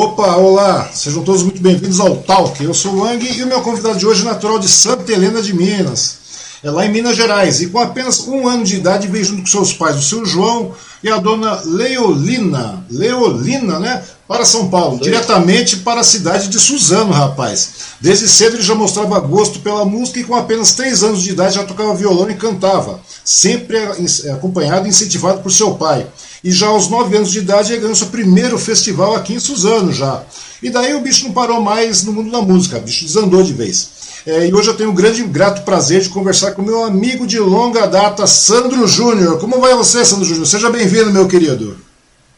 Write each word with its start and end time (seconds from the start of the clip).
Opa, 0.00 0.36
olá, 0.36 0.88
sejam 0.94 1.24
todos 1.24 1.42
muito 1.42 1.60
bem-vindos 1.60 1.98
ao 1.98 2.18
Talk. 2.18 2.62
Eu 2.62 2.72
sou 2.72 2.92
o 2.92 3.00
Wang 3.00 3.36
e 3.36 3.42
o 3.42 3.48
meu 3.48 3.60
convidado 3.62 3.98
de 3.98 4.06
hoje 4.06 4.22
é 4.22 4.26
natural 4.26 4.56
de 4.60 4.68
Santa 4.68 5.10
Helena 5.10 5.42
de 5.42 5.52
Minas. 5.52 6.18
É 6.62 6.70
lá 6.70 6.86
em 6.86 6.92
Minas 6.92 7.16
Gerais 7.16 7.60
e 7.60 7.66
com 7.66 7.80
apenas 7.80 8.20
um 8.28 8.46
ano 8.46 8.62
de 8.62 8.76
idade 8.76 9.08
veio 9.08 9.24
junto 9.24 9.40
com 9.40 9.48
seus 9.48 9.72
pais, 9.72 9.96
o 9.96 10.02
seu 10.02 10.24
João 10.24 10.72
e 11.02 11.10
a 11.10 11.16
dona 11.16 11.62
Leolina, 11.64 12.86
Leolina, 12.88 13.80
né? 13.80 14.04
Para 14.28 14.44
São 14.44 14.68
Paulo, 14.68 15.00
diretamente 15.00 15.78
para 15.78 16.02
a 16.02 16.04
cidade 16.04 16.46
de 16.46 16.60
Suzano, 16.60 17.10
rapaz. 17.10 17.70
Desde 18.00 18.28
cedo 18.28 18.54
ele 18.54 18.62
já 18.62 18.76
mostrava 18.76 19.18
gosto 19.18 19.58
pela 19.58 19.84
música 19.84 20.20
e 20.20 20.24
com 20.24 20.36
apenas 20.36 20.74
três 20.74 21.02
anos 21.02 21.24
de 21.24 21.30
idade 21.30 21.56
já 21.56 21.64
tocava 21.64 21.92
violão 21.96 22.30
e 22.30 22.36
cantava, 22.36 23.00
sempre 23.24 23.76
acompanhado 24.30 24.86
e 24.86 24.90
incentivado 24.90 25.40
por 25.40 25.50
seu 25.50 25.74
pai. 25.74 26.06
E 26.42 26.50
já 26.50 26.68
aos 26.68 26.88
9 26.88 27.16
anos 27.16 27.32
de 27.32 27.38
idade 27.38 27.72
ele 27.72 27.80
ganhou 27.80 27.96
seu 27.96 28.08
primeiro 28.08 28.58
festival 28.58 29.14
aqui 29.14 29.34
em 29.34 29.40
Suzano 29.40 29.92
já. 29.92 30.24
E 30.62 30.70
daí 30.70 30.94
o 30.94 31.00
bicho 31.00 31.24
não 31.24 31.32
parou 31.32 31.60
mais 31.60 32.04
no 32.04 32.12
mundo 32.12 32.30
da 32.30 32.40
música, 32.40 32.78
o 32.78 32.80
bicho 32.80 33.04
desandou 33.04 33.42
de 33.42 33.52
vez. 33.52 33.98
É, 34.26 34.46
e 34.46 34.52
hoje 34.52 34.68
eu 34.68 34.76
tenho 34.76 34.90
o 34.90 34.92
grande 34.92 35.22
e 35.22 35.26
grato 35.26 35.64
prazer 35.64 36.02
de 36.02 36.08
conversar 36.08 36.52
com 36.52 36.62
meu 36.62 36.84
amigo 36.84 37.26
de 37.26 37.38
longa 37.38 37.86
data, 37.86 38.26
Sandro 38.26 38.86
Júnior. 38.86 39.38
Como 39.40 39.60
vai 39.60 39.74
você, 39.74 40.04
Sandro 40.04 40.24
Júnior? 40.24 40.46
Seja 40.46 40.68
bem-vindo, 40.70 41.12
meu 41.12 41.26
querido. 41.26 41.78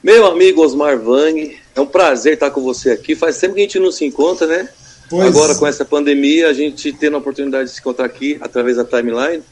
Meu 0.02 0.26
amigo 0.26 0.62
Osmar 0.62 0.98
Vang, 0.98 1.58
é 1.74 1.80
um 1.80 1.86
prazer 1.86 2.34
estar 2.34 2.50
com 2.50 2.62
você 2.62 2.90
aqui. 2.90 3.14
Faz 3.14 3.38
tempo 3.38 3.54
que 3.54 3.60
a 3.60 3.64
gente 3.64 3.78
não 3.78 3.90
se 3.90 4.04
encontra, 4.04 4.46
né? 4.46 4.68
Pois... 5.08 5.26
Agora 5.26 5.54
com 5.56 5.66
essa 5.66 5.84
pandemia, 5.84 6.48
a 6.48 6.52
gente 6.52 6.92
tendo 6.92 7.16
a 7.16 7.18
oportunidade 7.18 7.68
de 7.68 7.74
se 7.74 7.80
encontrar 7.80 8.06
aqui 8.06 8.38
através 8.40 8.76
da 8.76 8.84
timeline. 8.84 9.42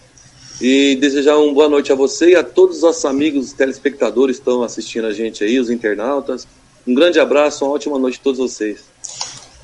E 0.60 0.96
desejar 0.96 1.36
uma 1.38 1.52
boa 1.52 1.68
noite 1.68 1.92
a 1.92 1.94
você 1.94 2.30
e 2.30 2.34
a 2.34 2.42
todos 2.42 2.76
os 2.76 2.82
nossos 2.82 3.04
amigos 3.04 3.52
telespectadores 3.52 4.36
que 4.36 4.42
estão 4.42 4.62
assistindo 4.62 5.06
a 5.06 5.12
gente 5.12 5.44
aí, 5.44 5.58
os 5.60 5.70
internautas. 5.70 6.48
Um 6.86 6.94
grande 6.94 7.20
abraço, 7.20 7.64
uma 7.64 7.74
ótima 7.74 7.98
noite 7.98 8.18
a 8.20 8.24
todos 8.24 8.38
vocês. 8.38 8.84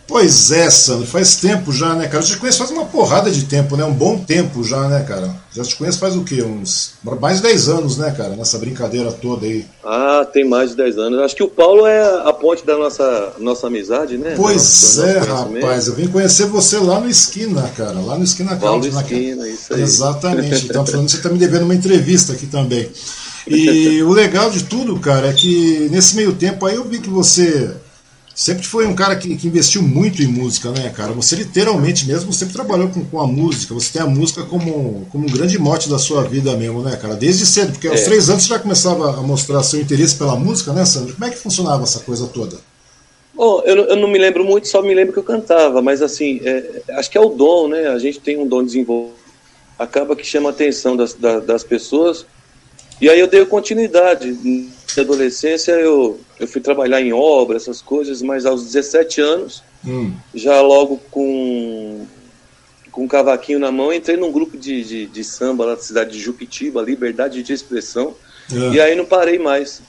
Pois 0.07 0.51
é, 0.51 0.71
Sandro, 0.71 1.07
faz 1.07 1.37
tempo 1.37 1.73
já, 1.73 1.95
né, 1.95 2.07
cara? 2.07 2.23
Eu 2.23 2.27
te 2.27 2.37
conheço 2.37 2.59
faz 2.59 2.71
uma 2.71 2.85
porrada 2.85 3.31
de 3.31 3.45
tempo, 3.45 3.77
né? 3.77 3.85
Um 3.85 3.93
bom 3.93 4.19
tempo 4.19 4.63
já, 4.63 4.87
né, 4.87 5.03
cara? 5.03 5.35
Já 5.51 5.63
te 5.63 5.77
conheço 5.77 5.99
faz 5.99 6.15
o 6.15 6.25
quê? 6.25 6.43
Uns 6.43 6.95
mais 7.21 7.39
de 7.39 7.45
10 7.45 7.69
anos, 7.69 7.97
né, 7.97 8.11
cara? 8.17 8.37
Nessa 8.37 8.59
brincadeira 8.59 9.11
toda 9.11 9.47
aí. 9.47 9.65
Ah, 9.83 10.27
tem 10.31 10.47
mais 10.47 10.71
de 10.71 10.77
10 10.77 10.99
anos. 10.99 11.21
Acho 11.21 11.37
que 11.37 11.43
o 11.43 11.49
Paulo 11.49 11.87
é 11.87 12.29
a 12.29 12.33
ponte 12.33 12.67
da 12.67 12.77
nossa, 12.77 13.33
nossa 13.39 13.67
amizade, 13.67 14.19
né? 14.19 14.35
Pois 14.37 14.99
é, 14.99 15.19
rapaz. 15.21 15.87
Eu 15.87 15.95
vim 15.95 16.09
conhecer 16.09 16.47
você 16.47 16.79
lá 16.79 17.01
no 17.01 17.09
Esquina, 17.09 17.63
cara. 17.77 17.99
Lá 18.01 18.19
no 18.19 18.25
Esquina 18.25 18.57
Paulo 18.57 18.87
Esquina, 18.87 19.49
isso 19.49 19.73
aí. 19.73 19.83
Exatamente. 19.83 20.65
Então, 20.75 20.85
falando 20.85 21.09
você 21.09 21.19
tá 21.19 21.29
me 21.29 21.39
devendo 21.39 21.65
uma 21.65 21.75
entrevista 21.75 22.33
aqui 22.33 22.47
também. 22.47 22.91
E 23.47 24.03
o 24.03 24.13
legal 24.13 24.51
de 24.51 24.65
tudo, 24.65 24.99
cara, 24.99 25.29
é 25.29 25.33
que 25.33 25.89
nesse 25.91 26.17
meio 26.17 26.35
tempo 26.35 26.67
aí 26.67 26.75
eu 26.75 26.85
vi 26.85 26.99
que 26.99 27.11
você 27.11 27.71
sempre 28.35 28.65
foi 28.65 28.87
um 28.87 28.95
cara 28.95 29.15
que, 29.17 29.37
que, 29.37 29.47
investiu 29.47 29.83
muito 29.83 30.23
em 30.23 30.27
música, 30.27 30.71
né, 30.71 30.91
cara? 30.91 31.13
Você 31.13 31.37
literalmente 31.37 32.07
mesmo 32.07 32.33
sempre 32.33 32.55
trabalhou 32.55 32.89
com, 32.89 33.05
com 33.05 33.21
a 33.21 33.27
música, 33.27 33.73
você 33.73 33.93
tem 33.93 34.03
a 34.03 34.07
música 34.07 34.43
como, 34.43 35.07
como 35.11 35.27
um 35.27 35.31
grande 35.31 35.59
mote 35.59 35.89
da 35.89 35.99
sua 35.99 36.25
vida 36.25 36.57
mesmo, 36.57 36.83
né, 36.83 36.97
cara? 36.97 37.15
Desde 37.15 37.47
cedo, 37.47 37.73
porque 37.73 37.89
aos 37.89 38.01
é. 38.01 38.05
três 38.05 38.29
anos 38.29 38.43
você 38.43 38.49
já 38.49 38.59
começava 38.59 39.19
a 39.19 39.23
mostrar 39.23 39.63
seu 39.63 39.81
interesse 39.81 40.17
pela 40.17 40.35
música, 40.37 40.73
né, 40.73 40.85
Sandro? 40.85 41.15
Como 41.15 41.25
é 41.25 41.31
que 41.31 41.39
funcionava 41.39 41.85
essa 41.85 42.01
coisa 42.01 42.27
toda? 42.27 42.57
Bom, 43.35 43.63
eu, 43.65 43.77
eu 43.77 43.97
não 43.97 44.09
me 44.09 44.19
lembro 44.19 44.45
muito, 44.45 44.69
só 44.69 44.81
me 44.81 44.95
lembro 44.95 45.13
que 45.13 45.19
eu 45.19 45.25
cantava, 45.25 45.83
mas 45.83 46.03
assim, 46.03 46.41
é, 46.45 46.83
acho 46.91 47.11
que 47.11 47.19
é 47.19 47.21
o 47.21 47.31
dom, 47.31 47.69
né? 47.69 47.89
A 47.89 47.99
gente 47.99 48.21
tem 48.21 48.37
um 48.37 48.47
dom 48.47 48.63
desenvolvido, 48.63 49.15
acaba 49.79 50.15
que 50.15 50.25
chama 50.25 50.51
a 50.51 50.53
atenção 50.53 50.97
das, 50.97 51.15
das, 51.15 51.45
das 51.45 51.65
pessoas, 51.65 52.27
e 53.01 53.09
aí 53.09 53.19
eu 53.19 53.27
dei 53.27 53.45
continuidade 53.45 54.33
na 54.97 55.03
adolescência 55.03 55.73
eu, 55.73 56.21
eu 56.39 56.47
fui 56.47 56.61
trabalhar 56.61 57.01
em 57.01 57.13
obra, 57.13 57.57
essas 57.57 57.83
coisas, 57.83 58.23
mas 58.23 58.47
aos 58.47 58.65
17 58.65 59.21
anos, 59.21 59.63
hum. 59.85 60.13
já 60.35 60.61
logo 60.61 61.01
com, 61.11 62.07
com 62.91 63.05
um 63.05 63.09
cavaquinho 63.09 63.59
na 63.59 63.73
mão, 63.73 63.93
entrei 63.93 64.17
num 64.17 64.33
grupo 64.33 64.57
de, 64.57 64.85
de, 64.85 65.07
de 65.07 65.25
samba 65.25 65.65
lá 65.65 65.75
da 65.75 65.81
cidade 65.81 66.13
de 66.13 66.21
Juquitiba, 66.21 66.83
Liberdade 66.83 67.43
de 67.43 67.53
Expressão. 67.53 68.15
É. 68.53 68.75
E 68.75 68.81
aí 68.81 68.95
não 68.95 69.07
parei 69.07 69.39
mais. 69.39 69.81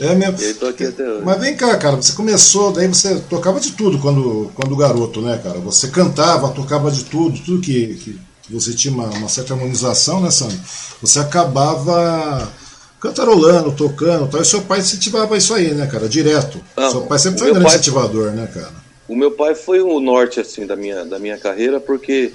É 0.00 0.14
mesmo. 0.14 0.38
e 0.40 0.44
aí 0.46 0.54
tô 0.54 0.66
aqui 0.66 0.84
até 0.84 1.06
hoje. 1.06 1.22
Mas 1.24 1.38
vem 1.38 1.54
cá, 1.54 1.76
cara, 1.76 1.96
você 1.96 2.14
começou, 2.14 2.72
daí 2.72 2.88
você 2.88 3.20
tocava 3.28 3.60
de 3.60 3.72
tudo 3.72 3.98
quando, 3.98 4.50
quando 4.54 4.76
garoto, 4.76 5.20
né, 5.20 5.38
cara? 5.42 5.58
Você 5.58 5.88
cantava, 5.88 6.48
tocava 6.48 6.90
de 6.90 7.04
tudo, 7.04 7.38
tudo 7.40 7.60
que, 7.60 7.94
que 7.96 8.18
você 8.50 8.74
tinha 8.74 8.92
uma, 8.92 9.06
uma 9.06 9.28
certa 9.28 9.54
harmonização, 9.54 10.20
né, 10.20 10.30
Sandro? 10.30 10.58
Você 11.00 11.18
acabava 11.18 12.52
cantarolando, 13.00 13.72
tocando 13.72 14.28
tal. 14.28 14.40
E 14.40 14.44
seu 14.44 14.62
pai 14.62 14.80
incentivava 14.80 15.36
isso 15.36 15.54
aí, 15.54 15.74
né, 15.74 15.86
cara? 15.86 16.08
Direto. 16.08 16.58
Não, 16.76 16.90
seu 16.90 17.02
pai 17.02 17.18
sempre 17.18 17.38
foi 17.38 17.50
um 17.50 17.54
grande 17.54 17.68
incentivador, 17.68 18.32
né, 18.32 18.48
cara? 18.52 18.72
O 19.06 19.14
meu 19.14 19.30
pai 19.30 19.54
foi 19.54 19.80
o 19.80 20.00
norte, 20.00 20.40
assim, 20.40 20.66
da 20.66 20.74
minha, 20.74 21.04
da 21.04 21.18
minha 21.18 21.36
carreira, 21.36 21.78
porque 21.78 22.32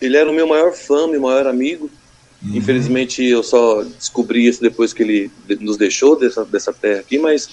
ele 0.00 0.16
era 0.16 0.30
o 0.30 0.34
meu 0.34 0.46
maior 0.46 0.72
fã, 0.72 1.06
meu 1.06 1.20
maior 1.20 1.46
amigo. 1.46 1.90
Uhum. 2.42 2.56
Infelizmente, 2.56 3.24
eu 3.24 3.42
só 3.42 3.82
descobri 3.82 4.46
isso 4.46 4.60
depois 4.60 4.92
que 4.92 5.02
ele 5.02 5.30
nos 5.60 5.76
deixou 5.76 6.18
dessa, 6.18 6.44
dessa 6.44 6.72
terra 6.72 7.00
aqui, 7.00 7.18
mas 7.18 7.48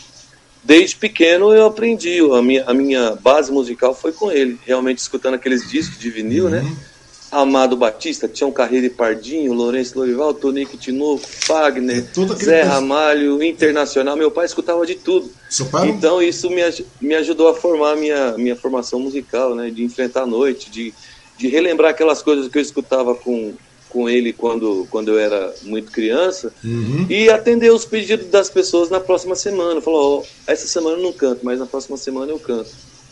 desde 0.64 0.96
pequeno 0.98 1.54
eu 1.54 1.66
aprendi. 1.66 2.20
A 2.20 2.42
minha, 2.42 2.64
a 2.66 2.74
minha 2.74 3.16
base 3.16 3.52
musical 3.52 3.94
foi 3.94 4.12
com 4.12 4.30
ele, 4.30 4.60
realmente 4.66 5.00
escutando 5.00 5.36
aqueles 5.36 5.70
discos 5.70 5.98
de 5.98 6.10
vinil, 6.10 6.50
né? 6.50 6.60
uhum. 6.60 6.70
né? 6.70 6.78
Amado 7.32 7.76
Batista, 7.76 8.28
Tião 8.28 8.52
Carreira 8.52 8.88
e 8.88 8.90
Pardinho, 8.90 9.54
Lourenço 9.54 10.00
Lorival, 10.00 10.34
Tonico 10.34 10.78
Tinoco, 10.78 11.26
Fagner, 11.28 11.98
é 11.98 12.36
Zé 12.36 12.62
Ramalho, 12.64 13.44
Internacional. 13.44 14.16
Meu 14.16 14.32
pai 14.32 14.46
escutava 14.46 14.86
de 14.86 14.96
tudo. 14.96 15.30
Então 15.90 16.22
isso 16.22 16.50
me, 16.50 16.62
me 17.02 17.16
ajudou 17.16 17.50
a 17.50 17.54
formar 17.54 17.98
minha, 17.98 18.38
minha 18.38 18.56
formação 18.56 19.00
musical, 19.00 19.56
né? 19.56 19.70
De 19.70 19.84
enfrentar 19.84 20.24
a 20.24 20.28
noite, 20.28 20.70
de, 20.72 20.94
de 21.38 21.48
relembrar 21.50 21.92
aquelas 21.92 22.22
coisas 22.22 22.48
que 22.48 22.58
eu 22.58 22.62
escutava 22.62 23.14
com, 23.14 23.54
com 23.90 24.10
ele 24.10 24.32
quando, 24.32 24.88
quando 24.90 25.12
eu 25.12 25.20
era 25.20 25.54
muito 25.64 25.92
criança 25.92 26.54
uhum. 26.64 27.08
e 27.10 27.30
atender 27.30 27.74
os 27.74 27.84
pedidos 27.84 28.28
das 28.28 28.50
pessoas 28.50 28.90
na 28.90 29.02
próxima 29.02 29.36
semana. 29.36 29.82
Falou, 29.82 30.24
oh, 30.24 30.52
essa 30.52 30.66
semana 30.66 30.96
eu 30.96 31.04
não 31.04 31.12
canto, 31.12 31.46
mas 31.46 31.60
na 31.60 31.66
próxima 31.66 31.98
semana 31.98 32.32
eu 32.32 32.40
canto. 32.40 32.70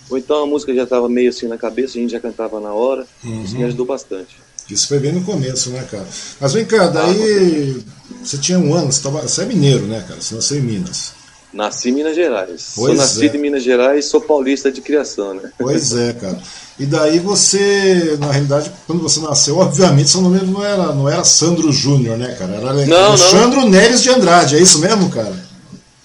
Ou 0.10 0.18
então 0.18 0.44
a 0.44 0.46
música 0.46 0.74
já 0.74 0.84
estava 0.84 1.10
meio 1.10 1.30
assim 1.30 1.48
na 1.48 1.58
cabeça, 1.58 1.98
a 1.98 2.02
gente 2.02 2.12
já 2.12 2.20
cantava 2.20 2.60
na 2.60 2.74
hora. 2.74 3.06
Uhum. 3.24 3.44
Isso 3.44 3.56
me 3.56 3.64
ajudou 3.64 3.86
bastante. 3.86 4.38
Isso 4.70 4.88
foi 4.88 5.00
bem 5.00 5.12
no 5.12 5.24
começo, 5.24 5.70
né, 5.70 5.88
cara? 5.90 6.08
Mas 6.40 6.54
vem 6.54 6.66
cá, 6.66 6.88
daí 6.88 7.78
ah, 7.78 8.14
você 8.24 8.38
tinha 8.38 8.58
um 8.58 8.74
ano, 8.74 8.92
você, 8.92 9.02
tava, 9.02 9.22
você 9.22 9.44
é 9.44 9.46
mineiro, 9.46 9.86
né, 9.86 10.04
cara? 10.08 10.20
Você 10.20 10.34
nasceu 10.34 10.58
em 10.58 10.62
Minas. 10.62 11.14
Nasci 11.56 11.90
em 11.90 11.94
Minas 11.94 12.16
Gerais. 12.16 12.74
Pois 12.76 12.88
sou 12.88 12.96
nascido 12.96 13.36
é. 13.36 13.38
em 13.38 13.42
Minas 13.42 13.64
Gerais, 13.64 14.06
sou 14.06 14.20
paulista 14.20 14.70
de 14.70 14.82
criação, 14.82 15.36
né? 15.36 15.52
Pois 15.58 15.94
é, 15.96 16.12
cara. 16.20 16.38
E 16.78 16.86
daí 16.86 17.20
você, 17.20 18.18
na 18.20 18.30
realidade, 18.30 18.70
quando 18.86 19.02
você 19.02 19.22
nasceu, 19.22 19.58
obviamente 19.58 20.10
seu 20.10 20.22
nome 20.22 20.42
não 20.42 20.64
era, 20.64 20.92
não 20.94 21.08
era 21.08 21.24
Sandro 21.24 21.72
Júnior, 21.72 22.18
né, 22.18 22.36
cara? 22.38 22.56
Era 22.56 22.86
não, 22.86 23.06
Alexandre 23.06 23.62
não. 23.62 23.70
Neres 23.70 24.04
de 24.04 24.10
Andrade, 24.10 24.58
é 24.58 24.60
isso 24.60 24.80
mesmo, 24.80 25.10
cara? 25.10 25.34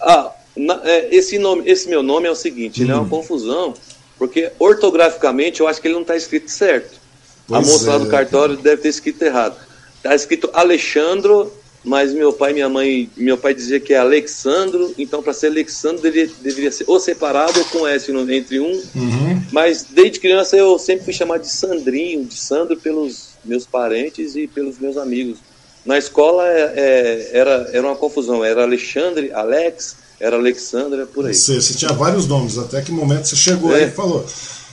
Ah, 0.00 0.29
na, 0.60 0.80
é, 0.84 1.08
esse, 1.14 1.38
nome, 1.38 1.62
esse 1.70 1.88
meu 1.88 2.02
nome 2.02 2.28
é 2.28 2.30
o 2.30 2.36
seguinte, 2.36 2.80
hum. 2.80 2.84
ele 2.84 2.92
é 2.92 2.94
uma 2.94 3.04
hum. 3.04 3.08
confusão 3.08 3.74
porque 4.20 4.52
ortograficamente 4.58 5.60
eu 5.60 5.66
acho 5.66 5.80
que 5.80 5.88
ele 5.88 5.94
não 5.94 6.02
está 6.02 6.14
escrito 6.14 6.50
certo. 6.50 7.00
Pois 7.48 7.66
a 7.66 7.72
moça 7.72 7.86
é. 7.86 7.92
lá 7.92 7.98
do 7.98 8.06
cartório 8.06 8.54
deve 8.54 8.82
ter 8.82 8.90
escrito 8.90 9.22
errado. 9.22 9.56
Está 9.96 10.14
escrito 10.14 10.50
Alexandro, 10.52 11.50
mas 11.82 12.12
meu 12.12 12.30
pai 12.30 12.50
e 12.50 12.54
minha 12.54 12.68
mãe, 12.68 13.10
meu 13.16 13.38
pai 13.38 13.54
dizia 13.54 13.80
que 13.80 13.94
é 13.94 13.96
Alexandro, 13.96 14.94
então 14.98 15.22
para 15.22 15.32
ser 15.32 15.46
Alexandro 15.46 16.02
deveria, 16.02 16.30
deveria 16.42 16.70
ser 16.70 16.84
ou 16.86 17.00
separado 17.00 17.58
ou 17.58 17.64
com 17.64 17.88
S 17.88 18.12
no, 18.12 18.30
entre 18.30 18.60
um. 18.60 18.72
Uhum. 18.94 19.42
Mas 19.50 19.84
desde 19.84 20.20
criança 20.20 20.54
eu 20.54 20.78
sempre 20.78 21.06
fui 21.06 21.14
chamado 21.14 21.40
de 21.40 21.48
Sandrinho, 21.48 22.26
de 22.26 22.36
Sandro 22.36 22.76
pelos 22.76 23.30
meus 23.42 23.64
parentes 23.64 24.36
e 24.36 24.46
pelos 24.46 24.78
meus 24.78 24.98
amigos. 24.98 25.38
Na 25.86 25.96
escola 25.96 26.46
é, 26.46 26.74
é, 26.76 27.30
era, 27.32 27.70
era 27.72 27.86
uma 27.86 27.96
confusão, 27.96 28.44
era 28.44 28.64
Alexandre, 28.64 29.32
Alex, 29.32 29.96
era 30.20 30.36
Alexandra, 30.36 31.06
por 31.06 31.26
aí. 31.26 31.34
Você, 31.34 31.60
você 31.60 31.74
tinha 31.74 31.92
vários 31.92 32.26
nomes, 32.26 32.58
até 32.58 32.82
que 32.82 32.92
momento 32.92 33.26
você 33.26 33.36
chegou 33.36 33.74
é. 33.74 33.84
aí 33.84 33.88
e 33.88 33.90
falou. 33.90 34.24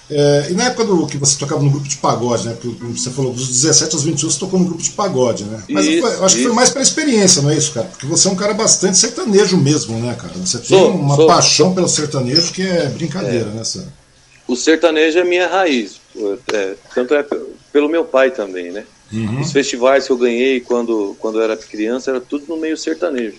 É, 0.09 0.47
e 0.49 0.53
na 0.53 0.65
época 0.65 0.85
do 0.85 1.05
que 1.05 1.17
você 1.17 1.37
tocava 1.37 1.61
no 1.61 1.69
grupo 1.69 1.87
de 1.87 1.97
pagode, 1.97 2.47
né? 2.47 2.57
Porque 2.61 2.97
você 2.97 3.09
falou 3.09 3.33
dos 3.33 3.47
17 3.49 3.93
aos 3.93 4.03
21 4.05 4.29
você 4.29 4.39
tocou 4.39 4.57
no 4.57 4.65
grupo 4.65 4.81
de 4.81 4.91
pagode, 4.91 5.43
né? 5.43 5.61
Mas 5.69 5.85
isso, 5.85 6.07
eu, 6.07 6.07
acho 6.07 6.25
isso. 6.25 6.37
que 6.37 6.43
foi 6.43 6.53
mais 6.53 6.69
pela 6.69 6.83
experiência, 6.83 7.41
não 7.41 7.49
é 7.49 7.57
isso, 7.57 7.73
cara? 7.73 7.87
Porque 7.87 8.05
você 8.05 8.27
é 8.27 8.31
um 8.31 8.35
cara 8.35 8.53
bastante 8.53 8.97
sertanejo 8.97 9.57
mesmo, 9.57 9.99
né, 9.99 10.15
cara? 10.17 10.33
Você 10.35 10.59
tem 10.59 10.67
sou, 10.67 10.91
uma 10.91 11.15
sou. 11.15 11.27
paixão 11.27 11.73
pelo 11.73 11.89
sertanejo 11.89 12.53
que 12.53 12.61
é 12.61 12.85
brincadeira, 12.85 13.49
é. 13.49 13.53
né, 13.53 13.63
Sam? 13.65 13.85
O 14.47 14.55
sertanejo 14.55 15.19
é 15.19 15.25
minha 15.25 15.47
raiz. 15.47 15.99
É, 16.53 16.75
tanto 16.95 17.13
é 17.13 17.25
pelo 17.73 17.89
meu 17.89 18.05
pai 18.05 18.31
também, 18.31 18.71
né? 18.71 18.85
Uhum. 19.11 19.41
Os 19.41 19.51
festivais 19.51 20.05
que 20.05 20.11
eu 20.11 20.17
ganhei 20.17 20.61
quando, 20.61 21.17
quando 21.19 21.39
eu 21.39 21.43
era 21.43 21.57
criança 21.57 22.11
era 22.11 22.21
tudo 22.21 22.45
no 22.47 22.55
meio 22.55 22.77
sertanejo. 22.77 23.37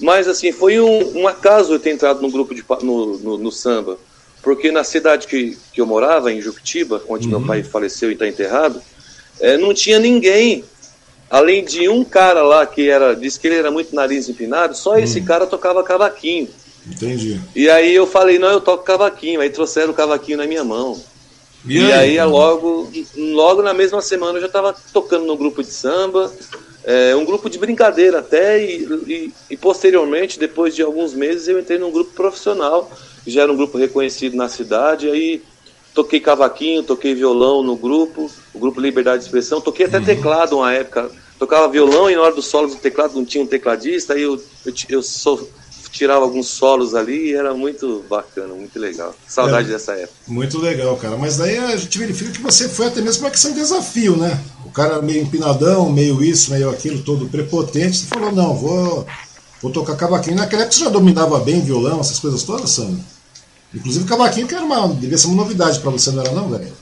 Mas, 0.00 0.28
assim, 0.28 0.52
foi 0.52 0.78
um, 0.80 1.20
um 1.20 1.28
acaso 1.28 1.72
eu 1.72 1.80
ter 1.80 1.90
entrado 1.90 2.20
no 2.20 2.30
grupo 2.30 2.54
de, 2.54 2.64
no, 2.82 3.18
no, 3.18 3.38
no 3.38 3.52
samba. 3.52 3.98
Porque 4.42 4.70
na 4.70 4.84
cidade 4.84 5.26
que, 5.26 5.58
que 5.72 5.80
eu 5.80 5.86
morava, 5.86 6.32
em 6.32 6.40
Juquitiba, 6.40 7.02
onde 7.08 7.26
uhum. 7.26 7.38
meu 7.38 7.46
pai 7.46 7.62
faleceu 7.62 8.10
e 8.10 8.12
está 8.12 8.28
enterrado, 8.28 8.80
é, 9.40 9.56
não 9.56 9.74
tinha 9.74 9.98
ninguém. 9.98 10.64
Além 11.28 11.64
de 11.64 11.88
um 11.88 12.04
cara 12.04 12.42
lá 12.42 12.64
que 12.64 12.88
era, 12.88 13.14
disse 13.14 13.40
que 13.40 13.48
ele 13.48 13.56
era 13.56 13.70
muito 13.70 13.94
nariz 13.94 14.28
empinado, 14.28 14.76
só 14.76 14.96
esse 14.96 15.18
uhum. 15.18 15.24
cara 15.24 15.46
tocava 15.46 15.82
cavaquinho. 15.82 16.48
Entendi. 16.86 17.40
E 17.54 17.68
aí 17.68 17.92
eu 17.92 18.06
falei, 18.06 18.38
não, 18.38 18.48
eu 18.48 18.60
toco 18.60 18.84
cavaquinho. 18.84 19.40
Aí 19.40 19.50
trouxeram 19.50 19.90
o 19.90 19.94
cavaquinho 19.94 20.38
na 20.38 20.46
minha 20.46 20.62
mão. 20.62 21.00
E, 21.66 21.78
e 21.78 21.92
aí, 21.92 22.18
aí 22.18 22.26
logo, 22.26 22.88
logo 23.16 23.62
na 23.62 23.74
mesma 23.74 24.00
semana 24.00 24.38
eu 24.38 24.42
já 24.42 24.46
estava 24.46 24.74
tocando 24.92 25.26
no 25.26 25.36
grupo 25.36 25.62
de 25.64 25.70
samba, 25.70 26.32
é, 26.86 27.16
um 27.16 27.24
grupo 27.24 27.50
de 27.50 27.58
brincadeira 27.58 28.20
até, 28.20 28.64
e, 28.64 28.84
e, 29.08 29.32
e, 29.50 29.56
posteriormente, 29.56 30.38
depois 30.38 30.72
de 30.72 30.82
alguns 30.82 31.12
meses, 31.12 31.48
eu 31.48 31.58
entrei 31.58 31.78
num 31.78 31.90
grupo 31.90 32.12
profissional, 32.12 32.88
que 33.24 33.30
já 33.30 33.42
era 33.42 33.52
um 33.52 33.56
grupo 33.56 33.76
reconhecido 33.76 34.36
na 34.36 34.48
cidade, 34.48 35.10
aí 35.10 35.42
toquei 35.92 36.20
cavaquinho, 36.20 36.84
toquei 36.84 37.12
violão 37.12 37.60
no 37.60 37.74
grupo, 37.74 38.30
o 38.54 38.58
grupo 38.60 38.80
Liberdade 38.80 39.18
de 39.18 39.24
Expressão, 39.24 39.60
toquei 39.60 39.86
até 39.86 39.98
uhum. 39.98 40.04
teclado 40.04 40.58
uma 40.58 40.72
época, 40.72 41.10
tocava 41.40 41.66
violão 41.68 42.08
e 42.08 42.14
na 42.14 42.22
hora 42.22 42.34
dos 42.34 42.46
solos 42.46 42.76
do 42.76 42.80
teclado 42.80 43.16
não 43.16 43.24
tinha 43.24 43.42
um 43.42 43.48
tecladista, 43.48 44.14
aí 44.14 44.22
eu, 44.22 44.40
eu, 44.64 44.72
eu 44.88 45.02
sou, 45.02 45.50
tirava 45.96 46.24
alguns 46.24 46.48
solos 46.48 46.94
ali 46.94 47.30
e 47.30 47.34
era 47.34 47.54
muito 47.54 48.04
bacana, 48.08 48.54
muito 48.54 48.78
legal. 48.78 49.14
Saudade 49.26 49.68
é, 49.68 49.72
dessa 49.72 49.92
época. 49.92 50.14
Muito 50.28 50.58
legal, 50.58 50.96
cara. 50.96 51.16
Mas 51.16 51.36
daí 51.36 51.56
a 51.56 51.76
gente 51.76 51.98
verifica 51.98 52.32
que 52.32 52.42
você 52.42 52.68
foi 52.68 52.86
até 52.86 53.00
mesmo 53.00 53.24
uma 53.24 53.30
questão 53.30 53.52
de 53.52 53.60
desafio, 53.60 54.16
né? 54.16 54.38
O 54.64 54.70
cara 54.70 55.00
meio 55.00 55.22
empinadão, 55.22 55.90
meio 55.90 56.22
isso, 56.22 56.50
meio 56.50 56.70
aquilo, 56.70 57.02
todo 57.02 57.28
prepotente. 57.28 57.98
Você 57.98 58.06
falou, 58.06 58.32
não, 58.32 58.54
vou, 58.54 59.06
vou 59.62 59.72
tocar 59.72 59.96
cavaquinho. 59.96 60.36
Naquela 60.36 60.62
época 60.62 60.76
você 60.76 60.84
já 60.84 60.90
dominava 60.90 61.38
bem 61.40 61.60
violão, 61.60 62.00
essas 62.00 62.18
coisas 62.18 62.42
todas, 62.42 62.70
Sandro? 62.70 63.00
Inclusive 63.74 64.04
cavaquinho 64.04 64.46
que 64.46 64.54
era 64.54 64.64
uma, 64.64 64.88
devia 64.88 65.18
ser 65.18 65.26
uma 65.26 65.36
novidade 65.36 65.80
para 65.80 65.90
você, 65.90 66.10
não 66.10 66.22
era 66.22 66.32
não, 66.32 66.48
velho? 66.48 66.72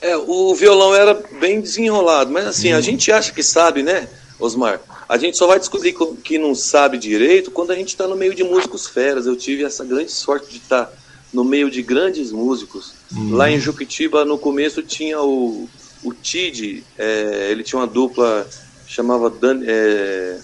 É, 0.00 0.16
o 0.16 0.54
violão 0.54 0.94
era 0.94 1.14
bem 1.40 1.60
desenrolado, 1.60 2.30
mas 2.30 2.46
assim, 2.46 2.72
hum. 2.72 2.76
a 2.76 2.80
gente 2.80 3.10
acha 3.10 3.32
que 3.32 3.42
sabe, 3.42 3.82
né, 3.82 4.08
Osmar? 4.38 4.80
A 5.08 5.16
gente 5.16 5.36
só 5.36 5.46
vai 5.46 5.58
descobrir 5.58 5.94
que 6.24 6.36
não 6.36 6.54
sabe 6.54 6.98
direito 6.98 7.50
quando 7.50 7.70
a 7.70 7.74
gente 7.76 7.88
está 7.88 8.08
no 8.08 8.16
meio 8.16 8.34
de 8.34 8.42
músicos 8.42 8.86
feras. 8.88 9.26
Eu 9.26 9.36
tive 9.36 9.64
essa 9.64 9.84
grande 9.84 10.10
sorte 10.10 10.50
de 10.50 10.56
estar 10.56 10.86
tá 10.86 10.92
no 11.32 11.44
meio 11.44 11.70
de 11.70 11.80
grandes 11.80 12.32
músicos. 12.32 12.94
Uhum. 13.14 13.34
Lá 13.34 13.50
em 13.50 13.60
Juquitiba, 13.60 14.24
no 14.24 14.36
começo, 14.36 14.82
tinha 14.82 15.20
o, 15.20 15.68
o 16.02 16.12
Tid, 16.12 16.82
é, 16.98 17.48
ele 17.50 17.62
tinha 17.62 17.78
uma 17.78 17.86
dupla, 17.86 18.48
chamava 18.86 19.30
Dan, 19.30 19.60
é, 19.64 20.38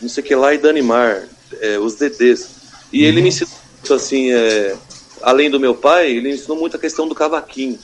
não 0.00 0.08
sei 0.08 0.22
que 0.22 0.34
lá, 0.34 0.52
e 0.52 0.58
Danimar, 0.58 1.28
é, 1.60 1.78
os 1.78 1.94
DDs. 1.94 2.48
E 2.92 3.02
uhum. 3.02 3.08
ele 3.08 3.22
me 3.22 3.28
ensinou, 3.28 3.50
assim, 3.90 4.32
é, 4.32 4.76
além 5.22 5.48
do 5.48 5.60
meu 5.60 5.74
pai, 5.74 6.10
ele 6.10 6.28
me 6.28 6.34
ensinou 6.34 6.58
muito 6.58 6.76
a 6.76 6.80
questão 6.80 7.06
do 7.06 7.14
cavaquinho. 7.14 7.78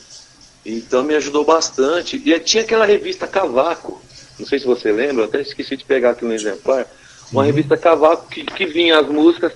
Então 0.64 1.02
me 1.02 1.14
ajudou 1.14 1.44
bastante. 1.44 2.20
E 2.24 2.38
tinha 2.40 2.62
aquela 2.62 2.84
revista 2.84 3.26
Cavaco, 3.26 4.00
não 4.40 4.47
sei 4.47 4.59
se 4.59 4.66
você 4.66 4.90
lembra, 4.90 5.26
até 5.26 5.40
esqueci 5.40 5.76
de 5.76 5.85
pegar 5.85 6.11
aqui 6.11 6.25
um 6.25 6.32
exemplar, 6.32 6.87
uma 7.30 7.42
uhum. 7.42 7.47
revista 7.47 7.76
Cavaco 7.76 8.28
que, 8.28 8.44
que 8.44 8.66
vinha 8.66 8.99
as 8.99 9.09
músicas 9.09 9.52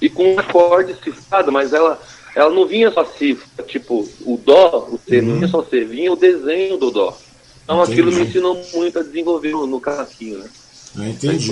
e 0.00 0.08
com 0.08 0.34
um 0.34 0.38
acorde 0.38 0.94
cifrado, 1.02 1.52
mas 1.52 1.72
ela, 1.72 2.00
ela 2.34 2.50
não 2.50 2.66
vinha 2.66 2.90
só 2.90 3.04
cifra, 3.04 3.64
tipo, 3.64 4.08
o 4.24 4.40
dó, 4.42 4.88
o 4.90 4.98
C, 4.98 5.18
uhum. 5.18 5.26
não 5.26 5.34
vinha 5.34 5.48
só 5.48 5.62
C, 5.62 5.84
vinha 5.84 6.12
o 6.12 6.16
desenho 6.16 6.78
do 6.78 6.90
dó. 6.90 7.16
Então 7.64 7.82
Entendi. 7.82 8.00
aquilo 8.00 8.12
me 8.12 8.22
ensinou 8.22 8.64
muito 8.72 8.98
a 8.98 9.02
desenvolver 9.02 9.50
no, 9.50 9.66
no 9.66 9.80
cavaquinho, 9.80 10.38
né? 10.38 10.48
Eu 10.96 11.06
entendi, 11.06 11.50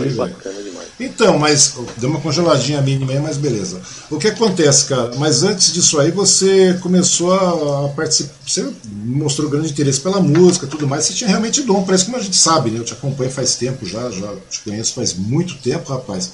Então, 0.99 1.39
mas 1.39 1.75
deu 1.99 2.09
uma 2.09 2.21
congeladinha 2.21 2.81
mínima 2.81 3.13
aí, 3.13 3.21
mas 3.21 3.37
beleza. 3.37 3.81
O 4.11 4.19
que 4.19 4.29
acontece, 4.29 4.87
cara? 4.87 5.13
Mas 5.17 5.43
antes 5.43 5.73
disso 5.73 6.01
aí, 6.01 6.11
você 6.11 6.79
começou 6.83 7.35
a 7.35 7.89
participar. 7.91 8.35
Você 8.47 8.67
mostrou 8.85 9.51
grande 9.51 9.71
interesse 9.71 10.01
pela 10.01 10.21
música 10.21 10.67
tudo 10.67 10.87
mais. 10.87 11.05
Você 11.05 11.15
tinha 11.15 11.29
realmente 11.29 11.63
dom 11.63 11.83
para 11.83 11.95
isso, 11.95 12.07
como 12.07 12.17
a 12.17 12.21
gente 12.21 12.37
sabe, 12.37 12.71
né? 12.71 12.79
Eu 12.79 12.85
te 12.85 12.93
acompanho 12.93 13.31
faz 13.31 13.57
tempo 13.57 13.85
já, 13.85 14.11
já 14.11 14.35
te 14.51 14.61
conheço 14.63 14.95
faz 14.95 15.15
muito 15.15 15.57
tempo, 15.59 15.93
rapaz. 15.93 16.31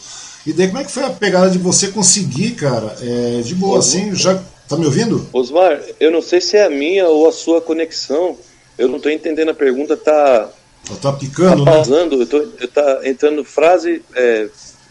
E 0.46 0.52
daí, 0.52 0.68
como 0.68 0.78
é 0.78 0.84
que 0.84 0.90
foi 0.90 1.04
a 1.04 1.10
pegada 1.10 1.50
de 1.50 1.58
você 1.58 1.88
conseguir, 1.88 2.52
cara? 2.52 2.96
É, 3.00 3.42
de 3.42 3.54
boa, 3.54 3.78
assim, 3.78 4.14
já. 4.14 4.40
Tá 4.68 4.76
me 4.76 4.86
ouvindo? 4.86 5.28
Osmar, 5.32 5.80
eu 6.00 6.10
não 6.10 6.22
sei 6.22 6.40
se 6.40 6.56
é 6.56 6.64
a 6.64 6.70
minha 6.70 7.06
ou 7.06 7.28
a 7.28 7.32
sua 7.32 7.60
conexão. 7.60 8.38
Eu 8.78 8.88
não 8.88 8.98
tô 8.98 9.10
entendendo 9.10 9.50
a 9.50 9.54
pergunta, 9.54 9.96
tá 9.96 10.48
Tá 11.00 11.12
picando, 11.12 11.64
tá 11.64 11.72
pausando, 11.72 12.16
né? 12.16 12.22
eu, 12.22 12.26
tô, 12.26 12.36
eu 12.36 12.68
tá 12.68 13.00
entrando 13.04 13.44
frase, 13.44 14.02
é, 14.14 14.48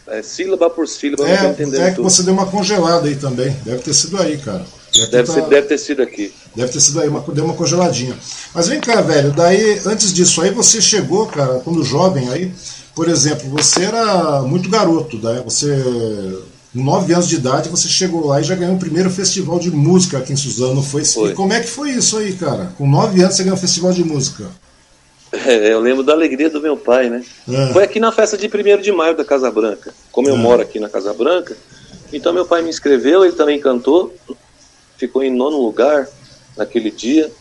é, 0.08 0.22
sílaba 0.24 0.70
por 0.70 0.88
sílaba, 0.88 1.28
é, 1.28 1.44
não 1.44 1.52
entendendo. 1.52 1.82
É 1.82 1.90
que 1.90 1.96
tudo. 1.98 2.10
você 2.10 2.24
deu 2.24 2.34
uma 2.34 2.46
congelada 2.46 3.08
aí 3.08 3.16
também. 3.16 3.56
Deve 3.64 3.80
ter 3.80 3.94
sido 3.94 4.20
aí, 4.20 4.38
cara. 4.38 4.66
Deve, 5.12 5.28
tá... 5.28 5.34
ser, 5.34 5.42
deve 5.48 5.68
ter 5.68 5.78
sido 5.78 6.02
aqui. 6.02 6.34
Deve 6.56 6.72
ter 6.72 6.80
sido 6.80 7.00
aí, 7.00 7.08
uma, 7.08 7.22
deu 7.22 7.46
uma 7.46 7.54
congeladinha. 7.54 8.18
Mas 8.54 8.68
vem 8.68 8.80
cá, 8.80 9.02
velho, 9.02 9.32
daí, 9.32 9.82
antes 9.86 10.14
disso 10.14 10.42
aí, 10.42 10.52
você 10.52 10.82
chegou, 10.82 11.28
cara, 11.28 11.60
quando 11.60 11.84
jovem 11.84 12.30
aí, 12.30 12.52
por 12.96 13.08
exemplo, 13.08 13.50
você 13.50 13.84
era 13.84 14.42
muito 14.42 14.70
garoto, 14.70 15.18
daí 15.18 15.42
você 15.44 15.70
com 16.74 16.82
9 16.82 17.14
anos 17.14 17.28
de 17.28 17.36
idade, 17.36 17.70
você 17.70 17.90
chegou 17.90 18.28
lá 18.28 18.40
e 18.40 18.46
já 18.46 18.56
ganhou 18.56 18.76
o 18.76 18.80
primeiro 18.80 19.10
festival 19.10 19.60
de 19.60 19.70
música 19.70 20.18
aqui 20.18 20.32
em 20.32 20.38
Suzano, 20.38 20.82
foi? 20.82 21.04
foi? 21.04 21.32
E 21.32 21.34
como 21.34 21.52
é 21.52 21.60
que 21.60 21.68
foi 21.68 21.92
isso 21.92 22.18
aí, 22.18 22.34
cara? 22.34 22.72
Com 22.78 22.90
9 22.90 23.22
anos 23.22 23.36
você 23.36 23.44
ganhou 23.44 23.58
um 23.58 23.62
festival 23.62 23.92
de 23.92 24.04
música. 24.04 24.46
É, 25.34 25.72
eu 25.74 25.80
lembro 25.80 26.04
da 26.04 26.14
alegria 26.14 26.50
do 26.50 26.62
meu 26.62 26.76
pai, 26.76 27.10
né? 27.10 27.24
É. 27.50 27.74
Foi 27.74 27.84
aqui 27.84 28.00
na 28.00 28.12
festa 28.12 28.38
de 28.38 28.48
1 28.48 28.82
de 28.82 28.92
maio 28.92 29.16
da 29.16 29.24
Casa 29.24 29.50
Branca. 29.52 29.94
Como 30.12 30.28
eu 30.28 30.36
é. 30.36 30.38
moro 30.38 30.62
aqui 30.62 30.80
na 30.80 30.90
Casa 30.90 31.14
Branca, 31.14 31.56
então 32.12 32.34
meu 32.34 32.46
pai 32.46 32.62
me 32.62 32.70
inscreveu, 32.70 33.24
ele 33.24 33.34
também 33.34 33.60
cantou, 33.60 34.14
ficou 34.98 35.24
em 35.24 35.32
nono 35.32 35.62
lugar 35.62 36.08
naquele 36.58 36.92
dia. 36.92 37.32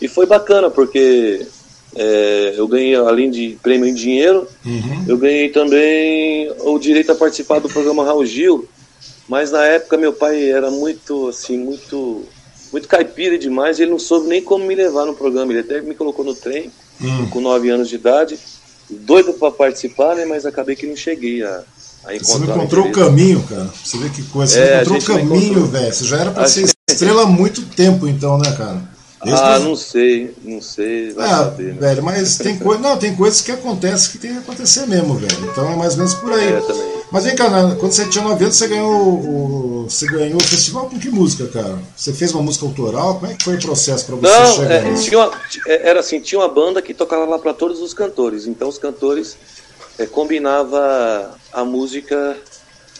E 0.00 0.08
foi 0.08 0.26
bacana, 0.26 0.70
porque 0.70 1.46
é, 1.94 2.54
eu 2.56 2.66
ganhei, 2.66 2.94
além 2.94 3.30
de 3.30 3.58
prêmio 3.62 3.88
em 3.88 3.94
dinheiro, 3.94 4.48
uhum. 4.64 5.04
eu 5.08 5.18
ganhei 5.18 5.48
também 5.50 6.52
o 6.60 6.78
direito 6.78 7.12
a 7.12 7.14
participar 7.14 7.60
do 7.60 7.68
programa 7.68 8.04
Raul 8.04 8.24
Gil. 8.24 8.68
Mas 9.28 9.50
na 9.50 9.64
época 9.64 9.96
meu 9.96 10.12
pai 10.12 10.50
era 10.50 10.70
muito, 10.70 11.28
assim, 11.28 11.56
muito, 11.56 12.24
muito 12.72 12.88
caipira 12.88 13.38
demais, 13.38 13.78
ele 13.78 13.90
não 13.90 13.98
soube 13.98 14.26
nem 14.26 14.42
como 14.42 14.64
me 14.64 14.74
levar 14.74 15.04
no 15.04 15.14
programa. 15.14 15.52
Ele 15.52 15.60
até 15.60 15.82
me 15.82 15.94
colocou 15.94 16.24
no 16.24 16.34
trem 16.34 16.70
hum. 17.00 17.28
com 17.28 17.40
9 17.40 17.68
anos 17.68 17.88
de 17.88 17.96
idade, 17.96 18.38
doido 18.88 19.34
para 19.34 19.50
participar, 19.50 20.16
né? 20.16 20.24
Mas 20.24 20.46
acabei 20.46 20.74
que 20.74 20.86
não 20.86 20.96
cheguei 20.96 21.42
a, 21.42 21.62
a 22.06 22.14
encontrar. 22.14 22.38
Você 22.38 22.38
não 22.38 22.56
encontrou 22.56 22.86
o 22.86 22.92
caminho, 22.92 23.42
cara. 23.48 23.70
Você 23.84 23.98
vê 23.98 24.08
que 24.08 24.22
coisa. 24.24 24.54
Você 24.54 24.60
é, 24.60 24.82
encontrou 24.82 24.98
o 24.98 25.18
caminho, 25.18 25.66
velho. 25.66 25.92
Você 25.92 26.04
já 26.06 26.18
era 26.18 26.30
para 26.30 26.48
ser 26.48 26.64
estrela 26.90 27.22
há 27.22 27.26
muito 27.26 27.62
tempo, 27.66 28.08
então, 28.08 28.38
né, 28.38 28.50
cara? 28.56 28.92
Ah, 29.24 29.58
não 29.60 29.76
sei, 29.76 30.34
não 30.42 30.60
sei. 30.60 31.12
Vai 31.12 31.30
ah, 31.30 31.36
saber, 31.36 31.74
né? 31.74 31.80
velho, 31.80 32.02
mas 32.02 32.38
tem 32.38 32.58
coisa. 32.58 32.82
Não, 32.82 32.96
tem 32.96 33.14
coisas 33.14 33.40
que 33.40 33.52
acontecem 33.52 34.10
que 34.10 34.18
tem 34.18 34.32
que 34.32 34.38
acontecer 34.38 34.84
mesmo, 34.86 35.14
velho. 35.14 35.48
Então 35.48 35.70
é 35.72 35.76
mais 35.76 35.92
ou 35.92 35.98
menos 35.98 36.14
por 36.14 36.32
aí. 36.32 36.54
É, 36.54 36.60
também. 36.60 37.01
Mas 37.12 37.24
vem 37.24 37.36
cá, 37.36 37.50
quando 37.78 37.92
você 37.92 38.08
tinha 38.08 38.24
9 38.24 38.42
anos, 38.42 38.56
você 38.56 38.68
ganhou 38.68 38.90
o, 38.90 39.86
você 39.86 40.06
ganhou 40.06 40.38
o 40.38 40.42
festival 40.42 40.88
com 40.88 40.98
que 40.98 41.10
música, 41.10 41.46
cara? 41.46 41.78
Você 41.94 42.10
fez 42.12 42.32
uma 42.32 42.42
música 42.42 42.64
autoral? 42.64 43.16
Como 43.16 43.30
é 43.30 43.34
que 43.34 43.44
foi 43.44 43.56
o 43.56 43.60
processo 43.60 44.06
para 44.06 44.16
você 44.16 44.38
não, 44.38 44.52
chegar 44.54 44.72
é, 44.72 44.90
nisso? 44.90 45.04
Tinha 45.04 45.18
uma, 45.18 45.32
é, 45.66 45.90
era 45.90 46.00
assim, 46.00 46.20
tinha 46.20 46.40
uma 46.40 46.48
banda 46.48 46.80
que 46.80 46.94
tocava 46.94 47.26
lá 47.26 47.38
para 47.38 47.52
todos 47.52 47.80
os 47.80 47.92
cantores. 47.92 48.46
Então 48.46 48.66
os 48.66 48.78
cantores 48.78 49.36
é, 49.98 50.06
combinava 50.06 51.34
a 51.52 51.64
música 51.66 52.34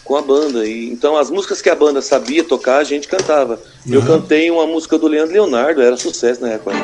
com 0.04 0.14
a 0.14 0.20
banda. 0.20 0.66
E, 0.66 0.90
então 0.90 1.16
as 1.16 1.30
músicas 1.30 1.62
que 1.62 1.70
a 1.70 1.74
banda 1.74 2.02
sabia 2.02 2.44
tocar, 2.44 2.78
a 2.78 2.84
gente 2.84 3.08
cantava. 3.08 3.58
Uhum. 3.86 3.94
Eu 3.94 4.02
cantei 4.02 4.50
uma 4.50 4.66
música 4.66 4.98
do 4.98 5.06
Leandro 5.06 5.32
Leonardo, 5.32 5.80
era 5.80 5.96
sucesso 5.96 6.42
na 6.42 6.50
época. 6.50 6.76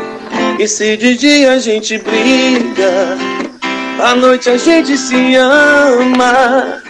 E 0.58 0.66
se 0.66 0.97
de 0.97 1.14
dia 1.14 1.52
a 1.52 1.58
gente 1.58 1.99
briga, 1.99 3.18
à 4.02 4.14
noite 4.16 4.49
a 4.49 4.56
gente 4.56 4.97
se 4.97 5.35
ama. 5.35 6.82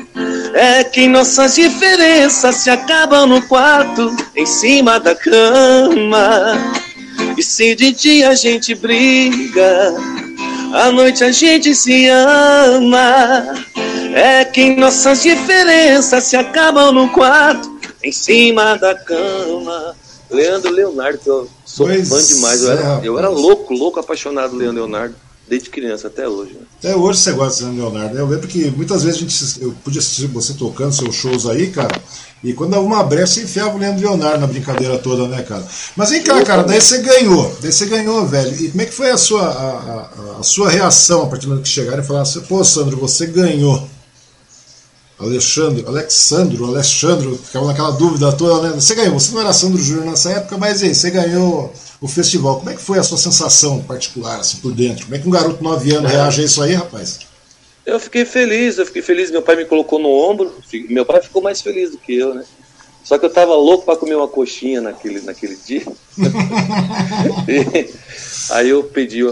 É 0.54 0.84
que 0.84 1.06
nossas 1.06 1.54
diferenças 1.54 2.56
se 2.56 2.70
acabam 2.70 3.26
no 3.26 3.42
quarto, 3.42 4.16
em 4.34 4.46
cima 4.46 4.98
da 4.98 5.14
cama. 5.14 6.56
E 7.37 7.42
se 7.42 7.75
de 7.75 7.92
dia 7.92 8.30
a 8.30 8.34
gente 8.34 8.75
briga, 8.75 9.94
à 10.75 10.90
noite 10.90 11.22
a 11.22 11.30
gente 11.30 11.75
se 11.75 12.08
ama. 12.08 13.54
É 14.14 14.44
que 14.44 14.75
nossas 14.75 15.22
diferenças 15.22 16.25
se 16.25 16.37
acabam 16.37 16.92
no 16.92 17.08
quarto, 17.10 17.78
em 18.02 18.10
cima 18.10 18.76
da 18.76 18.94
cama. 18.94 19.94
Leandro 20.30 20.70
Leonardo, 20.70 21.20
eu 21.25 21.48
sou 21.64 21.87
pois 21.87 22.08
fã 22.08 22.22
demais. 22.22 22.62
Eu, 22.62 22.70
é, 22.70 22.75
era, 22.75 23.00
eu 23.02 23.18
era 23.18 23.28
louco, 23.28 23.72
louco, 23.75 23.98
apaixonado 23.98 24.56
Leandro 24.56 24.76
Leonardo, 24.76 25.14
desde 25.49 25.71
criança 25.71 26.09
até 26.09 26.28
hoje. 26.28 26.52
Né? 26.52 26.61
Até 26.78 26.95
hoje 26.95 27.21
você 27.21 27.33
gosta 27.33 27.59
de 27.59 27.64
Leandro 27.64 27.90
Leonardo. 27.90 28.19
Eu 28.19 28.26
lembro 28.26 28.47
que 28.47 28.71
muitas 28.71 29.02
vezes 29.02 29.19
a 29.19 29.21
gente, 29.21 29.62
eu 29.62 29.73
podia 29.85 30.00
assistir 30.00 30.26
você 30.26 30.55
tocando 30.55 30.93
seus 30.93 31.14
shows 31.14 31.47
aí, 31.47 31.71
cara. 31.71 32.00
E 32.45 32.52
quando 32.52 32.71
dava 32.71 32.83
uma 32.83 33.02
brecha, 33.02 33.35
você 33.35 33.43
enfiava 33.43 33.75
o 33.75 33.78
Leandro 33.78 34.07
Leonardo 34.07 34.40
na 34.40 34.47
brincadeira 34.47 34.99
toda, 34.99 35.26
né, 35.26 35.43
cara? 35.43 35.67
Mas 35.97 36.11
vem 36.11 36.23
cá, 36.23 36.40
cara, 36.45 36.62
daí 36.62 36.81
você 36.81 36.99
ganhou. 36.99 37.57
Daí 37.61 37.73
você 37.73 37.87
ganhou, 37.87 38.26
velho. 38.26 38.55
E 38.62 38.69
como 38.69 38.83
é 38.83 38.87
que 38.87 38.95
foi 38.95 39.11
a 39.11 39.17
sua, 39.17 39.43
a, 39.43 40.37
a, 40.37 40.40
a 40.40 40.43
sua 40.43 40.71
reação 40.71 41.23
a 41.23 41.26
partir 41.26 41.47
do 41.47 41.50
momento 41.50 41.64
que 41.64 41.71
chegaram 41.71 42.02
e 42.02 42.07
falaram 42.07 42.23
assim, 42.23 42.40
pô, 42.40 42.62
Sandro, 42.62 42.97
você 42.97 43.26
ganhou. 43.26 43.88
Alexandre, 45.19 45.85
Alexandro, 45.85 46.64
Alexandro, 46.67 47.37
ficava 47.37 47.67
naquela 47.67 47.90
dúvida 47.90 48.31
toda, 48.33 48.69
né? 48.69 48.81
Você 48.81 48.95
ganhou, 48.95 49.19
você 49.19 49.33
não 49.33 49.40
era 49.40 49.52
Sandro 49.52 49.83
Júnior 49.83 50.07
nessa 50.07 50.31
época, 50.31 50.57
mas 50.57 50.81
aí, 50.81 50.95
você 50.95 51.11
ganhou 51.11 51.73
o 52.00 52.09
festival. 52.09 52.59
Como 52.59 52.71
é 52.71 52.75
que 52.75 52.83
foi 52.83 52.99
a 52.99 53.02
sua 53.02 53.19
sensação 53.19 53.83
particular, 53.83 54.40
assim, 54.40 54.59
por 54.59 54.73
dentro? 54.73 55.05
Como 55.05 55.17
é 55.17 55.19
que 55.19 55.28
um 55.28 55.31
garoto 55.31 55.59
de 55.59 55.62
9 55.62 55.95
anos 55.95 56.11
reage 56.11 56.43
a 56.43 56.45
isso 56.45 56.62
aí, 56.62 56.75
rapaz? 56.75 57.21
Eu 57.85 57.99
fiquei 57.99 58.25
feliz, 58.25 58.76
eu 58.76 58.87
fiquei 58.87 59.02
feliz, 59.02 59.31
meu 59.31 59.43
pai 59.43 59.57
me 59.57 59.64
colocou 59.64 59.99
no 59.99 60.11
ombro, 60.11 60.55
meu 60.90 61.07
pai 61.07 61.23
ficou 61.23 61.40
mais 61.40 61.61
feliz 61.62 61.90
do 61.90 61.99
que 61.99 62.14
eu, 62.14 62.35
né? 62.35 62.45
Só 63.02 63.17
que 63.17 63.25
eu 63.25 63.31
tava 63.31 63.55
louco 63.55 63.87
para 63.87 63.97
comer 63.97 64.17
uma 64.17 64.28
coxinha 64.28 64.83
naquele, 64.83 65.23
naquele 65.23 65.57
dia. 65.57 65.83
e, 67.49 67.88
aí 68.50 68.69
eu 68.69 68.85
pedi, 68.85 69.23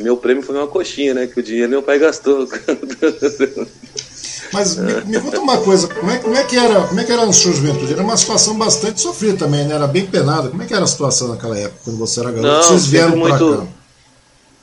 meu 0.00 0.16
prêmio 0.16 0.44
foi 0.44 0.54
uma 0.54 0.68
coxinha, 0.68 1.14
né? 1.14 1.26
Que 1.26 1.40
o 1.40 1.42
dinheiro 1.42 1.68
meu 1.68 1.82
pai 1.82 1.98
gastou. 1.98 2.46
Mas 4.54 4.76
me, 4.76 4.94
me, 5.04 5.20
conta 5.20 5.40
uma 5.40 5.58
coisa, 5.58 5.88
como 5.88 6.10
é, 6.10 6.18
como 6.18 6.36
é, 6.36 6.44
que 6.44 6.56
era, 6.56 6.86
como 6.86 7.00
é 7.00 7.04
que 7.04 7.10
era 7.10 7.26
na 7.26 7.32
sua 7.32 7.52
juventude? 7.52 7.92
Era 7.92 8.02
uma 8.02 8.16
situação 8.16 8.56
bastante 8.56 9.00
sofrida 9.00 9.36
também, 9.36 9.66
né? 9.66 9.74
Era 9.74 9.88
bem 9.88 10.06
penada. 10.06 10.48
Como 10.48 10.62
é 10.62 10.66
que 10.66 10.72
era 10.72 10.84
a 10.84 10.86
situação 10.86 11.28
naquela 11.28 11.58
época, 11.58 11.80
quando 11.84 11.98
você 11.98 12.20
era 12.20 12.30
garoto? 12.30 12.54
Não, 12.54 12.62
Vocês 12.62 12.86
vieram 12.86 13.16
muito, 13.16 13.56
cá? 13.58 13.66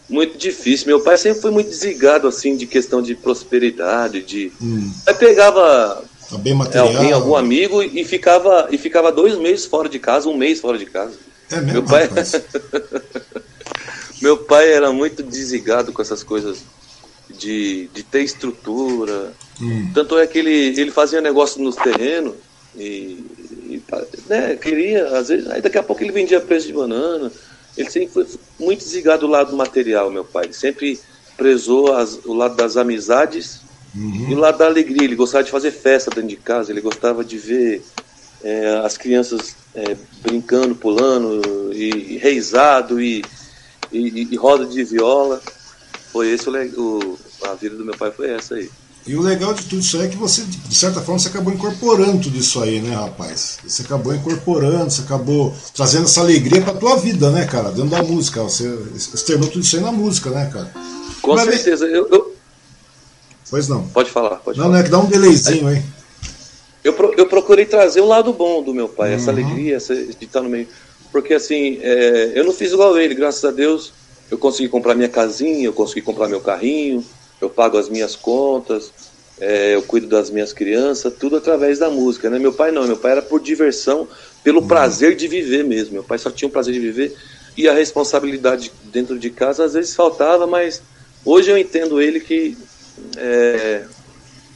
Muito 0.10 0.38
difícil. 0.38 0.88
Meu 0.88 1.02
pai 1.02 1.18
sempre 1.18 1.42
foi 1.42 1.52
muito 1.52 1.70
desligado, 1.70 2.26
assim, 2.26 2.56
de 2.56 2.66
questão 2.66 3.02
de 3.02 3.14
prosperidade, 3.16 4.24
de... 4.24 4.52
Hum. 4.62 4.90
Aí 5.06 5.14
pegava 5.14 6.02
Tá 6.32 6.38
bem 6.38 6.54
material. 6.54 6.88
Alguém, 6.88 7.12
algum 7.12 7.36
amigo 7.36 7.84
e 7.84 8.06
ficava, 8.06 8.70
e 8.72 8.78
ficava 8.78 9.12
dois 9.12 9.38
meses 9.38 9.66
fora 9.66 9.90
de 9.90 10.00
casa, 10.00 10.30
um 10.30 10.38
mês 10.38 10.62
fora 10.62 10.78
de 10.78 10.86
casa. 10.86 11.14
É 11.52 11.58
mesmo? 11.58 11.74
Meu 11.74 11.84
pai, 11.84 12.10
meu 14.22 14.38
pai 14.38 14.72
era 14.72 14.94
muito 14.94 15.22
desligado 15.22 15.92
com 15.92 16.02
essas 16.02 16.24
coisas 16.24 16.60
de, 17.32 17.90
de 17.94 18.04
ter 18.04 18.24
estrutura. 18.24 19.34
Hum. 19.62 19.92
Tanto 19.94 20.18
é 20.18 20.28
que 20.28 20.40
ele, 20.40 20.80
ele 20.80 20.92
fazia 20.92 21.22
negócio 21.22 21.62
nos 21.62 21.76
terrenos 21.76 22.36
e, 22.76 23.26
e 23.70 23.84
né, 24.28 24.56
queria, 24.56 25.18
às 25.18 25.30
vezes, 25.30 25.50
aí 25.50 25.62
daqui 25.62 25.78
a 25.78 25.84
pouco 25.84 26.04
ele 26.04 26.12
vendia 26.12 26.40
preço 26.40 26.68
de 26.68 26.74
banana. 26.74 27.32
Ele 27.78 27.90
sempre 27.90 28.10
foi 28.10 28.28
muito 28.60 28.80
desligado 28.80 29.26
do 29.26 29.32
lado 29.32 29.56
material, 29.56 30.12
meu 30.12 30.26
pai. 30.26 30.46
Ele 30.46 30.54
sempre 30.54 31.00
prezou 31.38 31.94
as, 31.94 32.20
o 32.26 32.34
lado 32.34 32.56
das 32.56 32.78
amizades 32.78 33.62
Uhum. 33.96 34.30
E 34.30 34.34
o 34.34 34.40
lado 34.40 34.58
da 34.58 34.66
alegria, 34.66 35.04
ele 35.04 35.16
gostava 35.16 35.44
de 35.44 35.52
fazer 35.52 35.72
festa 35.72 36.10
dentro 36.10 36.30
de 36.30 36.38
casa, 36.38 36.72
ele 36.72 36.82
gostava 36.82 37.24
de 37.24 37.38
ver 37.38 37.84
é, 38.44 38.82
as 38.84 38.98
crianças 38.98 39.56
é, 39.76 39.96
brincando, 40.22 40.76
pulando, 40.76 41.74
e, 41.74 42.14
e 42.14 42.18
reizado, 42.18 43.02
e, 43.02 43.24
e, 43.92 44.28
e, 44.32 44.36
roda 44.36 44.66
de 44.66 44.84
viola. 44.84 45.42
Foi 46.12 46.30
esse 46.30 46.50
o, 46.50 46.54
o, 46.54 47.18
a 47.46 47.54
vida 47.56 47.76
do 47.76 47.86
meu 47.86 47.96
pai 47.96 48.12
foi 48.12 48.32
essa 48.32 48.56
aí. 48.56 48.70
E 49.06 49.16
o 49.16 49.22
legal 49.22 49.54
de 49.54 49.66
tudo 49.66 49.82
isso 49.82 49.98
aí 49.98 50.06
é 50.06 50.10
que 50.10 50.18
você, 50.18 50.44
de 50.44 50.76
certa 50.76 51.02
forma, 51.02 51.18
você 51.18 51.30
acabou 51.30 51.52
incorporando 51.52 52.22
tudo 52.22 52.38
isso 52.38 52.62
aí, 52.62 52.80
né, 52.80 52.94
rapaz? 52.94 53.58
Você 53.66 53.82
acabou 53.82 54.14
incorporando, 54.14 54.92
você 54.92 55.02
acabou 55.02 55.56
trazendo 55.74 56.04
essa 56.04 56.22
alegria 56.22 56.62
pra 56.62 56.74
tua 56.74 56.98
vida, 56.98 57.32
né, 57.32 57.46
cara? 57.46 57.72
Dentro 57.72 57.90
da 57.90 58.04
música. 58.04 58.44
Você 58.44 58.66
externou 58.96 59.50
tudo 59.50 59.64
isso 59.64 59.76
aí 59.76 59.82
na 59.82 59.92
música, 59.92 60.30
né, 60.30 60.48
cara? 60.54 60.72
Com 61.22 61.34
Mas, 61.34 61.46
certeza. 61.46 61.86
Eu, 61.86 62.08
eu, 62.10 62.36
Pois 63.52 63.68
não. 63.68 63.86
Pode 63.90 64.10
falar, 64.10 64.38
pode 64.38 64.58
não, 64.58 64.66
falar. 64.66 64.78
Não, 64.78 64.82
é 64.82 64.84
que 64.84 64.90
dá 64.90 65.00
um 65.00 65.08
delayzinho 65.08 65.68
aí. 65.68 65.84
Eu, 66.84 66.96
eu 67.18 67.28
procurei 67.28 67.66
trazer 67.66 68.00
o 68.00 68.08
lado 68.08 68.32
bom 68.32 68.64
do 68.64 68.74
meu 68.74 68.88
pai, 68.88 69.10
uhum. 69.10 69.16
essa 69.16 69.30
alegria, 69.30 69.76
essa, 69.76 69.94
de 69.94 70.26
estar 70.26 70.42
no 70.42 70.50
meio. 70.50 70.68
Porque 71.12 71.34
assim, 71.34 71.78
é, 71.82 72.32
eu 72.34 72.46
não 72.46 72.54
fiz 72.54 72.72
igual 72.72 72.98
ele, 72.98 73.14
graças 73.14 73.44
a 73.44 73.52
Deus. 73.52 73.94
Eu 74.32 74.38
consegui 74.38 74.70
comprar 74.70 74.96
minha 74.96 75.10
casinha, 75.10 75.66
eu 75.66 75.74
consegui 75.74 76.02
comprar 76.02 76.30
meu 76.30 76.40
carrinho, 76.40 77.04
eu 77.42 77.50
pago 77.50 77.78
as 77.78 77.90
minhas 77.90 78.16
contas, 78.16 78.94
é, 79.40 79.76
eu 79.76 79.82
cuido 79.82 80.08
das 80.08 80.30
minhas 80.30 80.54
crianças, 80.54 81.14
tudo 81.20 81.36
através 81.36 81.80
da 81.80 81.90
música, 81.90 82.30
né? 82.30 82.40
Meu 82.40 82.54
pai 82.54 82.72
não, 82.72 82.88
meu 82.88 82.96
pai 82.96 83.12
era 83.12 83.22
por 83.22 83.42
diversão, 83.42 84.08
pelo 84.42 84.62
uhum. 84.62 84.68
prazer 84.68 85.16
de 85.18 85.28
viver 85.28 85.66
mesmo. 85.66 85.94
Meu 85.94 86.04
pai 86.04 86.18
só 86.18 86.32
tinha 86.32 86.48
o 86.48 86.52
prazer 86.52 86.74
de 86.74 86.80
viver 86.80 87.14
e 87.58 87.68
a 87.68 87.74
responsabilidade 87.74 88.72
dentro 88.86 89.20
de 89.20 89.30
casa 89.30 89.66
às 89.66 89.74
vezes 89.74 89.94
faltava, 89.94 90.48
mas 90.48 90.82
hoje 91.26 91.52
eu 91.52 91.58
entendo 91.58 92.02
ele 92.02 92.22
que 92.22 92.58
é, 93.18 93.84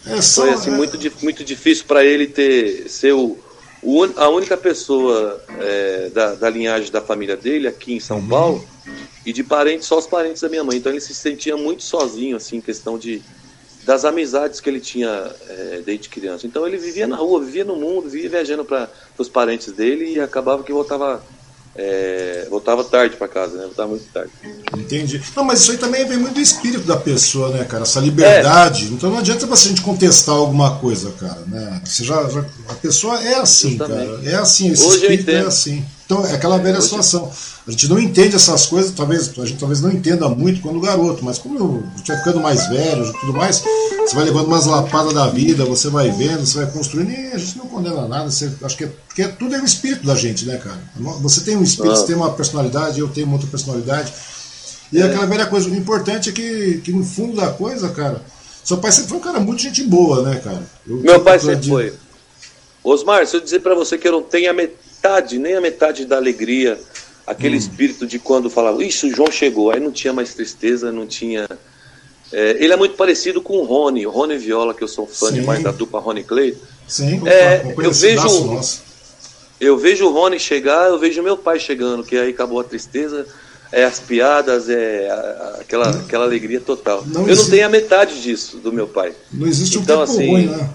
é 0.07 0.21
só, 0.21 0.43
foi 0.43 0.51
assim, 0.51 0.69
é... 0.69 0.73
muito, 0.73 0.97
muito 1.21 1.43
difícil 1.43 1.83
para 1.85 2.05
ele 2.05 2.27
ter 2.27 2.87
ser 2.87 3.13
o, 3.13 3.37
o, 3.83 4.03
a 4.15 4.29
única 4.29 4.55
pessoa 4.55 5.43
é, 5.59 6.09
da, 6.13 6.35
da, 6.35 6.49
linhagem 6.49 6.91
da 6.91 7.01
família 7.01 7.35
dele 7.35 7.67
aqui 7.67 7.93
em 7.93 7.99
São 7.99 8.19
uhum. 8.19 8.27
Paulo 8.27 8.74
e 9.25 9.33
de 9.33 9.43
parentes, 9.43 9.87
só 9.87 9.97
os 9.97 10.07
parentes 10.07 10.41
da 10.41 10.49
minha 10.49 10.63
mãe. 10.63 10.77
Então 10.77 10.91
ele 10.91 11.01
se 11.01 11.13
sentia 11.13 11.57
muito 11.57 11.83
sozinho, 11.83 12.37
assim, 12.37 12.57
em 12.57 12.61
questão 12.61 12.97
de 12.97 13.21
das 13.83 14.03
amizades 14.03 14.59
que 14.59 14.67
ele 14.67 14.79
tinha 14.79 15.31
é, 15.47 15.81
desde 15.85 16.09
criança. 16.09 16.47
Então 16.47 16.65
ele 16.65 16.77
vivia 16.77 17.05
na 17.05 17.15
rua, 17.15 17.39
vivia 17.39 17.63
no 17.63 17.75
mundo, 17.75 18.09
vivia 18.09 18.29
viajando 18.29 18.65
para 18.65 18.89
os 19.17 19.29
parentes 19.29 19.71
dele 19.71 20.13
e 20.13 20.19
acabava 20.19 20.63
que 20.63 20.73
voltava 20.73 21.23
é, 21.75 22.47
voltava 22.49 22.83
tarde 22.85 23.17
para 23.17 23.27
casa, 23.27 23.57
né? 23.57 23.65
Voltava 23.65 23.89
muito 23.89 24.05
tarde. 24.05 24.31
Entendi. 24.77 25.21
Não, 25.35 25.43
mas 25.43 25.59
isso 25.59 25.71
aí 25.71 25.77
também 25.77 26.05
vem 26.05 26.17
muito 26.17 26.33
do 26.33 26.39
espírito 26.39 26.87
da 26.87 26.95
pessoa, 26.95 27.49
né, 27.49 27.65
cara? 27.65 27.83
Essa 27.83 27.99
liberdade. 27.99 28.85
É. 28.85 28.87
Então 28.89 29.09
não 29.09 29.17
adianta 29.19 29.45
você 29.45 29.67
a 29.67 29.69
gente 29.69 29.81
contestar 29.81 30.35
alguma 30.35 30.79
coisa, 30.79 31.11
cara, 31.19 31.41
né? 31.47 31.81
Você 31.83 32.03
já, 32.03 32.27
já 32.29 32.45
a 32.69 32.73
pessoa 32.75 33.21
é 33.21 33.35
assim, 33.35 33.71
Justamente. 33.71 34.09
cara. 34.09 34.29
É 34.29 34.35
assim, 34.35 34.71
esse 34.71 34.85
Hoje 34.85 35.01
espírito 35.01 35.29
é 35.29 35.41
assim. 35.41 35.85
Então 36.05 36.23
é 36.25 36.33
aquela 36.33 36.57
velha 36.59 36.79
situação. 36.79 37.31
A 37.67 37.71
gente 37.71 37.87
não 37.87 37.97
entende 37.99 38.35
essas 38.35 38.67
coisas, 38.67 38.91
talvez 38.91 39.31
a 39.39 39.45
gente 39.45 39.57
talvez 39.57 39.81
não 39.81 39.91
entenda 39.91 40.29
muito 40.29 40.61
quando 40.61 40.79
garoto, 40.79 41.25
mas 41.25 41.39
como 41.39 41.83
gente 41.97 42.07
vai 42.07 42.17
ficando 42.17 42.39
mais 42.39 42.67
velho 42.67 43.05
e 43.05 43.19
tudo 43.19 43.33
mais, 43.33 43.63
você 44.05 44.15
vai 44.15 44.25
levando 44.25 44.45
umas 44.45 44.67
lapadas 44.67 45.13
da 45.13 45.27
vida, 45.27 45.65
você 45.65 45.89
vai 45.89 46.11
vendo, 46.11 46.45
você 46.45 46.59
vai 46.59 46.71
construindo, 46.71 47.09
e 47.09 47.33
a 47.33 47.37
gente 47.39 47.57
não 47.57 47.65
condena 47.65 48.07
nada. 48.07 48.29
Você, 48.29 48.51
acho 48.61 48.77
que, 48.77 48.83
é, 48.83 48.91
porque 49.07 49.27
tudo 49.29 49.55
é 49.55 49.59
o 49.59 49.65
espírito 49.65 50.05
da 50.05 50.15
gente, 50.15 50.45
né, 50.45 50.57
cara? 50.57 50.79
Você 51.21 51.41
tem 51.41 51.57
um 51.57 51.63
espírito, 51.63 51.93
ah. 51.93 51.95
você 51.95 52.05
tem 52.05 52.15
uma 52.15 52.31
personalidade, 52.33 52.99
eu 52.99 53.07
tenho 53.07 53.25
uma 53.25 53.37
outra 53.37 53.49
personalidade. 53.49 54.13
E 54.93 54.99
é. 55.01 55.03
aquela 55.03 55.25
velha 55.25 55.47
coisa, 55.47 55.67
o 55.67 55.75
importante 55.75 56.29
é 56.29 56.31
que, 56.31 56.81
que 56.83 56.91
no 56.91 57.03
fundo 57.03 57.35
da 57.35 57.49
coisa, 57.49 57.89
cara, 57.89 58.21
seu 58.63 58.77
pai 58.77 58.91
sempre 58.91 59.09
foi 59.09 59.17
um 59.17 59.21
cara 59.21 59.39
muito 59.39 59.63
gente 59.63 59.83
boa, 59.83 60.21
né, 60.21 60.39
cara? 60.43 60.61
Eu, 60.87 60.97
Meu 60.97 61.19
pai 61.21 61.39
sempre 61.39 61.57
de... 61.57 61.69
foi. 61.69 61.93
Osmar, 62.83 63.25
se 63.25 63.35
eu 63.35 63.41
dizer 63.41 63.61
para 63.61 63.73
você 63.73 63.97
que 63.97 64.07
eu 64.07 64.11
não 64.11 64.21
tenho 64.21 64.51
a 64.51 64.53
metade, 64.53 64.84
nem 65.39 65.55
a 65.55 65.61
metade 65.61 66.05
da 66.05 66.17
alegria 66.17 66.79
aquele 67.25 67.55
hum. 67.55 67.59
espírito 67.59 68.05
de 68.05 68.19
quando 68.19 68.49
falava, 68.49 68.83
isso, 68.83 69.07
o 69.07 69.11
João 69.11 69.31
chegou, 69.31 69.71
aí 69.71 69.79
não 69.79 69.91
tinha 69.91 70.13
mais 70.13 70.33
tristeza, 70.33 70.91
não 70.91 71.07
tinha. 71.07 71.47
É, 72.31 72.51
ele 72.59 72.73
é 72.73 72.75
muito 72.75 72.95
parecido 72.95 73.41
com 73.41 73.57
o 73.57 73.63
Rony, 73.63 74.05
o 74.05 74.11
Rony 74.11 74.37
Viola, 74.37 74.73
que 74.73 74.83
eu 74.83 74.87
sou 74.87 75.07
fã 75.07 75.27
Sim. 75.27 75.35
demais 75.35 75.63
da 75.63 75.71
dupla 75.71 75.99
Rony 75.99 76.23
Clay. 76.23 76.57
Sim, 76.87 77.21
é, 77.27 77.73
eu 77.77 77.91
vejo. 77.91 78.59
Eu 79.57 79.77
vejo 79.77 80.05
o 80.05 80.11
Rony 80.11 80.37
chegar, 80.37 80.89
eu 80.89 80.99
vejo 80.99 81.23
meu 81.23 81.37
pai 81.37 81.59
chegando, 81.59 82.03
que 82.03 82.17
aí 82.17 82.31
acabou 82.31 82.59
a 82.59 82.63
tristeza, 82.63 83.25
é 83.71 83.85
as 83.85 84.01
piadas, 84.01 84.69
é 84.69 85.09
aquela, 85.61 85.91
aquela 85.91 86.25
alegria 86.25 86.59
total. 86.59 87.05
Não 87.07 87.21
eu 87.21 87.29
existe... 87.29 87.43
não 87.43 87.51
tenho 87.51 87.65
a 87.65 87.69
metade 87.69 88.21
disso 88.21 88.57
do 88.57 88.73
meu 88.73 88.85
pai. 88.85 89.13
Não 89.31 89.47
existe 89.47 89.77
um 89.77 89.81
então, 89.81 90.05
tempo 90.05 90.11
assim, 90.11 90.29
ruim, 90.29 90.47
né? 90.47 90.69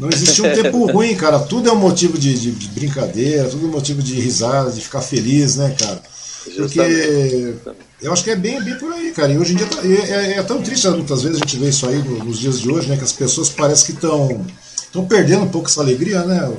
Não 0.00 0.08
existe 0.08 0.40
um 0.40 0.50
tempo 0.50 0.86
ruim, 0.90 1.14
cara. 1.14 1.38
Tudo 1.38 1.68
é 1.68 1.72
um 1.72 1.76
motivo 1.76 2.18
de, 2.18 2.32
de, 2.32 2.50
de, 2.52 2.68
brincadeira, 2.68 3.50
tudo 3.50 3.66
é 3.66 3.68
um 3.68 3.72
motivo 3.72 4.02
de 4.02 4.18
risada, 4.18 4.70
de 4.70 4.80
ficar 4.80 5.02
feliz, 5.02 5.56
né, 5.56 5.76
cara? 5.78 6.02
Porque 6.56 7.54
eu 8.00 8.10
acho 8.10 8.24
que 8.24 8.30
é 8.30 8.36
bem, 8.36 8.62
bem 8.62 8.78
por 8.78 8.90
aí, 8.90 9.12
cara. 9.12 9.30
E 9.30 9.36
hoje 9.36 9.52
em 9.52 9.56
dia 9.56 9.66
tá, 9.66 9.76
é, 9.84 10.32
é, 10.32 10.38
é, 10.38 10.42
tão 10.42 10.62
triste, 10.62 10.88
muitas 10.88 11.22
vezes 11.22 11.36
a 11.36 11.40
gente 11.40 11.58
vê 11.58 11.68
isso 11.68 11.86
aí 11.86 11.98
nos 11.98 12.38
dias 12.38 12.58
de 12.58 12.70
hoje, 12.70 12.88
né? 12.88 12.96
Que 12.96 13.04
as 13.04 13.12
pessoas 13.12 13.50
parecem 13.50 13.86
que 13.86 13.92
estão 13.92 14.46
estão 14.72 15.06
perdendo 15.06 15.44
um 15.44 15.48
pouco 15.48 15.68
essa 15.68 15.82
alegria, 15.82 16.24
né, 16.24 16.50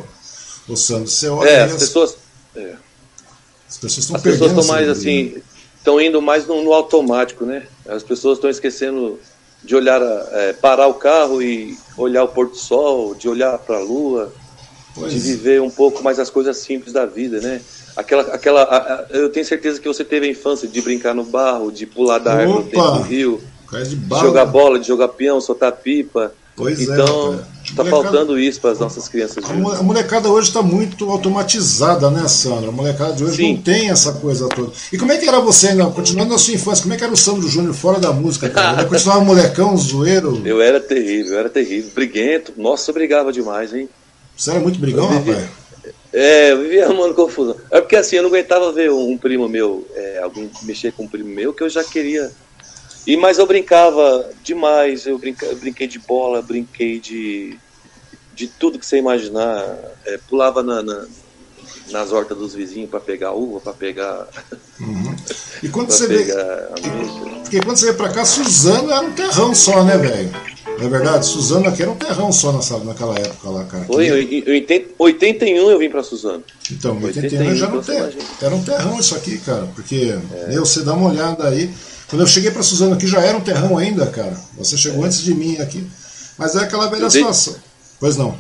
o, 0.70 0.78
Sandro? 0.78 1.08
Você 1.08 1.28
olha 1.28 1.50
é, 1.50 1.63
as, 1.63 1.74
as 1.74 1.80
pessoas. 1.80 2.18
É. 2.56 2.76
As 3.68 3.78
pessoas 3.78 4.06
estão 4.06 4.22
perdendo. 4.22 4.46
As 4.46 4.52
pessoas 4.52 4.65
estão 4.65 4.76
mais 4.76 4.88
assim, 4.88 5.42
estão 5.78 6.00
indo 6.00 6.22
mais 6.22 6.46
no, 6.46 6.63
no 6.63 6.74
automático, 6.74 7.44
né? 7.44 7.63
As 7.88 8.04
pessoas 8.04 8.38
estão 8.38 8.50
esquecendo 8.50 9.20
de 9.63 9.76
olhar, 9.76 10.02
é, 10.02 10.54
parar 10.54 10.88
o 10.88 10.95
carro 10.95 11.41
e 11.41 11.78
olhar 11.97 12.24
o 12.24 12.28
pôr 12.28 12.50
do 12.50 12.56
sol, 12.56 13.13
de 13.13 13.30
olhar 13.30 13.58
para 13.60 13.78
a 13.78 13.82
lua, 13.82 14.34
pois. 14.95 15.13
de 15.13 15.19
viver 15.19 15.62
um 15.62 15.69
pouco 15.69 16.04
mais 16.04 16.19
as 16.19 16.30
coisas 16.30 16.58
simples 16.58 16.93
da 16.93 17.06
vida, 17.06 17.39
né? 17.39 17.62
Aquela, 17.95 18.24
aquela, 18.34 18.63
a, 18.63 18.78
a, 18.78 19.06
eu 19.12 19.30
tenho 19.30 19.45
certeza 19.45 19.80
que 19.80 19.88
você 19.88 20.04
teve 20.04 20.26
a 20.26 20.30
infância 20.30 20.67
de 20.67 20.82
brincar 20.82 21.13
no 21.13 21.24
barro, 21.24 21.71
de 21.71 21.86
pular 21.86 22.19
da 22.19 22.34
árvore 22.34 22.71
do 22.71 23.02
rio, 23.02 23.41
de, 23.71 23.95
de, 23.95 24.19
jogar 24.19 24.45
bola, 24.45 24.80
de 24.80 24.88
jogar 24.88 25.10
peão, 25.10 25.41
soltar 25.41 25.71
pipa. 25.74 26.34
Pois 26.56 26.80
é, 26.80 26.84
então, 26.84 27.34
é, 27.34 27.70
está 27.70 27.86
faltando 27.86 28.38
isso 28.38 28.60
para 28.60 28.72
as 28.72 28.80
nossas 28.80 29.08
crianças. 29.08 29.44
A, 29.44 29.50
a 29.80 29.84
molecada 29.84 30.30
hoje 30.30 30.50
está 30.50 30.62
muito 30.62 31.10
automatizada, 31.10 32.10
né, 32.10 32.28
Sandra? 32.28 32.70
A 32.70 32.72
molecada 32.72 33.14
de 33.14 33.24
hoje 33.24 33.38
Sim. 33.38 33.56
não 33.56 33.62
tem 33.62 33.90
essa 33.90 34.14
coisa 34.14 34.48
toda. 34.50 34.72
E 34.92 34.98
como 34.98 35.12
é 35.12 35.18
que 35.18 35.28
era 35.28 35.40
você, 35.40 35.70
ainda, 35.70 35.86
continuando 35.88 36.34
na 36.34 36.38
sua 36.38 36.54
infância, 36.54 36.84
como 36.84 36.94
é 36.94 36.98
que 36.98 37.04
era 37.04 37.14
o 37.14 37.18
Sandro 37.18 37.48
Júnior 37.48 37.74
fora 37.74 38.00
da 38.00 38.12
música, 38.12 38.50
cara? 38.50 38.82
Ele 38.82 38.90
continuava 38.90 39.24
molecão, 39.24 39.76
zoeiro? 39.78 40.42
Eu 40.46 40.62
era 40.62 40.80
terrível, 40.80 41.34
eu 41.34 41.40
era 41.40 41.50
terrível. 41.50 41.92
Briguento. 41.96 42.54
Nossa, 42.58 42.90
eu 42.90 42.94
brigava 42.94 43.32
demais, 43.32 43.74
hein? 43.74 43.90
Você 44.36 44.52
era 44.52 44.60
muito 44.60 44.80
brigão, 44.80 45.08
vivia, 45.08 45.34
rapaz? 45.36 45.62
É, 46.14 46.52
eu 46.52 46.62
vivia 46.62 46.86
arrumando 46.86 47.14
confusão. 47.14 47.56
É 47.72 47.80
porque 47.80 47.96
assim, 47.96 48.18
eu 48.18 48.24
não 48.24 48.30
aguentava 48.30 48.72
ver 48.72 48.92
um 48.92 49.18
primo 49.18 49.48
meu, 49.48 49.88
é, 49.96 50.20
alguém 50.22 50.50
mexer 50.64 50.92
com 50.92 51.04
um 51.04 51.08
primo 51.08 51.30
meu, 51.30 51.54
que 51.54 51.64
eu 51.64 51.70
já 51.70 51.84
queria 51.84 52.32
e 53.06 53.18
mas 53.18 53.38
eu 53.38 53.48
brincava 53.48 54.30
demais, 54.44 55.06
eu, 55.06 55.18
brinca, 55.18 55.46
eu 55.46 55.56
brinquei 55.56 55.88
de 55.88 56.00
bola, 56.00 56.42
brinquei 56.42 57.00
de, 57.00 57.58
de 58.36 58.48
tudo 58.48 58.78
que 58.78 58.86
você 58.86 58.98
imaginar. 58.98 59.78
É, 60.06 60.20
pulava 60.30 60.62
na, 60.62 60.82
na, 60.82 61.06
nas 61.92 62.12
hortas 62.12 62.38
dos 62.38 62.54
vizinhos 62.54 62.90
para 62.90 63.00
pegar 63.00 63.34
uva, 63.34 63.60
para 63.60 63.74
pegar. 63.74 64.28
Uhum. 64.80 65.16
E 65.64 65.70
quando 65.70 65.92
você 65.92 66.08
veio. 66.08 66.34
Porque 67.42 67.60
quando 67.62 67.78
você 67.78 67.86
veio 67.86 67.98
pra 67.98 68.10
cá, 68.10 68.26
Suzano 68.26 68.92
era 68.92 69.02
um 69.02 69.12
terrão 69.12 69.54
só, 69.54 69.84
né, 69.84 69.98
velho? 69.98 70.32
É 70.80 70.88
verdade, 70.88 71.28
Suzano 71.28 71.68
aqui 71.68 71.84
era 71.84 71.92
um 71.92 71.96
terrão 71.96 72.32
só 72.32 72.52
nessa, 72.52 72.80
naquela 72.80 73.16
época 73.20 73.50
lá, 73.50 73.64
cara. 73.66 73.86
Foi, 73.86 74.08
em 74.08 74.44
81 74.98 75.70
eu 75.70 75.78
vim 75.78 75.90
para 75.90 76.02
Suzano. 76.02 76.44
Então, 76.72 77.00
em 77.00 77.04
81, 77.04 77.40
81 77.40 77.56
já 77.56 77.68
não 77.68 77.82
tem, 77.82 77.98
era 78.42 78.56
um 78.56 78.64
terrão 78.64 79.00
isso 79.00 79.16
aqui, 79.16 79.38
cara, 79.40 79.68
porque 79.76 80.16
é. 80.34 80.48
meu, 80.48 80.66
você 80.66 80.82
dá 80.82 80.94
uma 80.94 81.10
olhada 81.10 81.48
aí. 81.48 81.72
Quando 82.12 82.24
eu 82.24 82.28
cheguei 82.28 82.52
para 82.52 82.62
Suzano 82.62 82.93
aqui 82.93 83.08
já 83.08 83.21
era 83.21 83.38
um 83.38 83.41
terrão 83.41 83.78
ainda, 83.78 84.06
cara. 84.06 84.38
Você 84.58 84.76
chegou 84.78 85.06
é. 85.06 85.08
antes 85.08 85.24
de 85.24 85.34
mim 85.34 85.58
aqui. 85.60 85.88
Mas 86.38 86.56
é 86.58 86.60
aquela 86.60 86.88
velha 86.88 87.10
situação. 87.10 87.56
Pois 88.02 88.17
não. 88.17 88.38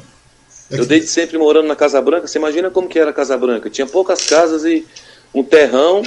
É 0.69 0.75
eu 0.75 0.79
que... 0.79 0.85
desde 0.87 1.07
sempre 1.07 1.37
morando 1.37 1.69
na 1.69 1.75
Casa 1.75 2.01
Branca, 2.01 2.27
você 2.27 2.37
imagina 2.37 2.69
como 2.69 2.89
que 2.89 2.99
era 2.99 3.11
a 3.11 3.13
Casa 3.13 3.37
Branca? 3.37 3.69
Tinha 3.69 3.87
poucas 3.87 4.25
casas 4.25 4.65
e 4.65 4.85
um 5.33 5.41
terrão 5.41 6.03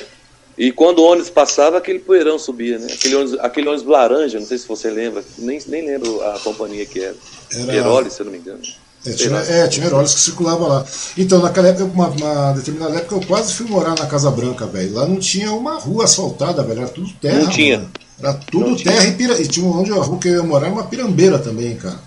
e 0.58 0.70
quando 0.72 0.98
o 0.98 1.04
ônibus 1.04 1.30
passava, 1.30 1.78
aquele 1.78 2.00
poeirão 2.00 2.38
subia, 2.38 2.78
né? 2.78 2.86
Aquele 2.92 3.14
ônibus, 3.14 3.38
aquele 3.40 3.68
ônibus 3.68 3.86
laranja, 3.86 4.38
não 4.38 4.46
sei 4.46 4.58
se 4.58 4.68
você 4.68 4.90
lembra, 4.90 5.24
nem, 5.38 5.58
nem 5.66 5.86
lembro 5.86 6.22
a 6.22 6.38
companhia 6.40 6.84
que 6.84 7.00
era. 7.00 7.16
era... 7.50 7.66
Peroli, 7.66 8.10
se 8.10 8.20
eu 8.20 8.26
não 8.26 8.32
me 8.32 8.38
engano. 8.38 8.62
É, 9.06 9.12
tinha, 9.12 9.36
é, 9.36 9.68
tinha 9.68 9.86
Heróis 9.86 10.14
que 10.14 10.20
circulava 10.20 10.66
lá. 10.66 10.84
Então, 11.16 11.40
naquela 11.42 11.68
época, 11.68 11.84
uma, 11.84 12.08
uma, 12.08 12.52
determinada 12.52 12.96
época, 12.96 13.14
eu 13.14 13.20
quase 13.26 13.52
fui 13.52 13.66
morar 13.66 13.94
na 13.98 14.06
Casa 14.06 14.30
Branca, 14.30 14.66
velho. 14.66 14.94
Lá 14.94 15.06
não 15.06 15.16
tinha 15.16 15.52
uma 15.52 15.78
rua 15.78 16.04
asfaltada, 16.04 16.62
velho. 16.62 16.80
Era 16.80 16.88
tudo 16.88 17.12
terra. 17.20 17.40
Não 17.40 17.50
tinha. 17.50 17.78
Mano. 17.78 17.90
Era 18.18 18.32
tudo 18.34 18.70
não 18.70 18.76
terra 18.76 19.00
tinha. 19.00 19.10
e, 19.10 19.14
pira... 19.14 19.40
e 19.40 19.46
tinha 19.46 19.66
onde 19.66 19.90
a 19.92 19.96
rua 19.96 20.18
que 20.18 20.28
eu 20.28 20.34
ia 20.36 20.42
morar 20.42 20.68
uma 20.68 20.84
pirambeira 20.84 21.38
também, 21.38 21.76
cara. 21.76 21.98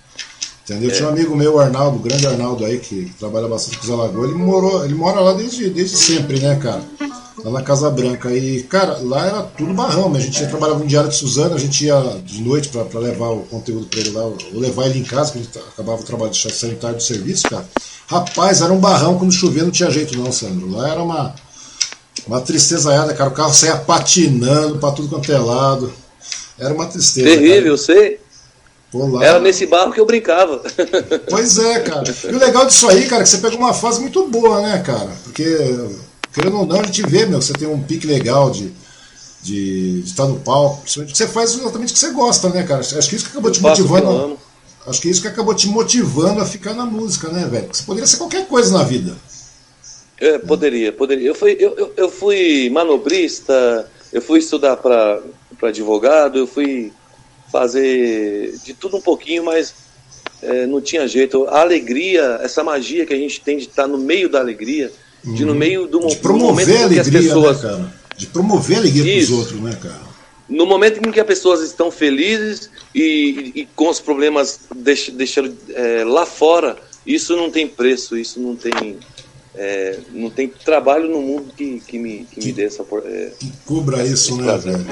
Entendeu? 0.68 0.90
É. 0.90 0.94
Tinha 0.94 1.08
um 1.08 1.12
amigo 1.12 1.36
meu, 1.36 1.56
o 1.56 1.60
Arnaldo, 1.60 1.98
o 1.98 2.02
grande 2.02 2.28
Arnaldo 2.28 2.66
aí, 2.66 2.78
que, 2.78 3.06
que 3.06 3.14
trabalha 3.14 3.48
bastante 3.48 3.78
com 3.78 3.86
os 3.86 3.90
Alagoas, 3.90 4.30
ele 4.30 4.38
morou, 4.38 4.84
ele 4.84 4.94
mora 4.94 5.22
lá 5.22 5.34
desde, 5.34 5.70
desde 5.70 5.96
sempre, 5.96 6.40
né, 6.42 6.56
cara? 6.58 6.82
lá 7.44 7.52
na 7.52 7.62
Casa 7.62 7.90
Branca. 7.90 8.34
E, 8.34 8.64
cara, 8.64 8.98
lá 9.02 9.26
era 9.26 9.44
tudo 9.44 9.74
barrão, 9.74 10.10
né? 10.10 10.20
A 10.20 10.22
gente 10.22 10.42
ia 10.42 10.48
trabalhar 10.48 10.76
no 10.76 10.86
Diário 10.86 11.10
de 11.10 11.16
Suzana, 11.16 11.56
a 11.56 11.60
gente 11.60 11.86
ia 11.86 12.00
de 12.24 12.42
noite 12.42 12.70
para 12.70 13.00
levar 13.00 13.30
o 13.30 13.42
conteúdo 13.44 13.86
para 13.88 14.00
ele 14.00 14.12
lá, 14.12 14.24
ou 14.24 14.38
levar 14.54 14.88
ele 14.88 15.00
em 15.00 15.04
casa, 15.04 15.32
que 15.32 15.40
a 15.40 15.42
gente 15.42 15.58
acabava 15.58 16.02
o 16.02 16.06
trabalho 16.06 16.32
de 16.32 16.52
sanitário 16.52 16.98
do 16.98 17.04
serviço, 17.04 17.44
cara. 17.50 17.66
Rapaz, 18.08 18.62
era 18.62 18.72
um 18.72 18.80
barrão, 18.80 19.18
quando 19.18 19.32
chovia 19.32 19.64
não 19.64 19.72
tinha 19.72 19.92
jeito 19.92 20.18
não, 20.18 20.32
Sandro. 20.32 20.72
Lá 20.72 20.90
era 20.90 21.02
uma, 21.02 21.36
uma 22.26 22.42
tristezaiada, 22.42 23.14
cara. 23.14 23.30
O 23.30 23.34
carro 23.34 23.54
saía 23.54 23.78
patinando 23.78 24.80
para 24.80 24.94
tudo 24.94 25.10
quanto 25.10 25.32
é 25.32 25.38
lado. 25.38 25.94
Era 26.58 26.74
uma 26.74 26.86
tristeza. 26.86 27.28
Terrível, 27.28 27.74
eu 27.74 27.78
sei. 27.78 28.20
Lá... 29.06 29.26
Era 29.26 29.40
nesse 29.40 29.66
barro 29.66 29.92
que 29.92 30.00
eu 30.00 30.06
brincava. 30.06 30.62
Pois 31.30 31.58
é, 31.58 31.80
cara. 31.82 32.04
E 32.24 32.34
o 32.34 32.40
legal 32.40 32.66
disso 32.66 32.90
aí, 32.90 33.06
cara, 33.06 33.22
é 33.22 33.24
que 33.24 33.30
você 33.30 33.38
pegou 33.38 33.60
uma 33.60 33.74
fase 33.74 34.00
muito 34.00 34.28
boa, 34.28 34.62
né, 34.62 34.82
cara? 34.86 35.10
Porque 35.24 35.44
querendo 36.34 36.60
ou 36.60 36.66
não, 36.66 36.80
a 36.80 36.84
gente 36.84 37.02
vê, 37.04 37.26
meu, 37.26 37.42
você 37.42 37.54
tem 37.54 37.68
um 37.68 37.82
pique 37.82 38.08
legal 38.08 38.50
de, 38.50 38.72
de, 39.42 40.02
de 40.02 40.10
estar 40.10 40.26
no 40.26 40.40
palco. 40.40 40.84
Você 40.86 41.28
faz 41.28 41.56
exatamente 41.56 41.92
o 41.92 41.94
que 41.94 42.00
você 42.00 42.12
gosta, 42.12 42.50
né, 42.50 42.64
cara? 42.64 42.80
Acho 42.82 43.10
que 43.10 43.16
isso 43.16 43.26
que 43.26 43.32
acabou 43.32 43.50
eu 43.50 43.54
te 43.54 43.62
motivando. 43.62 44.40
Acho 44.86 45.02
que 45.02 45.10
isso 45.10 45.22
que 45.22 45.28
acabou 45.28 45.54
te 45.54 45.68
motivando 45.68 46.42
a 46.42 46.46
ficar 46.46 46.74
na 46.74 46.86
música, 46.86 47.30
né, 47.30 47.46
velho? 47.46 47.68
Você 47.72 47.84
poderia 47.84 48.08
ser 48.08 48.18
qualquer 48.18 48.48
coisa 48.48 48.78
na 48.78 48.84
vida. 48.84 49.16
É, 50.20 50.38
poderia, 50.38 50.94
poderia. 50.94 51.28
Eu 51.28 51.36
fui, 51.36 51.58
eu, 51.60 51.76
eu, 51.76 51.94
eu 51.98 52.10
fui 52.10 52.70
manobrista, 52.70 53.90
eu 54.14 54.22
fui 54.22 54.40
estudar 54.40 54.78
para 54.78 55.22
advogado, 55.62 56.38
eu 56.38 56.48
fui 56.48 56.94
fazer 57.52 58.58
de 58.64 58.74
tudo 58.74 58.98
um 58.98 59.02
pouquinho, 59.02 59.44
mas 59.44 59.74
é, 60.42 60.66
não 60.66 60.82
tinha 60.82 61.08
jeito. 61.08 61.46
A 61.46 61.62
alegria, 61.62 62.40
essa 62.42 62.64
magia 62.64 63.06
que 63.06 63.14
a 63.14 63.18
gente 63.18 63.42
tem 63.42 63.58
de 63.58 63.64
estar 63.64 63.88
no 63.88 63.98
meio 63.98 64.30
da 64.30 64.40
alegria, 64.40 64.92
de 65.24 65.44
no 65.44 65.56
meio 65.56 65.88
do, 65.88 66.00
de 66.08 66.16
promover 66.18 66.68
momento 66.68 66.70
a 66.70 66.86
alegria, 66.86 67.04
que 67.04 67.18
as 67.18 67.24
pessoas. 67.24 67.64
Né, 67.64 67.70
cara? 67.70 67.94
De 68.18 68.28
promover 68.28 68.78
a 68.78 68.80
alegria 68.80 69.14
para 69.14 69.24
os 69.24 69.32
outros, 69.32 69.62
né, 69.62 69.78
cara? 69.82 70.08
No 70.50 70.66
momento 70.66 71.06
em 71.06 71.12
que 71.12 71.20
as 71.20 71.28
pessoas 71.28 71.62
estão 71.62 71.92
felizes 71.92 72.70
e, 72.96 73.52
e, 73.56 73.62
e 73.62 73.66
com 73.76 73.90
os 73.90 74.00
problemas 74.00 74.62
deixando 75.14 75.54
é, 75.74 76.06
lá 76.06 76.26
fora, 76.26 76.78
isso 77.06 77.36
não 77.36 77.52
tem 77.52 77.68
preço, 77.68 78.18
isso 78.18 78.40
não 78.40 78.56
tem 78.56 78.98
é, 79.58 80.00
não 80.12 80.30
tem 80.30 80.48
trabalho 80.48 81.10
no 81.10 81.20
mundo 81.20 81.52
que, 81.58 81.80
que, 81.80 81.98
me, 81.98 82.28
que, 82.30 82.39
que 82.39 82.46
me 82.48 82.54
dê 82.54 82.65
essa. 82.65 82.84
É, 83.06 83.32
que 83.39 83.52
cubra 83.65 84.06
isso, 84.06 84.38
né, 84.38 84.56
velho? 84.58 84.86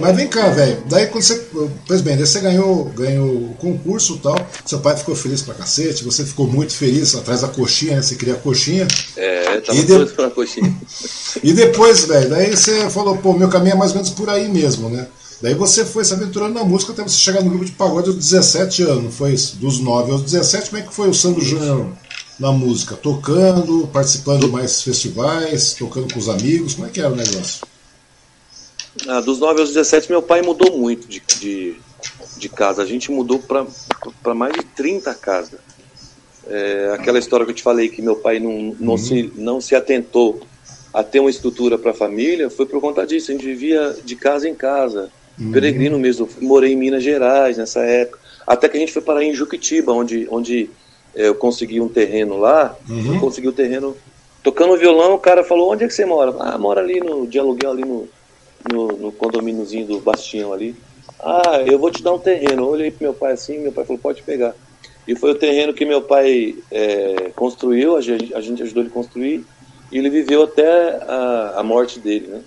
Mas 0.00 0.16
vem 0.16 0.26
cá, 0.28 0.48
velho. 0.48 0.82
Daí 0.88 1.08
quando 1.08 1.24
você. 1.24 1.46
Pois 1.86 2.00
bem, 2.00 2.16
daí 2.16 2.26
você 2.26 2.40
ganhou, 2.40 2.86
ganhou 2.86 3.28
o 3.28 3.54
concurso 3.58 4.14
e 4.14 4.18
tal. 4.20 4.36
Seu 4.64 4.78
pai 4.80 4.96
ficou 4.96 5.14
feliz 5.14 5.42
pra 5.42 5.54
cacete, 5.54 6.04
você 6.04 6.24
ficou 6.24 6.46
muito 6.46 6.72
feliz 6.72 7.14
atrás 7.14 7.42
da 7.42 7.48
coxinha, 7.48 7.96
né? 7.96 8.02
Você 8.02 8.14
queria 8.14 8.34
a 8.34 8.38
coxinha. 8.38 8.88
É, 9.16 9.60
tava 9.60 9.78
e 9.78 9.84
de... 9.84 10.06
pela 10.06 10.30
coxinha. 10.30 10.74
e 11.42 11.52
depois, 11.52 12.04
velho, 12.06 12.30
daí 12.30 12.56
você 12.56 12.88
falou, 12.88 13.18
pô, 13.18 13.34
meu 13.34 13.48
caminho 13.48 13.74
é 13.74 13.76
mais 13.76 13.90
ou 13.90 13.96
menos 13.96 14.10
por 14.10 14.30
aí 14.30 14.48
mesmo, 14.48 14.88
né? 14.88 15.06
Daí 15.42 15.54
você 15.54 15.84
foi 15.84 16.04
se 16.04 16.14
aventurando 16.14 16.54
na 16.54 16.64
música 16.64 16.92
até 16.92 17.02
você 17.02 17.16
chegar 17.16 17.42
no 17.42 17.50
grupo 17.50 17.64
de 17.64 17.72
pagode 17.72 18.08
aos 18.08 18.16
17 18.16 18.82
anos. 18.82 19.14
Foi 19.14 19.32
isso? 19.32 19.56
Dos 19.56 19.78
9 19.78 20.12
aos 20.12 20.22
17, 20.22 20.70
como 20.70 20.82
é 20.82 20.86
que 20.86 20.94
foi 20.94 21.08
o 21.08 21.14
Sandro 21.14 21.44
Júnior? 21.44 21.92
Na 22.38 22.52
música? 22.52 22.96
Tocando, 22.96 23.88
participando 23.88 24.46
de 24.46 24.52
mais 24.52 24.82
festivais, 24.82 25.74
tocando 25.74 26.12
com 26.12 26.18
os 26.18 26.28
amigos? 26.28 26.74
Como 26.74 26.86
é 26.86 26.90
que 26.90 27.00
era 27.00 27.10
o 27.10 27.16
negócio? 27.16 27.66
Ah, 29.06 29.20
dos 29.20 29.38
9 29.38 29.60
aos 29.60 29.70
17, 29.70 30.10
meu 30.10 30.22
pai 30.22 30.42
mudou 30.42 30.76
muito 30.76 31.06
de, 31.06 31.22
de, 31.40 31.76
de 32.36 32.48
casa. 32.48 32.82
A 32.82 32.86
gente 32.86 33.10
mudou 33.10 33.38
para 33.38 34.34
mais 34.34 34.54
de 34.54 34.62
30 34.62 35.14
casas. 35.14 35.60
É, 36.46 36.92
aquela 36.94 37.18
história 37.18 37.44
que 37.44 37.52
eu 37.52 37.56
te 37.56 37.62
falei 37.62 37.88
que 37.88 38.00
meu 38.00 38.16
pai 38.16 38.40
não, 38.40 38.74
não, 38.80 38.92
uhum. 38.92 38.98
se, 38.98 39.32
não 39.36 39.60
se 39.60 39.74
atentou 39.74 40.40
a 40.94 41.04
ter 41.04 41.20
uma 41.20 41.28
estrutura 41.28 41.76
para 41.76 41.90
a 41.90 41.94
família, 41.94 42.48
foi 42.48 42.66
por 42.66 42.80
conta 42.80 43.06
disso. 43.06 43.30
A 43.30 43.34
gente 43.34 43.44
vivia 43.44 43.96
de 44.04 44.16
casa 44.16 44.48
em 44.48 44.54
casa, 44.54 45.10
uhum. 45.38 45.52
peregrino 45.52 45.98
mesmo. 45.98 46.28
Morei 46.40 46.72
em 46.72 46.76
Minas 46.76 47.02
Gerais 47.02 47.58
nessa 47.58 47.80
época. 47.80 48.18
Até 48.46 48.68
que 48.68 48.78
a 48.78 48.80
gente 48.80 48.92
foi 48.92 49.02
parar 49.02 49.22
em 49.22 49.34
Juquitiba, 49.34 49.92
onde, 49.92 50.26
onde 50.30 50.70
eu 51.18 51.34
consegui 51.34 51.80
um 51.80 51.88
terreno 51.88 52.38
lá, 52.38 52.76
uhum. 52.88 53.14
eu 53.14 53.20
consegui 53.20 53.48
o 53.48 53.50
um 53.50 53.54
terreno 53.54 53.96
tocando 54.40 54.76
violão, 54.76 55.14
o 55.14 55.18
cara 55.18 55.42
falou, 55.42 55.72
onde 55.72 55.82
é 55.82 55.88
que 55.88 55.92
você 55.92 56.06
mora? 56.06 56.32
Ah, 56.38 56.56
mora 56.56 56.80
ali 56.80 57.00
no, 57.00 57.26
de 57.26 57.40
aluguel 57.40 57.72
ali 57.72 57.84
no, 57.84 58.08
no, 58.70 58.86
no 58.88 59.12
condomíniozinho 59.12 59.84
do 59.84 60.00
Bastião 60.00 60.52
ali. 60.52 60.76
Ah, 61.18 61.64
eu 61.66 61.76
vou 61.76 61.90
te 61.90 62.04
dar 62.04 62.12
um 62.12 62.20
terreno. 62.20 62.62
Eu 62.62 62.68
olhei 62.68 62.92
pro 62.92 63.02
meu 63.02 63.14
pai 63.14 63.32
assim, 63.32 63.58
meu 63.58 63.72
pai 63.72 63.84
falou, 63.84 64.00
pode 64.00 64.22
pegar. 64.22 64.54
E 65.08 65.16
foi 65.16 65.32
o 65.32 65.34
terreno 65.34 65.74
que 65.74 65.84
meu 65.84 66.02
pai 66.02 66.54
é, 66.70 67.32
construiu, 67.34 67.96
a 67.96 68.00
gente, 68.00 68.32
a 68.32 68.40
gente 68.40 68.62
ajudou 68.62 68.84
ele 68.84 68.90
a 68.90 68.94
construir, 68.94 69.44
e 69.90 69.98
ele 69.98 70.10
viveu 70.10 70.44
até 70.44 71.02
a, 71.02 71.54
a 71.56 71.62
morte 71.64 71.98
dele, 71.98 72.28
né? 72.28 72.42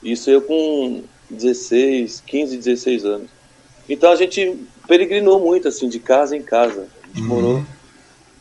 Isso 0.00 0.30
eu 0.30 0.42
com 0.42 1.02
16, 1.28 2.22
15, 2.24 2.56
16 2.56 3.04
anos. 3.04 3.30
Então 3.88 4.12
a 4.12 4.16
gente 4.16 4.58
peregrinou 4.86 5.40
muito, 5.40 5.66
assim, 5.66 5.88
de 5.88 5.98
casa 5.98 6.36
em 6.36 6.42
casa. 6.42 6.86
A 7.02 7.06
gente 7.08 7.22
uhum. 7.22 7.26
morou 7.26 7.62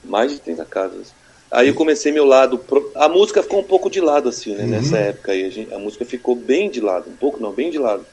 mais 0.03 0.31
de 0.31 0.39
30 0.39 0.65
casas. 0.65 1.07
Aí 1.51 1.67
eu 1.67 1.73
comecei 1.73 2.11
meu 2.11 2.25
lado. 2.25 2.57
Pro... 2.57 2.91
A 2.95 3.09
música 3.09 3.43
ficou 3.43 3.59
um 3.59 3.63
pouco 3.63 3.89
de 3.89 3.99
lado, 3.99 4.29
assim, 4.29 4.55
né? 4.55 4.63
Uhum. 4.63 4.69
Nessa 4.69 4.97
época 4.97 5.33
aí. 5.33 5.45
A, 5.45 5.49
gente... 5.49 5.73
a, 5.73 5.77
música 5.77 6.05
ficou 6.05 6.35
bem 6.35 6.69
de 6.69 6.79
lado. 6.79 7.09
Um 7.09 7.15
pouco 7.15 7.41
não, 7.41 7.51
bem 7.51 7.69
de 7.69 7.77
lado. 7.77 8.05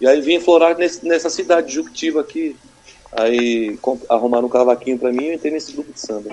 E 0.00 0.06
aí 0.06 0.20
vim 0.20 0.38
florar 0.38 0.76
nesse, 0.76 1.06
nessa 1.06 1.30
cidade 1.30 1.68
de 1.68 1.74
Juctiva 1.74 2.20
aqui. 2.20 2.54
Aí 3.16 3.78
arrumaram 4.08 4.46
um 4.46 4.50
cavaquinho 4.50 4.98
pra 4.98 5.12
mim 5.12 5.22
e 5.22 5.28
eu 5.28 5.34
entrei 5.34 5.52
nesse 5.52 5.72
grupo 5.72 5.92
de 5.92 6.00
samba. 6.00 6.30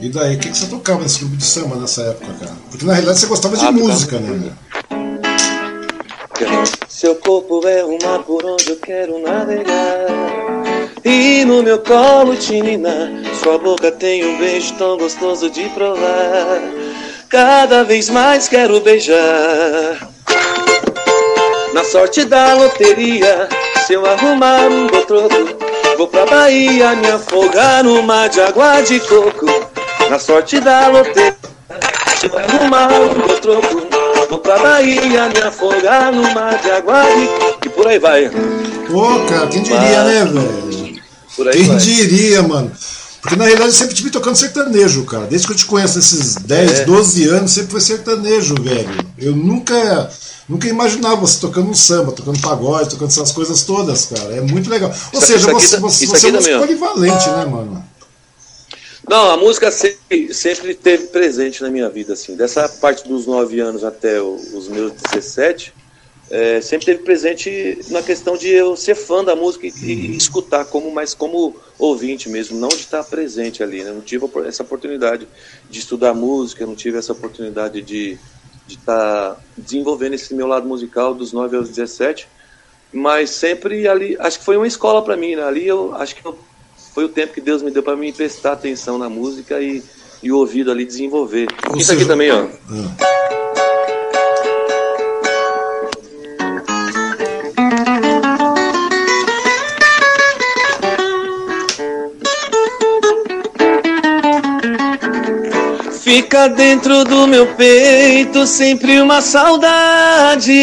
E 0.00 0.08
daí, 0.08 0.36
o 0.36 0.38
que, 0.38 0.50
que 0.50 0.58
você 0.58 0.66
tocava 0.66 1.00
nesse 1.02 1.20
grupo 1.20 1.36
de 1.36 1.44
samba 1.44 1.76
nessa 1.76 2.02
época, 2.02 2.32
cara? 2.34 2.56
Porque 2.70 2.84
na 2.84 2.92
realidade 2.92 3.20
você 3.20 3.26
gostava 3.26 3.56
de 3.56 3.64
ah, 3.64 3.72
música, 3.72 4.18
né? 4.18 4.52
Seu 6.88 7.16
corpo 7.16 7.66
é 7.66 7.84
o 7.84 7.96
mar 8.02 8.22
por 8.24 8.44
onde 8.44 8.68
eu 8.68 8.76
quero 8.76 9.18
navegar. 9.20 10.06
E 11.10 11.42
no 11.46 11.62
meu 11.62 11.78
colo 11.78 12.36
Tina, 12.36 13.10
sua 13.42 13.56
boca 13.56 13.90
tem 13.90 14.26
um 14.26 14.36
beijo 14.36 14.74
tão 14.74 14.98
gostoso 14.98 15.48
de 15.48 15.62
provar. 15.70 16.60
Cada 17.30 17.82
vez 17.82 18.10
mais 18.10 18.46
quero 18.46 18.78
beijar. 18.80 20.06
Na 21.72 21.82
sorte 21.82 22.26
da 22.26 22.52
loteria, 22.52 23.48
se 23.86 23.94
eu 23.94 24.04
arrumar 24.04 24.68
um 24.68 24.86
botroco, 24.86 25.34
vou 25.96 26.08
pra 26.08 26.26
Bahia 26.26 26.94
me 26.94 27.10
afogar 27.10 27.82
no 27.82 28.02
mar 28.02 28.28
de 28.28 28.42
água 28.42 28.82
de 28.82 29.00
coco. 29.00 29.46
Na 30.10 30.18
sorte 30.18 30.60
da 30.60 30.88
loteria, 30.88 31.34
se 32.18 32.26
eu 32.26 32.38
arrumar 32.38 32.92
um 32.92 33.14
botroco, 33.26 33.86
vou 34.28 34.38
pra 34.40 34.58
Bahia 34.58 35.30
me 35.30 35.40
afogar 35.40 36.12
no 36.12 36.34
mar 36.34 36.58
de 36.58 36.70
água 36.70 37.02
de 37.04 37.26
coco. 37.28 37.58
E 37.64 37.68
por 37.70 37.86
aí 37.86 37.98
vai. 37.98 38.30
Pô, 38.90 39.06
cara, 39.26 39.46
quem 39.46 39.62
diria, 39.62 40.04
né, 40.04 40.24
velho? 40.26 40.67
Por 41.38 41.46
aí 41.46 41.54
Quem 41.54 41.66
vai. 41.66 41.76
diria, 41.76 42.42
mano? 42.42 42.72
Porque 43.22 43.36
na 43.36 43.44
realidade 43.44 43.70
eu 43.70 43.76
sempre 43.76 43.94
tive 43.94 44.10
tocando 44.10 44.34
sertanejo, 44.34 45.04
cara. 45.04 45.26
Desde 45.26 45.46
que 45.46 45.52
eu 45.52 45.56
te 45.56 45.66
conheço 45.66 46.00
esses 46.00 46.34
10, 46.34 46.80
é. 46.80 46.84
12 46.84 47.28
anos, 47.28 47.52
sempre 47.52 47.70
foi 47.70 47.80
sertanejo, 47.80 48.56
velho. 48.60 48.88
Eu 49.16 49.36
nunca. 49.36 50.10
Nunca 50.48 50.66
imaginava 50.66 51.16
você 51.16 51.38
tocando 51.38 51.68
um 51.68 51.74
samba, 51.74 52.10
tocando 52.10 52.40
pagode, 52.40 52.88
tocando 52.88 53.10
essas 53.10 53.30
coisas 53.30 53.62
todas, 53.62 54.06
cara. 54.06 54.34
É 54.34 54.40
muito 54.40 54.70
legal. 54.70 54.90
Ou 55.12 55.18
isso, 55.18 55.26
seja, 55.26 55.38
isso 55.38 55.50
você, 55.52 55.76
tá, 55.76 55.82
você, 55.82 56.06
você 56.06 56.28
é 56.28 56.56
um 56.56 56.60
polivalente, 56.60 57.28
né, 57.28 57.44
mano? 57.44 57.84
Não, 59.06 59.30
a 59.30 59.36
música 59.36 59.70
sempre, 59.70 60.32
sempre 60.32 60.74
teve 60.74 61.08
presente 61.08 61.62
na 61.62 61.70
minha 61.70 61.88
vida, 61.90 62.14
assim. 62.14 62.34
Dessa 62.34 62.66
parte 62.66 63.06
dos 63.06 63.26
9 63.26 63.60
anos 63.60 63.84
até 63.84 64.22
os 64.22 64.68
meus 64.68 64.92
17, 65.12 65.74
é, 66.30 66.60
sempre 66.60 66.86
teve 66.86 67.02
presente 67.02 67.78
na 67.88 68.02
questão 68.02 68.36
de 68.36 68.48
eu 68.48 68.76
ser 68.76 68.94
fã 68.94 69.24
da 69.24 69.34
música 69.34 69.66
e, 69.66 69.70
e 69.70 70.16
escutar 70.16 70.64
como 70.66 70.90
mais 70.90 71.14
como 71.14 71.56
ouvinte 71.78 72.28
mesmo, 72.28 72.58
não 72.58 72.68
de 72.68 72.76
estar 72.76 73.02
presente 73.04 73.62
ali. 73.62 73.82
Né? 73.82 73.90
Não 73.90 74.00
tive 74.00 74.26
essa 74.46 74.62
oportunidade 74.62 75.26
de 75.70 75.78
estudar 75.78 76.14
música, 76.14 76.66
não 76.66 76.74
tive 76.74 76.98
essa 76.98 77.12
oportunidade 77.12 77.80
de 77.82 78.18
de 78.68 78.74
estar 78.74 79.42
desenvolvendo 79.56 80.12
esse 80.12 80.34
meu 80.34 80.46
lado 80.46 80.68
musical 80.68 81.14
dos 81.14 81.32
9 81.32 81.56
aos 81.56 81.68
17, 81.70 82.28
mas 82.92 83.30
sempre 83.30 83.88
ali, 83.88 84.16
acho 84.20 84.38
que 84.38 84.44
foi 84.44 84.58
uma 84.58 84.66
escola 84.66 85.02
para 85.02 85.16
mim, 85.16 85.34
né? 85.34 85.42
ali 85.42 85.66
eu 85.66 85.94
acho 85.96 86.14
que 86.14 86.24
eu, 86.24 86.38
foi 86.94 87.04
o 87.04 87.08
tempo 87.08 87.32
que 87.32 87.40
Deus 87.40 87.62
me 87.62 87.70
deu 87.70 87.82
para 87.82 87.96
mim 87.96 88.12
prestar 88.12 88.52
atenção 88.52 88.98
na 88.98 89.08
música 89.08 89.60
e, 89.60 89.82
e 90.22 90.30
o 90.30 90.36
ouvido 90.36 90.70
ali 90.70 90.84
desenvolver. 90.84 91.48
Ou 91.70 91.78
Isso 91.78 91.86
seja, 91.86 92.00
aqui 92.00 92.08
também, 92.08 92.30
ó. 92.30 92.44
É. 92.44 93.67
Fica 106.08 106.48
dentro 106.48 107.04
do 107.04 107.26
meu 107.26 107.54
peito 107.54 108.46
sempre 108.46 108.98
uma 108.98 109.20
saudade. 109.20 110.54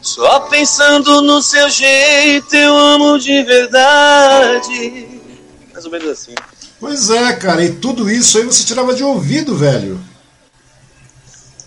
Só 0.00 0.38
pensando 0.42 1.22
no 1.22 1.42
seu 1.42 1.68
jeito 1.68 2.54
eu 2.54 2.76
amo 2.76 3.18
de 3.18 3.42
verdade. 3.42 5.08
Mais 5.72 5.84
ou 5.84 5.90
menos 5.90 6.08
assim. 6.08 6.36
Pois 6.78 7.10
é, 7.10 7.32
cara, 7.32 7.64
e 7.64 7.72
tudo 7.72 8.08
isso 8.08 8.38
aí 8.38 8.44
você 8.44 8.62
tirava 8.62 8.94
de 8.94 9.02
ouvido, 9.02 9.56
velho. 9.56 10.00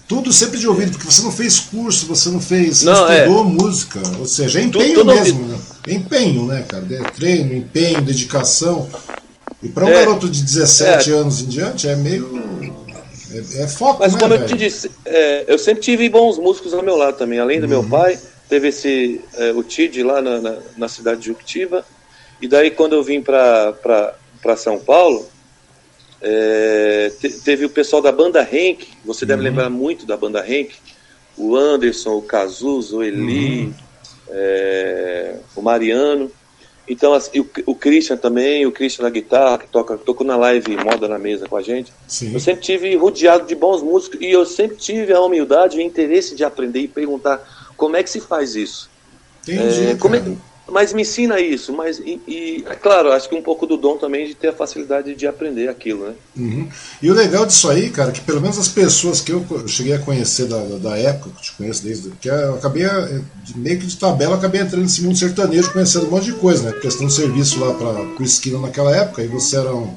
Tudo 0.08 0.32
sempre 0.32 0.58
de 0.60 0.68
ouvido, 0.70 0.92
porque 0.92 1.12
você 1.12 1.24
não 1.24 1.32
fez 1.34 1.60
curso, 1.60 2.06
você 2.06 2.30
não 2.30 2.40
fez. 2.40 2.84
Não, 2.84 2.94
estudou 3.14 3.42
é. 3.42 3.44
música. 3.44 4.02
Ou 4.18 4.26
seja, 4.26 4.62
é 4.62 4.64
empenho 4.64 5.00
tudo, 5.00 5.12
tudo 5.12 5.14
mesmo, 5.14 5.46
né? 5.46 5.60
Empenho, 5.90 6.46
né, 6.46 6.64
cara? 6.66 6.86
É 6.90 7.02
treino, 7.12 7.54
empenho, 7.54 8.02
dedicação. 8.02 8.88
E 9.64 9.70
para 9.70 9.86
um 9.86 9.90
é, 9.90 9.94
garoto 9.94 10.30
de 10.30 10.44
17 10.44 11.10
é, 11.10 11.14
anos 11.16 11.42
em 11.42 11.46
diante 11.46 11.88
é 11.88 11.96
meio. 11.96 12.74
É, 13.32 13.64
é 13.64 13.68
foco, 13.68 14.02
Mas 14.02 14.14
né, 14.14 14.20
como 14.20 14.34
velho? 14.34 14.44
eu 14.44 14.48
te 14.48 14.58
disse, 14.58 14.92
é, 15.06 15.46
eu 15.48 15.58
sempre 15.58 15.82
tive 15.82 16.10
bons 16.10 16.38
músicos 16.38 16.74
ao 16.74 16.84
meu 16.84 16.98
lado 16.98 17.18
também. 17.18 17.40
Além 17.40 17.62
do 17.62 17.64
uhum. 17.64 17.70
meu 17.70 17.84
pai, 17.84 18.20
teve 18.50 18.68
esse, 18.68 19.22
é, 19.36 19.52
o 19.52 19.64
Tid 19.64 20.04
lá 20.04 20.22
na, 20.22 20.42
na, 20.42 20.58
na, 20.76 20.88
cidade 20.90 21.22
de 21.22 21.28
Juctiva. 21.28 21.86
E 22.42 22.48
daí 22.48 22.72
quando 22.72 22.94
eu 22.94 23.02
vim 23.02 23.22
para 23.22 24.58
São 24.58 24.78
Paulo, 24.78 25.26
é, 26.22 27.10
te, 27.22 27.30
teve 27.30 27.64
o 27.64 27.70
pessoal 27.70 28.02
da 28.02 28.12
banda 28.12 28.42
Henk, 28.42 28.90
você 29.06 29.26
deve 29.26 29.40
uhum. 29.40 29.48
lembrar 29.48 29.70
muito 29.70 30.06
da 30.06 30.18
banda 30.18 30.46
Henk, 30.46 30.76
o 31.38 31.56
Anderson, 31.56 32.18
o 32.18 32.22
Cazuzo, 32.22 32.98
o 32.98 33.04
Eli, 33.04 33.74
uhum. 34.28 35.40
o 35.56 35.62
Mariano. 35.62 36.30
Então, 36.88 37.14
assim, 37.14 37.40
o, 37.40 37.50
o 37.66 37.76
Christian 37.76 38.18
também, 38.18 38.66
o 38.66 38.72
Christian 38.72 39.04
na 39.04 39.10
guitarra, 39.10 39.58
que 39.58 39.68
toca, 39.68 39.98
tocou 39.98 40.28
na 40.28 40.36
live 40.36 40.76
Moda 40.78 41.08
na 41.08 41.18
Mesa 41.18 41.48
com 41.48 41.56
a 41.56 41.62
gente. 41.62 41.94
Sim. 42.08 42.34
Eu 42.34 42.40
sempre 42.40 42.62
tive 42.62 42.96
rodeado 42.96 43.48
de 43.48 43.56
bons 43.56 43.82
músicos 43.82 44.20
e 44.20 44.30
eu 44.30 44.46
sempre 44.46 44.76
tive 44.76 45.14
a 45.14 45.22
humildade 45.22 45.78
e 45.78 45.80
o 45.80 45.82
interesse 45.82 46.36
de 46.36 46.44
aprender 46.44 46.82
e 46.82 46.88
perguntar 46.88 47.42
como 47.78 47.96
é 47.96 48.04
que 48.04 48.10
se 48.10 48.20
faz 48.20 48.56
isso. 48.56 48.90
Entendi, 49.48 49.88
é, 49.88 49.96
como 49.96 50.16
é, 50.16 50.24
mas 50.70 50.94
me 50.94 51.02
ensina 51.02 51.40
isso, 51.40 51.74
mas 51.74 52.00
e, 52.00 52.22
e, 52.28 52.64
é 52.68 52.76
claro, 52.76 53.12
acho 53.12 53.28
que 53.28 53.36
um 53.36 53.42
pouco 53.42 53.68
do 53.68 53.76
dom 53.76 53.98
também 53.98 54.28
de 54.28 54.34
ter 54.34 54.50
a 54.50 54.54
facilidade 54.54 55.14
de 55.14 55.28
aprender 55.28 55.68
aquilo, 55.68 56.08
né? 56.08 56.14
Uhum. 56.38 56.70
E 57.02 57.12
o 57.12 57.14
legal 57.14 57.46
disso 57.46 57.70
aí, 57.70 57.90
cara, 57.90 58.12
que 58.12 58.22
pelo 58.22 58.40
menos 58.40 58.58
as 58.58 58.70
pessoas 58.70 59.20
que 59.20 59.32
eu 59.32 59.46
cheguei 59.68 59.94
a 59.94 60.00
conhecer 60.00 60.46
da, 60.48 60.60
da 60.78 60.98
época, 60.98 61.32
que 61.32 61.38
eu 61.38 61.42
te 61.42 61.52
conheço 61.54 61.84
desde 61.84 62.10
que 62.12 62.30
eu 62.30 62.56
acabei 62.56 62.86
meio 63.56 63.80
que 63.80 63.88
de 63.88 63.98
tabela, 63.98 64.36
acabei 64.36 64.62
entrando 64.62 64.84
nesse 64.84 65.02
mundo 65.02 65.18
sertanejo, 65.18 65.74
conhecendo 65.74 66.08
um 66.08 66.12
monte 66.12 66.26
de 66.26 66.34
coisa, 66.34 66.64
né? 66.64 66.72
Porque 66.72 66.90
você 66.90 67.04
um 67.04 67.10
serviço 67.10 67.60
lá 67.60 67.74
para 67.74 68.02
o 68.20 68.24
esquina 68.24 68.58
naquela 68.60 68.96
época, 68.96 69.22
e 69.22 69.28
você 69.28 69.58
era 69.58 69.76
um 69.76 69.94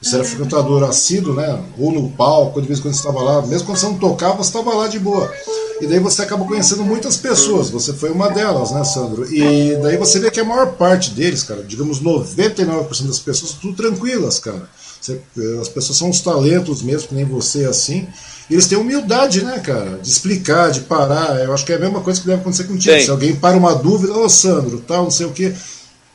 você 0.00 0.16
era 0.16 0.24
frequentador 0.24 0.84
assíduo, 0.84 1.34
né? 1.34 1.58
Ou 1.78 1.92
no 1.92 2.10
palco, 2.10 2.60
de 2.60 2.66
vez 2.66 2.78
em 2.78 2.82
quando 2.82 2.94
você 2.94 3.00
estava 3.00 3.22
lá, 3.22 3.42
mesmo 3.46 3.66
quando 3.66 3.78
você 3.78 3.86
não 3.86 3.98
tocava, 3.98 4.36
você 4.36 4.50
estava 4.50 4.74
lá 4.74 4.88
de 4.88 4.98
boa. 4.98 5.32
E 5.80 5.86
daí 5.86 5.98
você 5.98 6.22
acaba 6.22 6.44
conhecendo 6.44 6.84
muitas 6.84 7.16
pessoas, 7.16 7.68
você 7.68 7.92
foi 7.92 8.10
uma 8.10 8.30
delas, 8.30 8.70
né, 8.70 8.82
Sandro? 8.84 9.30
E 9.32 9.76
daí 9.82 9.96
você 9.96 10.18
vê 10.18 10.30
que 10.30 10.40
a 10.40 10.44
maior 10.44 10.72
parte 10.72 11.10
deles, 11.10 11.42
cara, 11.42 11.62
digamos 11.62 12.00
99% 12.02 13.06
das 13.06 13.18
pessoas, 13.18 13.52
tudo 13.52 13.74
tranquilas, 13.74 14.38
cara. 14.38 14.68
Você, 15.00 15.20
as 15.60 15.68
pessoas 15.68 15.98
são 15.98 16.08
uns 16.08 16.20
talentos 16.20 16.82
mesmo, 16.82 17.08
que 17.08 17.14
nem 17.14 17.24
você, 17.24 17.64
assim. 17.64 18.06
E 18.48 18.54
eles 18.54 18.66
têm 18.66 18.78
humildade, 18.78 19.44
né, 19.44 19.58
cara? 19.58 19.98
De 20.02 20.08
explicar, 20.08 20.70
de 20.70 20.80
parar. 20.80 21.36
Eu 21.44 21.52
acho 21.52 21.64
que 21.64 21.72
é 21.72 21.76
a 21.76 21.80
mesma 21.80 22.00
coisa 22.00 22.20
que 22.20 22.26
deve 22.26 22.40
acontecer 22.40 22.64
contigo. 22.64 22.98
Sim. 22.98 23.04
Se 23.04 23.10
alguém 23.10 23.36
para 23.36 23.56
uma 23.56 23.74
dúvida, 23.74 24.12
ô 24.12 24.28
Sandro, 24.28 24.82
tal, 24.86 25.04
não 25.04 25.10
sei 25.10 25.26
o 25.26 25.32
quê. 25.32 25.52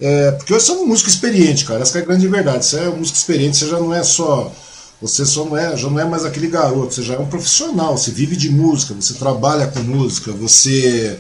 É, 0.02 0.32
porque 0.32 0.54
você 0.54 0.72
é 0.72 0.74
um 0.74 0.88
músico 0.88 1.10
experiente, 1.10 1.64
cara. 1.64 1.84
Essa 1.84 2.00
é 2.00 2.02
a 2.02 2.06
grande 2.06 2.28
verdade. 2.28 2.66
Você 2.66 2.80
é 2.80 2.90
um 2.90 2.98
músico 2.98 3.18
experiente, 3.18 3.58
você 3.58 3.68
já 3.68 3.80
não 3.80 3.94
é 3.94 4.04
só 4.04 4.52
você 5.02 5.26
só 5.26 5.46
não 5.46 5.58
é, 5.58 5.76
já 5.76 5.90
não 5.90 6.00
é 6.00 6.06
mais 6.06 6.24
aquele 6.24 6.48
garoto, 6.48 6.94
você 6.94 7.02
já 7.02 7.16
é 7.16 7.20
um 7.20 7.26
profissional, 7.26 7.98
você 7.98 8.12
vive 8.12 8.36
de 8.36 8.52
música, 8.52 8.94
você 8.94 9.16
trabalha 9.16 9.66
com 9.66 9.80
música, 9.80 10.32
você, 10.32 11.18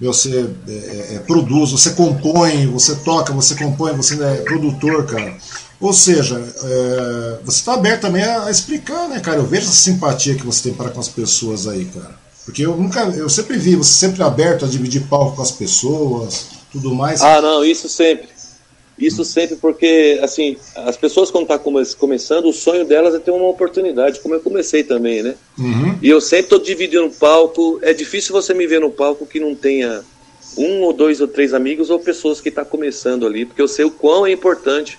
você 0.00 0.50
é, 0.66 0.72
é, 0.72 1.14
é, 1.16 1.18
produz, 1.18 1.72
você 1.72 1.90
compõe, 1.90 2.66
você 2.68 2.94
toca, 2.96 3.32
você 3.34 3.54
compõe, 3.54 3.92
você 3.92 4.14
é 4.22 4.36
produtor, 4.36 5.04
cara. 5.04 5.36
Ou 5.78 5.92
seja, 5.92 6.36
é, 6.36 7.38
você 7.44 7.58
está 7.58 7.74
aberto 7.74 8.00
também 8.00 8.22
a, 8.22 8.46
a, 8.46 8.50
explicar, 8.50 9.08
né, 9.08 9.20
cara? 9.20 9.36
Eu 9.36 9.46
vejo 9.46 9.66
essa 9.66 9.76
simpatia 9.76 10.34
que 10.34 10.46
você 10.46 10.62
tem 10.62 10.72
para 10.72 10.88
com 10.88 10.98
as 10.98 11.08
pessoas 11.08 11.68
aí, 11.68 11.84
cara. 11.84 12.16
Porque 12.46 12.64
eu 12.64 12.74
nunca, 12.78 13.00
eu 13.10 13.28
sempre 13.28 13.58
vi 13.58 13.76
você 13.76 13.92
sempre 13.92 14.22
aberto 14.22 14.64
a 14.64 14.68
dividir 14.68 15.02
palco 15.02 15.36
com 15.36 15.42
as 15.42 15.50
pessoas, 15.50 16.46
tudo 16.72 16.94
mais. 16.94 17.22
Ah, 17.22 17.40
não, 17.40 17.64
isso 17.64 17.88
sempre. 17.88 18.28
Isso 18.98 19.24
sempre 19.24 19.56
porque, 19.56 20.18
assim, 20.22 20.56
as 20.74 20.96
pessoas 20.96 21.30
quando 21.30 21.44
estão 21.44 21.56
tá 21.58 21.86
começando, 21.98 22.46
o 22.46 22.52
sonho 22.52 22.84
delas 22.84 23.14
é 23.14 23.20
ter 23.20 23.30
uma 23.30 23.48
oportunidade, 23.48 24.18
como 24.18 24.34
eu 24.34 24.40
comecei 24.40 24.82
também, 24.82 25.22
né? 25.22 25.36
Uhum. 25.56 25.96
E 26.02 26.08
eu 26.08 26.20
sempre 26.20 26.46
estou 26.46 26.58
dividindo 26.58 27.06
o 27.06 27.10
palco. 27.10 27.78
É 27.80 27.92
difícil 27.92 28.32
você 28.32 28.52
me 28.52 28.66
ver 28.66 28.80
no 28.80 28.90
palco 28.90 29.24
que 29.24 29.38
não 29.38 29.54
tenha 29.54 30.02
um 30.56 30.82
ou 30.82 30.92
dois 30.92 31.20
ou 31.20 31.28
três 31.28 31.54
amigos 31.54 31.90
ou 31.90 32.00
pessoas 32.00 32.40
que 32.40 32.48
estão 32.48 32.64
tá 32.64 32.70
começando 32.70 33.24
ali, 33.24 33.44
porque 33.44 33.62
eu 33.62 33.68
sei 33.68 33.84
o 33.84 33.90
quão 33.90 34.26
é 34.26 34.32
importante 34.32 34.98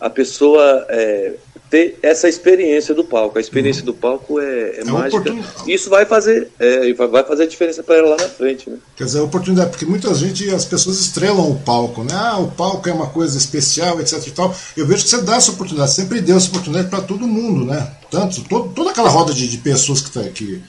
a 0.00 0.08
pessoa 0.08 0.86
é, 0.88 1.34
ter 1.70 1.96
essa 2.02 2.28
experiência 2.28 2.92
do 2.92 3.04
palco. 3.04 3.38
A 3.38 3.40
experiência 3.40 3.80
uhum. 3.80 3.86
do 3.86 3.94
palco 3.94 4.40
é, 4.40 4.44
é, 4.44 4.80
é 4.80 4.84
mágica. 4.84 5.32
Isso 5.68 5.88
vai 5.88 6.04
fazer, 6.04 6.50
é, 6.58 6.92
vai 6.92 7.22
fazer 7.22 7.44
a 7.44 7.46
diferença 7.46 7.80
para 7.80 7.94
ela 7.94 8.10
lá 8.10 8.16
na 8.16 8.28
frente. 8.28 8.68
Né? 8.68 8.76
Quer 8.96 9.04
dizer, 9.04 9.20
a 9.20 9.22
oportunidade, 9.22 9.70
porque 9.70 9.86
muita 9.86 10.12
gente, 10.14 10.50
as 10.50 10.64
pessoas 10.64 10.98
estrelam 10.98 11.48
o 11.48 11.60
palco, 11.60 12.02
né? 12.02 12.12
Ah, 12.12 12.38
o 12.38 12.50
palco 12.50 12.88
é 12.88 12.92
uma 12.92 13.06
coisa 13.06 13.38
especial, 13.38 14.00
etc 14.00 14.26
e 14.26 14.30
tal. 14.32 14.54
Eu 14.76 14.84
vejo 14.84 15.04
que 15.04 15.10
você 15.10 15.22
dá 15.22 15.36
essa 15.36 15.52
oportunidade, 15.52 15.92
sempre 15.92 16.20
deu 16.20 16.36
essa 16.36 16.48
oportunidade 16.48 16.88
para 16.88 17.02
todo 17.02 17.26
mundo, 17.28 17.64
né? 17.64 17.92
Tanto, 18.10 18.42
todo, 18.42 18.74
toda 18.74 18.90
aquela 18.90 19.08
roda 19.08 19.32
de, 19.32 19.46
de 19.46 19.58
pessoas 19.58 20.02
que, 20.02 20.10
tá, 20.10 20.22
que, 20.24 20.60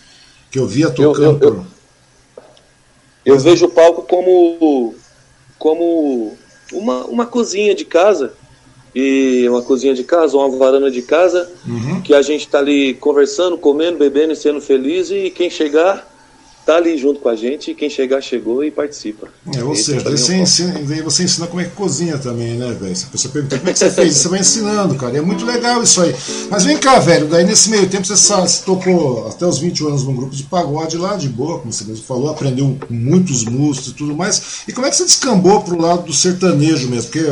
que 0.51 0.59
eu 0.59 0.67
via 0.67 0.91
tocando. 0.91 1.43
Eu, 1.43 1.49
eu, 1.49 1.55
eu, 1.55 1.65
eu 3.25 3.39
vejo 3.39 3.65
o 3.65 3.69
palco 3.69 4.03
como, 4.03 4.93
como 5.57 6.37
uma, 6.71 7.05
uma 7.05 7.25
cozinha 7.25 7.73
de 7.73 7.85
casa 7.85 8.33
e 8.93 9.47
uma 9.47 9.61
cozinha 9.61 9.93
de 9.93 10.03
casa, 10.03 10.37
uma 10.37 10.49
varanda 10.57 10.91
de 10.91 11.01
casa, 11.01 11.49
uhum. 11.65 12.01
que 12.01 12.13
a 12.13 12.21
gente 12.21 12.41
está 12.41 12.59
ali 12.59 12.93
conversando, 12.95 13.57
comendo, 13.57 13.97
bebendo 13.97 14.33
e 14.33 14.35
sendo 14.35 14.59
feliz, 14.59 15.09
e 15.09 15.29
quem 15.29 15.49
chegar 15.49 16.09
tá 16.65 16.75
ali 16.75 16.95
junto 16.97 17.19
com 17.19 17.29
a 17.29 17.35
gente, 17.35 17.71
e 17.71 17.75
quem 17.75 17.89
chegar 17.89 18.21
chegou 18.21 18.63
e 18.63 18.69
participa. 18.69 19.27
É, 19.55 19.63
ou 19.63 19.75
seja, 19.75 20.01
daí 20.01 20.17
você, 20.17 20.35
ensina, 20.35 20.73
daí 20.87 21.01
você 21.01 21.23
ensina 21.23 21.47
como 21.47 21.61
é 21.61 21.65
que 21.65 21.71
cozinha 21.71 22.17
também, 22.17 22.55
né, 22.55 22.75
velho? 22.79 22.95
Se 22.95 23.05
a 23.05 23.07
pessoa 23.09 23.31
pergunta 23.31 23.57
como 23.57 23.69
é 23.69 23.73
que 23.73 23.79
você 23.79 23.89
fez, 23.89 24.15
você 24.15 24.27
vai 24.27 24.39
ensinando, 24.39 24.95
cara. 24.95 25.13
E 25.13 25.17
é 25.17 25.21
muito 25.21 25.43
legal 25.43 25.81
isso 25.81 26.01
aí. 26.01 26.15
Mas 26.49 26.63
vem 26.63 26.77
cá, 26.77 26.99
velho, 26.99 27.27
daí 27.27 27.43
nesse 27.43 27.69
meio 27.69 27.89
tempo 27.89 28.05
você, 28.05 28.15
você 28.15 28.63
tocou 28.63 29.27
até 29.27 29.45
os 29.45 29.57
20 29.57 29.87
anos 29.87 30.03
num 30.03 30.15
grupo 30.15 30.35
de 30.35 30.43
pagode 30.43 30.97
lá, 30.97 31.15
de 31.15 31.29
boa, 31.29 31.59
como 31.59 31.73
você 31.73 31.83
mesmo 31.83 32.05
falou, 32.05 32.29
aprendeu 32.29 32.77
muitos 32.89 33.43
músicos 33.43 33.89
e 33.89 33.93
tudo 33.95 34.15
mais. 34.15 34.61
E 34.67 34.71
como 34.71 34.85
é 34.85 34.89
que 34.89 34.95
você 34.95 35.05
descambou 35.05 35.61
pro 35.63 35.81
lado 35.81 36.03
do 36.03 36.13
sertanejo 36.13 36.89
mesmo? 36.89 37.09
Porque 37.09 37.25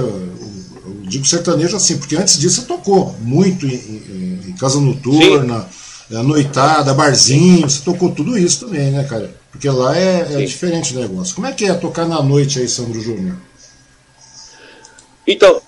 digo 1.09 1.25
sertanejo 1.25 1.75
assim, 1.75 1.97
porque 1.97 2.15
antes 2.15 2.39
disso 2.39 2.61
você 2.61 2.67
tocou 2.67 3.15
muito 3.19 3.65
em, 3.65 3.73
em, 3.73 4.39
em 4.49 4.55
casa 4.55 4.79
noturna, 4.79 5.61
Sim. 5.61 6.15
É, 6.15 6.23
noitada, 6.23 6.93
barzinho, 6.93 7.69
você 7.69 7.83
tocou 7.83 8.09
tudo 8.11 8.37
isso 8.37 8.65
também, 8.65 8.89
né, 8.89 9.03
cara? 9.03 9.35
Porque 9.51 9.69
lá 9.69 9.95
é, 9.95 10.41
é 10.41 10.45
diferente 10.45 10.95
o 10.95 10.99
negócio. 10.99 11.35
Como 11.35 11.45
é 11.45 11.51
que 11.51 11.65
é 11.65 11.73
tocar 11.73 12.07
na 12.07 12.21
noite 12.23 12.59
aí, 12.59 12.67
Sandro 12.67 12.99
Júnior? 12.99 13.35
Então, 15.27 15.61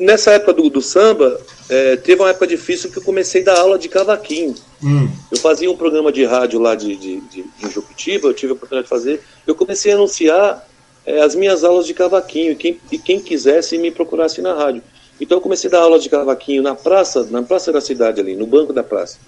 nessa 0.00 0.32
época 0.32 0.52
do, 0.54 0.68
do 0.68 0.82
samba, 0.82 1.40
é, 1.68 1.96
teve 1.96 2.20
uma 2.20 2.30
época 2.30 2.46
difícil 2.46 2.90
que 2.90 2.98
eu 2.98 3.02
comecei 3.02 3.42
a 3.42 3.44
dar 3.44 3.60
aula 3.60 3.78
de 3.78 3.88
cavaquinho. 3.88 4.54
Hum. 4.82 5.08
Eu 5.30 5.38
fazia 5.38 5.70
um 5.70 5.76
programa 5.76 6.10
de 6.10 6.24
rádio 6.24 6.58
lá 6.58 6.74
de, 6.74 6.96
de, 6.96 7.20
de, 7.20 7.44
em 7.62 7.70
Jucutiba, 7.70 8.28
eu 8.28 8.34
tive 8.34 8.52
a 8.52 8.56
oportunidade 8.56 8.86
de 8.86 8.90
fazer. 8.90 9.22
Eu 9.46 9.54
comecei 9.54 9.92
a 9.92 9.94
anunciar 9.94 10.66
é, 11.06 11.20
as 11.20 11.34
minhas 11.34 11.64
aulas 11.64 11.86
de 11.86 11.94
cavaquinho 11.94 12.52
e 12.52 12.56
quem, 12.56 12.80
e 12.90 12.98
quem 12.98 13.20
quisesse 13.20 13.76
me 13.78 13.90
procurasse 13.90 14.40
na 14.40 14.54
rádio. 14.54 14.82
Então 15.20 15.38
eu 15.38 15.42
comecei 15.42 15.68
a 15.68 15.72
dar 15.72 15.80
aula 15.80 15.98
de 15.98 16.08
cavaquinho 16.08 16.62
na 16.62 16.74
praça, 16.74 17.24
na 17.30 17.42
praça 17.42 17.72
da 17.72 17.80
cidade 17.80 18.20
ali, 18.20 18.34
no 18.34 18.46
banco 18.46 18.72
da 18.72 18.82
praça. 18.82 19.18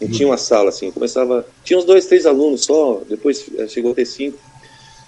Não 0.00 0.08
tinha 0.10 0.28
uma 0.28 0.36
sala 0.36 0.70
assim, 0.70 0.90
começava. 0.90 1.46
Tinha 1.62 1.78
uns 1.78 1.84
dois, 1.84 2.06
três 2.06 2.26
alunos 2.26 2.64
só, 2.64 3.00
depois 3.08 3.44
eh, 3.56 3.68
chegou 3.68 3.92
a 3.92 3.94
ter 3.94 4.04
cinco. 4.04 4.38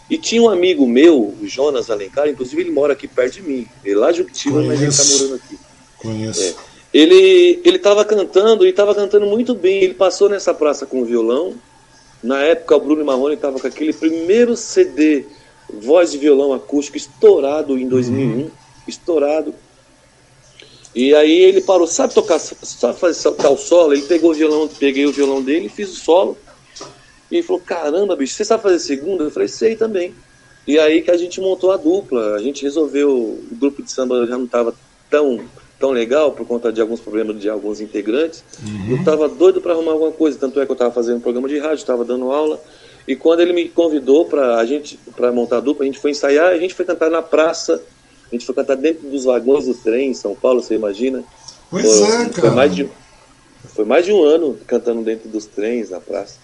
E 0.08 0.16
tinha 0.16 0.40
um 0.40 0.48
amigo 0.48 0.86
meu, 0.86 1.34
o 1.40 1.46
Jonas 1.46 1.90
Alencar, 1.90 2.28
inclusive 2.28 2.62
ele 2.62 2.70
mora 2.70 2.92
aqui 2.92 3.08
perto 3.08 3.34
de 3.34 3.42
mim. 3.42 3.66
Ele 3.84 3.96
lá 3.96 4.12
de 4.12 4.18
Juctiba, 4.18 4.62
mas 4.62 4.80
ele 4.80 4.92
tá 4.92 5.04
morando 5.04 5.34
aqui. 5.34 5.58
Conheço. 5.98 6.42
É. 6.42 6.54
Ele, 6.94 7.60
ele 7.64 7.78
tava 7.78 8.04
cantando 8.04 8.66
e 8.66 8.72
tava 8.72 8.94
cantando 8.94 9.26
muito 9.26 9.54
bem. 9.54 9.82
Ele 9.82 9.94
passou 9.94 10.28
nessa 10.28 10.54
praça 10.54 10.86
com 10.86 11.02
o 11.02 11.04
violão. 11.04 11.54
Na 12.22 12.40
época, 12.42 12.76
o 12.76 12.80
Bruno 12.80 13.04
Marrone 13.04 13.34
estava 13.34 13.58
com 13.58 13.66
aquele 13.66 13.92
primeiro 13.92 14.56
CD, 14.56 15.24
voz 15.72 16.12
de 16.12 16.18
violão 16.18 16.52
acústico, 16.52 16.96
estourado 16.96 17.78
em 17.78 17.88
2001. 17.88 18.26
Uhum. 18.26 18.50
Estourado. 18.86 19.54
E 20.94 21.14
aí 21.14 21.42
ele 21.42 21.60
parou, 21.60 21.86
sabe 21.86 22.14
tocar, 22.14 22.38
sabe 22.38 22.98
fazer 22.98 23.28
o 23.28 23.56
solo? 23.56 23.92
Ele 23.92 24.02
pegou 24.02 24.30
o 24.30 24.34
violão, 24.34 24.66
peguei 24.66 25.04
o 25.04 25.12
violão 25.12 25.42
dele, 25.42 25.68
fiz 25.68 25.90
o 25.90 25.96
solo. 25.96 26.38
E 27.30 27.36
ele 27.36 27.42
falou: 27.42 27.60
Caramba, 27.60 28.16
bicho, 28.16 28.34
você 28.34 28.44
sabe 28.44 28.62
fazer 28.62 28.78
segunda? 28.78 29.24
Eu 29.24 29.30
falei: 29.30 29.48
Sei 29.48 29.76
também. 29.76 30.14
E 30.66 30.78
aí 30.78 31.02
que 31.02 31.10
a 31.10 31.16
gente 31.16 31.40
montou 31.40 31.70
a 31.70 31.76
dupla. 31.76 32.34
A 32.34 32.38
gente 32.38 32.62
resolveu, 32.62 33.10
o 33.10 33.46
grupo 33.52 33.82
de 33.82 33.90
samba 33.90 34.26
já 34.26 34.36
não 34.36 34.46
estava 34.46 34.74
tão, 35.08 35.40
tão 35.78 35.90
legal 35.90 36.32
por 36.32 36.46
conta 36.46 36.72
de 36.72 36.80
alguns 36.80 37.00
problemas 37.00 37.38
de 37.40 37.48
alguns 37.48 37.80
integrantes. 37.80 38.42
Uhum. 38.64 38.90
Eu 38.90 38.96
estava 38.96 39.28
doido 39.28 39.60
para 39.60 39.72
arrumar 39.72 39.92
alguma 39.92 40.12
coisa. 40.12 40.38
Tanto 40.38 40.60
é 40.60 40.64
que 40.64 40.70
eu 40.70 40.74
estava 40.74 40.92
fazendo 40.92 41.18
um 41.18 41.20
programa 41.20 41.48
de 41.48 41.58
rádio, 41.58 41.76
estava 41.76 42.04
dando 42.04 42.32
aula. 42.32 42.60
E 43.06 43.14
quando 43.14 43.40
ele 43.40 43.52
me 43.52 43.68
convidou 43.68 44.24
para 44.24 44.56
a 44.56 44.66
gente 44.66 44.98
para 45.14 45.30
montar 45.30 45.58
a 45.58 45.60
dupla, 45.60 45.84
a 45.84 45.86
gente 45.86 45.98
foi 45.98 46.10
ensaiar, 46.10 46.48
a 46.48 46.58
gente 46.58 46.74
foi 46.74 46.84
cantar 46.84 47.10
na 47.10 47.22
praça. 47.22 47.80
A 48.30 48.34
gente 48.34 48.44
foi 48.44 48.54
cantar 48.54 48.76
dentro 48.76 49.08
dos 49.08 49.24
vagões 49.24 49.66
do 49.66 49.74
trem 49.74 50.10
em 50.10 50.14
São 50.14 50.34
Paulo, 50.34 50.60
você 50.60 50.74
imagina? 50.74 51.22
Pois 51.70 51.84
foi, 51.84 52.08
é, 52.08 52.28
cara. 52.28 52.32
Foi 52.32 52.50
mais, 52.50 52.74
de, 52.74 52.88
foi 53.74 53.84
mais 53.84 54.04
de 54.04 54.12
um 54.12 54.24
ano 54.24 54.58
cantando 54.66 55.02
dentro 55.02 55.28
dos 55.28 55.46
trens 55.46 55.90
na 55.90 56.00
praça. 56.00 56.34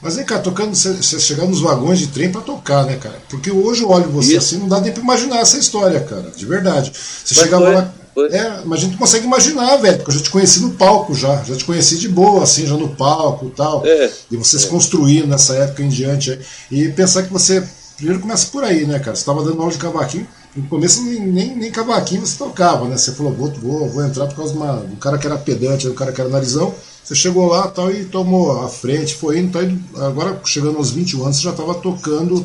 Mas 0.00 0.16
vem 0.16 0.24
cá, 0.24 0.38
tocando, 0.38 0.74
você 0.74 1.18
chegar 1.18 1.46
nos 1.46 1.60
vagões 1.60 1.98
de 1.98 2.08
trem 2.08 2.30
para 2.30 2.40
tocar, 2.40 2.84
né, 2.84 2.96
cara? 2.96 3.16
Porque 3.30 3.50
hoje 3.50 3.82
eu 3.82 3.90
olho 3.90 4.10
você 4.10 4.36
Isso. 4.36 4.54
assim, 4.54 4.58
não 4.58 4.68
dá 4.68 4.80
nem 4.80 4.92
pra 4.92 5.02
imaginar 5.02 5.38
essa 5.38 5.58
história, 5.58 6.00
cara, 6.00 6.30
de 6.30 6.44
verdade. 6.44 6.92
Você 6.92 7.34
chegava 7.34 7.64
foi, 7.64 7.74
lá. 7.74 7.94
Foi. 8.16 8.32
É, 8.32 8.62
mas 8.64 8.78
a 8.78 8.82
gente 8.84 8.96
consegue 8.96 9.26
imaginar, 9.26 9.76
velho, 9.76 9.98
porque 9.98 10.10
eu 10.10 10.14
já 10.14 10.22
te 10.22 10.30
conheci 10.30 10.60
no 10.60 10.70
palco 10.70 11.14
já, 11.14 11.44
já 11.44 11.54
te 11.54 11.66
conheci 11.66 11.98
de 11.98 12.08
boa, 12.08 12.44
assim, 12.44 12.66
já 12.66 12.74
no 12.74 12.88
palco 12.88 13.44
e 13.44 13.50
tal. 13.50 13.84
É, 13.84 14.10
e 14.30 14.36
você 14.38 14.56
é. 14.56 14.60
se 14.60 14.68
construindo 14.68 15.26
nessa 15.26 15.54
época 15.54 15.82
em 15.82 15.88
diante. 15.90 16.38
E 16.70 16.88
pensar 16.88 17.24
que 17.24 17.32
você. 17.32 17.62
Primeiro 17.94 18.20
começa 18.20 18.46
por 18.46 18.64
aí, 18.64 18.86
né, 18.86 18.98
cara? 18.98 19.14
Você 19.14 19.20
estava 19.20 19.44
dando 19.44 19.60
aula 19.60 19.70
de 19.70 19.76
cavaquinho. 19.76 20.26
No 20.54 20.66
começo 20.66 21.02
nem, 21.02 21.26
nem, 21.26 21.56
nem 21.56 21.70
cavaquinho 21.70 22.24
você 22.24 22.38
tocava, 22.38 22.88
né? 22.88 22.96
Você 22.96 23.12
falou, 23.12 23.32
vou, 23.34 23.50
vou, 23.50 23.88
vou 23.90 24.04
entrar 24.04 24.26
por 24.26 24.36
causa 24.36 24.52
de 24.52 24.58
uma, 24.58 24.76
do 24.76 24.96
cara 24.96 25.18
que 25.18 25.26
era 25.26 25.36
pedante, 25.36 25.86
do 25.86 25.92
cara 25.92 26.10
que 26.10 26.20
era 26.20 26.30
narizão. 26.30 26.74
Você 27.04 27.14
chegou 27.14 27.46
lá 27.46 27.68
tal, 27.68 27.90
e 27.92 28.06
tomou 28.06 28.64
a 28.64 28.68
frente, 28.68 29.14
foi 29.14 29.38
indo, 29.38 29.52
tá 29.52 29.62
indo, 29.62 29.78
agora 30.02 30.40
chegando 30.44 30.78
aos 30.78 30.90
21 30.90 31.22
anos, 31.22 31.36
você 31.36 31.42
já 31.42 31.50
estava 31.50 31.74
tocando, 31.74 32.44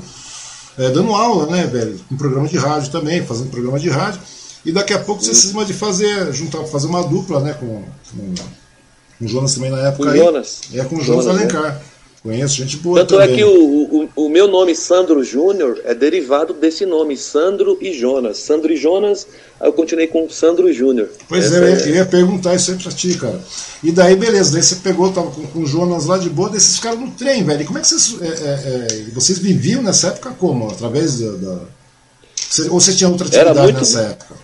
é, 0.78 0.90
dando 0.90 1.14
aula, 1.14 1.48
né, 1.48 1.66
velho? 1.66 2.00
Um 2.12 2.18
programa 2.18 2.48
de 2.48 2.58
rádio 2.58 2.92
também, 2.92 3.26
fazendo 3.26 3.50
programa 3.50 3.80
de 3.80 3.90
rádio. 3.90 4.22
E 4.66 4.72
daqui 4.72 4.94
a 4.94 5.00
pouco 5.00 5.24
você 5.24 5.34
cisma 5.34 5.66
de 5.66 5.74
fazer, 5.74 6.32
juntar, 6.34 6.64
fazer 6.66 6.88
uma 6.88 7.04
dupla, 7.04 7.40
né, 7.40 7.54
com, 7.54 7.84
com, 8.12 8.36
com 9.18 9.26
o 9.26 9.28
Jonas 9.28 9.56
também 9.56 9.72
na 9.72 9.88
época. 9.88 10.06
Com 10.06 10.10
o 10.12 10.18
Jonas. 10.18 10.62
É, 10.74 10.84
com 10.84 10.96
o 10.96 11.02
Jonas, 11.02 11.26
Jonas 11.26 11.40
Alencar. 11.40 11.64
Né? 11.64 11.82
Conheço 12.24 12.54
gente 12.58 12.78
boa 12.78 13.00
Tanto 13.00 13.20
é 13.20 13.26
também. 13.26 13.34
é 13.34 13.38
que 13.38 13.44
o, 13.44 14.10
o, 14.16 14.26
o 14.28 14.30
meu 14.30 14.48
nome, 14.48 14.76
Sandro 14.76 15.24
Júnior, 15.24 15.82
é 15.84 15.96
derivado 15.96 16.54
desse 16.54 16.86
nome, 16.86 17.18
Sandro 17.18 17.80
e 17.82 17.94
Jonas. 17.94 18.38
Sandro 18.38 18.72
e 18.72 18.78
Jonas, 18.78 19.26
eu 19.60 19.74
continuei 19.74 20.06
com 20.06 20.30
Sandro 20.30 20.72
Júnior. 20.72 21.10
Pois 21.28 21.52
é, 21.52 21.58
é, 21.58 21.90
eu 21.90 21.96
ia 21.96 22.06
perguntar 22.06 22.54
isso 22.54 22.70
aí 22.70 22.78
pra 22.78 22.92
ti, 22.92 23.16
cara. 23.16 23.42
E 23.84 23.92
daí, 23.92 24.16
beleza, 24.16 24.52
daí 24.52 24.62
você 24.62 24.76
pegou, 24.76 25.12
tava 25.12 25.32
com, 25.32 25.48
com 25.48 25.60
o 25.62 25.66
Jonas 25.66 26.06
lá 26.06 26.20
de 26.20 26.30
boa, 26.30 26.48
daí 26.48 26.60
vocês 26.60 26.76
ficaram 26.76 27.02
no 27.02 27.10
trem, 27.10 27.44
velho. 27.44 27.64
E 27.64 27.66
como 27.66 27.80
é 27.80 27.82
que 27.82 27.88
vocês. 27.88 28.16
É, 28.22 28.28
é, 28.28 29.08
é 29.08 29.12
vocês 29.16 29.40
viviam 29.40 29.82
nessa 29.82 30.10
época 30.10 30.30
como? 30.38 30.70
Através 30.70 31.18
da. 31.18 31.32
da... 31.32 31.60
Ou 32.70 32.80
você 32.80 32.94
tinha 32.94 33.10
outra 33.10 33.26
atividade 33.26 33.60
muito, 33.60 33.80
nessa 33.80 34.02
época? 34.02 34.36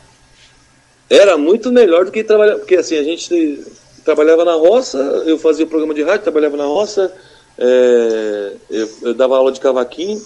Era 1.09 1.37
muito 1.37 1.71
melhor 1.71 2.05
do 2.05 2.11
que 2.11 2.23
trabalhar. 2.23 2.57
Porque 2.57 2.75
assim, 2.75 2.97
a 2.97 3.03
gente 3.03 3.63
trabalhava 4.03 4.45
na 4.45 4.53
roça, 4.53 4.97
eu 5.25 5.37
fazia 5.37 5.65
o 5.65 5.69
programa 5.69 5.93
de 5.93 6.03
rádio, 6.03 6.23
trabalhava 6.23 6.57
na 6.57 6.65
roça 6.65 7.13
é, 7.57 8.53
eu, 8.69 8.89
eu, 9.01 9.13
dava 9.13 9.35
aula 9.35 9.51
de 9.51 9.59
cavaquinho. 9.59 10.21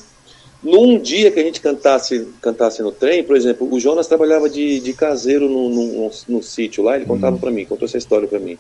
Num 0.62 1.00
dia 1.00 1.32
que 1.32 1.40
a 1.40 1.44
gente 1.44 1.60
cantasse, 1.60 2.28
cantasse 2.40 2.84
no 2.84 2.92
trem, 2.92 3.24
por 3.24 3.36
exemplo, 3.36 3.68
o 3.72 3.80
Jonas 3.80 4.06
trabalhava 4.06 4.48
de, 4.48 4.80
de 4.80 4.94
caseiro 4.94 5.50
no, 5.50 5.70
no, 5.70 6.12
no, 6.28 6.44
sítio 6.44 6.84
lá, 6.84 6.96
ele 6.96 7.06
contava 7.06 7.36
uhum. 7.36 7.42
para 7.42 7.50
mim, 7.50 7.66
contou 7.66 7.88
essa 7.88 7.98
história 7.98 8.28
para 8.28 8.38
mim. 8.38 8.60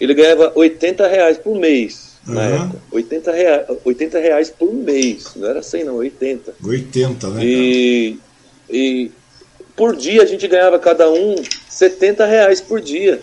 Ele 0.00 0.12
ganhava 0.12 0.50
80 0.56 1.06
reais 1.06 1.38
por 1.38 1.54
mês 1.54 2.16
na 2.26 2.40
uhum. 2.40 2.64
época. 2.64 2.82
80 2.90 3.32
reais, 3.32 3.66
80 3.84 4.18
reais 4.18 4.50
por 4.50 4.74
mês, 4.74 5.30
não 5.36 5.48
era 5.48 5.62
100 5.62 5.84
não, 5.84 5.96
80. 5.96 6.54
80, 6.64 7.28
né? 7.28 7.44
E, 7.44 8.18
e 8.68 9.10
por 9.80 9.96
dia 9.96 10.22
a 10.22 10.26
gente 10.26 10.46
ganhava 10.46 10.78
cada 10.78 11.10
um 11.10 11.36
70 11.70 12.26
reais 12.26 12.60
por 12.60 12.82
dia. 12.82 13.22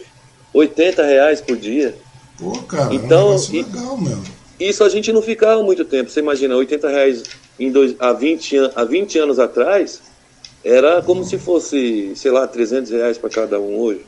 80 0.51 1.03
reais 1.03 1.39
por 1.39 1.55
dia. 1.55 1.93
Pô, 2.35 2.51
cara, 2.63 2.95
então, 2.95 3.31
é 3.31 3.35
um 3.35 3.51
legal 3.51 3.95
mesmo. 3.95 4.23
Isso 4.59 4.83
a 4.83 4.89
gente 4.89 5.13
não 5.13 5.21
ficava 5.21 5.61
muito 5.61 5.85
tempo. 5.85 6.09
Você 6.09 6.19
imagina, 6.19 6.55
80 6.55 6.89
reais 6.89 7.23
em 7.59 7.71
dois, 7.71 7.93
há, 7.99 8.11
20, 8.11 8.71
há 8.75 8.83
20 8.83 9.19
anos 9.19 9.37
atrás 9.37 10.01
era 10.65 10.99
como 11.03 11.23
se 11.23 11.37
fosse, 11.37 12.13
sei 12.15 12.31
lá, 12.31 12.47
300 12.47 12.91
reais 12.91 13.19
para 13.19 13.29
cada 13.29 13.59
um 13.59 13.77
hoje. 13.77 14.03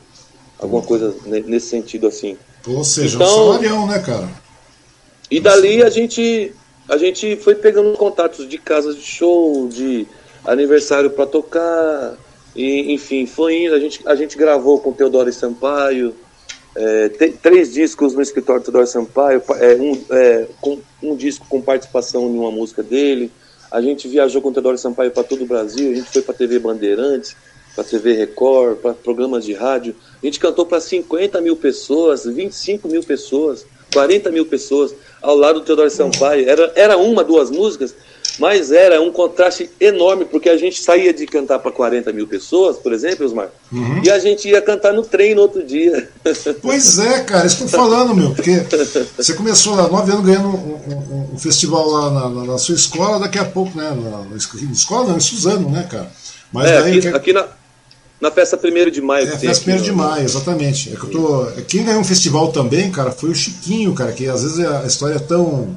Alguma 0.58 0.82
coisa 0.82 1.14
nesse 1.26 1.68
sentido 1.68 2.08
assim. 2.08 2.36
Ou 2.66 2.82
seja, 2.82 3.14
então, 3.14 3.28
um 3.28 3.52
salarião, 3.52 3.86
né, 3.86 4.00
cara? 4.00 4.28
E 5.30 5.38
dali 5.38 5.84
a 5.84 5.88
gente, 5.88 6.52
a 6.88 6.96
gente 6.96 7.36
foi 7.36 7.54
pegando 7.54 7.96
contatos 7.96 8.48
de 8.48 8.58
casas 8.58 8.96
de 8.96 9.02
show, 9.02 9.68
de 9.68 10.04
aniversário 10.44 11.10
para 11.10 11.26
tocar, 11.26 12.16
e, 12.60 12.92
enfim, 12.92 13.24
foi 13.24 13.64
indo. 13.64 13.74
A 13.74 13.80
gente, 13.80 14.00
a 14.06 14.14
gente 14.14 14.36
gravou 14.36 14.78
com 14.80 14.90
o 14.90 14.92
Teodoro 14.92 15.32
Sampaio, 15.32 16.14
é, 16.76 17.08
três 17.40 17.72
discos 17.72 18.14
no 18.14 18.20
escritório 18.20 18.60
do 18.60 18.64
Teodoro 18.64 18.86
Sampaio, 18.86 19.42
é, 19.58 19.74
um, 19.76 20.04
é, 20.10 20.46
com, 20.60 20.78
um 21.02 21.16
disco 21.16 21.46
com 21.48 21.62
participação 21.62 22.28
em 22.28 22.38
uma 22.38 22.50
música 22.50 22.82
dele. 22.82 23.32
A 23.70 23.80
gente 23.80 24.06
viajou 24.06 24.42
com 24.42 24.50
o 24.50 24.52
Teodoro 24.52 24.76
Sampaio 24.76 25.10
para 25.10 25.24
todo 25.24 25.42
o 25.42 25.46
Brasil, 25.46 25.90
a 25.90 25.94
gente 25.94 26.10
foi 26.10 26.20
para 26.20 26.34
a 26.34 26.36
TV 26.36 26.58
Bandeirantes, 26.58 27.34
para 27.74 27.82
a 27.82 27.86
TV 27.86 28.12
Record, 28.12 28.76
para 28.76 28.92
programas 28.92 29.46
de 29.46 29.54
rádio. 29.54 29.96
A 30.22 30.26
gente 30.26 30.38
cantou 30.38 30.66
para 30.66 30.80
50 30.80 31.40
mil 31.40 31.56
pessoas, 31.56 32.26
25 32.26 32.88
mil 32.88 33.02
pessoas, 33.02 33.64
40 33.94 34.30
mil 34.30 34.44
pessoas 34.44 34.94
ao 35.22 35.34
lado 35.34 35.60
do 35.60 35.64
Teodoro 35.64 35.88
Sampaio. 35.88 36.46
Era, 36.46 36.70
era 36.74 36.98
uma, 36.98 37.24
duas 37.24 37.50
músicas, 37.50 37.94
mas 38.38 38.70
era 38.70 39.00
um 39.00 39.10
contraste 39.10 39.70
enorme, 39.80 40.24
porque 40.24 40.48
a 40.48 40.56
gente 40.56 40.82
saía 40.82 41.12
de 41.12 41.26
cantar 41.26 41.58
para 41.58 41.70
40 41.70 42.12
mil 42.12 42.26
pessoas, 42.26 42.76
por 42.76 42.92
exemplo, 42.92 43.26
Osmar, 43.26 43.48
uhum. 43.72 44.02
e 44.02 44.10
a 44.10 44.18
gente 44.18 44.48
ia 44.48 44.60
cantar 44.60 44.92
no 44.92 45.02
trem 45.02 45.34
no 45.34 45.42
outro 45.42 45.62
dia. 45.62 46.08
Pois 46.62 46.98
é, 46.98 47.20
cara, 47.20 47.48
tô 47.48 47.68
falando, 47.68 48.14
meu, 48.14 48.34
porque 48.34 48.64
você 49.16 49.34
começou 49.34 49.74
lá, 49.74 49.88
nove 49.88 50.12
anos 50.12 50.24
ganhando 50.24 50.48
um, 50.48 50.80
um, 50.88 51.34
um 51.34 51.38
festival 51.38 51.88
lá 51.88 52.10
na, 52.10 52.28
na, 52.28 52.44
na, 52.44 52.58
sua 52.58 52.74
escola, 52.74 53.18
daqui 53.18 53.38
a 53.38 53.44
pouco, 53.44 53.76
né, 53.76 53.90
na, 53.90 54.24
na 54.24 54.36
escola 54.36 55.08
não, 55.08 55.16
em 55.16 55.20
Suzano, 55.20 55.70
né, 55.70 55.86
cara? 55.90 56.10
Mas 56.52 56.68
é, 56.68 56.80
daí, 56.80 56.98
aqui, 56.98 57.00
que... 57.00 57.16
aqui 57.16 57.32
na, 57.32 57.46
na 58.20 58.30
festa 58.30 58.58
1 58.62 58.90
de 58.90 59.00
maio. 59.00 59.28
É, 59.28 59.38
festa 59.38 59.70
1 59.70 59.76
de 59.78 59.92
maio, 59.92 60.24
exatamente. 60.24 60.92
É 60.92 60.96
que 60.96 61.04
eu 61.04 61.10
tô, 61.10 61.46
quem 61.66 61.84
ganhou 61.84 62.00
um 62.00 62.04
festival 62.04 62.52
também, 62.52 62.90
cara, 62.90 63.10
foi 63.10 63.30
o 63.30 63.34
Chiquinho, 63.34 63.94
cara, 63.94 64.12
que 64.12 64.28
às 64.28 64.42
vezes 64.42 64.60
a 64.60 64.86
história 64.86 65.14
é 65.14 65.20
tão 65.20 65.76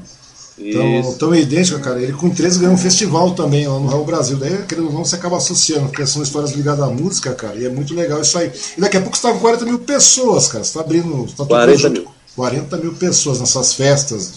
Tão, 0.71 1.13
tão 1.15 1.35
idêntica, 1.35 1.79
cara. 1.79 2.01
Ele 2.01 2.13
com 2.13 2.29
13 2.29 2.59
ganhou 2.59 2.75
um 2.75 2.77
festival 2.77 3.33
também 3.33 3.67
lá 3.67 3.79
no 3.79 3.87
Real 3.87 4.05
Brasil. 4.05 4.37
Daí, 4.37 4.63
querendo 4.67 4.87
ou 4.87 4.93
não, 4.93 5.03
você 5.03 5.15
acaba 5.15 5.37
associando, 5.37 5.87
porque 5.87 6.05
são 6.05 6.21
histórias 6.21 6.51
ligadas 6.51 6.81
à 6.81 6.89
música, 6.89 7.33
cara. 7.33 7.55
E 7.55 7.65
é 7.65 7.69
muito 7.69 7.95
legal 7.95 8.21
isso 8.21 8.37
aí. 8.37 8.51
E 8.77 8.81
daqui 8.81 8.97
a 8.97 9.01
pouco 9.01 9.17
você 9.17 9.23
tá 9.23 9.33
com 9.33 9.39
40 9.39 9.65
mil 9.65 9.79
pessoas, 9.79 10.47
cara. 10.47 10.63
Você 10.63 10.73
tá 10.73 10.81
abrindo. 10.81 11.27
Tá 11.35 11.45
40 11.45 11.89
mil. 11.89 12.07
40 12.35 12.77
mil 12.77 12.93
pessoas 12.93 13.39
nessas 13.39 13.73
festas 13.73 14.33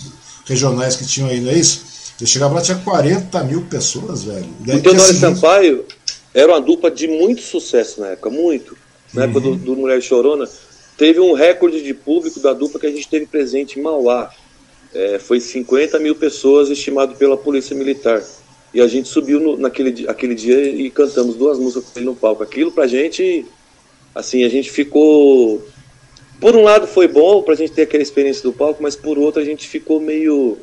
regionais 0.46 0.96
que 0.96 1.06
tinham 1.06 1.28
aí, 1.28 1.40
não 1.40 1.50
é 1.50 1.54
isso? 1.54 1.84
Eu 2.20 2.26
chegava 2.26 2.54
lá 2.54 2.62
tinha 2.62 2.78
40 2.78 3.44
mil 3.44 3.62
pessoas, 3.62 4.24
velho. 4.24 4.46
Daí, 4.60 4.78
o 4.78 4.82
Teodoro 4.82 5.04
seguinte... 5.04 5.20
Sampaio 5.20 5.84
era 6.32 6.52
uma 6.52 6.60
dupla 6.60 6.90
de 6.90 7.06
muito 7.08 7.42
sucesso 7.42 8.00
na 8.00 8.08
época, 8.08 8.30
muito. 8.30 8.76
Na 9.12 9.22
uhum. 9.22 9.30
época 9.30 9.40
do, 9.40 9.56
do 9.56 9.76
Mulher 9.76 10.00
Chorona. 10.00 10.48
Teve 10.96 11.20
um 11.20 11.34
recorde 11.34 11.82
de 11.82 11.92
público 11.92 12.40
da 12.40 12.54
dupla 12.54 12.80
que 12.80 12.86
a 12.86 12.90
gente 12.90 13.06
teve 13.06 13.26
presente 13.26 13.78
em 13.78 13.82
Mauá 13.82 14.30
é, 14.96 15.18
foi 15.18 15.40
50 15.40 15.98
mil 15.98 16.14
pessoas 16.14 16.70
estimado 16.70 17.14
pela 17.16 17.36
Polícia 17.36 17.76
Militar. 17.76 18.22
E 18.72 18.80
a 18.80 18.86
gente 18.86 19.08
subiu 19.08 19.38
no, 19.38 19.56
naquele 19.56 20.08
aquele 20.08 20.34
dia 20.34 20.60
e 20.68 20.90
cantamos 20.90 21.36
duas 21.36 21.58
músicas 21.58 21.90
com 21.90 21.98
ele 21.98 22.06
no 22.06 22.16
palco. 22.16 22.42
Aquilo 22.42 22.72
pra 22.72 22.86
gente, 22.86 23.46
assim, 24.14 24.44
a 24.44 24.48
gente 24.48 24.70
ficou. 24.70 25.66
Por 26.40 26.54
um 26.54 26.62
lado 26.62 26.86
foi 26.86 27.08
bom 27.08 27.42
pra 27.42 27.54
gente 27.54 27.72
ter 27.72 27.82
aquela 27.82 28.02
experiência 28.02 28.42
do 28.42 28.52
palco, 28.52 28.82
mas 28.82 28.96
por 28.96 29.18
outro 29.18 29.40
a 29.40 29.44
gente 29.44 29.68
ficou 29.68 30.00
meio. 30.00 30.58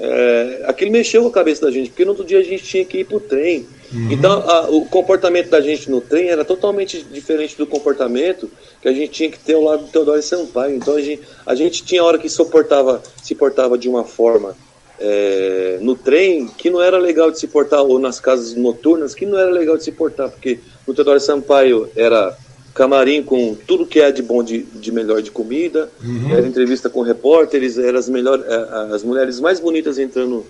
É, 0.00 0.62
aquilo 0.66 0.90
mexeu 0.90 1.22
com 1.22 1.28
a 1.28 1.32
cabeça 1.32 1.66
da 1.66 1.70
gente, 1.70 1.90
porque 1.90 2.04
no 2.04 2.12
outro 2.12 2.24
dia 2.24 2.38
a 2.38 2.42
gente 2.42 2.64
tinha 2.64 2.84
que 2.84 2.98
ir 3.00 3.04
pro 3.04 3.20
trem. 3.20 3.66
Uhum. 3.92 4.10
Então, 4.10 4.32
a, 4.32 4.70
o 4.70 4.86
comportamento 4.86 5.50
da 5.50 5.60
gente 5.60 5.90
no 5.90 6.00
trem 6.00 6.28
era 6.28 6.44
totalmente 6.44 7.02
diferente 7.02 7.56
do 7.56 7.66
comportamento 7.66 8.50
que 8.80 8.88
a 8.88 8.92
gente 8.92 9.10
tinha 9.10 9.30
que 9.30 9.38
ter 9.38 9.54
ao 9.54 9.62
lado 9.62 9.84
do 9.84 9.90
Teodoro 9.90 10.22
Sampaio. 10.22 10.76
Então, 10.76 10.96
a 10.96 11.00
gente, 11.00 11.22
a 11.44 11.54
gente 11.54 11.84
tinha 11.84 12.02
hora 12.02 12.18
que 12.18 12.28
suportava, 12.28 13.02
se 13.22 13.34
portava 13.34 13.76
de 13.76 13.88
uma 13.88 14.04
forma 14.04 14.56
é, 15.00 15.78
no 15.80 15.94
trem 15.94 16.46
que 16.46 16.68
não 16.68 16.80
era 16.80 16.98
legal 16.98 17.30
de 17.30 17.38
se 17.38 17.46
portar, 17.46 17.82
ou 17.82 17.98
nas 17.98 18.20
casas 18.20 18.54
noturnas, 18.54 19.14
que 19.14 19.24
não 19.24 19.38
era 19.38 19.50
legal 19.50 19.76
de 19.76 19.84
se 19.84 19.92
portar, 19.92 20.30
porque 20.30 20.60
no 20.86 20.94
Teodoro 20.94 21.18
Sampaio 21.18 21.88
era 21.96 22.36
camarim 22.74 23.22
com 23.22 23.54
tudo 23.54 23.86
que 23.86 24.00
é 24.00 24.10
de 24.10 24.22
bom 24.22 24.42
de, 24.42 24.62
de 24.62 24.92
melhor 24.92 25.22
de 25.22 25.30
comida, 25.30 25.90
uhum. 26.02 26.30
era 26.30 26.46
entrevista 26.46 26.88
com 26.88 27.02
repórteres, 27.02 27.78
eram 27.78 27.98
as, 27.98 28.08
melhor, 28.08 28.42
é, 28.46 28.94
as 28.94 29.02
mulheres 29.02 29.40
mais 29.40 29.58
bonitas 29.58 29.98
entrando 29.98 30.46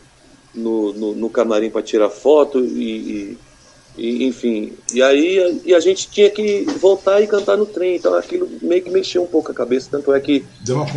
no, 0.54 0.92
no, 0.92 1.14
no 1.14 1.30
camarim 1.30 1.70
para 1.70 1.82
tirar 1.82 2.10
foto 2.10 2.60
e, 2.60 3.38
e, 3.96 3.98
e, 3.98 4.26
enfim. 4.26 4.72
E 4.92 5.02
aí 5.02 5.60
e 5.64 5.74
a 5.74 5.80
gente 5.80 6.10
tinha 6.10 6.30
que 6.30 6.64
voltar 6.78 7.20
e 7.20 7.26
cantar 7.26 7.56
no 7.56 7.66
trem, 7.66 7.96
então 7.96 8.14
aquilo 8.14 8.48
meio 8.60 8.82
que 8.82 8.90
mexeu 8.90 9.22
um 9.22 9.26
pouco 9.26 9.50
a 9.50 9.54
cabeça, 9.54 9.88
tanto 9.90 10.12
é 10.12 10.20
que 10.20 10.44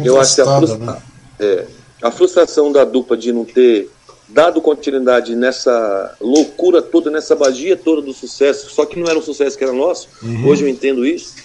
eu 0.04 0.20
acho 0.20 0.36
que 0.36 0.42
a, 0.42 0.58
frustra 0.58 0.78
né? 0.78 1.02
é, 1.40 1.66
a 2.02 2.12
frustração 2.12 2.72
da 2.72 2.84
dupla 2.84 3.16
de 3.16 3.32
não 3.32 3.46
ter 3.46 3.90
dado 4.34 4.60
continuidade 4.62 5.36
nessa 5.36 6.16
loucura 6.20 6.82
toda, 6.82 7.12
nessa 7.12 7.36
magia 7.36 7.78
toda 7.78 8.02
do 8.02 8.14
sucesso, 8.14 8.70
só 8.72 8.86
que 8.86 9.00
não 9.00 9.08
era 9.08 9.18
um 9.18 9.22
sucesso 9.22 9.58
que 9.58 9.64
era 9.64 9.72
nosso, 9.72 10.10
uhum. 10.24 10.48
hoje 10.48 10.64
eu 10.64 10.68
entendo 10.68 11.06
isso. 11.06 11.36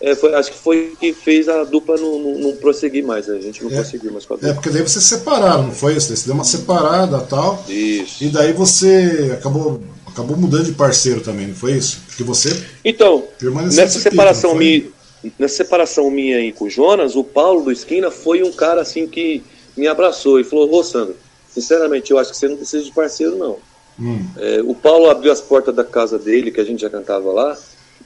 É, 0.00 0.14
foi, 0.14 0.32
acho 0.34 0.52
que 0.52 0.58
foi 0.58 0.92
que 0.98 1.12
fez 1.12 1.48
a 1.48 1.64
dupla 1.64 1.96
não, 1.96 2.18
não, 2.20 2.38
não 2.38 2.52
prosseguir 2.52 3.04
mais, 3.04 3.26
né? 3.26 3.36
a 3.36 3.40
gente 3.40 3.64
não 3.64 3.70
é, 3.70 3.78
conseguiu 3.78 4.12
mais 4.12 4.24
com 4.24 4.34
a 4.34 4.36
dupla. 4.36 4.50
É, 4.50 4.54
porque 4.54 4.70
daí 4.70 4.82
vocês 4.82 5.04
separaram, 5.04 5.64
não 5.64 5.72
foi 5.72 5.96
isso? 5.96 6.16
Você 6.16 6.24
deu 6.24 6.34
uma 6.34 6.44
separada 6.44 7.18
tal. 7.20 7.64
Isso. 7.68 8.22
E 8.22 8.28
daí 8.28 8.52
você 8.52 9.36
acabou, 9.36 9.82
acabou 10.06 10.36
mudando 10.36 10.66
de 10.66 10.72
parceiro 10.72 11.20
também, 11.20 11.48
não 11.48 11.54
foi 11.54 11.72
isso? 11.72 12.00
Porque 12.06 12.22
você. 12.22 12.64
Então, 12.84 13.24
nessa 13.72 13.98
separação 13.98 14.54
minha. 14.54 14.84
Nessa 15.36 15.56
separação 15.56 16.08
minha 16.12 16.36
aí 16.36 16.52
com 16.52 16.66
o 16.66 16.70
Jonas, 16.70 17.16
o 17.16 17.24
Paulo 17.24 17.64
do 17.64 17.72
Esquina 17.72 18.08
foi 18.08 18.44
um 18.44 18.52
cara 18.52 18.82
assim 18.82 19.04
que 19.04 19.42
me 19.76 19.88
abraçou 19.88 20.38
e 20.38 20.44
falou: 20.44 20.72
Ô 20.72 20.84
Sandro, 20.84 21.16
sinceramente, 21.52 22.10
eu 22.10 22.18
acho 22.18 22.30
que 22.30 22.36
você 22.36 22.48
não 22.48 22.56
precisa 22.56 22.84
de 22.84 22.92
parceiro, 22.92 23.36
não. 23.36 23.56
Hum. 24.00 24.24
É, 24.36 24.62
o 24.62 24.74
Paulo 24.74 25.10
abriu 25.10 25.32
as 25.32 25.40
portas 25.40 25.74
da 25.74 25.84
casa 25.84 26.18
dele, 26.18 26.50
que 26.50 26.60
a 26.60 26.64
gente 26.64 26.80
já 26.80 26.90
cantava 26.90 27.32
lá, 27.32 27.56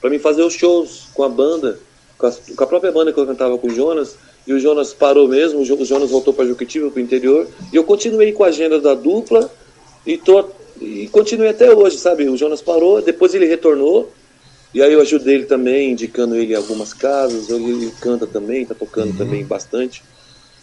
para 0.01 0.11
mim 0.11 0.19
fazer 0.19 0.43
os 0.43 0.55
shows 0.55 1.09
com 1.15 1.23
a 1.23 1.29
banda, 1.29 1.79
com 2.17 2.27
a, 2.27 2.33
com 2.33 2.65
a, 2.65 2.67
própria 2.67 2.91
banda 2.91 3.13
que 3.13 3.19
eu 3.19 3.27
cantava 3.27 3.59
com 3.59 3.69
o 3.69 3.75
Jonas. 3.75 4.17
E 4.47 4.53
o 4.53 4.59
Jonas 4.59 4.93
parou 4.93 5.29
mesmo, 5.29 5.61
o 5.61 5.85
Jonas 5.85 6.11
voltou 6.11 6.35
para 6.35 6.47
Juquitiba, 6.47 6.91
para 6.91 6.99
o 6.99 7.03
interior. 7.03 7.47
E 7.73 7.77
eu 7.77 7.85
continuei 7.85 8.33
com 8.33 8.43
a 8.43 8.49
agenda 8.49 8.81
da 8.81 8.95
dupla 8.95 9.49
e, 10.05 10.19
tô, 10.19 10.45
e 10.81 11.07
continuei 11.09 11.51
até 11.51 11.73
hoje, 11.73 11.99
sabe? 11.99 12.29
O 12.29 12.37
Jonas 12.37 12.61
parou, 12.61 13.01
depois 13.01 13.35
ele 13.35 13.47
retornou. 13.47 14.11
E 14.75 14.83
aí 14.83 14.93
eu 14.93 15.01
ajudei 15.01 15.35
ele 15.35 15.45
também, 15.45 15.93
indicando 15.93 16.35
ele 16.35 16.55
algumas 16.55 16.93
casas. 16.95 17.51
Ele 17.51 17.93
canta 18.01 18.27
também, 18.27 18.63
está 18.63 18.75
tocando 18.75 19.11
uhum. 19.11 19.17
também 19.17 19.45
bastante. 19.45 20.03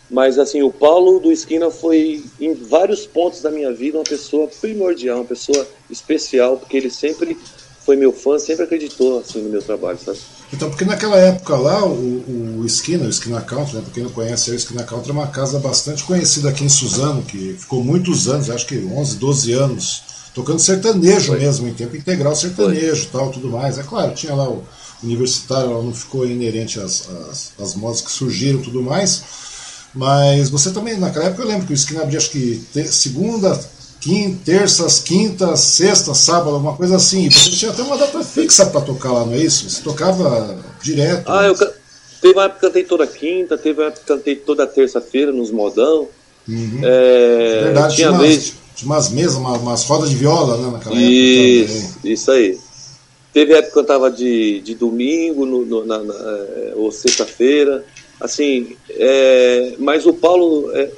Mas 0.10 0.40
assim, 0.40 0.62
o 0.64 0.72
Paulo 0.72 1.20
do 1.20 1.32
Esquina 1.32 1.70
foi 1.70 2.24
em 2.40 2.54
vários 2.54 3.06
pontos 3.06 3.42
da 3.42 3.52
minha 3.52 3.72
vida 3.72 3.98
uma 3.98 4.04
pessoa 4.04 4.48
primordial, 4.60 5.18
uma 5.18 5.26
pessoa 5.26 5.68
especial, 5.90 6.58
porque 6.58 6.78
ele 6.78 6.90
sempre 6.90 7.38
foi 7.86 7.96
meu 7.96 8.12
fã, 8.12 8.38
sempre 8.38 8.66
acreditou 8.66 9.20
assim 9.20 9.42
no 9.42 9.50
meu 9.50 9.62
trabalho, 9.62 9.98
sabe? 10.04 10.20
Então, 10.52 10.70
porque 10.70 10.86
naquela 10.86 11.18
época 11.18 11.56
lá, 11.56 11.86
o, 11.86 12.60
o 12.60 12.66
Esquina, 12.66 13.06
o 13.06 13.10
Esquina 13.10 13.42
Country, 13.42 13.76
né, 13.76 13.82
pra 13.82 13.94
quem 13.94 14.04
não 14.04 14.12
conhece, 14.12 14.52
o 14.52 14.56
Esquina 14.56 14.84
Country 14.84 15.12
é 15.12 15.14
uma 15.14 15.28
casa 15.28 15.60
bastante 15.60 16.04
conhecida 16.04 16.50
aqui 16.50 16.64
em 16.64 16.70
Suzano, 16.70 17.24
que 17.24 17.56
ficou 17.58 17.84
muitos 17.84 18.28
anos, 18.28 18.50
acho 18.50 18.66
que 18.66 18.78
11, 18.78 19.18
12 19.18 19.54
anos, 19.54 20.04
tocando 20.34 20.60
sertanejo 20.60 21.34
foi. 21.34 21.40
mesmo, 21.40 21.68
em 21.68 21.74
tempo 21.74 21.96
integral 21.96 22.36
sertanejo 22.36 23.04
e 23.04 23.08
tal, 23.08 23.32
tudo 23.32 23.50
mais. 23.50 23.78
É 23.78 23.84
claro, 23.84 24.14
tinha 24.14 24.34
lá 24.34 24.50
o 24.50 24.64
universitário, 25.04 25.72
ela 25.72 25.84
não 25.84 25.94
ficou 25.94 26.26
inerente 26.28 26.80
às, 26.80 27.08
às, 27.10 27.54
às 27.60 27.76
modas 27.76 28.02
que 28.02 28.12
surgiram 28.12 28.62
tudo 28.62 28.82
mais, 28.82 29.24
mas 29.94 30.50
você 30.50 30.72
também, 30.72 30.98
naquela 30.98 31.26
época 31.26 31.44
eu 31.44 31.48
lembro 31.48 31.66
que 31.66 31.74
o 31.74 31.76
Esquina 31.76 32.02
abria 32.02 32.18
acho 32.18 32.30
que 32.30 32.62
segunda, 32.90 33.60
quinta, 34.00 34.40
terças, 34.46 35.00
quintas, 35.00 35.60
sexta, 35.60 36.14
sábado, 36.14 36.52
alguma 36.52 36.76
coisa 36.76 36.96
assim. 36.96 37.30
Você 37.30 37.52
tinha 37.52 37.72
até 37.72 37.82
uma 37.82 37.98
data 37.98 38.24
fixa 38.24 38.66
para 38.66 38.82
tocar 38.82 39.12
lá, 39.12 39.26
não 39.26 39.34
é 39.34 39.40
isso? 39.40 39.70
Você 39.70 39.82
tocava 39.82 40.58
direto. 40.82 41.30
Ah, 41.30 41.46
eu 41.46 41.56
teve 41.56 42.34
uma 42.34 42.46
época 42.46 42.60
que 42.60 42.68
cantei 42.68 42.84
toda 42.84 43.08
quinta, 43.08 43.58
teve 43.58 43.82
uma 43.82 43.88
época 43.88 44.02
que 44.02 44.08
cantei 44.08 44.36
toda 44.36 44.68
terça-feira 44.68 45.32
nos 45.32 45.52
modão. 45.52 46.08
Uhum. 46.48 46.80
É, 46.84 47.62
Verdade, 47.66 47.96
tinha, 47.96 48.08
tinha, 48.08 48.20
vez... 48.20 48.54
tinha 48.76 48.92
umas 48.92 49.10
mesas, 49.10 49.36
umas, 49.36 49.62
umas 49.62 49.84
rodas 49.84 50.10
de 50.10 50.16
viola 50.16 50.58
né, 50.58 50.72
naquela 50.72 50.96
isso, 50.96 51.78
época. 51.78 51.94
Também. 51.96 52.14
Isso 52.14 52.32
aí. 52.32 52.58
Teve 53.32 53.54
época 53.54 53.72
que 53.72 53.80
eu 53.80 53.84
cantava 53.84 54.10
de, 54.10 54.62
de 54.62 54.74
domingo 54.74 55.46
no, 55.46 55.64
no 55.66 55.86
na, 55.86 56.00
na, 56.00 56.14
é, 56.14 56.74
ou 56.76 56.92
sexta-feira. 56.92 57.86
Assim, 58.20 58.76
é, 58.90 59.76
mas 59.80 60.06
o 60.06 60.14
Paulo, 60.14 60.72
é, 60.76 60.92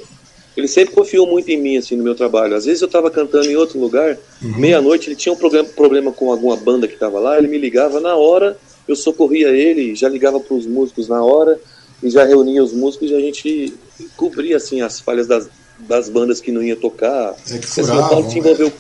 ele 0.58 0.68
sempre 0.68 0.94
confiou 0.94 1.28
muito 1.28 1.50
em 1.50 1.62
mim, 1.62 1.78
assim, 1.78 1.96
no 1.96 2.04
meu 2.04 2.16
trabalho. 2.16 2.56
Às 2.56 2.66
vezes 2.66 2.82
eu 2.82 2.88
estava 2.88 3.12
cantando 3.12 3.50
em 3.50 3.56
outro 3.56 3.80
lugar, 3.80 4.18
uhum. 4.42 4.58
meia-noite, 4.58 5.10
ele 5.10 5.16
tinha 5.16 5.32
um 5.32 5.38
problema, 5.38 5.68
problema 5.70 6.12
com 6.12 6.32
alguma 6.32 6.56
banda 6.56 6.88
que 6.88 6.96
estava 6.96 7.20
lá, 7.20 7.38
ele 7.38 7.48
me 7.48 7.58
ligava 7.58 8.00
na 8.00 8.16
hora, 8.16 8.58
eu 8.88 8.96
socorria 8.96 9.50
ele, 9.50 9.96
já 9.96 10.10
ligava 10.10 10.40
para 10.40 10.56
os 10.56 10.66
músicos 10.66 11.08
na 11.08 11.24
hora, 11.24 11.60
e 12.02 12.10
já 12.10 12.24
reunia 12.24 12.64
os 12.64 12.74
músicos 12.74 13.12
e 13.12 13.16
a 13.16 13.20
gente 13.20 13.74
cobria, 14.18 14.58
assim, 14.58 14.82
as 14.82 15.00
falhas 15.00 15.28
das, 15.28 15.48
das 15.80 16.10
bandas 16.10 16.42
que 16.42 16.52
não 16.52 16.64
ia 16.64 16.76
tocar. 16.76 17.36
É 17.50 17.58
que 17.60 17.68
furavam, 17.68 17.98
assim, 17.98 18.06
o 18.06 18.10
Paulo 18.10 18.32
se 18.32 18.40
envolveu, 18.40 18.68
né? 18.68 18.74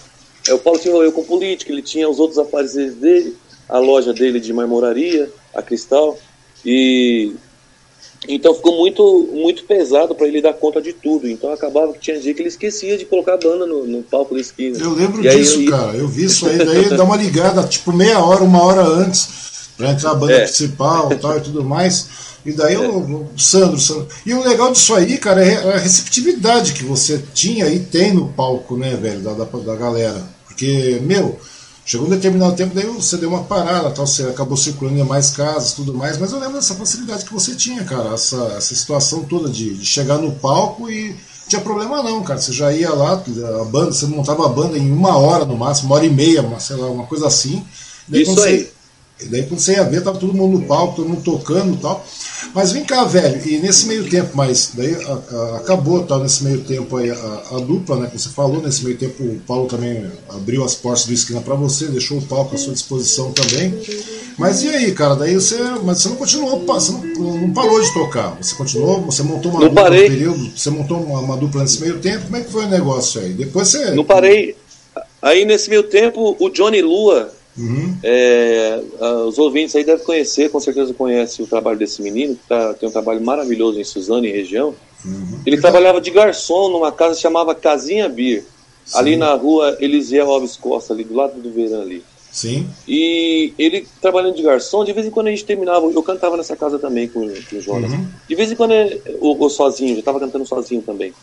é, 0.48 0.54
o 0.54 0.60
Paulo 0.60 0.80
se 0.80 0.89
envolveu 0.89 1.12
com 1.12 1.24
política, 1.24 1.72
ele 1.72 1.84
tinha 1.84 2.10
os 2.10 2.20
outros 2.20 2.39
aparelhos 2.39 2.96
dele, 2.96 3.38
a 3.70 3.78
loja 3.78 4.12
dele 4.12 4.39
de 4.39 4.52
marmoraria, 4.52 5.32
a 5.54 5.62
Cristal, 5.62 6.18
e 6.66 7.34
então 8.28 8.53
ficou 8.53 8.78
muito, 8.78 9.30
muito 9.34 9.63
pesado 9.63 10.13
para 10.13 10.28
ele 10.28 10.41
dar 10.41 10.53
conta 10.53 10.82
de 10.82 10.93
tudo. 10.93 11.28
Então 11.28 11.51
acabava 11.51 11.93
que 11.93 11.99
tinha 11.99 12.19
dia 12.19 12.34
que 12.34 12.41
ele 12.41 12.49
esquecia 12.49 12.97
de 12.97 13.05
colocar 13.05 13.34
a 13.34 13.38
banda 13.38 13.65
no, 13.65 13.86
no 13.88 14.03
palco 14.03 14.36
da 14.36 14.41
esquina. 14.41 14.78
Eu 14.78 14.93
lembro 14.93 15.26
e 15.26 15.30
disso, 15.30 15.59
aí, 15.59 15.65
cara. 15.65 15.97
Eu 15.97 16.07
vi 16.07 16.26
isso 16.26 16.47
aí, 16.47 16.57
daí 16.57 16.89
dá 16.89 17.03
uma 17.03 17.17
ligada, 17.17 17.63
tipo 17.63 17.91
meia 17.91 18.19
hora, 18.24 18.43
uma 18.43 18.63
hora 18.63 18.84
antes, 18.84 19.72
para 19.76 19.91
entrar 19.91 20.11
a 20.11 20.15
banda 20.15 20.34
é. 20.34 20.43
principal 20.43 21.09
tal, 21.17 21.38
e 21.38 21.41
tudo 21.41 21.63
mais. 21.63 22.07
E 22.45 22.51
daí 22.51 22.76
é. 22.76 22.80
o, 22.80 23.28
Sandro, 23.38 23.80
Sandro. 23.80 24.07
E 24.26 24.34
o 24.34 24.43
legal 24.43 24.72
disso 24.72 24.93
aí, 24.93 25.17
cara, 25.17 25.43
é 25.43 25.76
a 25.76 25.78
receptividade 25.78 26.74
que 26.74 26.84
você 26.84 27.24
tinha 27.34 27.67
e 27.67 27.80
tem 27.80 28.13
no 28.13 28.30
palco, 28.30 28.78
né, 28.78 28.95
velho, 28.95 29.22
da, 29.22 29.34
da, 29.34 29.45
da 29.45 29.76
galera. 29.76 30.24
Porque, 30.47 30.99
meu, 31.01 31.39
Chegou 31.92 32.08
um 32.08 32.10
determinado 32.10 32.56
tempo, 32.56 32.74
daí 32.74 32.86
você 32.86 33.18
deu 33.18 33.28
uma 33.28 33.44
parada, 33.44 33.92
tal, 33.92 34.08
você 34.08 34.24
acabou 34.24 34.56
circulando 34.56 34.98
em 34.98 35.04
mais 35.04 35.32
casas 35.32 35.74
tudo 35.74 35.94
mais, 35.94 36.18
mas 36.18 36.32
eu 36.32 36.39
lembro 36.39 36.54
dessa 36.54 36.74
facilidade 36.74 37.26
que 37.26 37.34
você 37.34 37.54
tinha, 37.54 37.84
cara, 37.84 38.14
essa, 38.14 38.38
essa 38.56 38.74
situação 38.74 39.26
toda 39.26 39.50
de, 39.50 39.74
de 39.74 39.86
chegar 39.86 40.18
no 40.18 40.32
palco 40.32 40.89
e 40.89 41.10
não 41.10 41.18
tinha 41.50 41.60
problema 41.60 42.02
não, 42.02 42.24
cara. 42.24 42.39
Você 42.39 42.54
já 42.54 42.72
ia 42.72 42.94
lá, 42.94 43.22
a 43.62 43.66
banda, 43.66 43.92
você 43.92 44.06
montava 44.06 44.46
a 44.46 44.48
banda 44.48 44.78
em 44.78 44.89
uma 44.89 45.18
hora 45.18 45.44
no 45.44 45.58
máximo, 45.58 45.89
uma 45.89 45.98
hora 45.98 46.06
e 46.06 46.10
meia, 46.10 46.42
uma, 46.42 46.62
sei 46.62 46.78
lá, 46.78 46.88
uma 46.88 47.06
coisa 47.06 47.28
assim. 47.28 47.62
Daí, 48.08 48.22
Isso 48.22 48.42
aí. 48.42 48.60
Você, 48.60 48.72
e 49.26 49.26
daí 49.26 49.46
quando 49.46 49.60
você 49.60 49.74
ia 49.74 49.84
ver, 49.84 50.02
tava 50.02 50.18
todo 50.18 50.34
mundo 50.34 50.60
no 50.60 50.66
palco, 50.66 50.96
todo 50.96 51.10
mundo 51.10 51.24
tocando 51.24 51.74
e 51.74 51.78
tal. 51.78 52.06
Mas 52.54 52.72
vem 52.72 52.84
cá, 52.84 53.06
velho, 53.06 53.42
e 53.48 53.58
nesse 53.60 53.88
meio 53.88 54.10
tempo, 54.10 54.32
mas 54.34 54.72
daí 54.74 54.96
a, 54.96 55.36
a, 55.36 55.58
acabou 55.58 56.04
tal, 56.04 56.20
nesse 56.20 56.44
meio 56.44 56.62
tempo 56.62 56.98
aí 56.98 57.10
a, 57.10 57.42
a, 57.52 57.60
dupla, 57.60 57.98
né, 57.98 58.10
que 58.12 58.20
você 58.20 58.30
falou, 58.30 58.62
nesse 58.62 58.84
meio 58.84 58.98
tempo 58.98 59.24
o 59.24 59.39
Paulo 59.48 59.68
também 59.68 60.06
abriu 60.30 60.64
as 60.64 60.76
portas 60.76 61.06
do 61.06 61.14
esquina 61.14 61.39
para 61.42 61.56
você, 61.56 61.88
deixou 61.88 62.18
o 62.18 62.22
palco 62.22 62.56
à 62.56 62.58
sua 62.58 62.74
disposição 62.74 63.32
também. 63.32 63.74
Mas 64.38 64.64
e 64.64 64.70
aí, 64.70 64.92
cara, 64.92 65.16
daí 65.16 65.36
você, 65.36 65.58
mas 65.84 66.02
você 66.02 66.10
não 66.10 66.16
continuou, 66.16 66.60
você 66.66 66.92
não, 66.92 67.38
não 67.38 67.54
parou 67.54 67.82
de 67.82 67.94
tocar, 67.94 68.38
você 68.42 68.56
continuou, 68.56 69.02
você 69.02 69.24
montou 69.24 69.52
uma 69.52 69.62
não 69.62 69.68
dupla 69.70 69.84
parei. 69.84 70.04
no 70.04 70.16
período, 70.16 70.52
você 70.58 70.70
montou 70.70 70.98
uma, 70.98 71.20
uma, 71.20 71.38
dupla 71.38 71.62
nesse 71.62 71.80
meio 71.82 72.00
tempo, 72.00 72.26
como 72.26 72.38
é 72.38 72.42
que 72.42 72.52
foi 72.52 72.66
o 72.66 72.70
negócio 72.70 73.22
aí? 73.22 73.34
Depois 73.34 73.68
você... 73.68 73.92
Não 73.92 74.04
parei, 74.04 74.56
aí 75.22 75.46
nesse 75.46 75.70
meio 75.70 75.84
tempo 75.84 76.36
o 76.39 76.50
Johnny 76.50 76.82
Lua 76.82 77.32
Uhum. 77.58 77.97
É, 78.02 78.80
os 79.28 79.38
ouvintes 79.38 79.76
aí 79.76 79.84
devem 79.84 80.06
conhecer, 80.06 80.49
com 80.49 80.60
certeza 80.60 80.93
conhecem 80.93 81.43
o 81.43 81.47
trabalho 81.47 81.78
desse 81.78 82.02
menino, 82.02 82.36
que 82.36 82.47
tá, 82.47 82.74
tem 82.74 82.88
um 82.88 82.91
trabalho 82.91 83.22
maravilhoso 83.22 83.80
em 83.80 83.84
Suzano 83.84 84.26
e 84.26 84.32
região. 84.32 84.74
Uhum. 85.04 85.39
Ele 85.45 85.60
trabalhava 85.60 85.99
de 85.99 86.12
garçom 86.12 86.70
numa 86.70 86.91
casa 86.91 87.16
que 87.16 87.22
chamava 87.22 87.54
Casinha 87.56 88.08
Beer, 88.08 88.43
Sim. 88.86 88.97
ali 88.97 89.18
na 89.18 89.34
rua 89.34 89.78
Eliseu 89.80 90.30
Alves 90.30 90.56
Costa, 90.56 90.93
ali 90.93 91.04
do 91.04 91.14
lado 91.14 91.41
do 91.41 91.52
Verão 91.52 91.82
ali. 91.82 92.04
Sim. 92.32 92.66
E 92.88 93.54
ele 93.60 93.86
trabalhando 93.99 94.36
de 94.36 94.43
garçom, 94.43 94.86
de 94.86 94.93
vez 94.93 95.06
em 95.06 95.10
quando 95.10 95.28
a 95.28 95.32
gente 95.32 95.43
terminava, 95.43 95.86
eu 95.86 96.02
cantava 96.02 96.38
nessa 96.38 96.56
casa 96.56 96.80
também 96.80 97.10
com, 97.10 97.28
com 97.28 97.56
o 97.58 97.62
Jonas. 97.62 97.91
Uhum. 97.91 98.08
De 98.28 98.36
vez 98.36 98.49
em 98.49 98.56
quando 98.56 98.74
eu, 98.74 99.02
eu 99.06 99.49
sozinho, 99.49 99.95
já 99.95 99.99
estava 99.99 100.20
cantando 100.20 100.45
sozinho 100.45 100.82
também. 100.82 101.14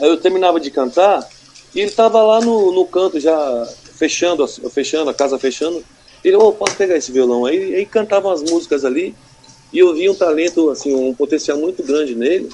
Aí 0.00 0.08
eu 0.08 0.16
terminava 0.16 0.58
de 0.58 0.70
cantar 0.70 1.28
e 1.74 1.80
ele 1.80 1.88
estava 1.88 2.20
lá 2.22 2.40
no, 2.40 2.72
no 2.72 2.84
canto 2.86 3.20
já 3.20 3.68
fechando, 3.98 4.46
fechando, 4.70 5.10
a 5.10 5.14
casa 5.14 5.38
fechando. 5.38 5.84
Ele, 6.24 6.36
oh, 6.36 6.52
posso 6.52 6.76
pegar 6.76 6.96
esse 6.96 7.12
violão? 7.12 7.44
Aí, 7.44 7.74
aí 7.74 7.86
cantavam 7.86 8.30
as 8.30 8.42
músicas 8.42 8.84
ali 8.84 9.14
e 9.72 9.78
eu 9.78 9.94
vi 9.94 10.08
um 10.08 10.14
talento, 10.14 10.70
assim, 10.70 10.94
um 10.94 11.12
potencial 11.12 11.58
muito 11.58 11.82
grande 11.82 12.14
nele. 12.14 12.48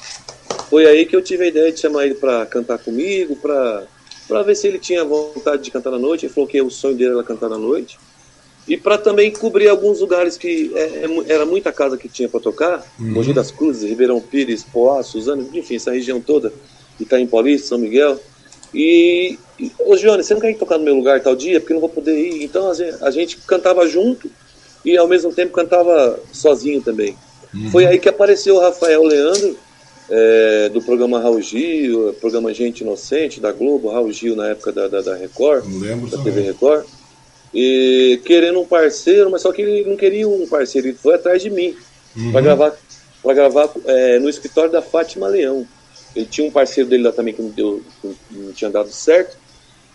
Foi 0.71 0.87
aí 0.87 1.07
que 1.07 1.15
eu 1.15 1.23
tive 1.23 1.45
a 1.45 1.49
ideia 1.49 1.71
de 1.71 1.79
chamar 1.79 2.07
ele 2.07 2.15
para 2.15 2.47
cantar 2.47 2.79
comigo, 2.79 3.37
para 3.37 3.87
para 4.27 4.43
ver 4.43 4.55
se 4.57 4.67
ele 4.67 4.79
tinha 4.79 5.05
vontade 5.05 5.63
de 5.63 5.71
cantar 5.71 5.91
na 5.91 5.99
noite. 5.99 6.25
Ele 6.25 6.33
falou 6.33 6.49
que 6.49 6.61
o 6.61 6.71
sonho 6.71 6.97
dele 6.97 7.13
era 7.13 7.23
cantar 7.23 7.51
na 7.51 7.59
noite. 7.59 7.99
E 8.67 8.75
para 8.75 8.97
também 8.97 9.31
cobrir 9.31 9.69
alguns 9.69 10.01
lugares 10.01 10.39
que 10.39 10.73
é, 10.75 11.05
é, 11.05 11.33
era 11.33 11.45
muita 11.45 11.71
casa 11.71 11.99
que 11.99 12.09
tinha 12.09 12.29
para 12.29 12.41
tocar, 12.41 12.83
uhum. 12.99 13.13
Mogi 13.13 13.35
das 13.35 13.51
Cruzes, 13.51 13.89
Ribeirão 13.89 14.19
Pires, 14.19 14.65
Poá, 14.65 15.03
Suzano, 15.03 15.47
enfim, 15.53 15.77
essa 15.77 15.93
região 15.93 16.19
toda, 16.19 16.51
Itaim 16.99 17.27
Paulista, 17.27 17.69
São 17.69 17.79
Miguel. 17.79 18.19
E, 18.75 19.39
e 19.59 19.73
ô 19.81 19.97
Gione, 19.97 20.23
você 20.23 20.35
não 20.35 20.41
quer 20.41 20.51
ir 20.51 20.59
tocar 20.59 20.79
no 20.79 20.85
meu 20.85 20.95
lugar 20.95 21.21
tal 21.21 21.37
dia? 21.37 21.61
Porque 21.61 21.73
eu 21.73 21.77
não 21.77 21.81
vou 21.81 21.91
poder 21.91 22.17
ir. 22.17 22.43
Então 22.43 22.71
a 22.71 22.75
gente, 22.75 23.05
a 23.05 23.11
gente 23.11 23.37
cantava 23.39 23.87
junto 23.87 24.31
e 24.85 24.97
ao 24.97 25.09
mesmo 25.09 25.33
tempo 25.33 25.53
cantava 25.53 26.19
sozinho 26.33 26.83
também. 26.83 27.17
Uhum. 27.55 27.71
Foi 27.71 27.87
aí 27.87 27.99
que 27.99 28.09
apareceu 28.09 28.57
o 28.57 28.61
Rafael 28.61 29.03
Leandro, 29.05 29.57
é, 30.11 30.69
do 30.69 30.83
programa 30.83 31.21
Raul 31.21 31.41
Gil, 31.41 32.15
programa 32.21 32.53
Gente 32.53 32.81
Inocente, 32.81 33.41
da 33.41 33.53
Globo, 33.53 33.91
Raul 33.91 34.13
Gil 34.13 34.37
na 34.37 34.49
época 34.49 34.73
da, 34.73 34.89
da, 34.89 35.01
da 35.01 35.15
Record, 35.15 35.65
da 36.11 36.19
TV 36.19 36.43
Record 36.43 36.85
e 37.55 38.21
querendo 38.25 38.61
um 38.61 38.67
parceiro, 38.67 39.31
mas 39.31 39.43
só 39.43 39.53
que 39.53 39.63
ele 39.63 39.89
não 39.89 39.97
queria 39.97 40.29
um 40.29 40.47
parceiro, 40.47 40.89
ele 40.89 40.97
foi 40.97 41.15
atrás 41.15 41.41
de 41.41 41.49
mim 41.49 41.77
uhum. 42.17 42.33
para 42.33 42.41
gravar, 42.41 42.73
pra 43.23 43.33
gravar 43.33 43.71
é, 43.87 44.19
no 44.19 44.29
escritório 44.29 44.73
da 44.73 44.83
Fátima 44.83 45.29
Leão. 45.29 45.65
Ele 46.15 46.27
tinha 46.27 46.47
um 46.47 46.51
parceiro 46.51 46.89
dele 46.89 47.03
lá 47.03 47.13
também 47.13 47.35
que 47.35 47.43
não, 47.43 47.51
deu, 47.51 47.83
que 48.01 48.15
não 48.31 48.53
tinha 48.53 48.71
dado 48.71 48.91
certo. 48.91 49.37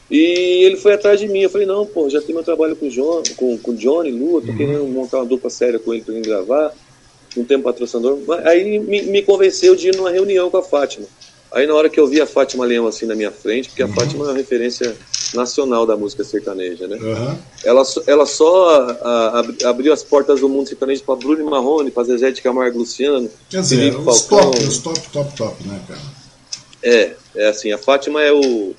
E 0.10 0.66
ele 0.66 0.76
foi 0.76 0.94
atrás 0.94 1.20
de 1.20 1.28
mim. 1.28 1.42
Eu 1.42 1.50
falei, 1.50 1.68
não, 1.68 1.86
pô, 1.86 2.10
já 2.10 2.22
tem 2.22 2.34
meu 2.34 2.44
trabalho 2.44 2.76
com 2.76 2.88
o 2.88 2.90
John, 2.90 3.24
com, 3.36 3.58
com 3.58 3.76
Johnny, 3.76 4.12
Lua, 4.12 4.42
tô 4.42 4.48
uhum. 4.48 4.58
querendo 4.58 4.86
montar 4.86 5.18
uma 5.18 5.26
dupla 5.26 5.50
séria 5.50 5.80
com 5.80 5.94
ele 5.94 6.04
pra 6.04 6.14
ele 6.14 6.24
gravar. 6.24 6.74
Não 7.38 7.46
tem 7.46 7.58
um 7.58 7.62
patrocinador. 7.62 8.20
Aí 8.46 8.80
me, 8.80 9.04
me 9.04 9.22
convenceu 9.22 9.76
de 9.76 9.90
ir 9.90 9.96
numa 9.96 10.10
reunião 10.10 10.50
com 10.50 10.58
a 10.58 10.64
Fátima. 10.64 11.06
Aí 11.52 11.66
na 11.66 11.74
hora 11.74 11.90
que 11.90 12.00
eu 12.00 12.08
vi 12.08 12.22
a 12.22 12.28
Fátima 12.28 12.66
Leão 12.66 12.86
assim 12.88 13.06
na 13.06 13.16
minha 13.16 13.32
frente, 13.32 13.70
porque 13.70 13.82
a 13.82 13.88
uhum. 13.88 13.94
Fátima 13.94 14.26
é 14.26 14.28
uma 14.30 14.38
referência 14.38 14.96
nacional 15.34 15.86
da 15.86 15.98
música 15.98 16.24
sertaneja, 16.24 16.88
né? 16.88 16.98
Uhum. 16.98 17.38
Ela, 17.64 17.84
ela 18.06 18.26
só 18.26 18.82
a, 19.02 19.40
a, 19.64 19.70
abriu 19.70 19.92
as 19.92 20.04
portas 20.04 20.40
do 20.40 20.50
mundo 20.50 20.68
sertanejo 20.68 21.04
para 21.04 21.16
Bruno 21.16 21.50
Marrone, 21.50 21.92
para 21.92 22.04
Zezé 22.04 22.32
de 22.32 22.42
Camargo 22.42 22.80
Luciano, 22.80 23.30
Quer 23.50 23.62
dizer, 23.62 23.78
Felipe 23.78 23.98
os 23.98 24.22
Falcão. 24.22 24.52
Top, 24.52 24.64
os 24.64 24.78
top, 24.78 25.10
top, 25.12 25.36
top, 25.36 25.68
né, 25.68 25.82
cara? 25.88 26.02
É, 26.84 27.16
é 27.36 27.48
assim, 27.50 27.72
a 27.72 27.78
Fátima 27.78 28.22
é 28.22 28.32
o 28.32 28.76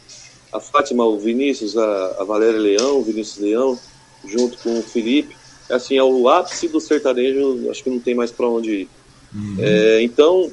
a 0.52 0.58
Fátima, 0.58 1.04
o 1.04 1.18
Vinícius, 1.18 1.76
a, 1.76 2.16
a 2.18 2.24
Valéria 2.24 2.58
Leão, 2.58 2.98
o 2.98 3.02
Vinícius 3.02 3.38
Leão, 3.38 3.78
junto 4.26 4.58
com 4.58 4.78
o 4.78 4.82
Felipe, 4.82 5.36
é 5.68 5.74
assim, 5.74 5.96
é 5.96 6.02
o 6.02 6.28
ápice 6.28 6.68
do 6.68 6.80
sertanejo, 6.80 7.70
acho 7.70 7.84
que 7.84 7.90
não 7.90 8.00
tem 8.00 8.14
mais 8.14 8.32
para 8.32 8.48
onde 8.48 8.70
ir. 8.70 8.88
Uhum. 9.32 9.56
É, 9.60 10.02
então, 10.02 10.50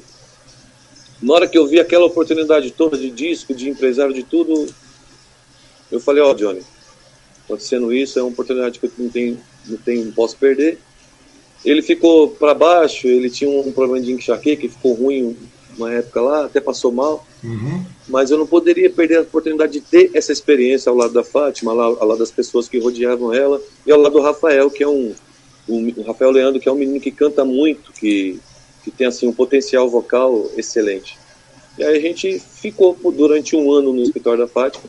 na 1.20 1.34
hora 1.34 1.48
que 1.48 1.58
eu 1.58 1.66
vi 1.66 1.80
aquela 1.80 2.06
oportunidade 2.06 2.70
toda 2.70 2.96
de 2.96 3.10
disco, 3.10 3.54
de 3.54 3.68
empresário, 3.68 4.14
de 4.14 4.22
tudo, 4.22 4.66
eu 5.90 6.00
falei, 6.00 6.22
ó, 6.22 6.30
oh, 6.30 6.34
Johnny, 6.34 6.60
acontecendo 7.44 7.92
isso, 7.92 8.18
é 8.18 8.22
uma 8.22 8.30
oportunidade 8.30 8.78
que 8.78 8.86
eu 8.86 8.92
não 8.98 9.08
tenho, 9.08 9.40
não, 9.66 9.78
tenho, 9.78 10.04
não 10.04 10.12
posso 10.12 10.36
perder. 10.36 10.78
Ele 11.64 11.82
ficou 11.82 12.28
para 12.28 12.54
baixo, 12.54 13.08
ele 13.08 13.30
tinha 13.30 13.50
um 13.50 13.72
problema 13.72 14.04
de 14.04 14.12
enxaqueca, 14.12 14.62
que 14.62 14.68
ficou 14.68 14.94
ruim 14.94 15.36
uma 15.76 15.92
época 15.92 16.20
lá, 16.20 16.44
até 16.44 16.60
passou 16.60 16.92
mal. 16.92 17.26
Uhum. 17.42 17.84
Mas 18.08 18.30
eu 18.30 18.38
não 18.38 18.46
poderia 18.46 18.90
perder 18.90 19.18
a 19.18 19.22
oportunidade 19.22 19.72
de 19.72 19.80
ter 19.80 20.10
essa 20.14 20.32
experiência 20.32 20.90
ao 20.90 20.96
lado 20.96 21.12
da 21.12 21.24
Fátima, 21.24 21.72
ao 21.72 22.06
lado 22.06 22.18
das 22.18 22.30
pessoas 22.30 22.68
que 22.68 22.78
rodeavam 22.78 23.32
ela, 23.32 23.60
e 23.86 23.92
ao 23.92 24.00
lado 24.00 24.12
do 24.12 24.20
Rafael, 24.20 24.70
que 24.70 24.82
é 24.82 24.88
um. 24.88 25.14
O 25.68 26.02
Rafael 26.02 26.30
Leandro, 26.30 26.58
que 26.58 26.68
é 26.68 26.72
um 26.72 26.76
menino 26.76 26.98
que 26.98 27.10
canta 27.10 27.44
muito, 27.44 27.92
que 27.92 28.40
que 28.90 28.96
tem 28.96 29.06
assim 29.06 29.26
um 29.26 29.32
potencial 29.32 29.88
vocal 29.88 30.50
excelente. 30.56 31.18
E 31.78 31.84
aí 31.84 31.96
a 31.96 32.00
gente 32.00 32.38
ficou 32.38 32.96
durante 33.12 33.54
um 33.54 33.70
ano 33.72 33.92
no 33.92 34.02
escritório 34.02 34.40
da 34.40 34.48
Fátima 34.48 34.84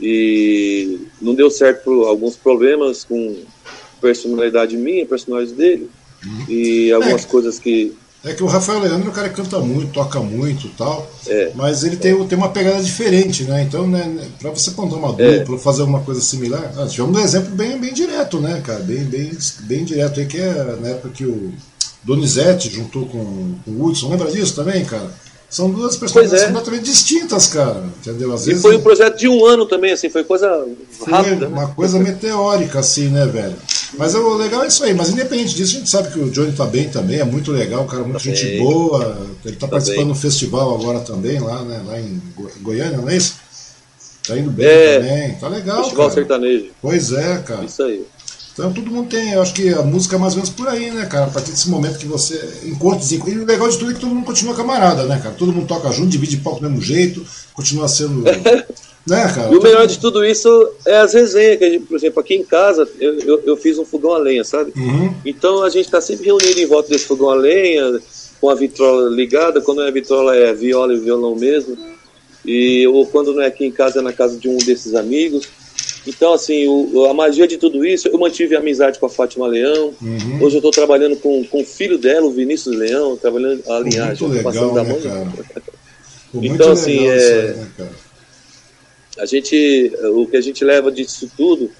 e 0.00 1.06
não 1.20 1.34
deu 1.34 1.50
certo 1.50 1.84
por 1.84 2.06
alguns 2.06 2.36
problemas 2.36 3.04
com 3.04 3.36
personalidade 4.00 4.76
minha, 4.76 5.06
personalidade 5.06 5.56
dele 5.56 5.90
uhum. 6.24 6.44
e 6.48 6.90
algumas 6.92 7.24
é, 7.24 7.26
coisas 7.28 7.58
que 7.58 7.94
é 8.22 8.34
que 8.34 8.42
o 8.42 8.46
Rafael 8.46 8.80
Leandro 8.80 9.08
é 9.08 9.10
um 9.10 9.14
cara 9.14 9.30
que 9.30 9.36
canta 9.36 9.58
muito, 9.60 9.92
toca 9.92 10.20
muito 10.20 10.68
tal, 10.76 11.10
é, 11.26 11.52
mas 11.54 11.84
ele 11.84 11.96
tem, 11.96 12.14
tem 12.26 12.36
uma 12.36 12.50
pegada 12.50 12.82
diferente, 12.82 13.44
né? 13.44 13.62
Então, 13.62 13.86
né, 13.86 14.28
pra 14.38 14.50
você 14.50 14.72
contar 14.72 14.96
uma 14.96 15.14
é. 15.18 15.38
dupla, 15.38 15.58
fazer 15.58 15.80
alguma 15.80 16.00
coisa 16.00 16.20
similar, 16.20 16.70
ah, 16.76 16.86
tivemos 16.86 17.18
um 17.18 17.24
exemplo 17.24 17.50
bem, 17.52 17.78
bem 17.78 17.94
direto, 17.94 18.38
né, 18.38 18.60
cara? 18.62 18.80
Bem, 18.80 19.04
bem, 19.04 19.30
bem 19.60 19.84
direto 19.84 20.20
aí, 20.20 20.26
que 20.26 20.36
é 20.36 20.76
na 20.78 20.88
época 20.88 21.08
que 21.08 21.24
o 21.24 21.50
Donizete 22.02 22.70
juntou 22.70 23.06
com, 23.06 23.54
com 23.64 23.70
o 23.70 23.84
Hudson, 23.84 24.08
lembra 24.08 24.30
disso 24.30 24.54
também, 24.54 24.84
cara? 24.84 25.10
São 25.50 25.68
duas 25.68 25.96
personalidades 25.96 26.44
é. 26.44 26.46
completamente 26.46 26.84
distintas, 26.84 27.48
cara. 27.48 27.82
Entendeu? 27.98 28.32
Às 28.32 28.44
e 28.44 28.50
vezes, 28.50 28.62
foi 28.62 28.76
um 28.76 28.80
projeto 28.80 29.18
de 29.18 29.28
um 29.28 29.44
ano 29.44 29.66
também, 29.66 29.92
assim, 29.92 30.08
foi 30.08 30.22
coisa 30.22 30.64
foi 30.92 31.12
rápida. 31.12 31.48
Né? 31.48 31.56
Uma 31.56 31.66
né? 31.66 31.72
coisa 31.74 31.98
meteórica, 31.98 32.78
assim, 32.78 33.08
né, 33.08 33.26
velho? 33.26 33.56
Mas 33.98 34.14
o 34.14 34.36
legal 34.36 34.62
é 34.62 34.68
isso 34.68 34.84
aí, 34.84 34.94
mas 34.94 35.08
independente 35.10 35.56
disso, 35.56 35.74
a 35.74 35.78
gente 35.80 35.90
sabe 35.90 36.12
que 36.12 36.20
o 36.20 36.30
Johnny 36.30 36.52
tá 36.52 36.66
bem 36.66 36.88
também, 36.88 37.18
é 37.18 37.24
muito 37.24 37.50
legal, 37.50 37.84
cara 37.86 38.04
muito 38.04 38.18
tá 38.18 38.22
gente 38.22 38.44
bem. 38.44 38.62
boa. 38.62 39.26
Ele 39.44 39.56
tá, 39.56 39.66
tá 39.66 39.72
participando 39.72 40.08
do 40.08 40.14
festival 40.14 40.72
agora 40.72 41.00
também, 41.00 41.40
lá, 41.40 41.62
né? 41.64 41.82
Lá 41.84 41.98
em 41.98 42.22
Goiânia, 42.62 42.98
não 42.98 43.08
é 43.08 43.16
isso? 43.16 43.34
Tá 44.26 44.38
indo 44.38 44.50
bem 44.50 44.66
é, 44.66 45.00
também. 45.00 45.34
Tá 45.34 45.48
legal. 45.48 45.78
Festival 45.78 46.06
cara. 46.08 46.14
sertanejo. 46.14 46.66
Pois 46.80 47.12
é, 47.12 47.38
cara. 47.38 47.64
Isso 47.64 47.82
aí. 47.82 48.04
Então 48.60 48.72
todo 48.72 48.90
mundo 48.90 49.08
tem, 49.08 49.32
eu 49.32 49.40
acho 49.40 49.54
que 49.54 49.70
a 49.70 49.82
música 49.82 50.16
é 50.16 50.18
mais 50.18 50.34
ou 50.34 50.38
menos 50.38 50.50
por 50.50 50.68
aí, 50.68 50.90
né, 50.90 51.06
cara? 51.06 51.24
A 51.24 51.30
partir 51.30 51.50
desse 51.50 51.70
momento 51.70 51.98
que 51.98 52.06
você 52.06 52.38
encontra. 52.64 53.00
E 53.10 53.38
o 53.38 53.46
legal 53.46 53.68
de 53.68 53.78
tudo 53.78 53.90
é 53.90 53.94
que 53.94 54.00
todo 54.00 54.14
mundo 54.14 54.26
continua 54.26 54.54
camarada, 54.54 55.04
né, 55.04 55.18
cara? 55.22 55.34
Todo 55.34 55.52
mundo 55.52 55.66
toca 55.66 55.90
junto, 55.90 56.08
divide 56.08 56.36
palco 56.36 56.60
do 56.60 56.68
mesmo 56.68 56.82
jeito, 56.82 57.24
continua 57.54 57.88
sendo. 57.88 58.22
né, 59.06 59.32
cara? 59.34 59.50
E 59.52 59.56
o 59.56 59.62
melhor 59.62 59.86
de 59.86 59.98
tudo 59.98 60.24
isso 60.24 60.48
é 60.86 60.98
as 60.98 61.14
resenhas, 61.14 61.58
que 61.58 61.70
gente, 61.70 61.86
por 61.86 61.96
exemplo, 61.96 62.20
aqui 62.20 62.34
em 62.34 62.44
casa 62.44 62.86
eu, 63.00 63.18
eu, 63.20 63.42
eu 63.46 63.56
fiz 63.56 63.78
um 63.78 63.84
fogão 63.84 64.12
a 64.12 64.18
lenha, 64.18 64.44
sabe? 64.44 64.72
Uhum. 64.76 65.14
Então 65.24 65.62
a 65.62 65.70
gente 65.70 65.86
está 65.86 66.00
sempre 66.00 66.26
reunido 66.26 66.60
em 66.60 66.66
volta 66.66 66.90
desse 66.90 67.06
fogão 67.06 67.30
a 67.30 67.34
lenha, 67.34 67.98
com 68.40 68.50
a 68.50 68.54
vitrola 68.54 69.08
ligada, 69.10 69.60
quando 69.60 69.82
é 69.82 69.88
a 69.88 69.90
vitrola 69.90 70.36
é 70.36 70.52
viola 70.52 70.94
e 70.94 71.00
violão 71.00 71.34
mesmo. 71.34 71.76
E, 72.44 72.86
ou 72.88 73.06
quando 73.06 73.34
não 73.34 73.42
é 73.42 73.46
aqui 73.46 73.64
em 73.64 73.70
casa, 73.70 74.00
é 74.00 74.02
na 74.02 74.12
casa 74.12 74.38
de 74.38 74.48
um 74.48 74.56
desses 74.58 74.94
amigos. 74.94 75.46
Então, 76.06 76.32
assim, 76.32 76.66
o, 76.66 77.06
a 77.06 77.14
magia 77.14 77.46
de 77.46 77.58
tudo 77.58 77.84
isso, 77.84 78.08
eu 78.08 78.18
mantive 78.18 78.56
a 78.56 78.58
amizade 78.58 78.98
com 78.98 79.06
a 79.06 79.10
Fátima 79.10 79.46
Leão. 79.46 79.94
Uhum. 80.00 80.42
Hoje 80.42 80.56
eu 80.56 80.60
estou 80.60 80.70
trabalhando 80.70 81.16
com, 81.16 81.44
com 81.44 81.60
o 81.60 81.64
filho 81.64 81.98
dela, 81.98 82.26
o 82.26 82.30
Vinícius 82.32 82.74
Leão, 82.74 83.16
trabalhando 83.16 83.62
a 83.70 83.80
linhagem, 83.80 84.28
legal, 84.28 84.72
da 84.72 84.82
né, 84.82 84.92
mãe. 84.92 85.02
Cara? 85.02 85.28
então, 86.34 86.72
assim, 86.72 87.06
é, 87.06 87.12
aí, 87.12 87.56
né, 87.78 87.88
a 89.18 89.26
gente, 89.26 89.92
o 90.14 90.26
que 90.26 90.36
a 90.36 90.40
gente 90.40 90.64
leva 90.64 90.90
disso 90.90 91.30
tudo, 91.36 91.70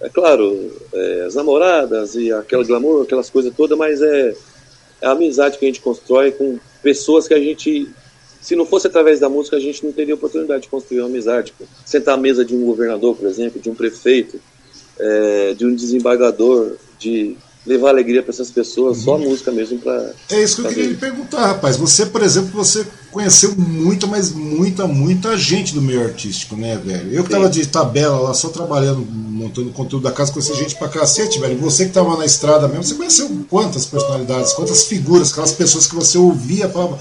é 0.00 0.08
claro, 0.08 0.72
é, 0.92 1.24
as 1.26 1.34
namoradas 1.34 2.16
e 2.16 2.32
aquele 2.32 2.64
glamour, 2.64 3.02
aquelas 3.02 3.30
coisas 3.30 3.52
todas, 3.54 3.78
mas 3.78 4.02
é, 4.02 4.34
é 5.00 5.06
a 5.06 5.12
amizade 5.12 5.58
que 5.58 5.64
a 5.64 5.68
gente 5.68 5.80
constrói 5.80 6.32
com 6.32 6.58
pessoas 6.82 7.28
que 7.28 7.34
a 7.34 7.38
gente 7.38 7.88
se 8.40 8.56
não 8.56 8.64
fosse 8.64 8.86
através 8.86 9.20
da 9.20 9.28
música, 9.28 9.56
a 9.56 9.60
gente 9.60 9.84
não 9.84 9.92
teria 9.92 10.14
oportunidade 10.14 10.62
de 10.62 10.68
construir 10.68 11.00
uma 11.00 11.08
amizade. 11.08 11.52
Sentar 11.84 12.14
à 12.14 12.16
mesa 12.16 12.44
de 12.44 12.54
um 12.54 12.64
governador, 12.64 13.16
por 13.16 13.28
exemplo, 13.28 13.60
de 13.60 13.68
um 13.68 13.74
prefeito, 13.74 14.40
é, 14.98 15.54
de 15.54 15.66
um 15.66 15.74
desembargador, 15.74 16.76
de 16.98 17.36
levar 17.66 17.90
alegria 17.90 18.22
para 18.22 18.32
essas 18.32 18.50
pessoas, 18.50 18.98
uhum. 18.98 19.04
só 19.04 19.12
a 19.12 19.16
uhum. 19.16 19.28
música 19.28 19.52
mesmo 19.52 19.78
para. 19.78 20.12
É 20.30 20.42
isso 20.42 20.56
que 20.56 20.62
eu 20.62 20.68
queria 20.68 20.88
lhe 20.88 20.96
perguntar, 20.96 21.46
rapaz. 21.46 21.76
Você, 21.76 22.06
por 22.06 22.22
exemplo, 22.22 22.50
você 22.52 22.86
conheceu 23.10 23.54
muita, 23.56 24.06
mas 24.06 24.32
muita, 24.32 24.86
muita 24.86 25.36
gente 25.36 25.74
do 25.74 25.82
meio 25.82 26.02
artístico, 26.02 26.56
né, 26.56 26.80
velho? 26.82 27.12
Eu 27.12 27.22
que 27.22 27.28
Sim. 27.28 27.36
tava 27.36 27.50
de 27.50 27.66
tabela 27.66 28.18
lá, 28.20 28.34
só 28.34 28.48
trabalhando, 28.48 29.00
montando 29.00 29.70
conteúdo 29.72 30.04
da 30.04 30.12
casa, 30.12 30.32
conheci 30.32 30.54
gente 30.54 30.76
pra 30.76 30.88
cacete, 30.88 31.38
velho. 31.38 31.58
Você 31.58 31.84
que 31.84 31.92
tava 31.92 32.16
na 32.16 32.24
estrada 32.24 32.66
mesmo, 32.66 32.84
você 32.84 32.94
conheceu 32.94 33.30
quantas 33.50 33.84
personalidades, 33.84 34.54
quantas 34.54 34.84
figuras, 34.84 35.30
aquelas 35.30 35.52
pessoas 35.52 35.86
que 35.86 35.94
você 35.94 36.16
ouvia, 36.16 36.68
falava. 36.68 36.98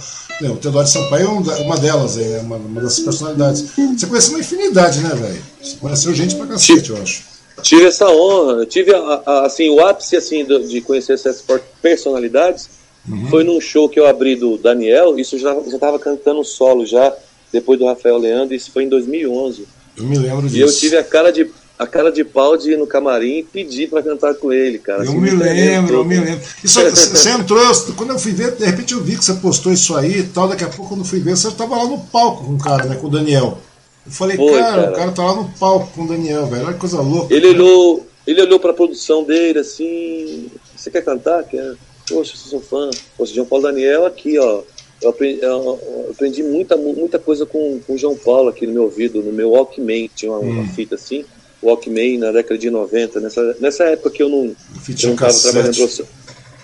O 0.48 0.56
Teodoro 0.56 0.88
Sampaio 0.88 1.44
é 1.52 1.62
uma 1.62 1.78
delas, 1.78 2.18
é 2.18 2.40
uma, 2.40 2.56
uma 2.56 2.82
dessas 2.82 3.00
personalidades. 3.00 3.62
Você 3.98 4.08
conheceu 4.08 4.34
uma 4.34 4.40
infinidade, 4.40 5.00
né, 5.02 5.10
velho? 5.10 5.44
Você 5.62 5.76
conheceu 5.78 6.14
gente 6.14 6.36
pra 6.36 6.48
cacete, 6.48 6.90
eu 6.90 6.98
acho. 7.02 7.24
Tive 7.62 7.86
essa 7.86 8.10
honra, 8.10 8.66
tive 8.66 8.94
a, 8.94 9.22
a, 9.26 9.46
assim, 9.46 9.70
o 9.70 9.86
ápice 9.86 10.16
assim, 10.16 10.46
de 10.46 10.82
conhecer 10.82 11.14
essas 11.14 11.44
personalidades 11.82 12.70
uhum. 13.08 13.28
foi 13.28 13.44
num 13.44 13.60
show 13.60 13.90
que 13.90 14.00
eu 14.00 14.08
abri 14.08 14.36
do 14.36 14.58
Daniel, 14.58 15.20
isso 15.20 15.38
já 15.38 15.54
estava 15.60 16.00
cantando 16.00 16.44
solo 16.44 16.86
já, 16.86 17.14
depois 17.52 17.80
do 17.80 17.86
Rafael 17.86 18.18
Leandro, 18.18 18.56
isso 18.56 18.72
foi 18.72 18.84
em 18.84 18.90
2011. 18.90 19.68
Eu 19.98 20.04
me 20.06 20.18
lembro 20.18 20.44
disso. 20.44 20.58
E 20.58 20.62
eu 20.62 20.74
tive 20.74 20.98
a 20.98 21.04
cara 21.04 21.32
de, 21.32 21.50
a 21.80 21.88
cara 21.88 22.12
de 22.12 22.26
pau 22.26 22.58
de 22.58 22.74
ir 22.74 22.78
no 22.78 22.86
camarim 22.86 23.38
e 23.38 23.44
pedir 23.44 23.90
para 23.90 24.04
cantar 24.04 24.36
com 24.36 24.52
ele, 24.52 24.78
cara. 24.78 25.00
Eu 25.06 25.12
assim, 25.12 25.18
me 25.18 25.30
lembro, 25.30 25.96
eu 25.96 26.06
me 26.06 26.20
lembro. 26.20 26.46
Isso, 26.62 26.82
você 26.82 27.30
entrou, 27.30 27.64
quando 27.96 28.10
eu 28.10 28.20
fui 28.20 28.34
ver, 28.34 28.52
de 28.52 28.66
repente 28.66 28.94
eu 28.94 29.02
vi 29.02 29.18
que 29.18 29.24
você 29.24 29.36
postou 29.36 29.72
isso 29.72 29.96
aí 29.96 30.20
e 30.20 30.24
tal, 30.24 30.50
daqui 30.50 30.66
a 30.66 30.68
pouco 30.68 30.90
quando 30.90 31.02
eu 31.02 31.08
fui 31.08 31.22
ver, 31.22 31.38
você 31.38 31.48
estava 31.48 31.78
lá 31.78 31.86
no 31.86 31.98
palco 32.00 32.44
com 32.44 32.56
o 32.56 32.60
cara, 32.60 32.84
né, 32.84 32.98
com 32.98 33.08
o 33.08 33.10
Daniel. 33.10 33.58
Eu 34.06 34.12
falei, 34.12 34.36
Foi, 34.36 34.60
cara, 34.60 34.74
cara, 34.74 34.92
o 34.92 34.96
cara 34.96 35.12
tá 35.14 35.24
lá 35.24 35.36
no 35.36 35.50
palco 35.58 35.90
com 35.96 36.04
o 36.04 36.08
Daniel, 36.08 36.48
velho. 36.48 36.66
Olha 36.66 36.74
que 36.74 36.80
coisa 36.80 37.00
louca. 37.00 37.34
Ele 37.34 37.48
olhou, 37.48 38.06
ele 38.28 38.42
olhou 38.42 38.60
pra 38.60 38.74
produção 38.74 39.24
dele 39.24 39.60
assim. 39.60 40.52
Você 40.76 40.92
quer 40.92 41.06
cantar? 41.06 41.46
Quer? 41.46 41.76
Poxa, 42.10 42.34
eu 42.34 42.38
sou 42.38 42.60
fã. 42.60 42.90
Poxa, 43.18 43.34
João 43.34 43.48
Paulo 43.48 43.64
Daniel 43.64 44.06
aqui, 44.06 44.38
ó. 44.38 44.64
eu 45.02 45.10
aprendi, 45.12 45.40
eu 45.42 45.80
aprendi 46.12 46.44
muita, 46.44 46.76
muita 46.76 47.18
coisa 47.20 47.46
com, 47.46 47.80
com 47.88 47.94
o 47.94 47.98
João 47.98 48.18
Paulo 48.18 48.50
aqui 48.50 48.68
no 48.68 48.74
meu 48.74 48.84
ouvido, 48.84 49.22
no 49.22 49.32
meu 49.32 49.52
Walkman, 49.52 50.10
tinha 50.14 50.30
uma, 50.30 50.40
hum. 50.40 50.60
uma 50.60 50.68
fita 50.68 50.96
assim, 50.96 51.24
Walkman 51.62 52.18
na 52.18 52.32
década 52.32 52.58
de 52.58 52.70
90, 52.70 53.20
nessa, 53.20 53.58
nessa 53.60 53.84
época 53.86 54.12
que 54.12 54.24
eu 54.24 54.30
não 54.30 54.56
estava 54.88 55.34
trabalhando, 55.34 56.08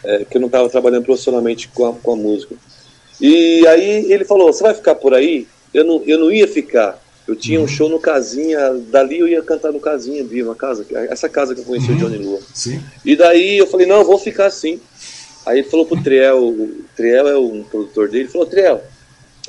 é, 0.03 0.25
que 0.25 0.37
eu 0.37 0.41
não 0.41 0.49
trabalhando 0.69 1.03
profissionalmente 1.03 1.67
com 1.69 1.87
a, 1.87 1.93
com 1.93 2.13
a 2.13 2.15
música. 2.15 2.55
E 3.19 3.65
aí 3.67 4.11
ele 4.11 4.25
falou, 4.25 4.51
você 4.51 4.63
vai 4.63 4.73
ficar 4.73 4.95
por 4.95 5.13
aí? 5.13 5.47
Eu 5.73 5.83
não, 5.83 6.01
eu 6.05 6.19
não 6.19 6.31
ia 6.31 6.47
ficar. 6.47 7.01
Eu 7.27 7.35
tinha 7.35 7.59
uhum. 7.59 7.65
um 7.65 7.67
show 7.67 7.89
no 7.89 7.99
Casinha, 7.99 8.73
dali 8.89 9.19
eu 9.19 9.27
ia 9.27 9.41
cantar 9.41 9.71
no 9.71 9.79
Casinha, 9.79 10.23
vi 10.23 10.43
uma 10.43 10.55
casa, 10.55 10.85
essa 11.09 11.27
casa 11.27 11.55
que 11.55 11.61
eu 11.61 11.65
conheci 11.65 11.89
uhum. 11.89 11.97
o 11.97 11.99
Johnny 11.99 12.17
Lua. 12.17 12.39
Sim. 12.53 12.81
E 13.03 13.15
daí 13.15 13.57
eu 13.57 13.65
falei, 13.65 13.87
não, 13.87 13.97
eu 13.97 14.05
vou 14.05 14.19
ficar 14.19 14.45
assim. 14.45 14.79
Aí 15.45 15.59
ele 15.59 15.69
falou 15.69 15.85
pro 15.85 16.01
Triel, 16.01 16.43
o 16.43 16.85
Triel 16.95 17.27
é 17.27 17.37
um 17.37 17.63
produtor 17.63 18.09
dele, 18.09 18.23
ele 18.23 18.31
falou, 18.31 18.47
Triel, 18.47 18.81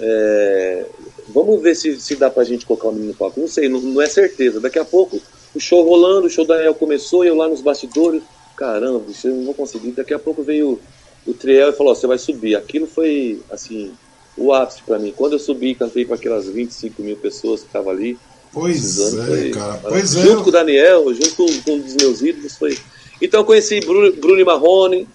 é, 0.00 0.84
vamos 1.28 1.60
ver 1.62 1.74
se, 1.74 1.98
se 2.00 2.16
dá 2.16 2.30
pra 2.30 2.44
gente 2.44 2.66
colocar 2.66 2.88
o 2.88 2.92
menino 2.92 3.12
no 3.12 3.14
palco. 3.14 3.40
Não 3.40 3.48
sei, 3.48 3.68
não, 3.68 3.80
não, 3.80 4.02
é 4.02 4.06
certeza. 4.06 4.60
Daqui 4.60 4.78
a 4.78 4.84
pouco, 4.84 5.20
o 5.56 5.60
show 5.60 5.82
rolando, 5.82 6.26
o 6.26 6.30
show 6.30 6.44
da 6.44 6.54
Daniel 6.54 6.74
começou, 6.74 7.24
eu 7.24 7.34
lá 7.34 7.48
nos 7.48 7.62
bastidores, 7.62 8.22
caramba, 8.54 9.02
eu 9.24 9.34
não 9.34 9.44
vou 9.46 9.54
conseguir. 9.54 9.92
Daqui 9.92 10.12
a 10.12 10.18
pouco 10.18 10.42
veio 10.42 10.78
o, 11.26 11.32
Triel 11.32 11.70
e 11.70 11.72
falou, 11.72 11.94
você 11.94 12.06
vai 12.06 12.18
subir. 12.18 12.54
Aquilo 12.54 12.86
foi, 12.86 13.40
assim, 13.50 13.90
o 14.36 14.52
ápice 14.52 14.82
para 14.84 14.98
mim. 14.98 15.14
Quando 15.16 15.32
eu 15.32 15.38
subi 15.38 15.74
cantei 15.74 16.04
para 16.04 16.16
aquelas 16.16 16.46
25 16.46 17.02
mil 17.02 17.16
pessoas 17.16 17.60
que 17.60 17.66
estavam 17.68 17.90
ali. 17.90 18.18
Pois 18.52 18.98
é, 18.98 19.26
foi, 19.26 19.50
cara. 19.50 19.80
Pois 19.88 20.10
junto 20.10 20.18
é. 20.18 20.26
Junto 20.26 20.42
com 20.42 20.48
o 20.48 20.52
Daniel, 20.52 21.14
junto 21.14 21.36
com, 21.36 21.62
com 21.62 21.72
um 21.72 21.80
dos 21.80 21.94
meus 21.94 22.20
ídolos, 22.20 22.56
foi. 22.56 22.78
Então 23.20 23.40
eu 23.40 23.44
conheci 23.44 23.80
Bruno, 23.80 24.12
Bruno 24.12 24.44
Marrone, 24.44 25.08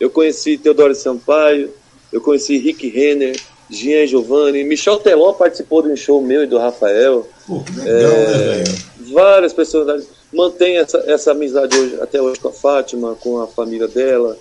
eu 0.00 0.10
conheci 0.10 0.58
Teodoro 0.58 0.94
Sampaio, 0.94 1.70
eu 2.12 2.20
conheci 2.20 2.58
Rick 2.58 2.88
Renner, 2.88 3.40
Jean 3.70 4.06
Giovanni, 4.06 4.64
Michel 4.64 4.98
Teló 4.98 5.32
participou 5.32 5.82
de 5.82 5.88
um 5.88 5.96
show 5.96 6.20
meu 6.20 6.44
e 6.44 6.46
do 6.46 6.58
Rafael. 6.58 7.28
Pô, 7.46 7.60
que 7.60 7.72
legal, 7.72 7.94
né, 7.94 8.02
é, 8.02 8.28
né, 8.28 8.64
velho? 8.64 8.78
Várias 9.12 9.52
personalidades. 9.52 10.08
Mantém 10.32 10.78
essa, 10.78 10.98
essa 11.06 11.30
amizade 11.32 11.78
hoje, 11.78 11.98
até 12.00 12.20
hoje 12.20 12.40
com 12.40 12.48
a 12.48 12.52
Fátima, 12.52 13.14
com 13.20 13.40
a 13.40 13.46
família 13.46 13.88
dela. 13.88 14.36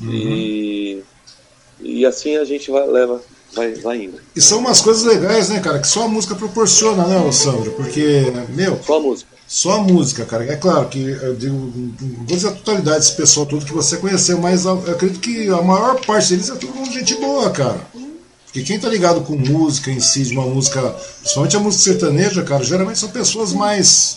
Uhum. 0.00 0.12
E, 0.12 1.02
e 1.80 2.04
assim 2.04 2.36
a 2.36 2.44
gente 2.44 2.70
vai, 2.70 2.86
leva 2.86 3.22
vai, 3.56 3.74
vai 3.74 4.02
indo. 4.04 4.20
E 4.34 4.40
são 4.40 4.58
umas 4.58 4.80
coisas 4.80 5.04
legais, 5.04 5.48
né, 5.48 5.60
cara, 5.60 5.78
que 5.78 5.88
só 5.88 6.04
a 6.04 6.08
música 6.08 6.34
proporciona, 6.34 7.06
né, 7.06 7.32
Sandro? 7.32 7.72
Porque, 7.72 8.32
meu. 8.50 8.78
Só 8.82 8.96
a 8.96 9.00
música. 9.00 9.36
Só 9.46 9.72
a 9.72 9.82
música, 9.82 10.24
cara. 10.24 10.44
É 10.44 10.56
claro 10.56 10.88
que 10.88 10.98
eu 10.98 11.34
digo, 11.34 11.54
não 11.54 11.92
vou 12.26 12.36
dizer 12.36 12.48
a 12.48 12.52
totalidade 12.52 12.98
desse 12.98 13.16
pessoal 13.16 13.46
todo 13.46 13.64
que 13.64 13.72
você 13.72 13.96
conheceu, 13.96 14.38
mas 14.38 14.64
eu 14.64 14.72
acredito 14.72 15.20
que 15.20 15.48
a 15.48 15.62
maior 15.62 16.04
parte 16.04 16.30
deles 16.30 16.50
é 16.50 16.56
tudo 16.56 16.84
gente 16.92 17.14
boa, 17.14 17.48
cara. 17.50 17.80
Porque 18.56 18.68
quem 18.68 18.78
tá 18.78 18.88
ligado 18.88 19.20
com 19.20 19.36
música 19.36 19.90
em 19.90 20.00
si, 20.00 20.22
de 20.22 20.32
uma 20.32 20.46
música, 20.46 20.80
principalmente 21.20 21.56
a 21.58 21.60
música 21.60 21.84
sertaneja, 21.92 22.42
cara, 22.42 22.64
geralmente 22.64 22.98
são 22.98 23.10
pessoas 23.10 23.52
mais 23.52 24.16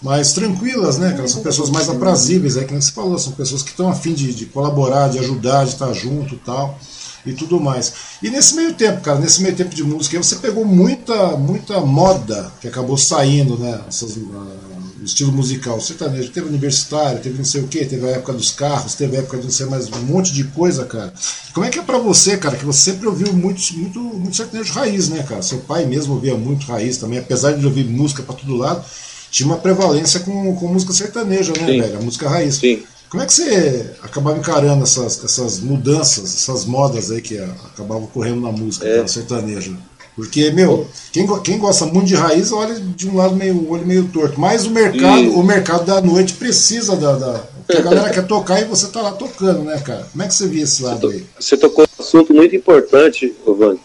mais 0.00 0.32
tranquilas, 0.32 0.98
né, 0.98 1.10
cara? 1.14 1.26
São 1.26 1.42
pessoas 1.42 1.68
mais 1.68 1.88
aprazíveis, 1.88 2.56
é 2.56 2.62
que 2.62 2.70
nem 2.70 2.80
você 2.80 2.92
falou, 2.92 3.18
são 3.18 3.32
pessoas 3.32 3.64
que 3.64 3.70
estão 3.70 3.88
afim 3.88 4.14
de, 4.14 4.32
de 4.32 4.46
colaborar, 4.46 5.08
de 5.08 5.18
ajudar, 5.18 5.64
de 5.64 5.72
estar 5.72 5.92
junto 5.94 6.36
e 6.36 6.38
tal 6.38 6.78
e 7.24 7.32
tudo 7.32 7.58
mais. 7.58 7.92
E 8.22 8.30
nesse 8.30 8.54
meio 8.54 8.72
tempo, 8.72 9.00
cara, 9.00 9.18
nesse 9.18 9.42
meio 9.42 9.56
tempo 9.56 9.74
de 9.74 9.82
música, 9.82 10.16
você 10.16 10.36
pegou 10.36 10.64
muita, 10.64 11.36
muita 11.36 11.80
moda 11.80 12.52
que 12.60 12.68
acabou 12.68 12.96
saindo, 12.96 13.58
né? 13.58 13.80
Essas, 13.88 14.16
uh, 14.16 14.75
estilo 15.02 15.32
musical 15.32 15.80
sertanejo. 15.80 16.30
Teve 16.30 16.48
universitário, 16.48 17.20
teve 17.20 17.38
não 17.38 17.44
sei 17.44 17.62
o 17.62 17.68
que, 17.68 17.84
teve 17.84 18.06
a 18.06 18.10
época 18.10 18.32
dos 18.32 18.50
carros, 18.50 18.94
teve 18.94 19.16
a 19.16 19.20
época 19.20 19.38
de 19.38 19.44
não 19.44 19.50
sei 19.50 19.66
mais 19.66 19.88
um 19.88 20.02
monte 20.02 20.32
de 20.32 20.44
coisa, 20.44 20.84
cara. 20.84 21.12
Como 21.52 21.66
é 21.66 21.70
que 21.70 21.78
é 21.78 21.82
pra 21.82 21.98
você, 21.98 22.36
cara, 22.36 22.56
que 22.56 22.64
você 22.64 22.90
sempre 22.90 23.06
ouviu 23.06 23.32
muito, 23.32 23.60
muito, 23.74 23.98
muito 23.98 24.36
sertanejo 24.36 24.72
raiz, 24.72 25.08
né, 25.08 25.22
cara? 25.22 25.42
Seu 25.42 25.58
pai 25.58 25.84
mesmo 25.86 26.14
ouvia 26.14 26.36
muito 26.36 26.66
raiz 26.66 26.96
também, 26.96 27.18
apesar 27.18 27.52
de 27.52 27.64
ouvir 27.64 27.84
música 27.84 28.22
para 28.22 28.34
todo 28.34 28.56
lado, 28.56 28.84
tinha 29.30 29.46
uma 29.46 29.58
prevalência 29.58 30.20
com, 30.20 30.54
com 30.56 30.68
música 30.68 30.92
sertaneja, 30.92 31.52
né, 31.52 31.66
Sim. 31.66 31.80
velho? 31.80 31.98
A 31.98 32.02
música 32.02 32.28
raiz. 32.28 32.56
Sim. 32.56 32.82
Como 33.08 33.22
é 33.22 33.26
que 33.26 33.32
você 33.32 33.90
acabava 34.02 34.36
encarando 34.36 34.82
essas, 34.82 35.22
essas 35.22 35.60
mudanças, 35.60 36.24
essas 36.34 36.64
modas 36.64 37.10
aí 37.10 37.22
que 37.22 37.38
acabavam 37.38 38.04
ocorrendo 38.04 38.40
na 38.40 38.50
música 38.50 38.86
é. 38.86 39.06
sertaneja? 39.06 39.72
Porque, 40.16 40.50
meu, 40.50 40.88
quem, 41.12 41.26
quem 41.42 41.58
gosta 41.58 41.84
muito 41.84 42.06
de 42.06 42.14
raiz 42.14 42.50
olha 42.50 42.74
de 42.74 43.06
um 43.06 43.16
lado 43.16 43.36
meio 43.36 43.70
olho 43.70 43.86
meio 43.86 44.08
torto. 44.08 44.40
Mas 44.40 44.64
o 44.64 44.70
mercado, 44.70 45.18
e... 45.18 45.28
o 45.28 45.42
mercado 45.42 45.84
da 45.84 46.00
noite 46.00 46.32
precisa 46.32 46.96
da, 46.96 47.16
da. 47.16 47.44
a 47.68 47.80
galera 47.82 48.08
quer 48.08 48.26
tocar 48.26 48.62
e 48.62 48.64
você 48.64 48.88
tá 48.88 49.02
lá 49.02 49.12
tocando, 49.12 49.62
né, 49.64 49.78
cara? 49.80 50.08
Como 50.10 50.22
é 50.22 50.26
que 50.26 50.32
você 50.32 50.48
via 50.48 50.64
esse 50.64 50.82
lado 50.82 51.08
aí? 51.08 51.26
Você 51.38 51.58
tocou 51.58 51.84
um 51.84 52.02
assunto 52.02 52.32
muito 52.32 52.56
importante, 52.56 53.36
Giovanni. 53.44 53.78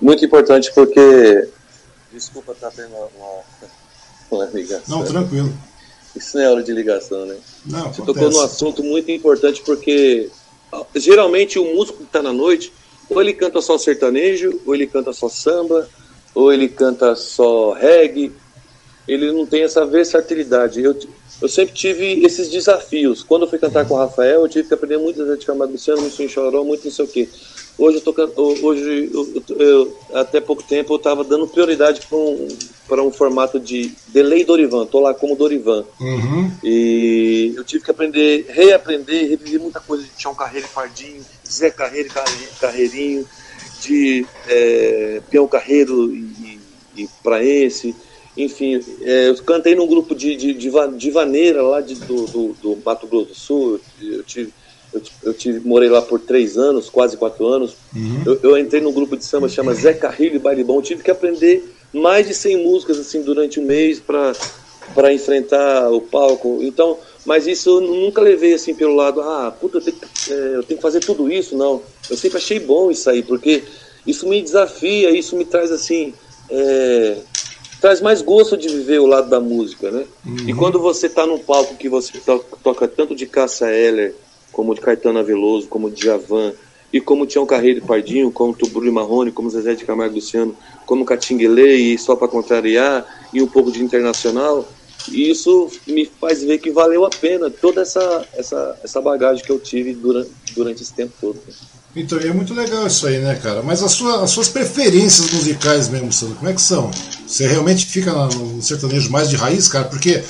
Muito 0.00 0.24
importante 0.24 0.72
porque. 0.74 1.48
Desculpa 2.12 2.50
estar 2.50 2.70
tá 2.70 2.72
tendo 2.76 2.92
uma, 2.92 4.42
uma 4.44 4.50
ligação. 4.52 4.98
Não, 4.98 5.04
tranquilo. 5.04 5.52
Isso 6.16 6.36
não 6.36 6.44
é 6.44 6.50
hora 6.50 6.62
de 6.64 6.72
ligação, 6.72 7.26
né? 7.26 7.36
Não, 7.64 7.82
Você 7.82 8.02
acontece. 8.02 8.06
tocou 8.06 8.30
num 8.30 8.40
assunto 8.40 8.82
muito 8.82 9.08
importante 9.12 9.62
porque 9.64 10.28
geralmente 10.96 11.60
o 11.60 11.74
músico 11.76 11.98
que 11.98 12.04
está 12.04 12.20
na 12.20 12.32
noite, 12.32 12.72
ou 13.10 13.20
ele 13.20 13.32
canta 13.32 13.60
só 13.60 13.76
sertanejo, 13.76 14.60
ou 14.64 14.74
ele 14.74 14.86
canta 14.86 15.12
só 15.12 15.28
samba, 15.28 15.88
ou 16.34 16.52
ele 16.52 16.68
canta 16.68 17.14
só 17.16 17.72
reggae. 17.72 18.32
Ele 19.06 19.32
não 19.32 19.44
tem 19.44 19.64
essa 19.64 19.84
versatilidade. 19.84 20.80
Eu, 20.80 20.96
eu 21.42 21.48
sempre 21.48 21.74
tive 21.74 22.24
esses 22.24 22.48
desafios. 22.48 23.24
Quando 23.24 23.42
eu 23.42 23.48
fui 23.50 23.58
cantar 23.58 23.86
com 23.86 23.94
o 23.94 23.98
Rafael, 23.98 24.42
eu 24.42 24.48
tive 24.48 24.68
que 24.68 24.74
aprender 24.74 24.98
muito 24.98 25.36
de 25.36 25.44
Camargo 25.44 25.72
Luciano, 25.72 26.00
muito 26.00 26.22
em 26.22 26.28
Choró, 26.28 26.62
muito 26.62 26.84
não 26.84 26.92
sei 26.92 27.04
o 27.04 27.08
quê. 27.08 27.28
Hoje 27.78 27.96
eu 27.96 28.02
tô 28.02 28.14
hoje 28.62 29.10
eu, 29.12 29.56
eu, 29.58 29.96
até 30.12 30.40
pouco 30.40 30.62
tempo 30.62 30.92
eu 30.92 30.98
estava 30.98 31.24
dando 31.24 31.48
prioridade 31.48 32.02
para 32.02 32.18
um, 32.18 32.68
para 32.86 33.02
um 33.02 33.10
formato 33.10 33.58
de 33.58 33.96
delay 34.06 34.44
Dorivan. 34.44 34.86
Tô 34.86 35.00
lá 35.00 35.14
como 35.14 35.36
Dorivan. 35.36 35.86
Uhum. 35.98 36.58
E 36.62 37.54
eu 37.56 37.64
tive 37.64 37.82
que 37.82 37.90
aprender, 37.90 38.46
reaprender, 38.50 39.30
reviver 39.30 39.60
muita 39.60 39.80
coisa 39.80 40.04
de 40.04 40.10
Tião 40.10 40.34
Carreiro 40.34 40.66
e 40.66 40.70
Pardinho, 40.70 41.24
Zé 41.48 41.70
Carreiro 41.70 42.08
e 42.08 42.58
Carreirinho, 42.58 43.26
de 43.78 44.26
é, 44.46 45.22
Peão 45.30 45.48
Carreiro 45.48 46.12
e, 46.12 46.60
e, 46.96 47.02
e 47.04 47.08
Praense. 47.22 47.96
Enfim, 48.36 48.84
é, 49.02 49.28
eu 49.28 49.42
cantei 49.42 49.74
num 49.74 49.86
grupo 49.86 50.14
de, 50.14 50.36
de, 50.36 50.54
de, 50.54 50.70
de 50.96 51.10
vaneira 51.10 51.62
lá 51.62 51.80
de, 51.80 51.94
do, 51.94 52.26
do, 52.26 52.54
do 52.60 52.82
Mato 52.84 53.06
Grosso 53.06 53.26
do 53.28 53.34
Sul. 53.34 53.80
Eu 54.00 54.22
tive 54.24 54.52
eu, 54.92 55.02
eu 55.22 55.34
tive, 55.34 55.66
morei 55.66 55.88
lá 55.88 56.02
por 56.02 56.20
três 56.20 56.56
anos, 56.56 56.90
quase 56.90 57.16
quatro 57.16 57.46
anos. 57.46 57.76
Uhum. 57.94 58.22
Eu, 58.26 58.40
eu, 58.42 58.58
entrei 58.58 58.80
num 58.80 58.92
grupo 58.92 59.16
de 59.16 59.24
samba 59.24 59.48
que 59.48 59.54
chama 59.54 59.74
Zé 59.74 59.92
Carrilho 59.92 60.36
e 60.36 60.38
Baile 60.38 60.64
Bom. 60.64 60.82
Tive 60.82 61.02
que 61.02 61.10
aprender 61.10 61.72
mais 61.92 62.26
de 62.26 62.34
100 62.34 62.64
músicas 62.64 62.98
assim 62.98 63.22
durante 63.22 63.60
um 63.60 63.64
mês 63.64 64.00
para 64.00 65.12
enfrentar 65.12 65.90
o 65.90 66.00
palco. 66.00 66.58
Então, 66.62 66.98
mas 67.24 67.46
isso 67.46 67.70
eu 67.70 67.80
nunca 67.80 68.20
levei 68.20 68.54
assim 68.54 68.74
pelo 68.74 68.94
lado, 68.94 69.20
ah, 69.20 69.54
puta, 69.58 69.78
eu 69.78 69.82
tenho, 69.82 69.96
é, 70.30 70.56
eu 70.56 70.62
tenho 70.62 70.78
que 70.78 70.82
fazer 70.82 71.00
tudo 71.00 71.30
isso. 71.30 71.56
Não. 71.56 71.82
Eu 72.08 72.16
sempre 72.16 72.38
achei 72.38 72.58
bom 72.58 72.90
isso 72.90 73.08
aí, 73.08 73.22
porque 73.22 73.62
isso 74.06 74.28
me 74.28 74.42
desafia, 74.42 75.10
isso 75.10 75.36
me 75.36 75.44
traz 75.44 75.70
assim. 75.70 76.12
É, 76.50 77.16
traz 77.80 78.00
mais 78.00 78.20
gosto 78.20 78.56
de 78.56 78.68
viver 78.68 78.98
o 78.98 79.06
lado 79.06 79.30
da 79.30 79.40
música, 79.40 79.90
né? 79.90 80.04
Uhum. 80.26 80.48
E 80.48 80.52
quando 80.52 80.78
você 80.78 81.06
está 81.06 81.26
num 81.26 81.38
palco 81.38 81.76
que 81.76 81.88
você 81.88 82.18
to 82.18 82.44
toca 82.62 82.86
tanto 82.86 83.14
de 83.14 83.26
Cássia 83.26 83.66
Eller, 83.66 84.14
como 84.52 84.74
de 84.74 84.80
Caetano 84.80 85.22
Veloso, 85.24 85.68
como 85.68 85.90
de 85.90 86.04
Javan, 86.04 86.52
e 86.92 87.00
como 87.00 87.26
Tião 87.26 87.46
Carreiro 87.46 87.82
Pardinho, 87.82 88.32
como 88.32 88.54
Tubulho 88.54 88.92
Marrone, 88.92 89.30
como 89.30 89.50
Zezé 89.50 89.74
de 89.74 89.84
Camargo 89.84 90.16
Luciano, 90.16 90.56
como 90.84 91.04
Catinguele 91.04 91.74
e 91.74 91.98
Só 91.98 92.16
para 92.16 92.28
Contrariar, 92.28 93.06
e 93.32 93.40
um 93.40 93.46
pouco 93.46 93.70
de 93.70 93.82
internacional, 93.82 94.66
e 95.08 95.30
isso 95.30 95.70
me 95.86 96.04
faz 96.20 96.42
ver 96.42 96.58
que 96.58 96.70
valeu 96.70 97.04
a 97.04 97.10
pena 97.10 97.48
toda 97.50 97.82
essa, 97.82 98.26
essa, 98.34 98.78
essa 98.82 99.00
bagagem 99.00 99.44
que 99.44 99.50
eu 99.50 99.58
tive 99.58 99.94
durante, 99.94 100.30
durante 100.54 100.82
esse 100.82 100.92
tempo 100.92 101.12
todo. 101.20 101.40
Então, 101.94 102.18
é 102.18 102.32
muito 102.32 102.54
legal 102.54 102.86
isso 102.86 103.06
aí, 103.06 103.18
né, 103.18 103.34
cara? 103.42 103.62
Mas 103.62 103.82
as, 103.82 103.92
sua, 103.92 104.22
as 104.22 104.30
suas 104.30 104.48
preferências 104.48 105.32
musicais 105.32 105.88
mesmo, 105.88 106.12
Sandro, 106.12 106.36
como 106.36 106.48
é 106.48 106.54
que 106.54 106.62
são? 106.62 106.90
Você 107.26 107.46
realmente 107.48 107.86
fica 107.86 108.12
no 108.12 108.62
sertanejo 108.62 109.10
mais 109.10 109.28
de 109.28 109.36
raiz, 109.36 109.66
cara? 109.66 109.86
Porque 109.86 110.22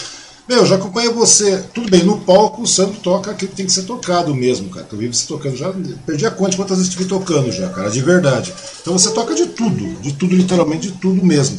meu, 0.48 0.66
já 0.66 0.76
acompanha 0.76 1.10
você. 1.10 1.62
Tudo 1.72 1.90
bem, 1.90 2.02
no 2.02 2.18
palco 2.18 2.62
o 2.62 2.66
santo 2.66 3.00
toca 3.00 3.30
aquilo 3.30 3.50
que 3.50 3.56
tem 3.56 3.66
que 3.66 3.72
ser 3.72 3.82
tocado 3.82 4.34
mesmo, 4.34 4.68
cara. 4.68 4.86
Eu 4.90 4.98
vi 4.98 5.06
você 5.06 5.26
tocando 5.26 5.56
já. 5.56 5.72
Perdi 6.04 6.26
a 6.26 6.30
conta 6.30 6.50
de 6.50 6.56
quantas 6.56 6.78
vezes 6.78 6.92
estive 6.92 7.08
tocando 7.08 7.50
já, 7.52 7.68
cara, 7.68 7.90
de 7.90 8.02
verdade. 8.02 8.52
Então 8.80 8.92
você 8.92 9.10
toca 9.10 9.34
de 9.34 9.46
tudo, 9.46 10.00
de 10.00 10.12
tudo, 10.12 10.34
literalmente 10.34 10.88
de 10.88 10.94
tudo 10.98 11.24
mesmo. 11.24 11.58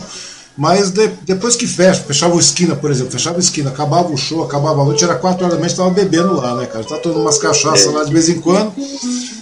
Mas 0.58 0.92
de, 0.92 1.08
depois 1.26 1.56
que 1.56 1.66
fecha, 1.66 2.02
fechava 2.02 2.36
o 2.36 2.40
esquina, 2.40 2.76
por 2.76 2.92
exemplo, 2.92 3.12
fechava 3.12 3.38
o 3.38 3.40
esquina, 3.40 3.70
acabava 3.70 4.12
o 4.12 4.18
show, 4.18 4.44
acabava 4.44 4.82
a 4.82 4.86
noite, 4.86 5.04
era 5.04 5.16
4 5.16 5.46
horas 5.46 5.58
da 5.58 5.64
manhã, 5.64 5.76
tava 5.76 5.90
bebendo 5.90 6.36
lá, 6.36 6.56
né, 6.56 6.66
cara? 6.66 6.84
Tava 6.84 7.02
tomando 7.02 7.22
umas 7.22 7.38
cachaças 7.38 7.92
lá 7.94 8.04
de 8.04 8.12
vez 8.12 8.28
em 8.28 8.40
quando. 8.40 8.74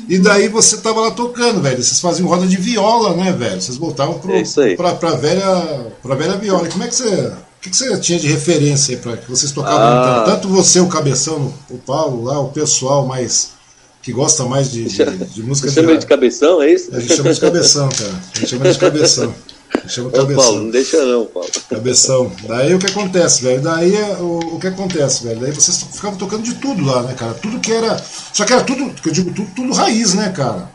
E 0.08 0.18
daí 0.20 0.48
você 0.48 0.78
tava 0.78 1.02
lá 1.02 1.12
tocando, 1.12 1.62
velho. 1.62 1.82
Vocês 1.82 2.00
faziam 2.00 2.28
roda 2.28 2.46
de 2.46 2.58
viola, 2.58 3.16
né, 3.16 3.32
velho? 3.32 3.62
Vocês 3.62 3.78
voltavam 3.78 4.20
pro, 4.20 4.32
é 4.34 4.76
pra, 4.76 4.94
pra, 4.96 5.12
velha, 5.12 5.88
pra 6.02 6.16
velha 6.16 6.38
viola. 6.38 6.68
E 6.68 6.72
como 6.72 6.84
é 6.84 6.88
que 6.88 6.96
você 6.96 7.32
o 7.60 7.62
que, 7.62 7.70
que, 7.70 7.76
você 7.76 8.00
tinha 8.00 8.18
de 8.18 8.28
referência 8.28 8.98
para 8.98 9.18
que 9.18 9.30
vocês 9.30 9.52
tocavam 9.52 9.82
ah. 9.82 10.24
Tanto 10.26 10.48
você, 10.48 10.80
o 10.80 10.88
Cabeção, 10.88 11.54
o 11.70 11.78
Paulo 11.78 12.24
lá, 12.24 12.40
o 12.40 12.52
pessoal 12.52 13.06
mais, 13.06 13.50
que 14.02 14.14
gosta 14.14 14.46
mais 14.46 14.72
de, 14.72 14.86
de, 14.86 15.06
de 15.26 15.44
música. 15.44 15.70
Você 15.70 15.82
chama 15.82 15.98
de 15.98 16.06
cabeção, 16.06 16.62
é 16.62 16.72
isso? 16.72 16.90
A 16.96 17.02
gente 17.02 17.18
chama 17.18 17.34
de 17.34 17.42
cabeção, 17.42 17.90
cara. 17.90 18.14
A 18.34 18.40
gente 18.40 18.50
chama 18.50 18.72
de 18.72 18.80
cabeção. 18.80 19.36
Chama 19.90 20.10
cabeção. 20.10 20.42
Ô, 20.42 20.42
Paulo, 20.42 20.64
não 20.64 20.70
deixa 20.70 21.06
não, 21.06 21.26
Paulo. 21.26 21.50
Cabeção. 21.70 22.32
Daí 22.48 22.74
o 22.74 22.80
que 22.80 22.88
acontece, 22.88 23.44
velho? 23.44 23.62
Daí 23.62 23.94
o, 24.22 24.56
o 24.56 24.60
que 24.60 24.68
acontece, 24.68 25.26
velho? 25.26 25.42
Daí 25.42 25.52
vocês 25.52 25.84
ficavam 25.84 26.18
tocando 26.18 26.44
de 26.44 26.56
tudo 26.56 26.86
lá, 26.86 27.04
né, 27.04 27.14
cara? 27.14 27.34
Tudo 27.34 27.60
que 27.60 27.74
era. 27.74 28.02
Só 28.34 28.46
que 28.46 28.54
era 28.54 28.64
tudo, 28.64 28.90
que 29.02 29.10
eu 29.10 29.14
digo, 29.14 29.34
tudo, 29.34 29.52
tudo 29.54 29.74
raiz, 29.74 30.14
né, 30.14 30.32
cara? 30.34 30.72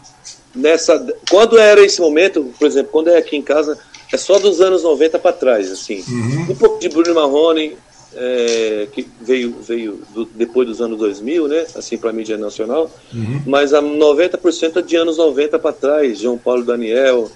Nessa. 0.55 1.03
Quando 1.30 1.59
era 1.59 1.82
esse 1.82 1.99
momento, 1.99 2.53
por 2.59 2.66
exemplo, 2.66 2.91
quando 2.93 3.09
é 3.09 3.16
aqui 3.16 3.37
em 3.37 3.43
casa, 3.43 3.78
é 4.12 4.16
só 4.16 4.38
dos 4.38 4.61
anos 4.61 4.82
90 4.82 5.18
para 5.18 5.32
trás, 5.32 5.70
assim. 5.70 6.05
Uhum. 6.09 6.46
Um 6.50 6.55
pouco 6.55 6.78
de 6.78 6.88
Bruno 6.88 7.14
Marrone, 7.14 7.76
é, 8.14 8.88
que 8.92 9.07
veio, 9.20 9.57
veio 9.61 10.02
do, 10.14 10.24
depois 10.24 10.68
dos 10.68 10.80
anos 10.80 10.98
2000, 10.98 11.48
né? 11.48 11.66
Assim, 11.74 11.96
para 11.96 12.11
a 12.11 12.12
mídia 12.12 12.36
nacional. 12.36 12.90
Uhum. 13.12 13.42
Mas 13.46 13.74
a 13.74 13.82
90% 13.82 14.76
é 14.76 14.82
de 14.82 14.96
anos 14.96 15.16
90 15.16 15.59
para 15.59 15.72
trás. 15.72 16.18
João 16.18 16.38
Paulo 16.38 16.64
Daniel, 16.64 17.30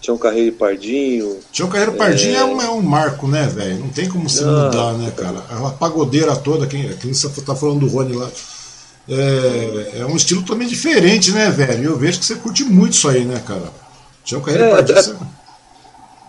Tião 0.00 0.18
Carreiro 0.18 0.52
Pardinho. 0.52 1.38
Tião 1.52 1.68
Carreiro 1.68 1.94
Pardinho 1.94 2.36
é... 2.36 2.38
é, 2.38 2.44
um, 2.44 2.60
é 2.60 2.70
um 2.70 2.82
marco, 2.82 3.26
né, 3.26 3.46
velho? 3.46 3.78
Não 3.78 3.88
tem 3.88 4.08
como 4.08 4.28
se 4.28 4.42
ah, 4.42 4.46
mudar, 4.46 4.92
né, 4.94 5.12
cara? 5.16 5.44
É 5.50 5.54
uma 5.54 5.72
pagodeira 5.72 6.34
toda, 6.36 6.66
quem, 6.66 6.88
quem 6.96 7.12
você 7.12 7.28
tá 7.42 7.54
falando 7.54 7.80
do 7.80 7.88
Rony 7.88 8.14
lá. 8.14 8.30
É, 9.08 10.00
é 10.00 10.06
um 10.06 10.16
estilo 10.16 10.42
também 10.42 10.66
diferente, 10.66 11.30
né, 11.30 11.50
velho? 11.50 11.90
Eu 11.90 11.96
vejo 11.96 12.18
que 12.18 12.24
você 12.24 12.34
curte 12.34 12.64
muito 12.64 12.94
isso 12.94 13.08
aí, 13.08 13.24
né, 13.24 13.40
cara? 13.46 13.70
Tião 14.24 14.40
Carreiro 14.40 14.64
é, 14.64 14.70
Pardinho. 14.70 14.98
Até, 14.98 15.16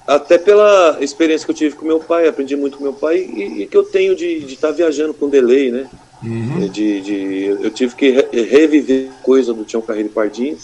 até, 0.08 0.38
pela 0.38 0.98
experiência 1.02 1.46
que 1.46 1.52
eu 1.52 1.56
tive 1.56 1.76
com 1.76 1.86
meu 1.86 2.00
pai, 2.00 2.30
aprendi 2.30 2.56
muito 2.56 2.78
com 2.78 2.84
meu 2.84 2.94
pai 2.94 3.18
e, 3.18 3.64
e 3.64 3.68
que 3.68 3.76
eu 3.76 3.84
tenho 3.84 4.16
de 4.16 4.38
estar 4.46 4.70
tá 4.70 4.74
viajando 4.74 5.14
com 5.14 5.28
delay, 5.28 5.70
né? 5.70 5.90
Uhum. 6.24 6.68
De, 6.70 7.02
de, 7.02 7.46
eu 7.62 7.70
tive 7.70 7.94
que 7.94 8.10
re, 8.10 8.42
reviver 8.44 9.10
coisa 9.22 9.54
do 9.54 9.66
Tião 9.66 9.82
Carreiro 9.82 10.08
e 10.08 10.12
Pardinho 10.12 10.58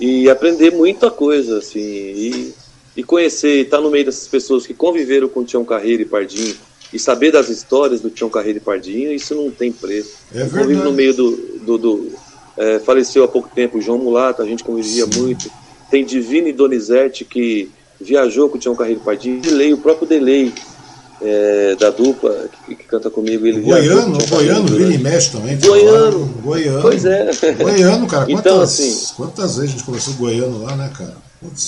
e 0.00 0.30
aprender 0.30 0.72
muita 0.72 1.10
coisa, 1.10 1.58
assim, 1.58 1.80
e, 1.80 2.54
e 2.96 3.02
conhecer, 3.02 3.60
estar 3.60 3.76
tá 3.76 3.82
no 3.82 3.90
meio 3.90 4.06
dessas 4.06 4.26
pessoas 4.26 4.66
que 4.66 4.72
conviveram 4.72 5.28
com 5.28 5.40
o 5.40 5.44
Tião 5.44 5.64
Carreiro 5.64 6.02
e 6.02 6.06
Pardinho, 6.06 6.56
e 6.90 6.98
saber 6.98 7.30
das 7.30 7.50
histórias 7.50 8.00
do 8.00 8.08
Tião 8.08 8.30
Carreiro 8.30 8.58
e 8.58 8.62
Pardinho, 8.62 9.12
isso 9.12 9.34
não 9.34 9.50
tem 9.50 9.70
preço. 9.70 10.14
É 10.32 10.38
verdade. 10.38 10.62
Convivo 10.62 10.84
no 10.84 10.92
meio 10.92 11.12
do. 11.12 11.36
do, 11.58 11.78
do 11.78 12.12
é, 12.56 12.78
faleceu 12.80 13.22
há 13.22 13.28
pouco 13.28 13.50
tempo 13.54 13.78
o 13.78 13.80
João 13.80 13.98
Mulato, 13.98 14.42
a 14.42 14.46
gente 14.46 14.64
convivia 14.64 15.04
Sim. 15.04 15.20
muito. 15.20 15.50
Tem 15.90 16.04
Divino 16.04 16.48
e 16.48 16.52
Donizete 16.52 17.24
que 17.24 17.70
viajou 18.00 18.48
com 18.48 18.56
o 18.56 18.60
Tião 18.60 18.74
Carreiro 18.74 19.00
Pardinho, 19.00 19.40
Delay, 19.40 19.72
o 19.72 19.78
próprio 19.78 20.08
Delay. 20.08 20.52
É, 21.20 21.74
da 21.74 21.90
dupla 21.90 22.48
que, 22.64 22.76
que, 22.76 22.84
canta 22.84 23.10
comigo. 23.10 23.44
Ele 23.44 23.60
goiano, 23.60 24.16
o 24.16 24.26
goiano 24.28 24.68
vira 24.68 24.94
e 24.94 24.98
mexe 24.98 25.32
também. 25.32 25.58
Goiano. 25.58 26.26
Goiano. 26.40 26.80
Pois 26.80 27.04
é. 27.04 27.28
Goiano, 27.58 28.06
cara. 28.06 28.26
Então, 28.30 28.58
quantas, 28.58 28.78
então, 28.78 28.92
assim, 28.92 29.14
quantas 29.16 29.56
vezes 29.56 29.70
a 29.70 29.72
gente 29.72 29.82
conversou 29.84 30.14
goiano 30.14 30.62
lá, 30.62 30.76
né, 30.76 30.88
cara? 30.96 31.16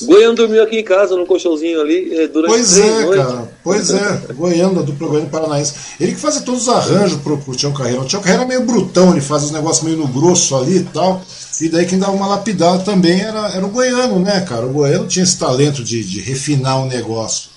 Goiano 0.02 0.34
dormiu 0.34 0.62
aqui 0.64 0.80
em 0.80 0.84
casa, 0.84 1.16
num 1.16 1.24
colchãozinho 1.24 1.80
ali, 1.80 2.12
eh, 2.12 2.26
durante 2.26 2.52
Pois 2.52 2.78
é, 2.78 3.04
noites. 3.04 3.24
cara. 3.24 3.52
Pois 3.62 3.90
é. 3.90 4.20
Goiano, 4.34 4.82
dupla 4.82 5.08
Goiano 5.08 5.30
Paranaense. 5.30 5.74
Ele 6.00 6.12
que 6.12 6.20
fazia 6.20 6.42
todos 6.42 6.62
os 6.62 6.68
arranjos 6.68 7.20
pro, 7.20 7.38
pro 7.38 7.54
Tião 7.54 7.72
Carreira. 7.72 8.00
O 8.00 8.04
Tião 8.04 8.20
Carreira 8.20 8.42
é 8.42 8.48
meio 8.48 8.62
brutão, 8.62 9.12
ele 9.12 9.20
faz 9.20 9.44
os 9.44 9.52
negócios 9.52 9.84
meio 9.84 9.96
no 9.96 10.08
grosso 10.08 10.56
ali 10.56 10.78
e 10.78 10.84
tal. 10.84 11.22
E 11.60 11.68
daí 11.68 11.86
quem 11.86 11.98
dava 11.98 12.12
uma 12.12 12.26
lapidada 12.26 12.82
também 12.82 13.20
era, 13.20 13.54
era 13.54 13.64
o 13.64 13.70
Goiano, 13.70 14.18
né, 14.18 14.40
cara? 14.40 14.66
O 14.66 14.72
Goiano 14.72 15.06
tinha 15.06 15.22
esse 15.22 15.38
talento 15.38 15.84
de, 15.84 16.02
de 16.02 16.20
refinar 16.20 16.82
o 16.82 16.86
negócio. 16.86 17.50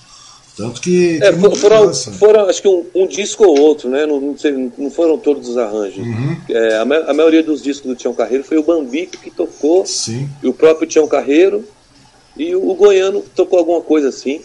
Tanto 0.56 0.80
que. 0.80 1.18
É, 1.20 1.32
foram, 1.56 1.92
foram, 1.92 2.48
acho 2.48 2.62
que 2.62 2.68
um, 2.68 2.84
um, 2.94 3.06
disco 3.08 3.44
ou 3.44 3.58
outro, 3.58 3.88
né? 3.88 4.06
Não, 4.06 4.20
não, 4.20 4.38
sei, 4.38 4.52
não 4.78 4.88
foram 4.88 5.18
todos 5.18 5.48
os 5.48 5.58
arranjos. 5.58 5.98
Uhum. 5.98 6.36
É, 6.48 6.76
a, 6.76 6.82
a, 6.82 7.14
maioria 7.14 7.42
dos 7.42 7.60
discos 7.60 7.90
do 7.90 7.96
Tião 7.96 8.14
Carreiro 8.14 8.44
foi 8.44 8.56
o 8.56 8.62
Bambico 8.62 9.18
que 9.18 9.30
tocou, 9.30 9.84
Sim. 9.84 10.28
e 10.40 10.46
o 10.46 10.52
próprio 10.52 10.86
Tião 10.86 11.08
Carreiro, 11.08 11.64
e 12.36 12.54
o, 12.54 12.70
o 12.70 12.74
Goiano 12.74 13.24
tocou 13.34 13.58
alguma 13.58 13.80
coisa 13.80 14.08
assim. 14.08 14.40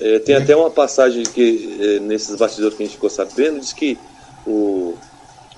É, 0.00 0.18
tem 0.20 0.34
até 0.34 0.54
uma 0.56 0.70
passagem 0.70 1.24
que, 1.24 1.76
é, 1.80 2.00
nesses 2.00 2.36
bastidores 2.36 2.76
que 2.76 2.82
a 2.82 2.86
gente 2.86 2.94
ficou 2.94 3.10
sabendo, 3.10 3.58
diz 3.58 3.72
que 3.72 3.98
o, 4.46 4.94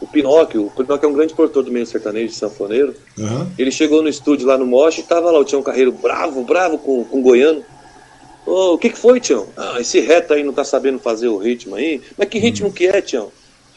o 0.01 0.07
Pinóquio, 0.07 0.67
o 0.67 0.71
Pinóquio 0.71 1.07
é 1.07 1.11
um 1.11 1.13
grande 1.13 1.35
produtor 1.35 1.63
do 1.63 1.71
meio 1.71 1.87
sertanejo 1.87 2.29
de 2.29 2.35
sanfoneiro. 2.35 2.95
Uhum. 3.19 3.47
Ele 3.59 3.71
chegou 3.71 4.03
no 4.03 4.09
estúdio 4.09 4.47
lá 4.47 4.57
no 4.57 4.67
Moche 4.67 5.01
e 5.01 5.05
tava 5.05 5.31
lá 5.31 5.39
o 5.39 5.45
Tião 5.45 5.63
Carreiro 5.63 5.93
bravo, 5.93 6.43
bravo 6.43 6.79
com, 6.79 7.05
com 7.05 7.19
o 7.19 7.23
Goiano. 7.23 7.63
Oh, 8.47 8.73
o 8.73 8.79
que, 8.79 8.89
que 8.89 8.99
foi, 8.99 9.21
Tião? 9.21 9.47
Ah, 9.57 9.77
esse 9.79 10.01
reto 10.01 10.33
aí 10.33 10.43
não 10.43 10.55
tá 10.55 10.65
sabendo 10.65 10.99
fazer 10.99 11.29
o 11.29 11.37
ritmo 11.37 11.77
aí. 11.77 12.01
Mas 12.17 12.29
que 12.29 12.39
ritmo 12.39 12.69
uhum. 12.69 12.73
que 12.73 12.87
é, 12.87 13.03
Tião? 13.03 13.31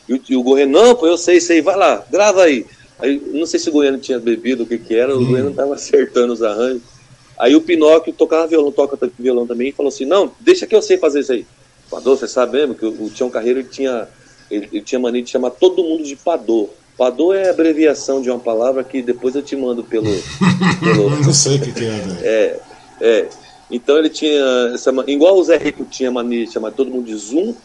E 0.07 0.13
o, 0.13 0.21
e 0.29 0.35
o 0.35 0.43
Goiano, 0.43 0.71
não, 0.71 0.95
pô, 0.95 1.05
eu 1.05 1.17
sei, 1.17 1.41
sei, 1.41 1.61
vai 1.61 1.75
lá, 1.75 2.05
grava 2.09 2.43
aí. 2.43 2.65
Aí, 2.99 3.21
não 3.33 3.45
sei 3.45 3.59
se 3.59 3.67
o 3.67 3.73
Goiano 3.73 3.97
tinha 3.97 4.17
bebido, 4.17 4.63
o 4.63 4.65
que 4.65 4.77
que 4.77 4.95
era, 4.95 5.13
o 5.13 5.19
uhum. 5.19 5.27
Goiano 5.27 5.53
tava 5.53 5.75
acertando 5.75 6.31
os 6.31 6.41
arranjos. 6.41 6.92
Aí 7.37 7.55
o 7.55 7.61
Pinóquio 7.61 8.13
tocava 8.13 8.47
violão, 8.47 8.71
toca 8.71 8.97
violão 9.17 9.47
também, 9.47 9.69
e 9.69 9.71
falou 9.71 9.89
assim, 9.89 10.05
não, 10.05 10.31
deixa 10.39 10.67
que 10.67 10.75
eu 10.75 10.81
sei 10.81 10.97
fazer 10.97 11.21
isso 11.21 11.31
aí. 11.31 11.45
Padô, 11.89 12.15
você 12.15 12.27
sabe 12.27 12.53
mesmo 12.53 12.75
que 12.75 12.85
o, 12.85 13.05
o 13.05 13.09
Tião 13.09 13.29
Carreiro 13.29 13.59
ele 13.59 13.69
tinha, 13.69 14.07
ele, 14.49 14.69
ele, 14.71 14.81
tinha 14.81 14.99
mania 14.99 15.21
de 15.21 15.29
chamar 15.29 15.51
todo 15.51 15.83
mundo 15.83 16.03
de 16.03 16.15
Padô. 16.15 16.69
Padô 16.97 17.33
é 17.33 17.49
abreviação 17.49 18.21
de 18.21 18.29
uma 18.29 18.39
palavra 18.39 18.83
que 18.83 19.01
depois 19.01 19.35
eu 19.35 19.41
te 19.41 19.55
mando 19.55 19.83
pelo... 19.83 20.09
pelo... 20.79 21.09
não 21.09 21.33
sei 21.33 21.57
o 21.57 21.61
que, 21.61 21.71
que 21.71 21.85
é, 21.85 21.89
velho. 21.89 22.19
É, 22.21 22.59
é. 23.01 23.29
Então 23.69 23.97
ele 23.97 24.09
tinha, 24.09 24.71
essa, 24.73 24.93
igual 25.07 25.37
o 25.37 25.43
Zé 25.43 25.57
Rico 25.57 25.85
tinha 25.85 26.11
mania 26.11 26.45
de 26.45 26.51
chamar 26.51 26.71
todo 26.71 26.91
mundo 26.91 27.05
de 27.05 27.15
Zoom, 27.15 27.55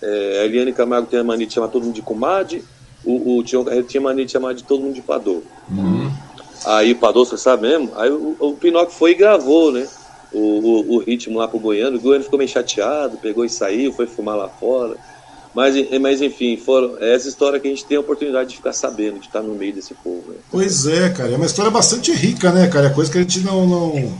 é, 0.00 0.40
a 0.42 0.44
Eliane 0.46 0.72
Camargo 0.72 1.08
tinha 1.08 1.24
mania 1.24 1.46
de 1.46 1.52
chamar 1.52 1.68
todo 1.68 1.84
mundo 1.84 1.94
de 1.94 2.02
comadre, 2.02 2.64
o, 3.04 3.38
o 3.38 3.42
Tião 3.42 3.64
Carreiro 3.64 3.86
tinha 3.86 4.00
mania 4.00 4.24
de 4.24 4.32
chamar 4.32 4.54
de 4.54 4.62
todo 4.62 4.82
mundo 4.82 4.94
de 4.94 5.02
Padô. 5.02 5.42
Uhum. 5.70 6.10
Aí 6.64 6.94
Padô, 6.94 7.24
você 7.24 7.36
sabe 7.36 7.68
mesmo? 7.68 7.92
Aí 7.96 8.10
o, 8.10 8.36
o 8.38 8.54
Pinóquio 8.54 8.94
foi 8.94 9.12
e 9.12 9.14
gravou, 9.14 9.72
né? 9.72 9.86
O, 10.32 10.38
o, 10.38 10.94
o, 10.94 10.98
ritmo 10.98 11.38
lá 11.38 11.48
pro 11.48 11.58
Goiano. 11.58 11.96
O 11.96 12.00
Goiano 12.00 12.24
ficou 12.24 12.38
meio 12.38 12.50
chateado, 12.50 13.18
pegou 13.18 13.44
e 13.44 13.48
saiu, 13.48 13.92
foi 13.92 14.06
fumar 14.06 14.36
lá 14.36 14.48
fora. 14.48 14.96
Mas, 15.52 15.74
mas 16.00 16.22
enfim, 16.22 16.56
foram, 16.56 16.96
é 17.00 17.14
essa 17.14 17.28
história 17.28 17.58
que 17.58 17.66
a 17.66 17.70
gente 17.70 17.84
tem 17.84 17.96
a 17.96 18.00
oportunidade 18.00 18.50
de 18.50 18.56
ficar 18.56 18.72
sabendo, 18.72 19.18
de 19.18 19.26
estar 19.26 19.42
no 19.42 19.54
meio 19.54 19.72
desse 19.72 19.94
povo. 19.94 20.22
Né? 20.28 20.36
Pois 20.50 20.86
é, 20.86 21.10
cara. 21.10 21.32
É 21.32 21.36
uma 21.36 21.46
história 21.46 21.70
bastante 21.70 22.12
rica, 22.12 22.52
né, 22.52 22.68
cara? 22.68 22.86
É 22.86 22.90
coisa 22.90 23.10
que 23.10 23.18
a 23.18 23.22
gente 23.22 23.40
não, 23.40 23.66
não 23.66 24.18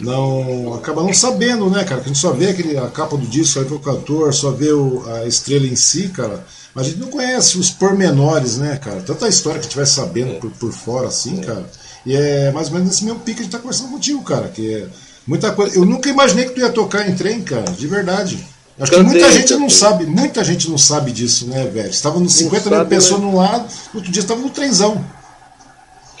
não 0.00 0.74
acaba 0.74 1.02
não 1.02 1.12
sabendo, 1.12 1.70
né, 1.70 1.84
cara? 1.84 2.00
Que 2.00 2.06
a 2.06 2.12
gente 2.12 2.18
só 2.18 2.32
vê 2.32 2.48
aquele, 2.48 2.76
a 2.76 2.88
capa 2.88 3.16
do 3.16 3.26
disco, 3.26 3.62
vê 3.62 3.74
o 3.74 3.78
cantor, 3.78 4.32
só 4.32 4.50
vê 4.50 4.72
o, 4.72 5.04
a 5.06 5.26
estrela 5.26 5.66
em 5.66 5.76
si, 5.76 6.08
cara. 6.08 6.44
Mas 6.74 6.86
a 6.86 6.88
gente 6.90 7.00
não 7.00 7.08
conhece 7.08 7.56
os 7.56 7.70
pormenores, 7.70 8.58
né, 8.58 8.76
cara? 8.76 9.00
Tanta 9.00 9.28
história 9.28 9.60
que 9.60 9.66
a 9.66 9.68
gente 9.68 9.76
vai 9.76 9.86
sabendo 9.86 10.40
por, 10.40 10.50
por 10.50 10.72
fora, 10.72 11.08
assim, 11.08 11.36
cara. 11.36 11.64
E 12.04 12.14
é 12.16 12.50
mais 12.50 12.66
ou 12.66 12.74
menos 12.74 12.88
nesse 12.88 13.04
mesmo 13.04 13.20
pique 13.20 13.36
que 13.36 13.40
a 13.40 13.44
gente 13.44 13.52
tá 13.52 13.58
conversando 13.58 13.90
contigo, 13.90 14.22
cara. 14.22 14.48
Que 14.48 14.74
é 14.74 14.86
muita 15.26 15.52
coisa. 15.52 15.76
Eu 15.76 15.84
nunca 15.84 16.08
imaginei 16.08 16.46
que 16.46 16.52
tu 16.52 16.60
ia 16.60 16.70
tocar 16.70 17.08
em 17.08 17.14
trem, 17.14 17.42
cara, 17.42 17.70
de 17.70 17.86
verdade. 17.86 18.44
Acho 18.78 18.90
que 18.90 19.02
muita 19.02 19.30
gente 19.30 19.54
não 19.54 19.70
sabe, 19.70 20.04
muita 20.04 20.42
gente 20.42 20.68
não 20.68 20.76
sabe 20.76 21.12
disso, 21.12 21.46
né, 21.46 21.64
velho? 21.66 21.90
Estava 21.90 22.18
nos 22.18 22.32
50 22.34 22.70
mil 22.70 22.86
pessoas 22.86 23.20
né? 23.20 23.26
num 23.26 23.36
lado, 23.36 23.72
outro 23.94 24.10
dia 24.10 24.20
estava 24.20 24.40
no 24.40 24.50
trenzão. 24.50 25.04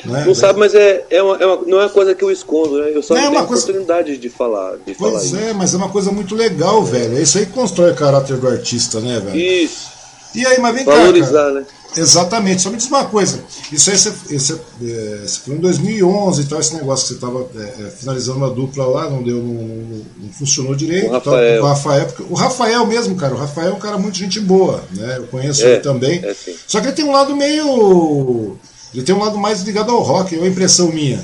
Né? 0.04 0.24
Não 0.24 0.34
sabe, 0.34 0.60
mas 0.60 0.74
é, 0.74 1.04
é, 1.10 1.22
uma, 1.22 1.36
é 1.36 1.46
uma, 1.46 1.56
não 1.66 1.80
é 1.80 1.84
uma 1.84 1.90
coisa 1.90 2.14
que 2.14 2.22
eu 2.22 2.30
escondo, 2.30 2.78
né? 2.78 2.92
Eu 2.94 3.02
só 3.02 3.14
não, 3.14 3.22
é 3.22 3.30
tenho 3.30 3.46
coisa... 3.46 3.62
oportunidade 3.62 4.18
de 4.18 4.28
falar. 4.28 4.76
De 4.86 4.94
pois 4.94 5.12
falar 5.12 5.22
é, 5.22 5.46
isso. 5.46 5.54
mas 5.56 5.74
é 5.74 5.76
uma 5.78 5.88
coisa 5.88 6.12
muito 6.12 6.34
legal, 6.34 6.84
velho. 6.84 7.18
É 7.18 7.22
isso 7.22 7.38
aí 7.38 7.46
que 7.46 7.52
constrói 7.52 7.90
o 7.90 7.94
caráter 7.94 8.36
do 8.36 8.46
artista, 8.46 9.00
né, 9.00 9.18
velho? 9.18 9.36
Isso. 9.36 9.93
E 10.34 10.46
aí, 10.46 10.58
mas 10.58 10.74
vem 10.74 10.84
Valorizar, 10.84 11.26
cá. 11.26 11.42
Valorizar, 11.42 11.60
né? 11.60 11.66
Exatamente. 11.96 12.62
Só 12.62 12.70
me 12.70 12.76
diz 12.76 12.88
uma 12.88 13.04
coisa. 13.04 13.40
Isso 13.70 13.90
aí, 13.90 13.96
esse, 13.96 14.52
é, 14.52 15.26
foi 15.44 15.54
em 15.54 15.58
2011 15.58 16.42
e 16.42 16.44
tal, 16.46 16.58
esse 16.58 16.74
negócio 16.74 17.06
que 17.06 17.20
você 17.20 17.26
estava 17.26 17.46
é, 17.56 17.86
é, 17.86 17.90
finalizando 17.90 18.38
uma 18.38 18.50
dupla 18.50 18.84
lá, 18.84 19.08
não 19.08 19.22
deu, 19.22 19.36
não, 19.36 20.02
não 20.18 20.32
funcionou 20.32 20.74
direito. 20.74 21.08
O 21.08 21.12
Rafael. 21.12 21.60
Tal, 21.60 21.64
o 21.64 21.68
Rafael, 21.68 22.08
o 22.30 22.34
Rafael 22.34 22.86
mesmo, 22.86 23.14
cara. 23.14 23.34
O 23.34 23.38
Rafael 23.38 23.68
é 23.68 23.72
um 23.72 23.78
cara 23.78 23.96
muito 23.96 24.18
gente 24.18 24.40
boa, 24.40 24.82
né? 24.90 25.18
Eu 25.18 25.26
conheço 25.28 25.64
é, 25.64 25.74
ele 25.74 25.80
também. 25.80 26.24
É, 26.24 26.34
Só 26.66 26.80
que 26.80 26.88
ele 26.88 26.96
tem 26.96 27.04
um 27.04 27.12
lado 27.12 27.36
meio 27.36 28.58
ele 28.94 29.04
tem 29.04 29.14
um 29.14 29.18
lado 29.18 29.36
mais 29.36 29.62
ligado 29.62 29.90
ao 29.90 30.00
rock, 30.00 30.34
é 30.34 30.38
uma 30.38 30.46
impressão 30.46 30.92
minha. 30.92 31.20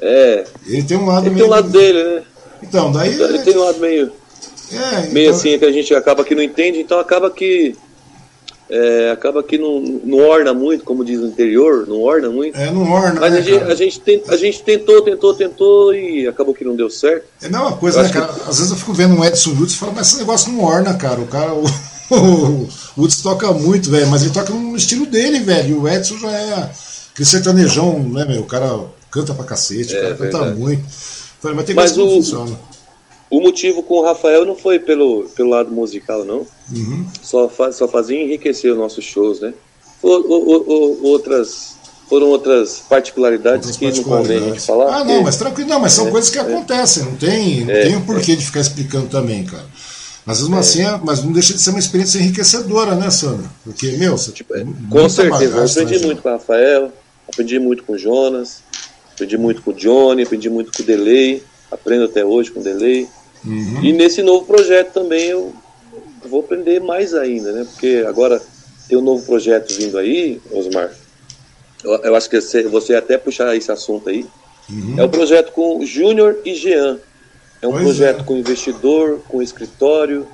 É. 0.00 0.44
Ele 0.66 0.82
tem 0.82 0.96
um 0.96 1.06
lado 1.06 1.26
ele 1.26 1.34
meio. 1.34 1.44
tem 1.44 1.46
um 1.46 1.54
lado 1.54 1.68
dele, 1.68 2.02
né? 2.02 2.22
Então, 2.62 2.90
daí. 2.90 3.14
Então, 3.14 3.28
ele 3.28 3.38
tem 3.40 3.56
um 3.56 3.64
lado 3.64 3.78
meio. 3.78 4.12
É, 4.72 5.08
meio 5.08 5.26
então... 5.26 5.38
assim 5.38 5.58
que 5.58 5.64
a 5.64 5.72
gente 5.72 5.94
acaba 5.94 6.24
que 6.24 6.34
não 6.34 6.42
entende, 6.42 6.80
então 6.80 6.98
acaba 6.98 7.30
que. 7.30 7.76
É, 8.70 9.10
acaba 9.10 9.42
que 9.42 9.58
não, 9.58 9.80
não 9.80 10.18
orna 10.18 10.54
muito, 10.54 10.84
como 10.84 11.04
diz 11.04 11.18
no 11.18 11.26
interior, 11.26 11.86
não 11.88 12.00
orna 12.00 12.30
muito. 12.30 12.56
É, 12.56 12.70
não 12.70 12.90
orna. 12.90 13.20
Mas 13.20 13.32
né, 13.32 13.38
a, 13.38 13.42
gente, 13.42 13.64
a, 13.64 13.74
gente 13.74 14.00
tem, 14.00 14.22
a 14.28 14.36
gente 14.36 14.62
tentou, 14.62 15.02
tentou, 15.02 15.34
tentou 15.34 15.94
e 15.94 16.28
acabou 16.28 16.54
que 16.54 16.64
não 16.64 16.76
deu 16.76 16.88
certo. 16.88 17.24
É 17.42 17.46
a 17.46 17.50
mesma 17.50 17.72
coisa, 17.76 17.98
eu 17.98 18.04
né, 18.04 18.10
cara? 18.10 18.32
Que... 18.32 18.48
Às 18.48 18.58
vezes 18.58 18.70
eu 18.70 18.78
fico 18.78 18.94
vendo 18.94 19.14
um 19.14 19.24
Edson 19.24 19.50
Lutz 19.50 19.72
e 19.72 19.76
falo, 19.76 19.92
mas 19.94 20.06
esse 20.06 20.18
negócio 20.18 20.52
não 20.52 20.62
orna, 20.62 20.94
cara. 20.94 21.20
O 21.20 21.26
cara. 21.26 21.52
O 21.52 21.64
o 22.10 22.68
Woods 22.98 23.22
toca 23.22 23.52
muito, 23.52 23.90
velho, 23.90 24.08
mas 24.08 24.22
ele 24.22 24.32
toca 24.32 24.52
no 24.52 24.76
estilo 24.76 25.06
dele, 25.06 25.40
velho. 25.40 25.68
E 25.68 25.74
o 25.74 25.88
Edson 25.88 26.18
já 26.18 26.30
é 26.30 26.70
aquele 27.12 27.28
sertanejão, 27.28 27.98
né, 28.00 28.24
meu? 28.24 28.40
O 28.40 28.46
cara 28.46 28.80
canta 29.10 29.32
pra 29.32 29.44
cacete, 29.44 29.94
é, 29.94 29.98
o 29.98 30.02
cara 30.02 30.16
canta 30.16 30.44
muito. 30.54 30.82
Falei, 31.40 31.56
mas 31.56 31.66
tem 31.66 31.74
mas 31.74 31.96
o, 31.96 32.10
funciona. 32.10 32.58
O 33.30 33.40
motivo 33.40 33.82
com 33.82 33.94
o 33.94 34.04
Rafael 34.04 34.44
não 34.44 34.56
foi 34.56 34.80
pelo, 34.80 35.28
pelo 35.36 35.50
lado 35.50 35.70
musical, 35.70 36.24
não. 36.24 36.46
Uhum. 36.74 37.06
Só, 37.22 37.48
faz, 37.48 37.76
só 37.76 37.86
fazia 37.86 38.20
enriquecer 38.20 38.72
os 38.72 38.78
nossos 38.78 39.04
shows, 39.04 39.40
né? 39.40 39.54
Outras 40.02 41.78
foram 42.10 42.26
outras 42.26 42.82
particularidades 42.88 43.68
outras 43.68 43.76
que 43.76 43.84
particularidades. 43.84 44.28
não 44.28 44.40
convém 44.40 44.50
a 44.50 44.54
gente 44.54 44.66
falar. 44.66 44.96
Ah, 44.96 45.04
não, 45.04 45.22
mas 45.22 45.36
tranquilo, 45.36 45.70
não, 45.70 45.78
mas 45.78 45.92
são 45.92 46.08
é, 46.08 46.10
coisas 46.10 46.28
que 46.28 46.38
é. 46.38 46.40
acontecem, 46.40 47.04
não 47.04 47.14
tem, 47.14 47.64
não 47.64 47.72
é, 47.72 47.82
tem 47.84 47.94
o 47.94 48.00
um 48.00 48.04
porquê 48.04 48.34
de 48.34 48.44
ficar 48.44 48.58
explicando 48.58 49.06
também, 49.06 49.44
cara. 49.44 49.64
Mas 50.26 50.40
mesmo 50.40 50.56
é. 50.56 50.58
assim, 50.58 50.82
é, 50.82 51.00
mas 51.04 51.22
não 51.22 51.30
deixa 51.32 51.54
de 51.54 51.62
ser 51.62 51.70
uma 51.70 51.78
experiência 51.78 52.18
enriquecedora, 52.18 52.96
né, 52.96 53.10
Sandra? 53.10 53.48
Porque, 53.62 53.92
meu, 53.92 54.18
você 54.18 54.32
tipo, 54.32 54.56
é, 54.56 54.64
com 54.90 55.08
certeza, 55.08 55.56
eu 55.56 55.64
aprendi 55.64 55.98
né, 56.00 56.06
muito 56.06 56.22
com 56.22 56.28
o 56.28 56.32
Rafael, 56.32 56.92
aprendi 57.28 57.58
muito 57.60 57.84
com 57.84 57.92
o 57.92 57.98
Jonas, 57.98 58.62
aprendi 59.12 59.38
muito 59.38 59.62
com 59.62 59.70
o 59.70 59.74
Johnny, 59.74 60.24
aprendi 60.24 60.50
muito 60.50 60.72
com 60.72 60.82
o 60.82 60.86
Delay, 60.86 61.44
aprendo 61.70 62.06
até 62.06 62.24
hoje 62.24 62.50
com 62.50 62.58
o 62.58 62.62
Delay. 62.62 63.08
Uhum. 63.44 63.82
E 63.82 63.92
nesse 63.92 64.22
novo 64.22 64.44
projeto 64.44 64.92
também 64.92 65.26
eu 65.26 65.52
vou 66.28 66.40
aprender 66.40 66.80
mais 66.80 67.14
ainda, 67.14 67.52
né? 67.52 67.66
Porque 67.70 68.04
agora 68.06 68.40
tem 68.88 68.98
um 68.98 69.02
novo 69.02 69.24
projeto 69.24 69.72
vindo 69.74 69.98
aí, 69.98 70.40
Osmar. 70.50 70.92
Eu, 71.82 71.92
eu 71.96 72.14
acho 72.14 72.28
que 72.28 72.40
você, 72.40 72.62
você 72.64 72.94
até 72.94 73.16
puxar 73.16 73.56
esse 73.56 73.70
assunto 73.70 74.08
aí. 74.08 74.26
Uhum. 74.68 74.94
É 74.98 75.02
o 75.02 75.06
um 75.06 75.10
projeto 75.10 75.52
com 75.52 75.84
Júnior 75.84 76.38
e 76.44 76.54
Jean. 76.54 76.98
É 77.62 77.68
um 77.68 77.72
pois 77.72 77.84
projeto 77.84 78.20
é. 78.20 78.24
com 78.24 78.36
investidor, 78.36 79.20
com 79.28 79.42
escritório, 79.42 80.26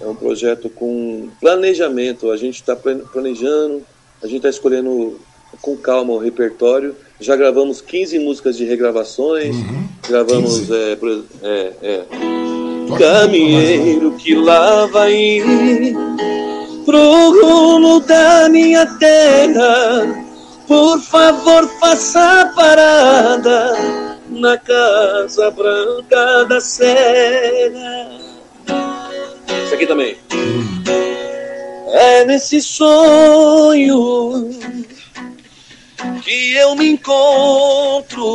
é 0.00 0.06
um 0.06 0.14
projeto 0.14 0.68
com 0.70 1.28
planejamento. 1.40 2.30
A 2.30 2.36
gente 2.36 2.56
está 2.56 2.74
planejando, 2.74 3.82
a 4.22 4.26
gente 4.26 4.38
está 4.38 4.48
escolhendo 4.48 5.20
com 5.60 5.76
calma 5.76 6.12
o 6.12 6.18
repertório. 6.18 6.94
Já 7.20 7.36
gravamos 7.36 7.82
15 7.82 8.18
músicas 8.18 8.56
de 8.56 8.64
regravações, 8.64 9.54
uhum. 9.54 9.88
gravamos. 10.08 10.70
É, 10.70 10.96
é, 11.42 11.72
é, 11.82 12.04
Caminheiro 12.98 14.12
que 14.12 14.34
lá 14.34 14.86
vai 14.86 15.40
pro 16.84 17.40
rumo 17.40 18.00
da 18.00 18.48
minha 18.48 18.84
terra, 18.98 20.24
por 20.66 21.00
favor 21.00 21.68
faça 21.78 22.52
parada 22.56 23.74
na 24.28 24.56
Casa 24.58 25.50
Branca 25.50 26.44
da 26.48 26.60
Serra. 26.60 28.10
Isso 29.66 29.74
aqui 29.74 29.86
também. 29.86 30.16
É 31.92 32.24
nesse 32.24 32.60
sonho 32.62 34.50
que 36.22 36.54
eu 36.54 36.74
me 36.74 36.90
encontro. 36.90 38.26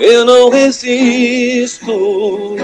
Eu 0.00 0.24
não 0.24 0.50
resisto. 0.50 2.56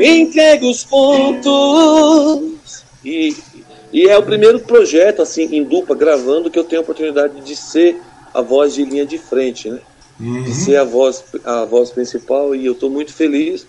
Entrego 0.00 0.70
os 0.70 0.84
pontos. 0.84 2.58
E, 3.04 3.36
e 3.92 4.08
é 4.08 4.18
o 4.18 4.22
primeiro 4.22 4.60
projeto, 4.60 5.22
assim, 5.22 5.56
em 5.56 5.64
dupla, 5.64 5.96
gravando, 5.96 6.50
que 6.50 6.58
eu 6.58 6.64
tenho 6.64 6.80
a 6.80 6.82
oportunidade 6.82 7.40
de 7.40 7.56
ser 7.56 8.00
a 8.34 8.42
voz 8.42 8.74
de 8.74 8.84
linha 8.84 9.06
de 9.06 9.18
frente, 9.18 9.70
né? 9.70 9.80
Uhum. 10.20 10.42
De 10.42 10.52
ser 10.52 10.76
a 10.76 10.84
voz, 10.84 11.24
a 11.44 11.64
voz 11.64 11.90
principal 11.90 12.54
e 12.54 12.66
eu 12.66 12.72
estou 12.72 12.90
muito 12.90 13.12
feliz. 13.12 13.66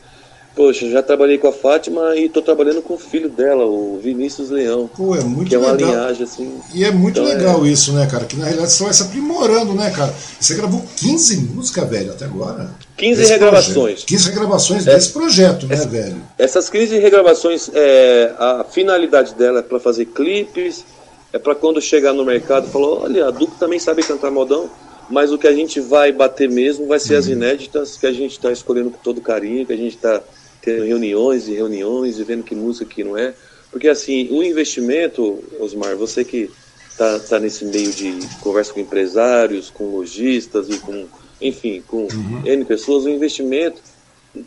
Poxa, 0.55 0.89
já 0.89 1.01
trabalhei 1.01 1.37
com 1.37 1.47
a 1.47 1.53
Fátima 1.53 2.15
e 2.15 2.25
estou 2.25 2.41
trabalhando 2.41 2.81
com 2.81 2.95
o 2.95 2.97
filho 2.97 3.29
dela, 3.29 3.65
o 3.65 3.99
Vinícius 4.01 4.49
Leão. 4.49 4.89
Pô, 4.95 5.15
é 5.15 5.21
muito 5.21 5.49
que 5.49 5.55
legal. 5.55 5.69
é 5.69 5.73
uma 5.73 5.77
linhagem 5.77 6.23
assim. 6.23 6.59
E 6.73 6.83
é 6.83 6.91
muito 6.91 7.19
então, 7.19 7.33
legal 7.33 7.65
é... 7.65 7.69
isso, 7.69 7.93
né, 7.93 8.05
cara? 8.07 8.25
Que 8.25 8.35
na 8.35 8.45
realidade 8.45 8.71
você 8.71 8.83
vai 8.83 8.93
se 8.93 9.03
aprimorando, 9.03 9.73
né, 9.73 9.89
cara? 9.91 10.13
Você 10.39 10.55
gravou 10.55 10.83
15 10.97 11.37
músicas, 11.37 11.89
velho, 11.89 12.11
até 12.11 12.25
agora. 12.25 12.71
15 12.97 13.25
regravações. 13.25 13.73
Projeto. 13.73 14.07
15 14.07 14.29
regravações 14.29 14.87
é, 14.87 14.93
desse 14.93 15.09
projeto, 15.11 15.67
né, 15.67 15.75
velho? 15.85 16.21
Essas 16.37 16.69
15 16.69 16.97
regravações, 16.97 17.69
é, 17.73 18.33
a 18.37 18.65
finalidade 18.69 19.35
dela 19.35 19.59
é 19.59 19.63
para 19.63 19.79
fazer 19.79 20.05
clipes, 20.05 20.83
é 21.31 21.39
para 21.39 21.55
quando 21.55 21.79
chegar 21.81 22.11
no 22.11 22.25
mercado 22.25 22.67
falar, 22.67 23.03
olha, 23.03 23.27
a 23.27 23.31
Duque 23.31 23.57
também 23.59 23.79
sabe 23.79 24.03
cantar 24.03 24.31
modão, 24.31 24.69
mas 25.09 25.31
o 25.31 25.37
que 25.37 25.47
a 25.47 25.53
gente 25.53 25.79
vai 25.79 26.11
bater 26.11 26.49
mesmo 26.49 26.87
vai 26.87 26.99
ser 26.99 27.13
uhum. 27.13 27.19
as 27.19 27.27
inéditas 27.27 27.97
que 27.97 28.05
a 28.05 28.11
gente 28.11 28.31
está 28.31 28.51
escolhendo 28.51 28.91
com 28.91 28.97
todo 28.97 29.21
carinho, 29.21 29.65
que 29.65 29.73
a 29.73 29.77
gente 29.77 29.95
está 29.95 30.21
tendo 30.69 30.85
reuniões 30.85 31.47
e 31.47 31.53
reuniões 31.53 32.19
e 32.19 32.23
vendo 32.23 32.43
que 32.43 32.55
música 32.55 32.85
que 32.85 33.03
não 33.03 33.17
é. 33.17 33.33
Porque 33.71 33.87
assim, 33.87 34.27
o 34.31 34.43
investimento, 34.43 35.43
Osmar, 35.59 35.95
você 35.95 36.23
que 36.23 36.49
está 36.89 37.19
tá 37.19 37.39
nesse 37.39 37.65
meio 37.65 37.91
de 37.91 38.19
conversa 38.41 38.73
com 38.73 38.79
empresários, 38.79 39.69
com 39.69 39.95
lojistas 39.95 40.69
e 40.69 40.77
com, 40.79 41.05
enfim, 41.41 41.81
com 41.87 42.03
uhum. 42.03 42.41
N 42.45 42.65
pessoas, 42.65 43.05
o 43.05 43.09
investimento, 43.09 43.81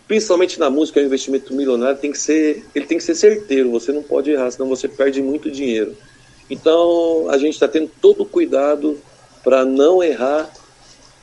principalmente 0.07 0.59
na 0.61 0.69
música, 0.69 1.01
é 1.01 1.03
um 1.03 1.07
investimento 1.07 1.55
milionário, 1.55 1.99
tem 1.99 2.13
que 2.13 2.19
ser, 2.19 2.65
ele 2.75 2.85
tem 2.85 2.99
que 2.99 3.05
ser 3.05 3.15
certeiro, 3.15 3.71
você 3.71 3.93
não 3.93 4.03
pode 4.03 4.31
errar, 4.31 4.51
senão 4.51 4.69
você 4.69 4.87
perde 4.87 5.23
muito 5.23 5.51
dinheiro. 5.51 5.97
Então, 6.51 7.27
a 7.31 7.39
gente 7.39 7.55
está 7.55 7.67
tendo 7.67 7.91
todo 8.01 8.23
o 8.23 8.27
cuidado 8.27 8.99
para 9.43 9.65
não 9.65 10.03
errar, 10.03 10.53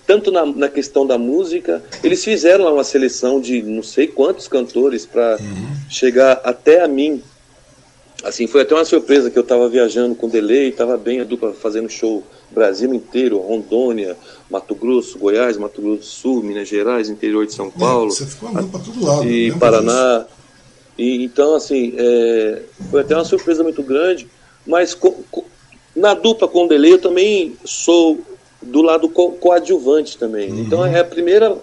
tanto 0.10 0.32
na, 0.32 0.44
na, 0.44 0.68
questão 0.68 1.06
da 1.06 1.20
música. 1.20 1.84
Eles 2.04 2.24
fizeram 2.24 2.66
lá 2.66 2.74
uma 2.74 2.84
seleção 2.84 3.40
de 3.40 3.62
não 3.62 3.84
sei 3.84 4.08
quantos 4.08 4.48
cantores 4.48 5.06
para 5.06 5.38
uhum. 5.40 5.68
chegar 5.88 6.42
até 6.44 6.82
a 6.82 6.88
mim. 6.88 7.22
Assim, 8.24 8.48
foi 8.48 8.64
até 8.64 8.74
uma 8.74 8.86
surpresa 8.86 9.30
que 9.30 9.38
eu 9.38 9.44
estava 9.44 9.70
viajando 9.70 10.16
com 10.16 10.28
delay, 10.28 10.70
estava 10.70 10.98
bem 10.98 11.22
a 11.22 11.24
dupla 11.24 11.54
fazendo 11.54 11.88
show 11.88 12.24
Brasil 12.50 12.92
inteiro, 12.92 13.38
Rondônia, 13.38 14.18
Mato 14.50 14.74
Grosso, 14.74 15.20
Goiás, 15.20 15.58
Mato 15.58 15.80
Grosso 15.80 16.00
do 16.00 16.06
Sul, 16.06 16.42
Minas 16.42 16.68
Gerais, 16.68 17.08
interior 17.08 17.46
de 17.46 17.54
São 17.54 17.68
é, 17.68 17.80
Paulo. 17.80 18.10
Você 18.10 18.26
ficou 18.26 18.50
andando 18.50 18.72
para 18.72 18.80
todo 18.80 19.06
lado. 19.06 19.30
E 19.30 19.52
Paraná. 19.60 20.26
E, 20.98 21.24
então, 21.24 21.54
assim, 21.54 21.94
é, 21.96 22.64
foi 22.90 23.02
até 23.02 23.14
uma 23.16 23.26
surpresa 23.26 23.62
muito 23.62 23.84
grande. 23.84 24.28
Mas 24.66 24.96
co, 24.96 25.12
co, 25.30 25.46
na 25.96 26.16
dupla 26.16 26.48
com 26.48 26.66
o 26.66 26.68
delay 26.68 26.94
eu 26.94 27.00
também 27.00 27.56
sou 27.64 28.20
do 28.62 28.82
lado 28.82 29.10
co, 29.10 29.32
coadjuvante 29.34 30.18
também. 30.18 30.52
Uhum. 30.52 30.60
Então 30.62 30.86
é 30.86 31.00
a 31.00 31.06
primeira 31.06 31.58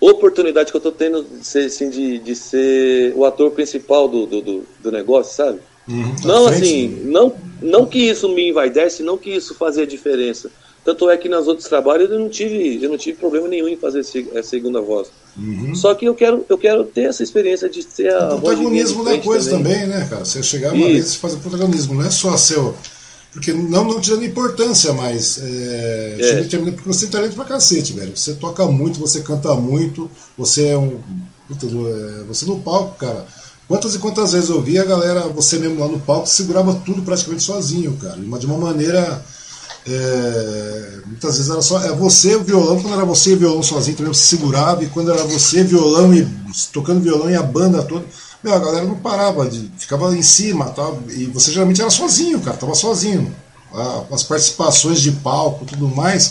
oportunidade 0.00 0.70
que 0.70 0.76
eu 0.76 0.78
estou 0.78 0.92
tendo 0.92 1.22
de 1.22 1.46
ser, 1.46 1.66
assim, 1.66 1.88
de, 1.88 2.18
de 2.18 2.34
ser 2.34 3.12
o 3.16 3.24
ator 3.24 3.50
principal 3.52 4.08
do, 4.08 4.26
do, 4.26 4.64
do, 4.82 4.92
negócio, 4.92 5.34
sabe? 5.34 5.60
Uhum, 5.88 6.16
não 6.24 6.46
assim, 6.46 6.88
não, 7.04 7.34
não 7.60 7.86
que 7.86 7.98
isso 7.98 8.28
me 8.28 8.48
envaidece, 8.48 9.02
não 9.02 9.18
que 9.18 9.30
isso 9.30 9.54
fazia 9.54 9.86
diferença. 9.86 10.50
Tanto 10.84 11.08
é 11.08 11.16
que 11.16 11.30
nos 11.30 11.48
outros 11.48 11.66
trabalhos 11.66 12.10
eu 12.10 12.18
não 12.18 12.28
tive, 12.28 12.78
eu 12.82 12.90
não 12.90 12.98
tive 12.98 13.16
problema 13.16 13.48
nenhum 13.48 13.68
em 13.68 13.76
fazer 13.76 14.00
a 14.36 14.42
segunda 14.42 14.82
voz. 14.82 15.08
Uhum. 15.34 15.74
Só 15.74 15.94
que 15.94 16.04
eu 16.04 16.14
quero, 16.14 16.44
eu 16.46 16.58
quero 16.58 16.84
ter 16.84 17.04
essa 17.04 17.22
experiência 17.22 17.70
de 17.70 17.82
ser 17.82 18.12
a 18.12 18.34
o 18.34 18.40
protagonismo 18.40 19.02
da 19.02 19.16
coisa 19.18 19.52
também. 19.52 19.72
também. 19.72 19.86
né, 19.88 20.06
cara? 20.10 20.24
Você 20.26 20.42
chegar 20.42 20.74
uma 20.74 20.86
vez 20.86 21.14
e 21.14 21.16
fazer 21.16 21.38
protagonismo, 21.38 21.94
não 21.94 22.04
é 22.04 22.10
só 22.10 22.36
seu. 22.36 22.74
Porque 23.34 23.52
não, 23.52 23.84
não 23.84 24.00
tirando 24.00 24.24
importância, 24.24 24.92
mas 24.92 25.38
é, 25.42 26.16
é. 26.20 26.42
porque 26.42 26.82
você 26.86 27.06
tem 27.06 27.10
talento 27.10 27.34
pra 27.34 27.44
cacete, 27.44 27.92
velho. 27.92 28.16
Você 28.16 28.34
toca 28.34 28.64
muito, 28.66 29.00
você 29.00 29.20
canta 29.20 29.54
muito, 29.54 30.08
você 30.38 30.68
é 30.68 30.78
um. 30.78 31.00
Puta, 31.48 31.66
é, 31.66 32.24
você 32.26 32.46
no 32.46 32.60
palco, 32.60 32.96
cara. 32.96 33.26
Quantas 33.66 33.94
e 33.94 33.98
quantas 33.98 34.32
vezes 34.32 34.50
eu 34.50 34.62
vi 34.62 34.78
a 34.78 34.84
galera, 34.84 35.22
você 35.28 35.58
mesmo 35.58 35.80
lá 35.80 35.88
no 35.88 35.98
palco, 35.98 36.28
segurava 36.28 36.80
tudo 36.86 37.02
praticamente 37.02 37.42
sozinho, 37.42 37.96
cara. 38.00 38.16
De 38.16 38.46
uma 38.46 38.58
maneira 38.58 39.22
é, 39.86 41.00
muitas 41.06 41.36
vezes 41.36 41.50
era 41.50 41.60
só 41.60 41.82
é 41.82 41.92
você 41.92 42.36
o 42.36 42.42
violão, 42.44 42.80
quando 42.80 42.94
era 42.94 43.04
você 43.04 43.32
e 43.32 43.36
violão 43.36 43.62
sozinho 43.62 43.96
também 43.96 44.12
você 44.12 44.36
segurava, 44.36 44.82
e 44.82 44.86
quando 44.86 45.10
era 45.10 45.24
você 45.24 45.62
violão 45.62 46.14
e 46.14 46.26
tocando 46.72 47.00
violão 47.00 47.30
e 47.30 47.34
a 47.34 47.42
banda 47.42 47.82
toda, 47.82 48.04
meu, 48.44 48.54
a 48.54 48.58
galera 48.58 48.84
não 48.84 48.96
parava, 48.96 49.48
de, 49.48 49.70
ficava 49.78 50.14
em 50.14 50.22
cima, 50.22 50.66
tá, 50.66 50.92
e 51.08 51.24
você 51.26 51.50
geralmente 51.50 51.80
era 51.80 51.90
sozinho, 51.90 52.40
cara, 52.40 52.56
tava 52.56 52.74
sozinho. 52.74 53.34
As 54.12 54.22
participações 54.22 55.00
de 55.00 55.10
palco 55.10 55.64
tudo 55.64 55.88
mais, 55.88 56.30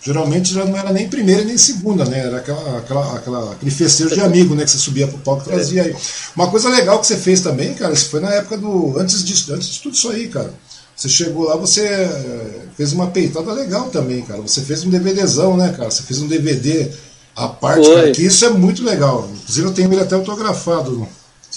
geralmente 0.00 0.54
já 0.54 0.64
não 0.64 0.76
era 0.76 0.92
nem 0.92 1.08
primeira 1.08 1.42
nem 1.42 1.58
segunda, 1.58 2.04
né? 2.04 2.20
Era 2.20 2.36
aquela, 2.36 2.78
aquela, 2.78 3.16
aquela, 3.16 3.52
aquele 3.52 3.70
festejo 3.72 4.14
de 4.14 4.20
amigo, 4.20 4.54
né? 4.54 4.64
Que 4.64 4.70
você 4.70 4.78
subia 4.78 5.08
pro 5.08 5.18
palco 5.18 5.42
e 5.42 5.52
trazia 5.52 5.82
aí. 5.82 5.96
Uma 6.36 6.48
coisa 6.48 6.68
legal 6.68 7.00
que 7.00 7.06
você 7.08 7.16
fez 7.16 7.40
também, 7.40 7.74
cara, 7.74 7.92
isso 7.92 8.10
foi 8.10 8.20
na 8.20 8.32
época 8.32 8.56
do. 8.58 8.96
Antes 8.96 9.24
de, 9.24 9.52
antes 9.52 9.68
de 9.70 9.80
tudo 9.80 9.94
isso 9.94 10.08
aí, 10.10 10.28
cara 10.28 10.54
você 10.98 11.08
chegou 11.08 11.44
lá, 11.44 11.54
você 11.54 11.86
eh, 11.86 12.62
fez 12.76 12.92
uma 12.92 13.06
peitada 13.06 13.52
legal 13.52 13.88
também, 13.88 14.20
cara. 14.22 14.40
Você 14.40 14.60
fez 14.62 14.84
um 14.84 14.90
DVDzão, 14.90 15.56
né, 15.56 15.72
cara? 15.76 15.92
Você 15.92 16.02
fez 16.02 16.20
um 16.20 16.26
DVD 16.26 16.90
à 17.36 17.46
parte, 17.46 17.88
cara, 17.88 18.10
que 18.10 18.22
isso 18.22 18.44
é 18.44 18.50
muito 18.50 18.82
legal. 18.82 19.30
Inclusive 19.32 19.68
eu 19.68 19.72
tenho 19.72 19.92
ele 19.92 20.02
até 20.02 20.16
autografado. 20.16 21.06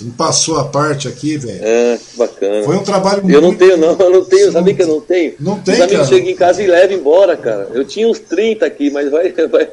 Você 0.02 0.06
me 0.06 0.12
passou 0.12 0.58
a 0.58 0.64
parte 0.64 1.08
aqui, 1.08 1.38
velho. 1.38 1.60
É, 1.62 2.00
bacana. 2.16 2.64
Foi 2.64 2.76
um 2.76 2.84
trabalho 2.84 3.20
eu 3.20 3.24
muito. 3.24 3.36
Eu 3.36 3.42
não 3.42 3.56
tenho, 3.56 3.78
não, 3.78 3.98
eu 4.00 4.10
não 4.10 4.26
tenho, 4.26 4.52
sabia 4.52 4.74
que 4.74 4.82
eu 4.82 4.88
não 4.88 5.02
tenho? 5.02 5.34
Não 5.40 5.60
tem, 5.60 5.76
Os 5.76 5.82
amigos 5.82 6.08
chegam 6.08 6.30
em 6.30 6.36
casa 6.36 6.64
e 6.64 6.68
levam 6.68 6.98
embora, 6.98 7.38
cara. 7.38 7.70
Eu 7.74 7.86
tinha 7.86 8.08
uns 8.08 8.20
30 8.20 8.66
aqui, 8.66 8.90
mas 8.90 9.12
vai. 9.12 9.32
vai... 9.48 9.70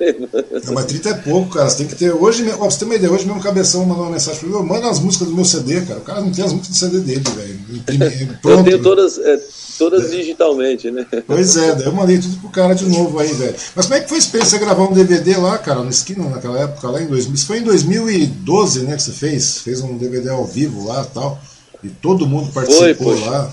Não, 0.64 0.74
mas 0.74 0.84
30 0.84 1.08
é 1.08 1.14
pouco, 1.14 1.54
cara. 1.54 1.68
Você 1.68 1.78
tem 1.78 1.86
que 1.86 1.96
ter. 1.96 2.12
Hoje, 2.12 2.44
pra 2.44 2.56
você 2.56 2.78
ter 2.78 2.84
uma 2.84 2.94
ideia, 2.94 3.12
hoje 3.12 3.26
mesmo 3.26 3.40
o 3.40 3.42
cabeção 3.42 3.86
mandou 3.86 4.04
uma 4.04 4.12
mensagem 4.12 4.40
pra 4.40 4.48
mim, 4.48 4.66
manda 4.66 4.88
as 4.88 5.00
músicas 5.00 5.28
do 5.28 5.34
meu 5.34 5.44
CD, 5.44 5.80
cara. 5.82 6.00
O 6.00 6.04
cara 6.04 6.20
não 6.20 6.30
tem 6.30 6.44
as 6.44 6.52
músicas 6.52 6.76
do 6.76 6.76
CD 6.76 6.98
dele, 7.00 7.24
velho. 7.34 8.38
Eu 8.44 8.64
tenho 8.64 8.82
todas. 8.82 9.18
É 9.18 9.38
Todas 9.78 10.10
digitalmente, 10.10 10.90
né? 10.90 11.06
Pois 11.26 11.56
é, 11.56 11.74
daí 11.74 11.86
eu 11.86 11.92
mandei 11.92 12.18
tudo 12.18 12.36
pro 12.40 12.50
cara 12.50 12.74
de 12.74 12.84
novo 12.84 13.18
aí, 13.18 13.32
velho. 13.32 13.54
Mas 13.76 13.86
como 13.86 13.96
é 13.96 14.00
que 14.00 14.08
foi 14.08 14.16
a 14.16 14.20
experiência 14.20 14.58
gravar 14.58 14.82
um 14.82 14.92
DVD 14.92 15.36
lá, 15.36 15.56
cara, 15.56 15.82
no 15.82 15.88
esquina, 15.88 16.28
naquela 16.28 16.58
época, 16.58 16.90
lá 16.90 17.00
em 17.00 17.06
2000? 17.06 17.34
Isso 17.34 17.46
foi 17.46 17.58
em 17.58 17.62
2012, 17.62 18.82
né, 18.82 18.96
que 18.96 19.02
você 19.02 19.12
fez? 19.12 19.58
Fez 19.58 19.80
um 19.80 19.96
DVD 19.96 20.30
ao 20.30 20.44
vivo 20.44 20.86
lá 20.86 21.02
e 21.02 21.14
tal. 21.14 21.40
E 21.84 21.88
todo 21.88 22.26
mundo 22.26 22.52
participou 22.52 23.16
foi, 23.16 23.28
lá. 23.28 23.50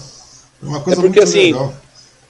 Foi 0.60 0.70
uma 0.70 0.82
coisa 0.82 1.00
é 1.00 1.04
porque, 1.04 1.20
muito 1.20 1.30
assim, 1.30 1.54
legal. 1.54 1.74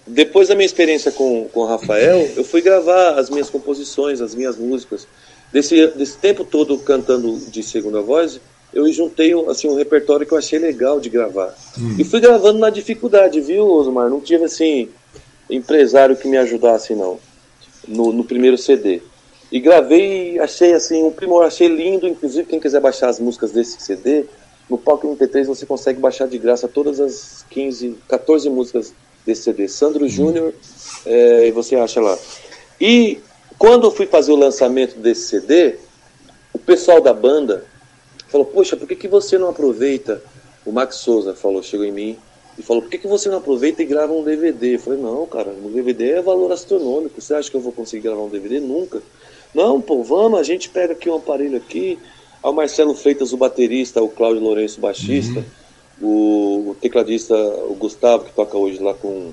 depois 0.06 0.50
da 0.50 0.56
minha 0.56 0.66
experiência 0.66 1.12
com, 1.12 1.48
com 1.54 1.62
o 1.62 1.66
Rafael, 1.66 2.30
eu 2.36 2.44
fui 2.44 2.62
gravar 2.62 3.18
as 3.18 3.30
minhas 3.30 3.50
composições, 3.50 4.20
as 4.20 4.36
minhas 4.36 4.58
músicas. 4.58 5.08
Desse, 5.54 5.88
desse 5.96 6.18
tempo 6.18 6.44
todo 6.44 6.78
cantando 6.80 7.40
de 7.50 7.64
segunda 7.64 8.02
voz, 8.02 8.42
eu 8.76 8.92
juntei 8.92 9.34
assim, 9.50 9.70
um 9.70 9.76
repertório 9.76 10.28
que 10.28 10.34
eu 10.34 10.38
achei 10.38 10.60
legal 10.60 11.00
de 11.00 11.10
gravar. 11.10 11.56
Hum. 11.80 11.96
E 11.98 12.04
fui 12.04 12.20
gravando 12.20 12.60
na 12.60 12.70
dificuldade, 12.70 13.40
viu, 13.40 13.66
Osmar? 13.66 14.10
Não 14.10 14.20
tive 14.20 14.44
assim 14.44 14.90
empresário 15.50 16.18
que 16.18 16.28
me 16.28 16.38
ajudasse, 16.38 16.94
não, 16.94 17.18
no, 17.88 18.12
no 18.12 18.24
primeiro 18.26 18.58
CD. 18.58 19.02
E 19.52 19.60
gravei, 19.60 20.38
achei 20.40 20.74
assim, 20.74 21.04
um 21.04 21.12
primor, 21.12 21.46
achei 21.46 21.68
lindo, 21.68 22.08
inclusive 22.08 22.48
quem 22.48 22.60
quiser 22.60 22.82
baixar 22.82 23.10
as 23.10 23.20
músicas 23.20 23.52
desse 23.52 23.80
CD, 23.82 24.26
no 24.70 24.78
Palco 24.78 25.08
MP3 25.08 25.46
você 25.46 25.66
consegue 25.66 26.00
baixar 26.00 26.28
de 26.28 26.38
graça 26.38 26.68
todas 26.68 27.00
as 27.00 27.46
15, 27.52 27.96
14 28.10 28.50
músicas 28.50 28.94
desse 29.26 29.44
CD. 29.44 29.68
Sandro 29.68 30.10
Júnior, 30.10 30.54
é, 31.06 31.48
e 31.48 31.52
você 31.52 31.76
acha 31.76 32.02
lá. 32.02 32.18
E 32.82 33.20
quando 33.58 33.86
eu 33.86 33.92
fui 33.92 34.08
fazer 34.08 34.32
o 34.32 34.36
lançamento 34.36 34.98
desse 35.00 35.28
CD, 35.28 35.76
o 36.52 36.60
pessoal 36.60 37.00
da 37.00 37.14
banda 37.14 37.64
falou, 38.36 38.46
poxa, 38.46 38.76
por 38.76 38.88
que, 38.88 38.96
que 38.96 39.08
você 39.08 39.38
não 39.38 39.50
aproveita? 39.50 40.22
O 40.66 40.72
Max 40.72 40.98
Souza 40.98 41.34
falou, 41.34 41.64
chegou 41.64 41.86
em 41.86 41.92
mim 41.92 42.18
e 42.58 42.62
falou, 42.62 42.82
por 42.82 42.90
que, 42.90 42.98
que 42.98 43.08
você 43.08 43.30
não 43.30 43.38
aproveita 43.38 43.82
e 43.82 43.86
grava 43.86 44.12
um 44.12 44.24
DVD? 44.24 44.76
Eu 44.76 44.80
falei, 44.80 45.00
não, 45.00 45.26
cara, 45.26 45.52
um 45.52 45.72
DVD 45.72 46.12
é 46.12 46.22
valor 46.22 46.52
astronômico, 46.52 47.22
você 47.22 47.34
acha 47.34 47.50
que 47.50 47.56
eu 47.56 47.62
vou 47.62 47.72
conseguir 47.72 48.04
gravar 48.04 48.24
um 48.24 48.30
DVD? 48.30 48.60
Nunca. 48.60 49.02
Não, 49.54 49.80
pô, 49.80 50.04
vamos, 50.04 50.40
a 50.40 50.44
gente 50.44 50.70
pega 50.70 50.94
aqui 50.94 51.10
um 51.10 51.16
aparelho 51.16 51.56
aqui, 51.56 51.98
ao 52.44 52.52
Marcelo 52.52 52.94
Freitas, 52.94 53.32
o 53.32 53.38
baterista, 53.38 54.04
o 54.04 54.10
Cláudio 54.10 54.44
Lourenço, 54.44 54.80
o 54.80 54.82
baixista, 54.82 55.44
uhum. 56.02 56.08
o, 56.08 56.70
o, 56.72 56.76
tecladista, 56.76 57.36
o 57.36 57.76
Gustavo, 57.76 58.26
que 58.26 58.34
toca 58.34 58.58
hoje 58.58 58.84
lá 58.84 58.94
com, 58.94 59.32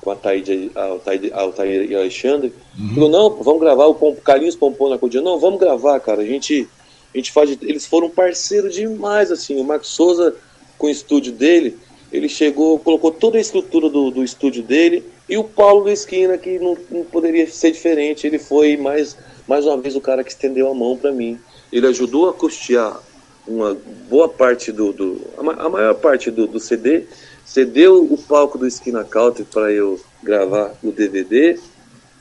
com 0.00 0.10
a 0.10 0.16
Taíde, 0.16 0.70
a, 0.74 0.80
a, 0.80 1.62
a 1.62 1.66
e 1.66 1.94
Alexandre, 1.94 2.54
uhum. 2.78 2.94
falou, 2.94 3.10
não, 3.10 3.30
vamos 3.42 3.60
gravar, 3.60 3.86
o 3.86 4.16
Carlinhos 4.16 4.56
Pompom 4.56 4.88
na 4.88 4.98
Codia, 4.98 5.20
não, 5.20 5.38
vamos 5.38 5.60
gravar, 5.60 6.00
cara, 6.00 6.22
a 6.22 6.26
gente, 6.26 6.66
a 7.12 7.18
gente 7.18 7.32
faz, 7.32 7.56
eles 7.62 7.86
foram 7.86 8.08
parceiros 8.08 8.74
demais, 8.74 9.30
assim, 9.30 9.60
o 9.60 9.64
Marcos 9.64 9.88
Souza, 9.88 10.34
com 10.78 10.86
o 10.86 10.90
estúdio 10.90 11.32
dele, 11.32 11.76
ele 12.12 12.28
chegou, 12.28 12.78
colocou 12.78 13.10
toda 13.10 13.38
a 13.38 13.40
estrutura 13.40 13.88
do, 13.88 14.10
do 14.10 14.24
estúdio 14.24 14.62
dele, 14.62 15.04
e 15.28 15.36
o 15.36 15.44
Paulo 15.44 15.88
esquina, 15.88 16.36
que 16.36 16.58
não, 16.58 16.76
não 16.90 17.04
poderia 17.04 17.46
ser 17.48 17.70
diferente, 17.70 18.26
ele 18.26 18.38
foi 18.38 18.76
mais 18.76 19.16
mais 19.50 19.66
uma 19.66 19.76
vez 19.76 19.96
o 19.96 20.00
cara 20.00 20.22
que 20.22 20.30
estendeu 20.30 20.70
a 20.70 20.74
mão 20.74 20.96
para 20.96 21.10
mim. 21.10 21.36
Ele 21.72 21.84
ajudou 21.88 22.28
a 22.28 22.32
custear 22.32 23.00
uma 23.46 23.76
boa 24.08 24.28
parte 24.28 24.70
do, 24.70 24.92
do 24.92 25.20
a, 25.36 25.68
maior 25.68 25.94
parte 25.94 26.30
do, 26.30 26.46
do, 26.46 26.60
CD, 26.60 27.04
cedeu 27.44 28.04
o 28.04 28.16
palco 28.16 28.56
do 28.56 28.64
Esquina 28.64 29.02
Country 29.02 29.44
para 29.44 29.72
eu 29.72 29.98
gravar 30.22 30.72
o 30.84 30.92
DVD. 30.92 31.58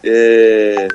É, 0.03 0.87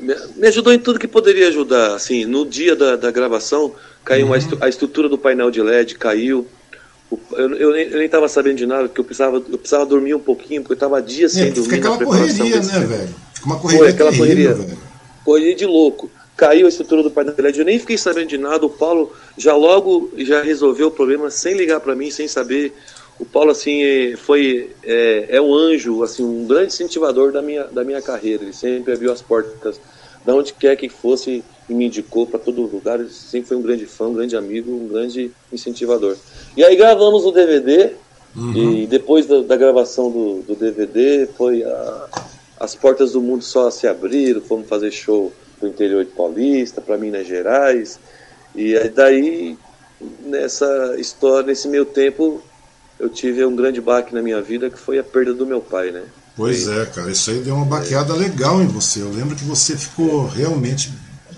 me 0.00 0.46
ajudou 0.46 0.72
em 0.72 0.78
tudo 0.78 0.98
que 0.98 1.08
poderia 1.08 1.48
ajudar. 1.48 1.94
Assim, 1.94 2.24
no 2.24 2.46
dia 2.46 2.74
da, 2.74 2.96
da 2.96 3.10
gravação, 3.10 3.74
caiu 4.04 4.26
uhum. 4.26 4.34
a 4.60 4.68
estrutura 4.68 5.08
do 5.08 5.18
painel 5.18 5.50
de 5.50 5.62
LED, 5.62 5.96
caiu. 5.96 6.46
Eu, 7.32 7.54
eu, 7.54 7.72
nem 7.72 8.04
estava 8.04 8.28
sabendo 8.28 8.56
de 8.56 8.66
nada, 8.66 8.88
porque 8.88 9.00
eu 9.00 9.04
precisava, 9.04 9.36
eu 9.36 9.58
precisava 9.58 9.84
dormir 9.84 10.14
um 10.14 10.20
pouquinho, 10.20 10.62
porque 10.62 10.72
eu 10.72 10.76
estava 10.76 11.02
dias 11.02 11.32
sem 11.32 11.48
é, 11.48 11.50
dormir. 11.50 11.74
Fica 11.74 11.92
aquela 11.92 12.04
correria, 12.04 12.62
né, 12.62 12.86
velho? 12.86 13.14
Fica 13.34 13.46
uma 13.46 13.58
correria. 13.58 13.84
Foi 13.84 13.88
aquela 13.88 14.10
terrível, 14.10 14.26
correria. 14.26 14.54
Velho 14.54 14.90
correria 15.24 15.54
de 15.54 15.66
louco. 15.66 16.10
Caiu 16.36 16.66
a 16.66 16.68
estrutura 16.68 17.02
do 17.02 17.10
painel 17.10 17.34
LED, 17.36 17.58
eu 17.58 17.64
nem 17.64 17.78
fiquei 17.78 17.98
sabendo 17.98 18.28
de 18.28 18.38
nada. 18.38 18.64
O 18.64 18.70
Paulo 18.70 19.12
já 19.36 19.54
logo 19.54 20.10
já 20.16 20.42
resolveu 20.42 20.88
o 20.88 20.90
problema 20.90 21.30
sem 21.30 21.54
ligar 21.54 21.80
para 21.80 21.94
mim, 21.94 22.10
sem 22.10 22.26
saber. 22.26 22.74
O 23.20 23.24
Paulo 23.26 23.50
assim 23.50 23.82
é, 23.82 24.16
foi 24.16 24.70
é, 24.82 25.26
é, 25.28 25.40
um 25.40 25.54
anjo, 25.54 26.02
assim 26.02 26.24
um 26.24 26.46
grande 26.46 26.72
incentivador 26.72 27.30
da 27.30 27.42
minha 27.42 27.64
da 27.64 27.84
minha 27.84 28.00
carreira. 28.00 28.42
Ele 28.42 28.52
sempre 28.52 28.94
abriu 28.94 29.12
as 29.12 29.20
portas, 29.20 29.78
da 30.24 30.34
onde 30.34 30.54
quer 30.54 30.74
que 30.74 30.88
fosse 30.88 31.44
e 31.68 31.74
me 31.74 31.84
indicou 31.84 32.26
para 32.26 32.38
todo 32.38 32.62
lugar. 32.62 32.98
Ele 32.98 33.10
sempre 33.10 33.48
foi 33.48 33.58
um 33.58 33.62
grande 33.62 33.84
fã, 33.84 34.06
um 34.06 34.14
grande 34.14 34.34
amigo, 34.36 34.72
um 34.72 34.88
grande 34.88 35.30
incentivador. 35.52 36.16
E 36.56 36.64
aí 36.64 36.74
gravamos 36.74 37.26
o 37.26 37.30
DVD 37.30 37.92
uhum. 38.34 38.54
e 38.54 38.86
depois 38.86 39.26
da, 39.26 39.42
da 39.42 39.56
gravação 39.56 40.10
do, 40.10 40.42
do 40.42 40.54
DVD 40.54 41.28
foi 41.36 41.62
a 41.62 42.08
as 42.60 42.74
portas 42.74 43.12
do 43.12 43.22
mundo 43.22 43.42
só 43.42 43.70
se 43.70 43.86
abriram, 43.86 44.42
fomos 44.42 44.68
fazer 44.68 44.90
show 44.90 45.32
no 45.62 45.68
interior 45.68 46.04
de 46.04 46.10
Paulista, 46.10 46.82
para 46.82 46.98
Minas 46.98 47.26
Gerais, 47.26 47.98
e 48.54 48.74
daí 48.90 49.56
nessa 50.26 50.94
história, 50.98 51.46
nesse 51.46 51.66
meio 51.68 51.86
tempo, 51.86 52.42
eu 53.00 53.08
tive 53.08 53.44
um 53.44 53.56
grande 53.56 53.80
baque 53.80 54.14
na 54.14 54.22
minha 54.22 54.40
vida 54.40 54.70
que 54.70 54.78
foi 54.78 54.98
a 54.98 55.04
perda 55.04 55.34
do 55.34 55.46
meu 55.46 55.60
pai, 55.60 55.90
né? 55.90 56.02
Pois 56.36 56.68
é, 56.68 56.86
cara, 56.86 57.10
isso 57.10 57.30
aí 57.30 57.40
deu 57.40 57.54
uma 57.54 57.64
baqueada 57.64 58.14
é. 58.14 58.16
legal 58.16 58.62
em 58.62 58.66
você. 58.66 59.00
Eu 59.00 59.10
lembro 59.10 59.34
que 59.34 59.44
você 59.44 59.76
ficou 59.76 60.26
realmente 60.26 60.90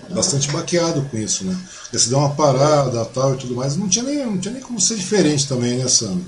bastante 0.09 0.51
baqueado 0.51 1.01
com 1.09 1.17
isso, 1.17 1.45
né? 1.45 1.57
Você 1.91 2.09
deu 2.09 2.19
uma 2.19 2.35
parada 2.35 3.03
tal 3.05 3.33
e 3.33 3.37
tudo 3.37 3.55
mais. 3.55 3.75
Não 3.75 3.89
tinha 3.89 4.05
nem, 4.05 4.25
não 4.25 4.37
tinha 4.37 4.53
nem 4.53 4.61
como 4.61 4.79
ser 4.79 4.95
diferente 4.95 5.47
também, 5.47 5.77
né, 5.77 5.87
Sandro? 5.87 6.25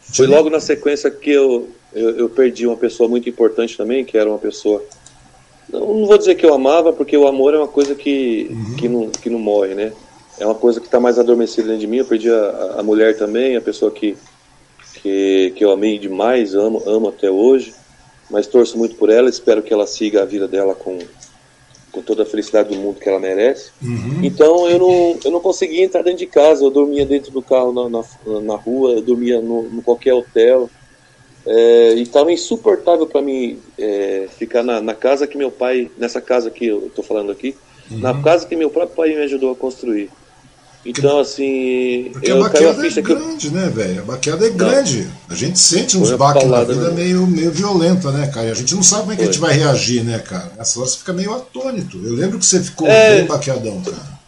Foi 0.00 0.26
logo 0.26 0.50
na 0.50 0.60
sequência 0.60 1.10
que 1.10 1.30
eu 1.30 1.68
eu, 1.94 2.10
eu, 2.16 2.28
perdi 2.28 2.66
uma 2.66 2.76
pessoa 2.76 3.08
muito 3.08 3.28
importante 3.28 3.76
também, 3.76 4.04
que 4.04 4.16
era 4.16 4.28
uma 4.28 4.38
pessoa. 4.38 4.82
Não, 5.68 5.80
não 5.80 6.06
vou 6.06 6.18
dizer 6.18 6.34
que 6.34 6.44
eu 6.44 6.54
amava, 6.54 6.92
porque 6.92 7.16
o 7.16 7.26
amor 7.26 7.54
é 7.54 7.58
uma 7.58 7.68
coisa 7.68 7.94
que, 7.94 8.48
uhum. 8.50 8.76
que, 8.76 8.88
não, 8.88 9.10
que 9.10 9.30
não 9.30 9.38
morre, 9.38 9.74
né? 9.74 9.92
É 10.38 10.46
uma 10.46 10.54
coisa 10.54 10.80
que 10.80 10.86
está 10.86 10.98
mais 10.98 11.18
adormecida 11.18 11.68
dentro 11.68 11.80
de 11.80 11.86
mim. 11.86 11.98
Eu 11.98 12.04
perdi 12.04 12.30
a, 12.30 12.76
a 12.78 12.82
mulher 12.82 13.16
também, 13.16 13.56
a 13.56 13.60
pessoa 13.60 13.90
que, 13.90 14.16
que, 15.02 15.52
que 15.56 15.64
eu 15.64 15.72
amei 15.72 15.98
demais, 15.98 16.54
amo, 16.54 16.82
amo 16.86 17.08
até 17.08 17.30
hoje. 17.30 17.74
Mas 18.30 18.46
torço 18.46 18.78
muito 18.78 18.94
por 18.94 19.10
ela, 19.10 19.28
espero 19.28 19.62
que 19.62 19.72
ela 19.72 19.86
siga 19.86 20.22
a 20.22 20.24
vida 20.24 20.48
dela 20.48 20.74
com, 20.74 20.98
com 21.90 22.00
toda 22.00 22.22
a 22.22 22.26
felicidade 22.26 22.70
do 22.70 22.76
mundo 22.76 22.98
que 22.98 23.08
ela 23.08 23.20
merece. 23.20 23.70
Uhum. 23.82 24.20
Então 24.22 24.68
eu 24.70 24.78
não, 24.78 25.18
eu 25.22 25.30
não 25.30 25.40
conseguia 25.40 25.84
entrar 25.84 26.02
dentro 26.02 26.20
de 26.20 26.26
casa, 26.26 26.64
eu 26.64 26.70
dormia 26.70 27.04
dentro 27.04 27.30
do 27.30 27.42
carro 27.42 27.72
na, 27.72 27.88
na, 27.90 28.40
na 28.40 28.56
rua, 28.56 28.92
eu 28.92 29.02
dormia 29.02 29.40
no, 29.40 29.64
no 29.64 29.82
qualquer 29.82 30.14
hotel. 30.14 30.70
É, 31.44 31.94
e 31.94 32.02
estava 32.02 32.32
insuportável 32.32 33.04
para 33.04 33.20
mim 33.20 33.58
é, 33.76 34.28
ficar 34.38 34.62
na, 34.62 34.80
na, 34.80 34.94
casa 34.94 35.26
que 35.26 35.36
meu 35.36 35.50
pai, 35.50 35.90
nessa 35.98 36.20
casa 36.20 36.50
que 36.52 36.64
eu 36.64 36.86
estou 36.86 37.04
falando 37.04 37.32
aqui, 37.32 37.56
uhum. 37.90 37.98
na 37.98 38.22
casa 38.22 38.46
que 38.46 38.54
meu 38.54 38.70
próprio 38.70 38.96
pai 38.96 39.08
me 39.10 39.24
ajudou 39.24 39.50
a 39.50 39.56
construir. 39.56 40.08
Então, 40.84 41.20
assim. 41.20 42.10
Porque 42.12 42.30
eu 42.30 42.38
a 42.38 42.48
baqueada 42.48 42.86
é 42.86 43.00
grande, 43.00 43.46
eu... 43.46 43.52
né, 43.52 43.68
velho? 43.68 44.00
A 44.00 44.04
baqueada 44.04 44.46
é 44.46 44.50
grande. 44.50 45.08
A 45.28 45.34
gente 45.34 45.58
sente 45.58 45.96
uns 45.96 46.10
baques 46.12 46.48
na 46.48 46.64
vida 46.64 46.90
meio, 46.90 47.26
meio 47.26 47.52
violenta, 47.52 48.10
né, 48.10 48.26
cara? 48.26 48.48
E 48.48 48.50
a 48.50 48.54
gente 48.54 48.74
não 48.74 48.82
sabe 48.82 49.02
como 49.02 49.12
é 49.12 49.16
que 49.16 49.22
Foi. 49.22 49.28
a 49.28 49.32
gente 49.32 49.40
vai 49.40 49.54
reagir, 49.54 50.02
né, 50.02 50.18
cara? 50.18 50.52
Nessa 50.58 50.80
hora 50.80 50.88
você 50.88 50.98
fica 50.98 51.12
meio 51.12 51.32
atônito. 51.32 52.00
Eu 52.04 52.14
lembro 52.14 52.38
que 52.38 52.44
você 52.44 52.60
ficou 52.60 52.88
é... 52.88 53.16
bem 53.16 53.26
baqueadão, 53.26 53.80
cara. 53.80 54.22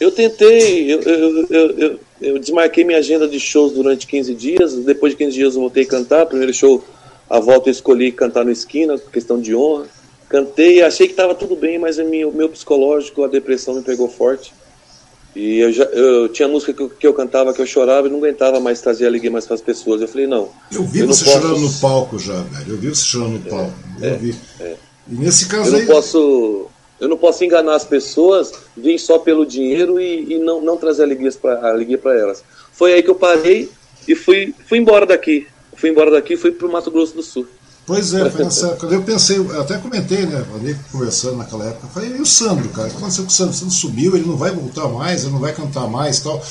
Eu 0.00 0.10
tentei, 0.10 0.94
eu, 0.94 1.00
eu, 1.02 1.46
eu, 1.50 2.00
eu, 2.22 2.38
desmarquei 2.38 2.82
minha 2.84 2.98
agenda 2.98 3.28
de 3.28 3.38
shows 3.38 3.72
durante 3.72 4.06
15 4.06 4.34
dias. 4.34 4.74
Depois 4.76 5.12
de 5.12 5.18
15 5.18 5.32
dias 5.32 5.54
eu 5.54 5.60
voltei 5.60 5.82
a 5.82 5.86
cantar. 5.86 6.24
Primeiro 6.24 6.54
show, 6.54 6.82
a 7.28 7.38
volta 7.38 7.68
eu 7.68 7.72
escolhi 7.72 8.10
cantar 8.10 8.44
no 8.44 8.50
esquina, 8.50 8.98
questão 8.98 9.38
de 9.38 9.54
honra. 9.54 9.84
Cantei, 10.28 10.82
achei 10.82 11.06
que 11.06 11.12
estava 11.12 11.34
tudo 11.34 11.54
bem, 11.54 11.78
mas 11.78 11.98
o 11.98 12.04
meu, 12.04 12.32
meu 12.32 12.48
psicológico, 12.48 13.24
a 13.24 13.28
depressão 13.28 13.74
me 13.74 13.82
pegou 13.82 14.08
forte. 14.08 14.54
E 15.34 15.58
eu, 15.58 15.72
já, 15.72 15.84
eu 15.84 16.28
tinha 16.28 16.48
música 16.48 16.72
que 16.72 16.82
eu, 16.82 16.90
que 16.90 17.06
eu, 17.06 17.14
cantava 17.14 17.54
que 17.54 17.60
eu 17.60 17.66
chorava 17.66 18.08
e 18.08 18.10
não 18.10 18.18
aguentava 18.18 18.58
mais 18.58 18.80
trazer 18.80 19.06
alegria 19.06 19.30
mais 19.30 19.46
para 19.46 19.54
as 19.54 19.60
pessoas. 19.60 20.00
Eu 20.00 20.08
falei, 20.08 20.26
não. 20.26 20.48
Eu 20.72 20.84
vi 20.84 21.00
eu 21.00 21.06
você 21.06 21.24
posso... 21.24 21.40
chorando 21.40 21.60
no 21.60 21.72
palco 21.74 22.18
já, 22.18 22.42
velho. 22.42 22.72
Eu 22.72 22.76
vi 22.76 22.88
você 22.88 23.04
chorando 23.04 23.44
no 23.44 23.50
palco. 23.50 23.72
É, 24.02 24.10
eu 24.10 24.18
vi. 24.18 24.34
É. 24.60 24.76
E 25.08 25.14
nesse 25.14 25.46
caso 25.46 25.70
eu 25.70 25.76
aí. 25.76 25.86
não 25.86 25.94
posso 25.94 26.70
eu 27.00 27.08
não 27.08 27.16
posso 27.16 27.42
enganar 27.42 27.76
as 27.76 27.84
pessoas, 27.84 28.52
vir 28.76 28.98
só 28.98 29.18
pelo 29.18 29.46
dinheiro 29.46 29.98
e, 29.98 30.34
e 30.34 30.38
não, 30.38 30.60
não 30.60 30.76
trazer 30.76 31.02
alegria 31.02 31.32
para 31.32 31.70
alegria 31.70 31.98
elas. 32.04 32.44
Foi 32.72 32.92
aí 32.92 33.02
que 33.02 33.08
eu 33.08 33.14
parei 33.14 33.70
e 34.06 34.14
fui, 34.14 34.54
fui 34.68 34.78
embora 34.78 35.06
daqui. 35.06 35.46
Fui 35.74 35.88
embora 35.88 36.10
daqui 36.10 36.34
e 36.34 36.36
fui 36.36 36.52
para 36.52 36.66
o 36.66 36.70
Mato 36.70 36.90
Grosso 36.90 37.14
do 37.14 37.22
Sul. 37.22 37.46
Pois 37.86 38.14
é, 38.14 38.30
foi 38.30 38.44
nessa 38.44 38.68
época. 38.68 38.86
Eu 38.86 39.02
pensei, 39.02 39.38
eu 39.38 39.60
até 39.60 39.78
comentei, 39.78 40.26
né? 40.26 40.44
Ali 40.54 40.76
conversando 40.92 41.36
naquela 41.36 41.64
época. 41.64 41.86
Eu 41.86 41.90
falei, 41.90 42.16
e 42.16 42.20
o 42.20 42.26
Sandro, 42.26 42.68
cara? 42.70 42.88
O 42.88 42.90
que 42.90 42.96
aconteceu 42.96 43.24
com 43.24 43.30
o 43.30 43.32
Sandro? 43.32 43.54
O 43.54 43.56
Sandro 43.56 43.74
subiu, 43.74 44.16
ele 44.16 44.26
não 44.26 44.36
vai 44.36 44.50
voltar 44.50 44.88
mais, 44.88 45.22
ele 45.22 45.32
não 45.32 45.40
vai 45.40 45.52
cantar 45.52 45.86
mais 45.88 46.18
e 46.18 46.22
tal. 46.24 46.42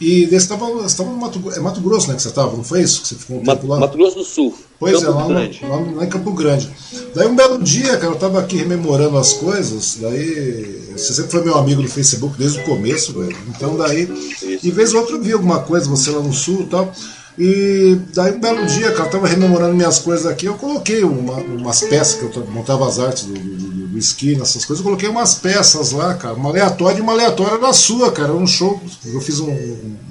E 0.00 0.26
você 0.26 0.36
estava 0.36 0.66
no 0.68 1.16
Mato, 1.16 1.42
é 1.56 1.58
Mato 1.58 1.80
Grosso, 1.80 2.08
né? 2.08 2.14
Que 2.14 2.22
você 2.22 2.28
estava, 2.28 2.56
não 2.56 2.62
foi 2.62 2.82
isso? 2.82 3.02
Que 3.02 3.08
você 3.08 3.14
ficou 3.16 3.40
um 3.40 3.44
Mato, 3.44 3.66
lá? 3.66 3.80
Mato 3.80 3.98
Grosso 3.98 4.16
do 4.16 4.24
Sul. 4.24 4.56
Pois 4.78 5.02
Campo 5.02 5.06
é, 5.06 5.22
lá, 5.22 5.26
Grande. 5.26 5.60
lá, 5.64 5.76
lá 5.96 6.04
em 6.04 6.08
Campo 6.08 6.32
Grande. 6.32 6.70
Daí 7.16 7.26
um 7.26 7.34
belo 7.34 7.60
dia, 7.60 7.96
cara, 7.96 8.12
eu 8.12 8.12
estava 8.12 8.38
aqui 8.38 8.56
rememorando 8.56 9.18
as 9.18 9.32
coisas, 9.32 9.98
daí. 10.00 10.92
Você 10.92 11.14
sempre 11.14 11.32
foi 11.32 11.44
meu 11.44 11.58
amigo 11.58 11.82
no 11.82 11.88
Facebook 11.88 12.38
desde 12.38 12.60
o 12.60 12.64
começo, 12.64 13.12
velho. 13.18 13.36
Então 13.48 13.76
daí. 13.76 14.04
Isso. 14.04 14.66
E 14.66 14.70
vez 14.70 14.94
ou 14.94 15.00
outra 15.00 15.16
eu 15.16 15.22
vi 15.22 15.32
alguma 15.32 15.60
coisa, 15.60 15.88
você 15.88 16.10
lá 16.10 16.22
no 16.22 16.32
sul 16.32 16.62
e 16.62 16.66
tal. 16.66 16.92
E 17.38 17.96
daí 18.12 18.32
um 18.32 18.40
belo 18.40 18.66
dia, 18.66 18.90
cara, 18.90 19.04
eu 19.04 19.10
tava 19.12 19.28
rememorando 19.28 19.74
minhas 19.74 20.00
coisas 20.00 20.26
aqui, 20.26 20.46
eu 20.46 20.54
coloquei 20.54 21.04
uma, 21.04 21.34
umas 21.34 21.82
peças 21.82 22.14
que 22.14 22.36
eu 22.36 22.46
montava 22.46 22.88
as 22.88 22.98
artes 22.98 23.24
do, 23.24 23.34
do, 23.34 23.86
do 23.86 23.98
esqui, 23.98 24.34
nessas 24.34 24.64
coisas, 24.64 24.78
eu 24.78 24.84
coloquei 24.84 25.08
umas 25.08 25.36
peças 25.36 25.92
lá, 25.92 26.14
cara, 26.14 26.34
uma 26.34 26.50
aleatória 26.50 26.98
e 26.98 27.00
uma 27.00 27.12
aleatória 27.12 27.58
da 27.58 27.72
sua, 27.72 28.10
cara. 28.10 28.32
Um 28.32 28.46
show, 28.46 28.80
eu 29.06 29.20
fiz 29.20 29.38
um, 29.38 29.56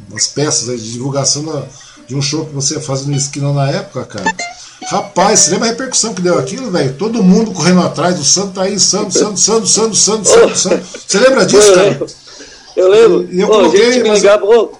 umas 0.09 0.27
peças 0.27 0.81
de 0.81 0.93
divulgação 0.93 1.43
da, 1.43 1.65
de 2.07 2.15
um 2.15 2.21
show 2.21 2.45
que 2.45 2.55
você 2.55 2.79
fazia 2.79 3.07
no 3.07 3.17
esquina 3.17 3.51
na 3.51 3.69
época, 3.71 4.05
cara. 4.05 4.33
Rapaz, 4.85 5.41
você 5.41 5.51
lembra 5.51 5.67
a 5.67 5.71
repercussão 5.71 6.13
que 6.13 6.21
deu 6.21 6.39
aquilo, 6.39 6.71
velho? 6.71 6.93
Todo 6.93 7.21
mundo 7.21 7.51
correndo 7.51 7.81
atrás 7.81 8.15
do 8.15 8.23
Santo 8.23 8.53
tá 8.53 8.61
aí, 8.63 8.79
Santo, 8.79 9.11
Santo, 9.11 9.37
Santo, 9.37 9.67
Santo, 9.67 9.95
Santo, 9.95 10.25
Santo, 10.25 10.57
Santo. 10.57 10.85
Você 11.05 11.19
lembra 11.19 11.45
disso, 11.45 11.73
cara? 11.73 12.05
Eu 12.73 12.89
lembro. 12.89 13.27
E 13.29 13.41
eu 13.41 13.47
coloquei, 13.47 13.91
gente 13.91 14.03
me 14.03 14.11
ligava, 14.11 14.45
ô, 14.45 14.71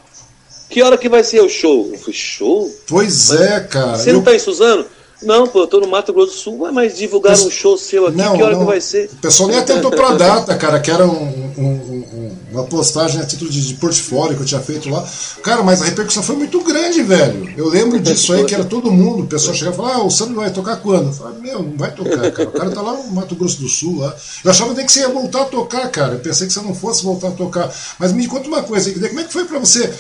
que 0.70 0.82
hora 0.82 0.98
que 0.98 1.10
vai 1.10 1.24
ser 1.24 1.42
o 1.42 1.50
show? 1.50 1.90
Eu 1.92 1.98
falei, 2.00 2.14
show? 2.14 2.76
Pois 2.88 3.32
é, 3.32 3.60
cara. 3.62 3.98
Você 3.98 4.10
eu... 4.10 4.16
não 4.16 4.22
tá 4.22 4.36
em 4.36 4.40
Suzano? 4.40 4.86
Não, 5.22 5.48
pô, 5.48 5.62
eu 5.62 5.68
tô 5.68 5.80
no 5.80 5.88
Mato 5.88 6.14
Grosso 6.14 6.34
do 6.34 6.38
Sul, 6.38 6.72
mas 6.72 6.96
divulgar 6.96 7.34
um 7.34 7.50
show 7.50 7.76
seu 7.76 8.06
aqui, 8.06 8.18
não, 8.18 8.38
que 8.38 8.44
hora 8.44 8.54
não. 8.54 8.60
que 8.60 8.66
vai 8.66 8.80
ser? 8.80 9.10
O 9.14 9.16
pessoal 9.18 9.50
nem 9.50 9.58
atentou 9.58 9.90
pra 9.90 10.14
data, 10.16 10.56
cara, 10.56 10.80
que 10.80 10.92
era 10.92 11.08
um, 11.08 11.54
um, 11.58 11.64
um, 11.64 12.38
uma 12.52 12.64
postagem 12.66 13.20
a 13.20 13.26
título 13.26 13.50
de, 13.50 13.66
de, 13.66 13.74
portfólio 13.76 14.36
que 14.36 14.44
eu 14.44 14.46
tinha 14.46 14.62
feito 14.62 14.90
lá. 14.90 15.04
Cara, 15.42 15.64
mas 15.64 15.82
a 15.82 15.86
repercussão 15.86 16.22
foi 16.22 16.36
muito 16.36 16.64
grande, 16.64 17.02
velho. 17.02 17.52
Eu 17.58 17.68
lembro 17.68 18.00
disso 18.00 18.32
aí, 18.32 18.46
que 18.46 18.54
era 18.54 18.64
todo 18.64 18.92
mundo, 18.92 19.24
o 19.24 19.28
pessoal 19.28 19.56
chegava 19.56 19.76
e 19.76 19.78
falava, 19.78 20.02
ah, 20.02 20.06
o 20.06 20.12
Sandro 20.12 20.36
vai 20.36 20.52
tocar 20.52 20.76
quando? 20.78 21.08
Eu 21.08 21.14
falava, 21.14 21.40
meu, 21.40 21.64
não 21.64 21.78
vai 21.78 21.92
tocar, 21.92 22.32
cara. 22.32 22.50
O 22.50 22.52
cara 22.52 22.70
tá 22.70 22.82
lá 22.82 22.94
no 22.94 23.12
Mato 23.12 23.36
Grosso 23.36 23.60
do 23.60 23.68
Sul, 23.68 24.00
lá. 24.00 24.16
Eu 24.44 24.52
achava 24.52 24.72
até 24.72 24.84
que 24.84 24.92
você 24.92 25.00
ia 25.00 25.10
voltar 25.10 25.42
a 25.42 25.46
tocar, 25.46 25.90
cara. 25.90 26.14
Eu 26.14 26.20
pensei 26.20 26.46
que 26.46 26.54
você 26.54 26.62
não 26.62 26.76
fosse 26.76 27.04
voltar 27.04 27.30
a 27.30 27.32
tocar. 27.32 27.74
Mas 27.98 28.14
me 28.14 28.28
conta 28.28 28.48
uma 28.48 28.62
coisa, 28.62 28.92
como 28.92 29.20
é 29.20 29.24
que 29.24 29.34
foi 29.34 29.46
pra 29.46 29.58
você 29.58 29.92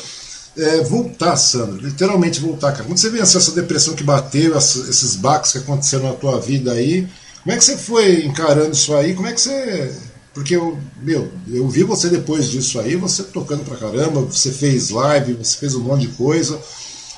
é, 0.58 0.82
voltar, 0.82 1.36
Sandro, 1.36 1.86
literalmente 1.86 2.39
voltar, 2.39 2.72
cara. 2.72 2.84
Quando 2.84 2.97
você 2.97 3.10
venceu 3.10 3.39
essa 3.39 3.51
depressão 3.51 3.93
que 3.93 4.03
bateu, 4.03 4.58
esses 4.58 5.16
baques 5.16 5.51
que 5.51 5.60
aconteceram 5.60 6.05
na 6.05 6.14
tua 6.14 6.39
vida 6.39 6.72
aí, 6.72 7.08
como 7.43 7.55
é 7.55 7.58
que 7.58 7.64
você 7.64 7.78
foi 7.78 8.26
encarando 8.26 8.72
isso 8.72 8.93
aí? 8.95 9.14
Como 9.14 9.28
é 9.28 9.34
que 9.34 9.39
você. 9.39 9.93
Porque 10.34 10.55
eu, 10.55 10.78
meu, 11.01 11.32
eu 11.49 11.68
vi 11.68 11.84
você 11.84 12.10
depois 12.10 12.49
disso 12.49 12.80
aí, 12.80 12.95
você 12.95 13.24
tocando 13.24 13.64
pra 13.64 13.78
caramba, 13.78 14.22
você 14.22 14.51
fez 14.51 14.89
live, 14.89 15.34
você 15.34 15.58
fez 15.58 15.74
um 15.74 15.82
monte 15.82 16.01
de 16.01 16.10
coisa. 16.10 16.60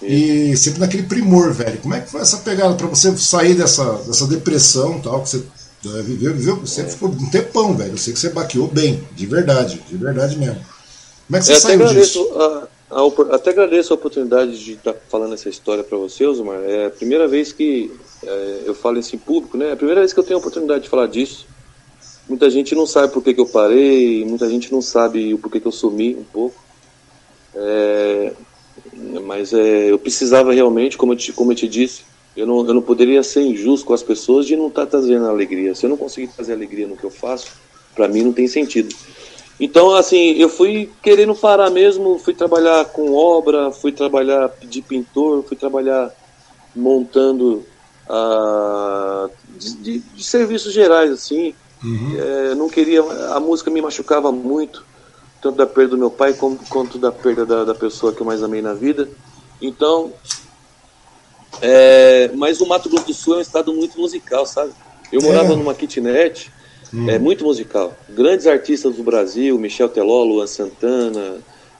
E 0.01 0.55
sempre 0.55 0.79
naquele 0.79 1.03
primor, 1.03 1.51
velho. 1.51 1.79
Como 1.79 1.93
é 1.93 1.99
que 1.99 2.11
foi 2.11 2.21
essa 2.21 2.37
pegada 2.37 2.75
para 2.75 2.87
você 2.87 3.15
sair 3.17 3.55
dessa, 3.55 3.83
dessa 4.05 4.27
depressão 4.27 5.01
tal, 5.01 5.21
que 5.23 5.29
você 5.29 5.43
é, 5.85 6.01
viveu, 6.03 6.33
viveu? 6.33 6.55
Você 6.57 6.85
ficou 6.85 7.09
um 7.09 7.29
tempão, 7.29 7.75
velho. 7.75 7.91
Eu 7.91 7.97
sei 7.97 8.13
que 8.13 8.19
você 8.19 8.29
baqueou 8.29 8.67
bem, 8.67 9.03
de 9.15 9.25
verdade, 9.25 9.83
de 9.89 9.97
verdade 9.97 10.37
mesmo. 10.37 10.63
Como 11.27 11.37
é 11.37 11.39
que 11.39 11.45
você 11.45 11.53
eu 11.53 11.59
saiu 11.59 11.87
disso? 11.87 12.21
A 12.39 12.67
até 13.31 13.51
agradeço 13.51 13.93
a 13.93 13.95
oportunidade 13.95 14.63
de 14.63 14.73
estar 14.73 14.93
falando 15.09 15.33
essa 15.33 15.47
história 15.47 15.83
para 15.83 15.97
você, 15.97 16.25
Osmar. 16.25 16.59
É 16.63 16.87
a 16.87 16.89
primeira 16.89 17.27
vez 17.27 17.53
que 17.53 17.91
é, 18.23 18.63
eu 18.65 18.73
falo 18.73 18.97
isso 18.97 19.15
em 19.15 19.19
público, 19.19 19.57
né? 19.57 19.69
É 19.69 19.71
a 19.73 19.77
primeira 19.77 20.01
vez 20.01 20.11
que 20.11 20.19
eu 20.19 20.23
tenho 20.23 20.37
a 20.37 20.39
oportunidade 20.39 20.83
de 20.83 20.89
falar 20.89 21.07
disso. 21.07 21.45
Muita 22.27 22.49
gente 22.49 22.73
não 22.73 22.85
sabe 22.85 23.13
por 23.13 23.23
que, 23.23 23.33
que 23.33 23.39
eu 23.39 23.45
parei, 23.45 24.25
muita 24.25 24.49
gente 24.49 24.71
não 24.71 24.81
sabe 24.81 25.33
o 25.33 25.37
porquê 25.37 25.59
que 25.59 25.67
eu 25.67 25.71
sumi 25.71 26.15
um 26.15 26.23
pouco. 26.23 26.59
É, 27.55 28.33
mas 29.23 29.53
é, 29.53 29.91
eu 29.91 29.99
precisava 29.99 30.53
realmente, 30.53 30.97
como 30.97 31.13
eu 31.13 31.17
te, 31.17 31.31
como 31.31 31.51
eu 31.51 31.55
te 31.55 31.67
disse, 31.67 32.03
eu 32.35 32.45
não, 32.47 32.65
eu 32.65 32.73
não 32.73 32.81
poderia 32.81 33.21
ser 33.21 33.41
injusto 33.41 33.85
com 33.85 33.93
as 33.93 34.03
pessoas 34.03 34.45
de 34.45 34.55
não 34.55 34.67
estar 34.67 34.85
tá 34.85 34.91
trazendo 34.91 35.27
alegria. 35.27 35.75
Se 35.75 35.85
eu 35.85 35.89
não 35.89 35.97
conseguir 35.97 36.27
trazer 36.27 36.53
alegria 36.53 36.87
no 36.87 36.97
que 36.97 37.03
eu 37.03 37.11
faço, 37.11 37.47
para 37.95 38.07
mim 38.07 38.23
não 38.23 38.33
tem 38.33 38.47
sentido. 38.47 38.95
Então, 39.59 39.93
assim, 39.93 40.31
eu 40.33 40.47
fui 40.47 40.89
querendo 41.03 41.35
parar 41.35 41.69
mesmo, 41.69 42.17
fui 42.17 42.33
trabalhar 42.33 42.85
com 42.85 43.13
obra, 43.13 43.71
fui 43.71 43.91
trabalhar 43.91 44.49
de 44.61 44.81
pintor, 44.81 45.43
fui 45.43 45.57
trabalhar 45.57 46.13
montando 46.73 47.65
uh, 48.09 49.29
de, 49.57 49.75
de, 49.75 49.99
de, 49.99 50.23
serviços 50.23 50.73
gerais, 50.73 51.11
assim. 51.11 51.53
Uhum. 51.83 52.15
É, 52.17 52.55
não 52.55 52.69
queria, 52.69 53.01
a 53.33 53.39
música 53.39 53.69
me 53.69 53.81
machucava 53.81 54.31
muito, 54.31 54.85
tanto 55.41 55.57
da 55.57 55.67
perda 55.67 55.91
do 55.91 55.97
meu 55.97 56.11
pai 56.11 56.33
como, 56.33 56.57
quanto 56.69 56.97
da 56.97 57.11
perda 57.11 57.45
da, 57.45 57.65
da 57.65 57.75
pessoa 57.75 58.13
que 58.13 58.21
eu 58.21 58.25
mais 58.25 58.41
amei 58.41 58.61
na 58.61 58.73
vida. 58.73 59.09
Então, 59.61 60.13
é, 61.61 62.31
mas 62.33 62.61
o 62.61 62.65
Mato 62.65 62.89
Grosso 62.89 63.07
do 63.07 63.13
Sul 63.13 63.35
é 63.35 63.37
um 63.39 63.41
estado 63.41 63.73
muito 63.73 63.99
musical, 63.99 64.45
sabe? 64.45 64.71
Eu 65.11 65.21
morava 65.21 65.53
é. 65.53 65.55
numa 65.55 65.73
kitnet 65.73 66.49
Hum. 66.93 67.09
É 67.09 67.19
muito 67.19 67.43
musical. 67.43 67.95
Grandes 68.09 68.47
artistas 68.47 68.95
do 68.95 69.03
Brasil, 69.03 69.57
Michel 69.57 69.89
Teló, 69.89 70.23
Luan 70.23 70.47
Santana, 70.47 71.37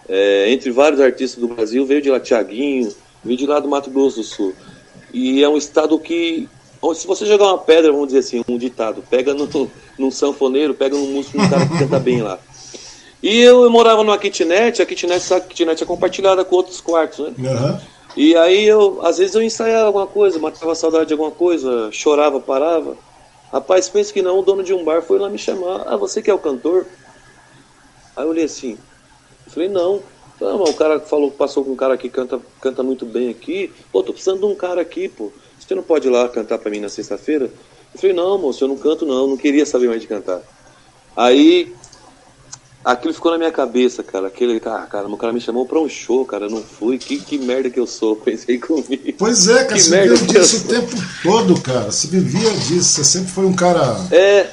é, 0.08 0.52
entre 0.52 0.72
vários 0.72 1.02
artistas 1.02 1.40
do 1.40 1.48
Brasil, 1.48 1.86
veio 1.86 2.02
de 2.02 2.10
lá 2.10 2.20
Tiaguinho, 2.20 2.92
veio 3.24 3.38
de 3.38 3.46
lá 3.46 3.60
do 3.60 3.68
Mato 3.68 3.90
Grosso 3.90 4.18
do 4.18 4.24
Sul. 4.24 4.54
E 5.14 5.44
é 5.44 5.50
um 5.50 5.58
estado 5.58 5.98
que, 6.00 6.48
se 6.96 7.08
você 7.08 7.26
jogar 7.26 7.46
uma 7.46 7.58
pedra, 7.58 7.92
vamos 7.92 8.08
dizer 8.08 8.20
assim, 8.20 8.44
um 8.48 8.58
ditado, 8.58 9.04
pega 9.10 9.34
no, 9.34 9.48
num 9.98 10.12
sanfoneiro, 10.12 10.74
pega 10.74 10.96
num 10.96 11.12
músico, 11.12 11.38
num 11.38 11.50
cara 11.50 11.66
que 11.66 11.78
canta 11.78 12.00
bem 12.00 12.22
lá. 12.22 12.40
E 13.22 13.38
eu, 13.40 13.64
eu, 13.64 13.70
morava 13.70 14.04
numa 14.04 14.18
kitnet, 14.18 14.82
a 14.82 14.86
kitnet, 14.86 15.34
a 15.34 15.42
kitnet 15.42 15.84
é 15.84 15.86
compartilhada 15.86 16.46
com 16.46 16.56
outros 16.56 16.80
quartos, 16.80 17.20
né? 17.20 17.34
Uhum. 17.38 17.80
E 18.16 18.36
aí 18.36 18.66
eu, 18.66 19.00
às 19.04 19.18
vezes 19.18 19.36
eu 19.36 19.42
ensaiava 19.42 19.88
alguma 19.88 20.08
coisa, 20.08 20.40
matava 20.40 20.74
saudade 20.74 21.08
de 21.08 21.14
alguma 21.14 21.32
coisa, 21.32 21.90
chorava, 21.92 22.40
parava. 22.40 22.98
Rapaz, 23.52 23.90
pense 23.90 24.14
que 24.14 24.22
não, 24.22 24.40
o 24.40 24.44
dono 24.44 24.64
de 24.64 24.74
um 24.74 24.84
bar 24.84 25.02
foi 25.02 25.18
lá 25.18 25.30
me 25.30 25.38
chamar. 25.38 25.84
Ah, 25.88 25.98
você 25.98 26.22
que 26.22 26.30
é 26.30 26.34
o 26.34 26.40
cantor? 26.40 26.86
Aí 28.16 28.24
eu 28.24 28.30
olhei 28.30 28.46
assim. 28.46 28.78
Eu 29.46 29.52
falei, 29.52 29.70
não. 29.70 30.02
Não, 30.40 30.64
o 30.64 30.74
cara 30.74 31.00
falou, 31.00 31.32
passou 31.32 31.66
com 31.66 31.72
um 31.72 31.76
cara 31.76 31.98
que 31.98 32.10
canta, 32.10 32.40
canta 32.62 32.84
muito 32.84 33.06
bem 33.06 33.30
aqui. 33.30 33.74
Pô, 33.92 34.04
tô 34.04 34.14
precisando 34.14 34.40
de 34.40 34.46
um 34.46 34.56
cara 34.56 34.82
aqui, 34.82 35.10
pô. 35.10 35.32
Você 35.60 35.76
não 35.76 35.84
pode 35.84 36.08
ir 36.08 36.12
lá 36.12 36.30
cantar 36.30 36.58
para 36.60 36.72
mim 36.72 36.80
na 36.80 36.90
sexta-feira? 36.90 37.52
Eu 37.94 38.00
falei, 38.00 38.16
não, 38.16 38.38
moço, 38.38 38.64
eu 38.64 38.68
não 38.68 38.78
canto 38.78 39.06
não, 39.06 39.28
não 39.28 39.38
queria 39.38 39.66
saber 39.66 39.90
mais 39.90 40.02
de 40.02 40.08
cantar. 40.08 40.42
Aí 41.16 41.74
aquilo 42.92 43.14
ficou 43.14 43.32
na 43.32 43.38
minha 43.38 43.52
cabeça, 43.52 44.02
cara. 44.04 44.28
Aquele, 44.28 44.62
ah, 44.66 44.88
cara, 44.90 45.08
o 45.08 45.18
cara 45.18 45.32
me 45.32 45.40
chamou 45.40 45.66
pra 45.66 45.80
um 45.80 45.88
show, 45.88 46.26
cara, 46.26 46.46
eu 46.46 46.50
não 46.50 46.64
fui. 46.64 46.98
Que, 46.98 47.20
que 47.20 47.38
merda 47.38 47.70
que 47.70 47.80
eu 47.80 47.88
sou, 47.88 48.16
pensei 48.18 48.58
comigo. 48.58 49.14
Pois 49.18 49.48
é, 49.48 49.64
cara, 49.64 49.74
que 49.74 49.80
você 49.80 49.90
merda 49.92 50.16
vivia 50.16 50.40
disso 50.40 50.66
o 50.66 50.68
tempo 50.68 50.96
todo, 51.24 51.62
cara. 51.62 51.92
Você 51.92 52.08
vivia 52.08 52.50
disso, 52.52 52.84
você 52.84 53.04
sempre 53.04 53.32
foi 53.32 53.46
um 53.46 53.56
cara. 53.56 53.82
É. 54.12 54.50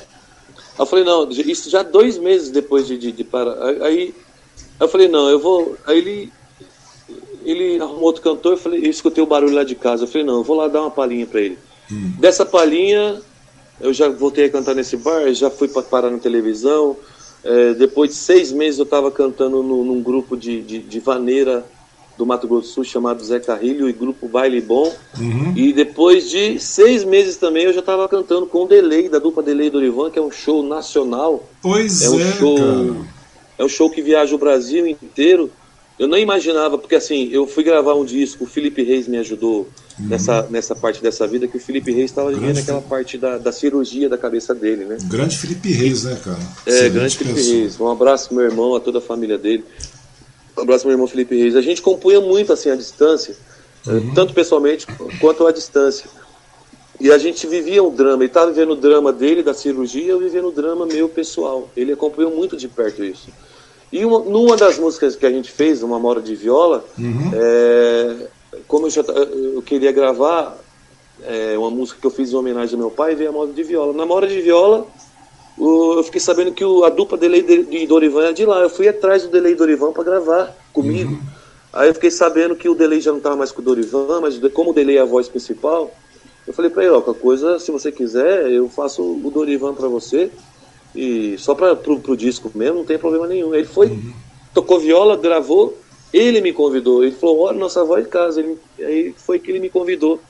Eu 0.78 0.84
falei, 0.84 1.04
não, 1.04 1.30
isso 1.30 1.70
já 1.70 1.82
dois 1.82 2.18
meses 2.18 2.50
depois 2.50 2.86
de, 2.86 2.98
de, 2.98 3.10
de 3.10 3.24
parar. 3.24 3.56
Aí 3.82 4.14
eu 4.78 4.88
falei, 4.88 5.08
não, 5.08 5.28
eu 5.28 5.40
vou. 5.40 5.76
Aí 5.86 5.98
ele. 5.98 6.32
Ele 7.44 7.80
arrumou 7.80 8.02
outro 8.02 8.22
cantor, 8.22 8.54
eu 8.54 8.58
falei, 8.58 8.84
eu 8.84 8.90
escutei 8.90 9.22
o 9.22 9.26
barulho 9.26 9.54
lá 9.54 9.62
de 9.62 9.76
casa. 9.76 10.02
Eu 10.02 10.08
falei, 10.08 10.26
não, 10.26 10.38
eu 10.38 10.42
vou 10.42 10.56
lá 10.56 10.66
dar 10.66 10.80
uma 10.80 10.90
palhinha 10.90 11.24
pra 11.26 11.40
ele. 11.40 11.56
Hum. 11.90 12.12
Dessa 12.18 12.44
palhinha, 12.44 13.22
eu 13.80 13.92
já 13.92 14.08
voltei 14.08 14.46
a 14.46 14.50
cantar 14.50 14.74
nesse 14.74 14.96
bar, 14.96 15.32
já 15.32 15.48
fui 15.48 15.68
para 15.68 15.82
parar 15.82 16.10
na 16.10 16.18
televisão. 16.18 16.96
É, 17.46 17.74
depois 17.74 18.10
de 18.10 18.16
seis 18.16 18.50
meses 18.50 18.78
eu 18.78 18.84
estava 18.84 19.08
cantando 19.10 19.62
no, 19.62 19.84
num 19.84 20.02
grupo 20.02 20.36
de, 20.36 20.60
de, 20.60 20.78
de, 20.80 20.98
vaneira 20.98 21.64
do 22.18 22.26
Mato 22.26 22.48
Grosso 22.48 22.68
do 22.68 22.74
Sul 22.74 22.84
chamado 22.84 23.24
Zé 23.24 23.38
Carrilho 23.38 23.88
e 23.88 23.92
grupo 23.92 24.26
Baile 24.26 24.60
Bom. 24.60 24.92
Uhum. 25.16 25.52
E 25.54 25.72
depois 25.72 26.28
de 26.28 26.58
seis 26.58 27.04
meses 27.04 27.36
também 27.36 27.64
eu 27.64 27.72
já 27.72 27.80
estava 27.80 28.08
cantando 28.08 28.46
com 28.46 28.64
o 28.64 28.66
Delay, 28.66 29.08
da 29.08 29.20
dupla 29.20 29.44
Delay 29.44 29.70
Dorivan, 29.70 30.10
que 30.10 30.18
é 30.18 30.22
um 30.22 30.30
show 30.30 30.62
nacional. 30.62 31.48
Pois 31.62 32.02
é. 32.02 32.10
Um 32.10 32.20
é, 32.20 32.32
show. 32.32 32.58
É 33.58 33.64
um 33.64 33.68
show 33.68 33.88
que 33.88 34.02
viaja 34.02 34.34
o 34.34 34.38
Brasil 34.38 34.86
inteiro. 34.86 35.50
Eu 35.98 36.08
não 36.08 36.18
imaginava, 36.18 36.76
porque 36.76 36.96
assim, 36.96 37.28
eu 37.30 37.46
fui 37.46 37.62
gravar 37.62 37.94
um 37.94 38.04
disco, 38.04 38.44
o 38.44 38.46
Felipe 38.46 38.82
Reis 38.82 39.06
me 39.06 39.18
ajudou 39.18 39.68
uhum. 39.98 40.06
nessa, 40.06 40.42
nessa 40.50 40.74
parte 40.74 41.02
dessa 41.02 41.26
vida, 41.26 41.46
que 41.46 41.56
o 41.56 41.60
Felipe 41.60 41.92
Reis 41.92 42.10
estava 42.10 42.30
vivendo 42.32 42.58
aquela 42.58 42.80
parte 42.80 43.18
da, 43.18 43.38
da 43.38 43.52
cirurgia 43.52 44.08
da 44.08 44.18
cabeça 44.18 44.54
dele, 44.54 44.84
né? 44.84 44.98
Grande 45.04 45.36
Felipe 45.36 45.72
Reis, 45.72 46.04
né, 46.04 46.18
cara? 46.22 46.38
É, 46.66 46.70
Excelente 46.70 46.92
grande 46.92 47.18
Felipe 47.18 47.34
pessoa. 47.36 47.56
Reis. 47.56 47.80
Um 47.80 47.88
abraço 47.88 48.34
meu 48.34 48.44
irmão, 48.44 48.74
a 48.74 48.80
toda 48.80 48.98
a 48.98 49.02
família 49.02 49.38
dele. 49.38 49.64
Um 50.56 50.62
abraço 50.62 50.86
meu 50.86 50.94
irmão 50.94 51.06
Felipe 51.06 51.36
Reis. 51.36 51.56
A 51.56 51.62
gente 51.62 51.82
compunha 51.82 52.20
muito 52.20 52.52
assim 52.52 52.70
à 52.70 52.76
distância, 52.76 53.36
uhum. 53.86 54.14
tanto 54.14 54.32
pessoalmente 54.32 54.86
quanto 55.20 55.46
à 55.46 55.52
distância. 55.52 56.08
E 56.98 57.10
a 57.10 57.18
gente 57.18 57.46
vivia 57.46 57.82
um 57.82 57.94
drama, 57.94 58.22
ele 58.22 58.30
estava 58.30 58.50
vivendo 58.50 58.70
o 58.70 58.76
drama 58.76 59.12
dele, 59.12 59.42
da 59.42 59.52
cirurgia, 59.52 60.12
eu 60.12 60.18
vivia 60.18 60.44
o 60.44 60.50
drama 60.50 60.86
meu 60.86 61.08
pessoal. 61.08 61.68
Ele 61.76 61.92
acompanhou 61.92 62.34
muito 62.34 62.56
de 62.56 62.68
perto 62.68 63.04
isso. 63.04 63.28
E 63.92 64.04
uma, 64.04 64.18
numa 64.20 64.56
das 64.56 64.78
músicas 64.78 65.14
que 65.14 65.26
a 65.26 65.30
gente 65.30 65.50
fez, 65.50 65.82
uma 65.82 65.98
Mora 65.98 66.20
de 66.20 66.34
Viola, 66.34 66.84
uhum. 66.98 67.30
é, 67.34 68.16
como 68.66 68.86
eu, 68.86 68.90
já, 68.90 69.02
eu 69.02 69.62
queria 69.62 69.92
gravar 69.92 70.58
é, 71.24 71.56
uma 71.56 71.70
música 71.70 72.00
que 72.00 72.06
eu 72.06 72.10
fiz 72.10 72.32
em 72.32 72.36
homenagem 72.36 72.74
ao 72.74 72.80
meu 72.80 72.90
pai, 72.90 73.14
veio 73.14 73.30
a 73.30 73.32
Mora 73.32 73.52
de 73.52 73.62
Viola. 73.62 73.92
Na 73.92 74.06
Mora 74.06 74.26
de 74.26 74.40
Viola, 74.40 74.86
eu 75.58 76.02
fiquei 76.04 76.20
sabendo 76.20 76.52
que 76.52 76.64
a 76.84 76.88
dupla 76.90 77.16
Delay 77.16 77.42
de, 77.42 77.86
Dorivan 77.86 78.28
é 78.28 78.32
de 78.32 78.44
lá. 78.44 78.60
Eu 78.60 78.70
fui 78.70 78.88
atrás 78.88 79.22
do 79.22 79.30
Delay 79.30 79.54
Dorivan 79.54 79.92
para 79.92 80.04
gravar 80.04 80.56
comigo. 80.72 81.12
Uhum. 81.12 81.20
Aí 81.72 81.88
eu 81.88 81.94
fiquei 81.94 82.10
sabendo 82.10 82.56
que 82.56 82.68
o 82.68 82.74
Delay 82.74 83.00
já 83.00 83.10
não 83.10 83.18
estava 83.18 83.36
mais 83.36 83.52
com 83.52 83.60
o 83.60 83.64
Dorivan, 83.64 84.20
mas 84.20 84.38
como 84.52 84.70
o 84.70 84.74
Delay 84.74 84.96
é 84.96 85.00
a 85.00 85.04
voz 85.04 85.28
principal, 85.28 85.92
eu 86.46 86.52
falei 86.52 86.70
para 86.70 86.84
ele, 86.84 86.92
ó, 86.92 87.00
qualquer 87.00 87.20
coisa, 87.20 87.58
se 87.58 87.70
você 87.70 87.90
quiser, 87.90 88.50
eu 88.50 88.68
faço 88.68 89.02
o 89.02 89.30
Dorivan 89.30 89.74
para 89.74 89.88
você. 89.88 90.30
E 90.94 91.36
só 91.38 91.54
para 91.54 91.76
pro, 91.76 92.00
pro 92.00 92.16
disco 92.16 92.50
mesmo, 92.54 92.78
não 92.78 92.84
tem 92.84 92.98
problema 92.98 93.26
nenhum. 93.26 93.54
Ele 93.54 93.66
foi, 93.66 93.88
uhum. 93.88 94.12
tocou 94.54 94.78
viola, 94.78 95.16
gravou, 95.16 95.76
ele 96.16 96.40
me 96.40 96.52
convidou. 96.52 97.02
Ele 97.02 97.12
falou, 97.12 97.40
olha, 97.40 97.58
nossa 97.58 97.84
voz 97.84 98.04
de 98.04 98.10
casa. 98.10 98.40
Ele, 98.40 98.58
aí 98.78 99.14
foi 99.16 99.38
que 99.38 99.50
ele 99.50 99.60
me 99.60 99.68
convidou 99.68 100.20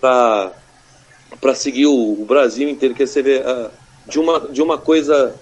para 0.00 1.54
seguir 1.54 1.86
o, 1.86 2.20
o, 2.20 2.24
Brasil 2.24 2.68
inteiro, 2.68 2.94
quer 2.94 3.06
ver 3.06 3.44
uh, 3.46 3.70
de 4.08 4.18
uma 4.18 4.40
de 4.40 4.60
uma 4.60 4.76
coisa 4.76 5.34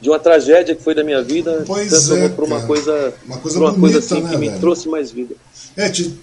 de 0.00 0.08
uma 0.08 0.18
tragédia 0.18 0.74
que 0.74 0.82
foi 0.82 0.94
da 0.94 1.04
minha 1.04 1.22
vida, 1.22 1.64
pois 1.66 2.10
é, 2.10 2.28
para 2.28 2.44
uma 2.44 2.64
coisa, 2.66 3.14
uma 3.26 3.38
coisa, 3.38 3.58
uma 3.58 3.72
bonita, 3.72 3.80
coisa 3.80 3.98
assim 3.98 4.22
né, 4.22 4.30
que 4.30 4.36
velho? 4.36 4.52
me 4.52 4.58
trouxe 4.60 4.88
mais 4.88 5.10
vida. 5.10 5.34
É, 5.76 5.88
te, 5.88 6.16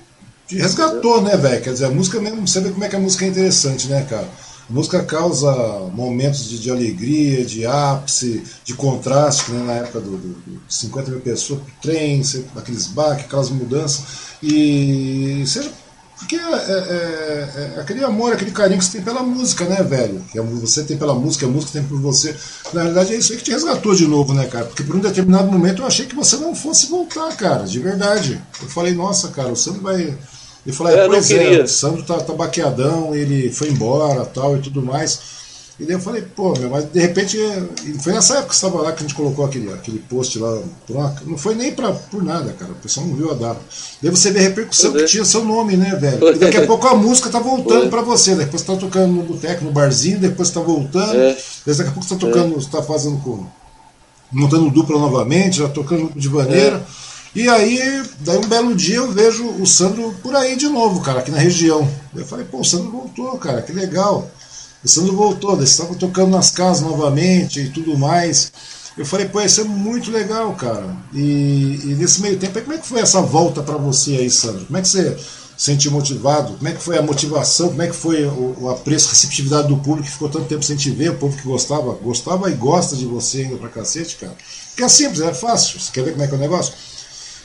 te 0.48 0.56
resgatou, 0.56 1.22
né, 1.22 1.36
velho? 1.36 1.62
Quer 1.62 1.74
dizer, 1.74 1.86
a 1.86 1.90
música 1.90 2.20
mesmo, 2.22 2.48
você 2.48 2.62
vê 2.62 2.70
como 2.70 2.84
é 2.86 2.90
que 2.90 2.96
a 2.96 3.00
música 3.00 3.26
é 3.26 3.28
interessante, 3.28 3.88
né, 3.88 4.06
cara? 4.10 4.28
A 4.70 4.74
música 4.74 5.04
causa 5.04 5.52
momentos 5.94 6.50
de, 6.50 6.60
de 6.60 6.72
alegria, 6.72 7.46
de 7.46 7.66
ápice, 7.66 8.44
de 8.64 8.74
contraste, 8.74 9.52
né, 9.52 9.64
na 9.64 9.74
época 9.74 10.00
do, 10.00 10.18
do, 10.18 10.28
do 10.34 10.62
50 10.68 11.12
mil 11.12 11.22
pessoas, 11.22 11.60
trem, 11.82 12.22
aqueles 12.56 12.88
baques, 12.88 13.26
aquelas 13.26 13.50
mudanças. 13.50 14.04
E 14.42 15.44
seja 15.46 15.72
porque 16.18 16.38
é, 16.38 16.40
é, 16.40 16.46
é, 16.46 17.76
é, 17.76 17.80
aquele 17.82 18.04
amor, 18.04 18.34
aquele 18.34 18.52
carinho 18.52 18.80
que 18.80 18.86
você 18.86 18.94
tem 18.94 19.02
pela 19.02 19.22
música, 19.22 19.66
né, 19.66 19.84
velho? 19.84 20.24
Que 20.32 20.40
você 20.40 20.84
tem 20.84 20.98
pela 20.98 21.14
música, 21.14 21.46
a 21.46 21.50
música 21.50 21.74
tem 21.74 21.84
por 21.84 22.00
você. 22.00 22.36
Na 22.74 22.84
realidade 22.84 23.14
é 23.14 23.18
isso 23.18 23.34
aí 23.34 23.38
que 23.38 23.44
te 23.44 23.52
resgatou 23.52 23.94
de 23.94 24.08
novo, 24.08 24.34
né, 24.34 24.48
cara? 24.48 24.66
Porque 24.66 24.84
por 24.84 24.96
um 24.96 25.00
determinado 25.00 25.52
momento 25.52 25.82
eu 25.82 25.88
achei 25.88 26.06
que 26.06 26.16
você 26.16 26.38
não 26.38 26.56
fosse 26.56 26.88
voltar, 26.88 27.36
cara, 27.36 27.66
de 27.66 27.80
verdade. 27.80 28.42
Eu 28.62 28.70
falei, 28.70 28.94
nossa, 28.94 29.28
cara, 29.28 29.50
o 29.50 29.56
Sandro 29.56 29.82
vai. 29.82 30.18
Ele 30.66 30.76
falou, 30.76 30.94
é, 30.94 31.08
pois 31.08 31.30
é, 31.32 31.62
o 31.62 31.68
Sandro 31.68 32.04
tá, 32.04 32.18
tá 32.18 32.34
baqueadão, 32.34 33.14
ele 33.14 33.52
foi 33.52 33.70
embora 33.70 34.26
tal 34.26 34.58
e 34.58 34.62
tudo 34.62 34.82
mais. 34.82 35.36
E 35.78 35.84
daí 35.84 35.96
eu 35.96 36.00
falei, 36.00 36.22
pô, 36.22 36.58
meu, 36.58 36.70
mas 36.70 36.86
de 36.86 37.00
repente. 37.00 37.38
Foi 38.02 38.14
nessa 38.14 38.36
época 38.36 38.50
que 38.50 38.56
você 38.56 38.66
estava 38.66 38.82
lá 38.82 38.94
que 38.94 39.00
a 39.00 39.02
gente 39.02 39.14
colocou 39.14 39.44
aquele, 39.44 39.74
aquele 39.74 40.00
post 40.00 40.40
lá. 40.40 40.62
Não 41.26 41.38
foi 41.38 41.54
nem 41.54 41.74
pra, 41.74 41.92
por 41.92 42.24
nada, 42.24 42.54
cara. 42.54 42.72
O 42.72 42.76
pessoal 42.76 43.06
não 43.06 43.16
viu 43.16 43.30
a 43.30 43.34
data. 43.34 43.60
Daí 44.02 44.10
você 44.10 44.32
vê 44.32 44.40
a 44.40 44.44
repercussão 44.44 44.94
que 44.94 45.04
tinha 45.04 45.26
seu 45.26 45.44
nome, 45.44 45.76
né, 45.76 45.94
velho? 45.96 46.34
E 46.34 46.40
daqui 46.40 46.58
a 46.58 46.66
pouco 46.66 46.88
a 46.88 46.96
música 46.96 47.30
tá 47.30 47.40
voltando 47.40 47.90
para 47.90 48.02
você. 48.02 48.36
Depois 48.36 48.62
você 48.62 48.68
tá 48.68 48.78
tocando 48.78 49.12
no 49.12 49.24
boteco, 49.24 49.66
no 49.66 49.72
barzinho, 49.72 50.18
depois 50.18 50.48
você 50.48 50.54
tá 50.54 50.62
voltando. 50.62 51.16
É. 51.16 51.38
Daqui 51.66 51.82
a 51.82 51.92
pouco 51.92 52.04
você 52.04 52.16
tá 52.16 52.22
tocando, 52.22 52.54
é. 52.54 52.56
você 52.56 52.70
tá 52.70 52.82
fazendo 52.82 53.18
com. 53.18 53.46
montando 54.32 54.72
dupla 54.72 54.98
novamente, 54.98 55.58
já 55.58 55.68
tocando 55.68 56.10
de 56.16 56.30
maneira. 56.30 56.86
E 57.36 57.50
aí, 57.50 58.02
daí 58.22 58.38
um 58.38 58.48
belo 58.48 58.74
dia 58.74 58.96
eu 58.96 59.12
vejo 59.12 59.46
o 59.46 59.66
Sandro 59.66 60.16
por 60.24 60.34
aí 60.34 60.56
de 60.56 60.70
novo, 60.70 61.02
cara, 61.02 61.20
aqui 61.20 61.30
na 61.30 61.38
região. 61.38 61.86
Eu 62.16 62.26
falei, 62.26 62.46
pô, 62.46 62.62
o 62.62 62.64
Sandro 62.64 62.90
voltou, 62.90 63.38
cara, 63.38 63.62
que 63.62 63.74
legal. 63.74 64.32
O 64.82 64.88
Sandro 64.88 65.14
voltou, 65.18 65.54
eles 65.54 65.72
estavam 65.72 65.96
tocando 65.96 66.32
nas 66.32 66.50
casas 66.50 66.82
novamente 66.82 67.60
e 67.60 67.70
tudo 67.70 67.98
mais. 67.98 68.54
Eu 68.98 69.06
falei, 69.06 69.28
pô, 69.28 69.42
isso 69.42 69.60
é 69.60 69.66
muito 69.66 70.12
legal, 70.12 70.54
cara. 70.56 70.96
E, 71.14 71.82
e 71.84 71.96
nesse 72.00 72.22
meio 72.22 72.38
tempo, 72.38 72.58
como 72.62 72.74
é 72.74 72.78
que 72.78 72.88
foi 72.88 73.02
essa 73.02 73.22
volta 73.22 73.62
para 73.62 73.76
você 73.76 74.12
aí, 74.16 74.30
Sandro? 74.30 74.66
Como 74.66 74.78
é 74.78 74.82
que 74.82 74.88
você 74.88 75.18
se 75.58 75.66
sentiu 75.66 75.92
motivado? 75.92 76.54
Como 76.54 76.70
é 76.70 76.72
que 76.72 76.82
foi 76.82 76.98
a 76.98 77.02
motivação? 77.02 77.68
Como 77.68 77.82
é 77.82 77.88
que 77.88 77.96
foi 77.98 78.24
o, 78.26 78.56
o 78.62 78.70
apreço, 78.70 79.08
a 79.08 79.12
receptividade 79.12 79.68
do 79.68 79.76
público 79.76 80.04
que 80.04 80.14
ficou 80.14 80.30
tanto 80.30 80.46
tempo 80.46 80.64
sem 80.64 80.78
te 80.78 80.90
ver? 80.90 81.10
O 81.10 81.16
povo 81.16 81.36
que 81.36 81.44
gostava, 81.44 81.92
gostava 81.96 82.50
e 82.50 82.54
gosta 82.54 82.96
de 82.96 83.06
você 83.06 83.42
ainda 83.42 83.58
pra 83.58 83.68
cacete, 83.68 84.16
cara. 84.16 84.38
Porque 84.70 84.84
é 84.84 84.88
simples, 84.88 85.20
é 85.20 85.34
fácil. 85.34 85.82
Você 85.82 85.92
quer 85.92 86.06
ver 86.06 86.12
como 86.12 86.24
é 86.24 86.28
que 86.28 86.34
é 86.34 86.38
o 86.38 86.40
negócio? 86.40 86.74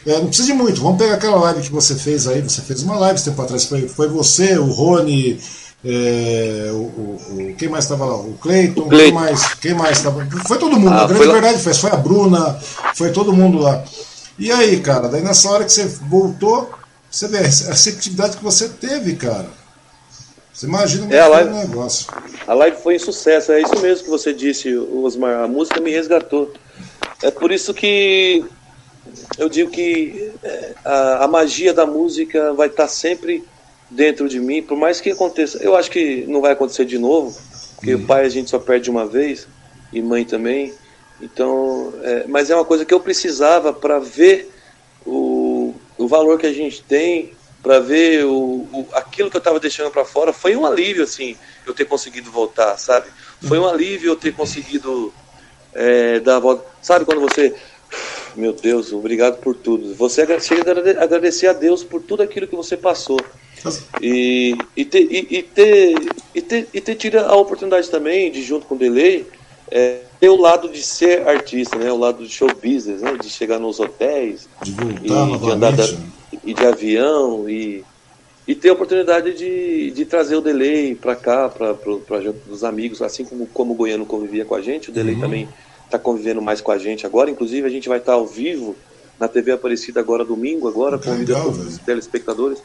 É, 0.06 0.18
não 0.18 0.26
precisa 0.26 0.48
de 0.48 0.54
muito. 0.54 0.80
Vamos 0.80 0.98
pegar 0.98 1.14
aquela 1.14 1.38
live 1.40 1.62
que 1.62 1.72
você 1.72 1.94
fez 1.94 2.26
aí. 2.26 2.40
Você 2.40 2.62
fez 2.62 2.82
uma 2.82 2.98
live 2.98 3.16
esse 3.16 3.28
tempo 3.28 3.42
atrás. 3.42 3.64
Foi, 3.64 3.88
foi 3.88 4.08
você, 4.08 4.58
o 4.58 4.66
Rony, 4.66 5.38
é, 5.84 6.70
o, 6.72 6.76
o, 6.76 7.54
quem 7.56 7.68
mais 7.68 7.84
estava 7.84 8.04
lá? 8.04 8.16
O 8.16 8.34
Cleiton, 8.34 8.88
quem 8.88 9.12
mais? 9.12 9.54
Quem 9.54 9.74
mais 9.74 9.98
estava? 9.98 10.26
Foi 10.46 10.58
todo 10.58 10.78
mundo, 10.78 10.92
ah, 10.92 11.04
a 11.04 11.06
grande 11.06 11.26
verdade 11.26 11.62
foi, 11.62 11.72
foi 11.72 11.90
a 11.90 11.96
Bruna, 11.96 12.58
foi 12.94 13.12
todo 13.12 13.32
mundo 13.32 13.58
lá. 13.58 13.82
E 14.38 14.50
aí, 14.52 14.78
cara, 14.80 15.08
daí 15.08 15.22
nessa 15.22 15.50
hora 15.50 15.64
que 15.64 15.72
você 15.72 15.86
voltou, 15.86 16.70
você 17.10 17.28
vê 17.28 17.38
a 17.38 17.42
receptividade 17.42 18.36
que 18.36 18.44
você 18.44 18.68
teve, 18.68 19.16
cara. 19.16 19.48
Você 20.52 20.66
imagina 20.66 21.14
é, 21.14 21.20
a 21.20 21.28
live, 21.28 21.50
negócio. 21.50 22.06
A 22.46 22.52
live 22.52 22.76
foi 22.82 22.96
um 22.96 22.98
sucesso, 22.98 23.50
é 23.52 23.62
isso 23.62 23.78
mesmo 23.80 24.04
que 24.04 24.10
você 24.10 24.34
disse, 24.34 24.76
Osmar. 24.76 25.42
A 25.42 25.48
música 25.48 25.80
me 25.80 25.90
resgatou. 25.90 26.52
É 27.22 27.30
por 27.30 27.50
isso 27.50 27.72
que 27.72 28.44
eu 29.40 29.48
digo 29.48 29.70
que 29.70 30.32
é, 30.42 30.74
a, 30.84 31.24
a 31.24 31.28
magia 31.28 31.72
da 31.72 31.86
música 31.86 32.52
vai 32.52 32.68
estar 32.68 32.86
sempre 32.86 33.42
dentro 33.90 34.28
de 34.28 34.38
mim, 34.38 34.62
por 34.62 34.76
mais 34.76 35.00
que 35.00 35.10
aconteça, 35.10 35.58
eu 35.62 35.74
acho 35.74 35.90
que 35.90 36.24
não 36.28 36.40
vai 36.40 36.52
acontecer 36.52 36.84
de 36.84 36.98
novo, 36.98 37.36
porque 37.76 37.94
uhum. 37.94 38.06
pai 38.06 38.26
a 38.26 38.28
gente 38.28 38.50
só 38.50 38.58
perde 38.58 38.90
uma 38.90 39.06
vez 39.06 39.48
e 39.92 40.00
mãe 40.02 40.24
também. 40.24 40.72
Então, 41.20 41.92
é, 42.02 42.24
mas 42.28 42.50
é 42.50 42.54
uma 42.54 42.64
coisa 42.64 42.84
que 42.84 42.94
eu 42.94 43.00
precisava 43.00 43.72
para 43.72 43.98
ver 43.98 44.50
o, 45.04 45.74
o 45.98 46.06
valor 46.06 46.38
que 46.38 46.46
a 46.46 46.52
gente 46.52 46.82
tem, 46.82 47.32
para 47.62 47.80
ver 47.80 48.24
o, 48.24 48.68
o, 48.72 48.86
aquilo 48.92 49.30
que 49.30 49.36
eu 49.36 49.40
estava 49.40 49.58
deixando 49.58 49.90
para 49.90 50.04
fora. 50.04 50.32
Foi 50.32 50.54
um 50.54 50.66
alívio, 50.66 51.02
assim, 51.02 51.36
eu 51.66 51.74
ter 51.74 51.86
conseguido 51.86 52.30
voltar, 52.30 52.76
sabe? 52.76 53.08
Foi 53.42 53.58
um 53.58 53.66
alívio 53.66 54.12
eu 54.12 54.16
ter 54.16 54.34
conseguido 54.34 55.12
é, 55.74 56.20
dar 56.20 56.36
a 56.36 56.40
volta. 56.40 56.64
Sabe 56.82 57.04
quando 57.04 57.20
você. 57.20 57.54
Meu 58.36 58.52
Deus, 58.52 58.92
obrigado 58.92 59.38
por 59.38 59.54
tudo. 59.54 59.94
Você 59.94 60.24
chega 60.40 60.72
a 60.72 61.02
agradecer 61.02 61.48
a 61.48 61.52
Deus 61.52 61.82
por 61.82 62.00
tudo 62.00 62.22
aquilo 62.22 62.46
que 62.46 62.56
você 62.56 62.76
passou. 62.76 63.20
E, 64.00 64.56
e, 64.76 64.84
ter, 64.84 65.02
e, 65.02 65.38
e, 65.38 65.42
ter, 65.42 65.94
e, 66.34 66.40
ter, 66.40 66.68
e 66.72 66.80
ter 66.80 66.94
tido 66.94 67.18
a 67.18 67.36
oportunidade 67.36 67.90
também 67.90 68.30
de, 68.30 68.42
junto 68.42 68.66
com 68.66 68.74
o 68.74 68.78
Delay, 68.78 69.26
é, 69.70 69.98
ter 70.18 70.28
o 70.28 70.36
lado 70.36 70.68
de 70.68 70.82
ser 70.82 71.28
artista, 71.28 71.76
né? 71.76 71.92
o 71.92 71.98
lado 71.98 72.24
de 72.24 72.32
show 72.32 72.48
business, 72.48 73.02
né? 73.02 73.16
de 73.20 73.28
chegar 73.28 73.58
nos 73.58 73.78
hotéis, 73.78 74.48
de 74.62 74.72
voltar 74.72 75.28
e, 75.28 75.38
de 75.38 75.50
andar 75.50 75.72
da, 75.72 75.84
e 76.44 76.54
de 76.54 76.66
avião, 76.66 77.48
e, 77.48 77.84
e 78.48 78.54
ter 78.54 78.70
a 78.70 78.72
oportunidade 78.72 79.34
de, 79.34 79.90
de 79.90 80.04
trazer 80.06 80.36
o 80.36 80.40
Delay 80.40 80.94
para 80.94 81.14
cá, 81.14 81.48
para 81.48 81.76
os 82.48 82.64
amigos, 82.64 83.02
assim 83.02 83.24
como, 83.24 83.46
como 83.46 83.74
o 83.74 83.76
Goiano 83.76 84.06
convivia 84.06 84.44
com 84.44 84.54
a 84.54 84.62
gente, 84.62 84.88
o 84.88 84.92
Delay 84.92 85.14
uhum. 85.14 85.20
também 85.20 85.48
está 85.90 85.98
convivendo 85.98 86.40
mais 86.40 86.60
com 86.60 86.72
a 86.72 86.78
gente 86.78 87.06
agora. 87.06 87.30
Inclusive, 87.30 87.66
a 87.66 87.70
gente 87.70 87.88
vai 87.88 87.98
estar 87.98 88.12
tá 88.12 88.18
ao 88.18 88.26
vivo 88.26 88.74
na 89.18 89.28
TV 89.28 89.52
Aparecida 89.52 90.00
agora 90.00 90.24
domingo, 90.24 90.66
agora, 90.66 90.98
convidando 90.98 91.50
os 91.50 91.78
telespectadores 91.78 92.62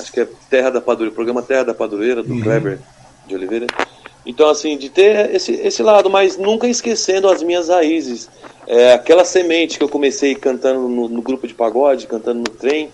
acho 0.00 0.12
que 0.12 0.20
é 0.20 0.28
Terra 0.48 0.70
da 0.70 0.80
Padureira, 0.80 1.14
programa 1.14 1.42
Terra 1.42 1.64
da 1.64 1.74
Padureira, 1.74 2.22
do 2.22 2.32
uhum. 2.32 2.42
Kleber 2.42 2.78
de 3.26 3.34
Oliveira. 3.34 3.66
Então, 4.24 4.48
assim, 4.48 4.76
de 4.76 4.88
ter 4.88 5.34
esse, 5.34 5.52
esse 5.52 5.82
lado, 5.82 6.10
mas 6.10 6.36
nunca 6.36 6.66
esquecendo 6.66 7.28
as 7.28 7.42
minhas 7.42 7.68
raízes. 7.68 8.28
É, 8.66 8.92
aquela 8.92 9.24
semente 9.24 9.78
que 9.78 9.84
eu 9.84 9.88
comecei 9.88 10.34
cantando 10.34 10.88
no, 10.88 11.08
no, 11.08 11.22
grupo 11.22 11.46
de 11.46 11.54
pagode, 11.54 12.08
cantando 12.08 12.40
no 12.40 12.56
trem, 12.56 12.90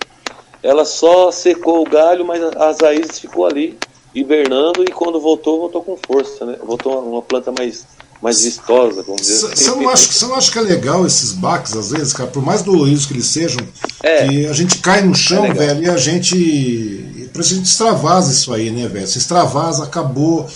ela 0.63 0.85
só 0.85 1.31
secou 1.31 1.81
o 1.81 1.89
galho, 1.89 2.25
mas 2.25 2.43
as 2.43 2.81
raízes 2.81 3.19
ficou 3.19 3.47
ali, 3.47 3.79
hibernando, 4.15 4.85
e 4.85 4.93
quando 4.93 5.19
voltou, 5.19 5.61
voltou 5.61 5.83
com 5.83 5.97
força, 5.97 6.45
né? 6.45 6.59
Voltou 6.63 7.01
uma 7.01 7.23
planta 7.23 7.51
mais 7.51 7.87
mais 8.23 8.41
vistosa, 8.41 9.03
vamos 9.03 9.23
dizer 9.23 9.47
assim. 9.47 9.65
Você 9.65 9.71
não, 9.71 9.89
acha, 9.89 10.13
você 10.13 10.27
não 10.27 10.35
acha 10.37 10.53
que 10.53 10.59
é 10.59 10.63
legal 10.63 11.05
esses 11.05 11.33
baques, 11.33 11.77
às 11.77 11.91
vezes, 11.91 12.13
cara, 12.13 12.31
por 12.31 12.43
mais 12.43 12.63
doloridos 12.63 13.05
que 13.05 13.15
eles 13.15 13.27
sejam, 13.27 13.59
é. 14.01 14.29
que 14.29 14.47
a 14.47 14.53
gente 14.53 14.79
cai 14.79 15.03
no 15.03 15.13
chão, 15.13 15.45
é 15.45 15.53
velho, 15.53 15.83
e 15.83 15.91
a 15.91 15.97
gente. 15.97 17.29
Por 17.33 17.41
isso 17.41 17.55
a 17.55 17.57
gente 17.57 17.67
extravasa 17.67 18.31
isso 18.31 18.53
aí, 18.55 18.71
né, 18.71 18.87
velho? 18.87 19.07
Você 19.07 19.19
extravasa, 19.19 19.83
acabou. 19.83 20.47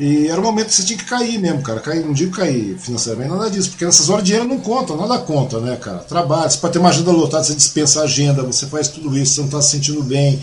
E 0.00 0.26
era 0.26 0.40
o 0.40 0.42
momento 0.42 0.68
que 0.68 0.74
você 0.74 0.82
tinha 0.82 0.98
que 0.98 1.04
cair 1.04 1.38
mesmo, 1.38 1.62
cara. 1.62 1.78
Cair, 1.78 2.04
não 2.04 2.12
digo 2.12 2.34
cair 2.34 2.76
financeiramente, 2.76 3.30
nada 3.30 3.48
disso, 3.48 3.70
porque 3.70 3.84
nessas 3.84 4.10
horas 4.10 4.24
dinheiro 4.24 4.48
não 4.48 4.58
conta, 4.58 4.96
nada 4.96 5.18
conta, 5.18 5.60
né, 5.60 5.76
cara? 5.76 5.98
Trabalho, 5.98 6.50
você 6.50 6.58
pode 6.58 6.72
ter 6.72 6.78
uma 6.80 6.88
agenda 6.88 7.12
lotada, 7.12 7.44
você 7.44 7.54
dispensa 7.54 8.00
a 8.00 8.04
agenda, 8.04 8.42
você 8.42 8.66
faz 8.66 8.88
tudo 8.88 9.16
isso, 9.16 9.34
você 9.34 9.40
não 9.42 9.46
está 9.46 9.62
se 9.62 9.70
sentindo 9.70 10.02
bem 10.02 10.42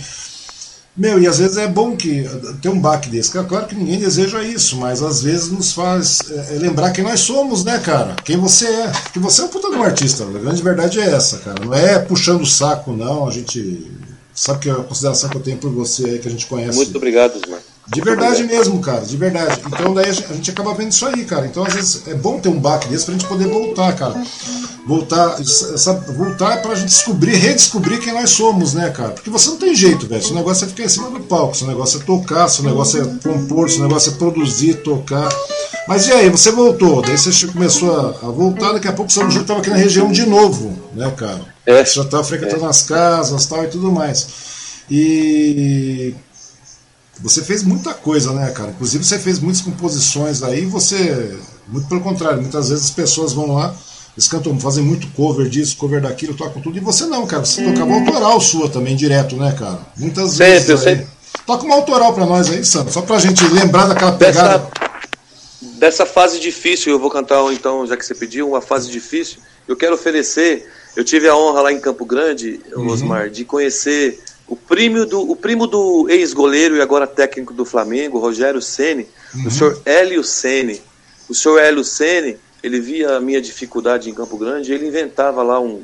meu, 1.00 1.18
e 1.18 1.26
às 1.26 1.40
vezes 1.40 1.56
é 1.56 1.66
bom 1.66 1.96
que 1.96 2.26
tem 2.62 2.70
um 2.70 2.80
baque 2.80 3.10
desse. 3.10 3.32
Claro 3.32 3.66
que 3.66 3.74
ninguém 3.74 3.98
deseja 3.98 4.44
isso, 4.44 4.76
mas 4.76 5.02
às 5.02 5.24
vezes 5.24 5.50
nos 5.50 5.72
faz 5.72 6.20
é, 6.30 6.56
é, 6.56 6.60
lembrar 6.60 6.92
quem 6.92 7.06
nós 7.06 7.22
somos, 7.22 7.64
né, 7.64 7.80
cara? 7.80 8.18
Quem 8.26 8.36
você 8.36 8.68
é. 8.68 8.92
Que 9.14 9.18
você 9.18 9.42
é 9.42 9.46
um 9.46 9.48
puta 9.48 9.70
de 9.70 9.78
um 9.78 9.84
artista. 9.84 10.26
A 10.26 10.28
grande 10.28 10.62
verdade 10.62 11.00
é 11.00 11.10
essa, 11.10 11.38
cara. 11.38 11.64
Não 11.64 11.74
é 11.74 12.00
puxando 12.00 12.42
o 12.42 12.46
saco, 12.46 12.92
não. 12.92 13.26
A 13.26 13.32
gente 13.32 13.90
sabe 14.34 14.60
que 14.60 14.70
a 14.70 14.76
consideração 14.76 15.30
que 15.30 15.38
eu 15.38 15.42
tenho 15.42 15.58
por 15.58 15.72
você 15.72 16.04
aí, 16.04 16.20
que 16.20 16.28
a 16.28 16.32
gente 16.32 16.46
conhece. 16.48 16.76
Muito 16.76 16.98
obrigado, 16.98 17.38
Osmar. 17.38 17.62
De 17.92 18.02
verdade 18.02 18.44
mesmo, 18.44 18.80
cara, 18.80 19.02
de 19.02 19.18
verdade. 19.18 19.60
Então 19.66 19.94
daí 19.94 20.10
a 20.10 20.34
gente 20.34 20.52
acaba 20.52 20.76
vendo 20.76 20.92
isso 20.92 21.08
aí, 21.08 21.26
cara. 21.26 21.48
Então 21.48 21.66
às 21.66 21.74
vezes 21.74 22.08
é 22.08 22.14
bom 22.14 22.40
ter 22.40 22.50
um 22.50 22.60
baque 22.60 22.88
desse 22.88 23.06
pra 23.06 23.14
gente 23.14 23.26
poder 23.26 23.48
voltar, 23.48 23.94
cara. 23.96 24.22
Voltar, 24.86 25.40
essa, 25.40 25.94
voltar 25.94 26.62
pra 26.62 26.76
gente 26.76 26.88
descobrir, 26.88 27.36
redescobrir 27.36 28.00
quem 28.00 28.14
nós 28.14 28.30
somos, 28.30 28.74
né, 28.74 28.90
cara? 28.92 29.10
Porque 29.10 29.30
você 29.30 29.50
não 29.50 29.58
tem 29.58 29.76
jeito, 29.76 30.08
velho. 30.08 30.24
Seu 30.24 30.36
negócio 30.36 30.66
é 30.66 30.68
ficar 30.68 30.84
em 30.84 30.90
cima 30.90 31.10
do 31.10 31.20
palco, 31.22 31.58
seu 31.58 31.68
negócio 31.68 32.00
é 32.00 32.04
tocar, 32.04 32.48
seu 32.48 32.64
negócio 32.64 33.02
é 33.02 33.28
compor, 33.28 33.70
seu 33.70 33.82
negócio 33.82 34.12
é 34.12 34.16
produzir, 34.16 34.76
tocar. 34.76 35.30
Mas 35.88 36.08
e 36.08 36.12
aí, 36.12 36.30
você 36.30 36.52
voltou, 36.52 37.02
daí 37.02 37.18
você 37.18 37.48
começou 37.48 37.92
a, 38.00 38.28
a 38.28 38.32
voltar, 38.32 38.74
daqui 38.74 38.88
a 38.88 38.94
pouco 38.94 39.12
você 39.12 39.20
já 39.32 39.42
estava 39.42 39.60
aqui 39.60 39.70
na 39.72 39.76
região 39.76 40.12
de 40.12 40.26
novo, 40.26 40.78
né, 40.94 41.12
cara? 41.18 41.42
É. 41.66 41.84
Você 41.84 41.96
já 41.96 42.04
estava 42.04 42.24
frequentando 42.24 42.66
é. 42.66 42.70
as 42.70 42.84
casas 42.84 43.46
tal 43.48 43.64
e 43.64 43.68
tudo 43.68 43.92
mais. 43.92 44.28
E 44.90 46.16
você 47.22 47.44
fez 47.44 47.64
muita 47.64 47.94
coisa, 47.94 48.32
né, 48.34 48.50
cara? 48.52 48.72
Inclusive 48.72 49.04
você 49.04 49.20
fez 49.20 49.40
muitas 49.40 49.62
composições 49.62 50.42
aí, 50.44 50.66
você. 50.66 51.38
Muito 51.68 51.88
pelo 51.88 52.02
contrário, 52.02 52.42
muitas 52.42 52.70
vezes 52.70 52.86
as 52.86 52.92
pessoas 52.92 53.32
vão 53.32 53.54
lá, 53.54 53.76
eles 54.18 54.28
cantam, 54.28 54.60
fazem 54.60 54.84
muito 54.84 55.08
cover 55.12 55.48
disso, 55.48 55.78
cover 55.78 56.02
daquilo, 56.02 56.34
tocam 56.34 56.62
tudo, 56.62 56.78
e 56.78 56.82
você 56.82 57.06
não, 57.06 57.28
cara. 57.28 57.46
Você 57.46 57.62
uhum. 57.62 57.74
tocava 57.74 57.94
autoral 57.94 58.42
sua 58.42 58.70
também, 58.70 58.96
direto, 58.96 59.36
né, 59.36 59.56
cara? 59.58 59.80
Muitas 59.96 60.32
sempre, 60.32 60.54
vezes. 60.54 60.70
Eu 60.70 60.78
sempre. 60.78 61.08
Toca 61.46 61.64
uma 61.64 61.76
autoral 61.76 62.14
pra 62.14 62.26
nós 62.26 62.50
aí, 62.50 62.64
Sandro, 62.66 62.92
só 62.92 63.02
pra 63.02 63.20
gente 63.20 63.44
lembrar 63.48 63.88
daquela 63.88 64.14
pegada. 64.14 64.60
Dessa, 64.60 65.80
dessa 65.80 66.06
fase 66.06 66.40
difícil, 66.40 66.92
eu 66.92 67.00
vou 67.00 67.10
cantar 67.10 67.42
então, 67.54 67.86
já 67.86 67.96
que 67.96 68.06
você 68.06 68.16
pediu, 68.16 68.50
uma 68.50 68.62
fase 68.62 68.90
difícil. 68.90 69.40
Eu 69.68 69.76
quero 69.76 69.94
oferecer. 69.94 70.68
Eu 70.96 71.04
tive 71.04 71.30
a 71.30 71.36
honra 71.36 71.62
lá 71.62 71.72
em 71.72 71.80
Campo 71.80 72.04
Grande, 72.04 72.60
uhum. 72.76 72.88
Osmar, 72.88 73.30
de 73.30 73.46
conhecer 73.46 74.20
o 74.50 74.56
primo 74.56 75.06
do, 75.06 75.32
o 75.32 75.36
primo 75.36 75.68
do 75.68 76.08
ex-goleiro 76.10 76.76
e 76.76 76.82
agora 76.82 77.06
técnico 77.06 77.54
do 77.54 77.64
Flamengo, 77.64 78.18
Rogério 78.18 78.62
Ceni, 78.62 79.08
uhum. 79.36 79.48
o 79.48 79.52
senhor 79.52 79.82
Hélio 79.86 80.24
Ceni. 80.24 80.82
O 81.30 81.36
senhor 81.36 81.60
Hélio 81.60 81.84
Ceni, 81.84 82.36
ele 82.64 82.80
via 82.80 83.18
a 83.18 83.22
minha 83.22 83.40
dificuldade 83.40 84.10
em 84.10 84.14
Campo 84.14 84.36
Grande, 84.38 84.74
ele 84.74 84.88
inventava 84.88 85.44
lá 85.44 85.60
um, 85.60 85.84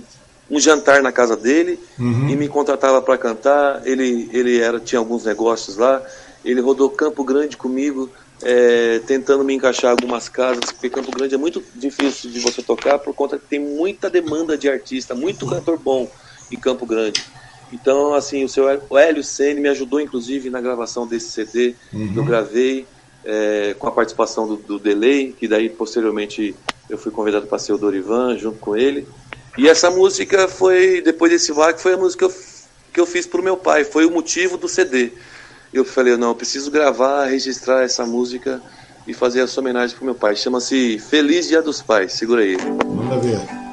um 0.50 0.60
jantar 0.60 1.04
na 1.04 1.12
casa 1.12 1.38
dele 1.38 1.80
uhum. 2.00 2.28
e 2.28 2.36
me 2.36 2.48
contratava 2.48 3.00
para 3.04 3.16
cantar. 3.20 3.86
Ele, 3.86 4.28
ele 4.34 4.60
era, 4.60 4.80
tinha 4.80 4.98
alguns 4.98 5.26
negócios 5.26 5.78
lá. 5.78 6.02
Ele 6.44 6.60
rodou 6.60 6.90
Campo 6.90 7.24
Grande 7.24 7.56
comigo, 7.56 8.10
é, 8.42 9.00
tentando 9.06 9.44
me 9.44 9.54
encaixar 9.54 9.92
algumas 9.92 10.28
casas, 10.28 10.72
porque 10.72 10.90
Campo 10.90 11.12
Grande 11.12 11.36
é 11.36 11.38
muito 11.38 11.64
difícil 11.76 12.32
de 12.32 12.40
você 12.40 12.64
tocar 12.64 12.98
por 12.98 13.14
conta 13.14 13.38
que 13.38 13.46
tem 13.46 13.60
muita 13.60 14.10
demanda 14.10 14.58
de 14.58 14.68
artista, 14.68 15.14
muito 15.14 15.46
cantor 15.46 15.78
bom 15.78 16.10
em 16.52 16.58
Campo 16.58 16.84
Grande. 16.88 17.24
Então, 17.72 18.14
assim, 18.14 18.44
o 18.44 18.50
seu 18.50 18.68
Hélio 18.70 19.24
Senni 19.24 19.60
me 19.60 19.70
ajudou, 19.70 20.00
inclusive, 20.00 20.50
na 20.50 20.62
gravação 20.62 21.08
desse 21.08 21.32
CD 21.32 21.76
uhum. 21.92 22.14
que 22.14 22.20
eu 22.20 22.24
gravei, 22.24 22.86
é, 23.24 23.76
com 23.78 23.88
a 23.88 23.92
participação 23.92 24.48
do, 24.48 24.56
do 24.56 24.80
Delay, 24.80 25.36
que 25.38 25.48
daí, 25.48 25.70
posteriormente, 25.70 26.56
eu 26.90 26.98
fui 26.98 27.12
convidado 27.12 27.48
para 27.48 27.58
ser 27.58 27.74
o 27.74 27.78
Dorivan, 27.78 28.38
junto 28.38 28.60
com 28.60 28.78
ele. 28.78 29.08
E 29.58 29.68
essa 29.68 29.90
música 29.90 30.48
foi, 30.48 31.02
depois 31.02 31.32
desse 31.32 31.52
VAC, 31.52 31.82
foi 31.82 31.94
a 31.94 31.98
música 31.98 32.28
que 32.28 32.32
eu, 32.32 32.38
que 32.94 33.00
eu 33.00 33.06
fiz 33.06 33.26
para 33.26 33.42
o 33.42 33.44
meu 33.44 33.58
pai, 33.58 33.84
foi 33.84 34.06
o 34.06 34.12
motivo 34.12 34.58
do 34.58 34.68
CD. 34.68 35.12
Eu 35.74 35.84
falei, 35.84 36.16
não, 36.16 36.30
eu 36.30 36.36
preciso 36.36 36.70
gravar, 36.70 37.26
registrar 37.26 37.84
essa 37.84 38.06
música 38.06 38.62
e 39.08 39.14
fazer 39.14 39.42
essa 39.42 39.60
homenagem 39.60 39.96
pro 39.96 40.06
meu 40.06 40.16
pai. 40.16 40.36
Chama-se 40.36 41.00
Feliz 41.00 41.48
Dia 41.48 41.62
dos 41.62 41.82
Pais. 41.82 42.14
Segura 42.14 42.42
aí. 42.42 42.58
Manda 42.58 43.20
ver. 43.20 43.65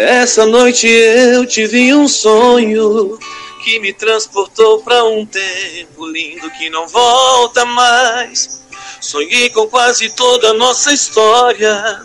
Essa 0.00 0.46
noite 0.46 0.86
eu 0.86 1.44
tive 1.44 1.92
um 1.92 2.08
sonho 2.08 3.18
que 3.62 3.78
me 3.80 3.92
transportou 3.92 4.80
para 4.80 5.04
um 5.04 5.26
tempo 5.26 6.06
lindo 6.06 6.50
que 6.52 6.70
não 6.70 6.88
volta 6.88 7.66
mais. 7.66 8.62
Sonhei 8.98 9.50
com 9.50 9.66
quase 9.66 10.08
toda 10.16 10.48
a 10.48 10.54
nossa 10.54 10.90
história 10.90 12.00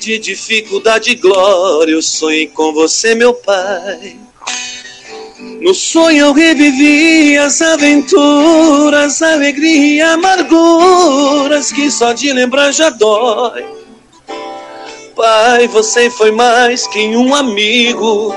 de 0.00 0.18
dificuldade 0.18 1.10
e 1.10 1.16
glória. 1.16 1.92
Eu 1.92 2.00
sonhei 2.00 2.46
com 2.46 2.72
você, 2.72 3.14
meu 3.14 3.34
pai. 3.34 4.16
No 5.60 5.74
sonho 5.74 6.28
eu 6.28 6.32
revivi 6.32 7.36
as 7.36 7.60
aventuras, 7.60 9.20
alegria 9.20 9.94
e 9.96 10.00
amarguras 10.00 11.70
que 11.72 11.90
só 11.90 12.14
de 12.14 12.32
lembrar 12.32 12.72
já 12.72 12.88
dói. 12.88 13.66
Pai, 15.18 15.66
você 15.66 16.08
foi 16.08 16.30
mais 16.30 16.86
que 16.86 17.00
um 17.16 17.34
amigo. 17.34 18.32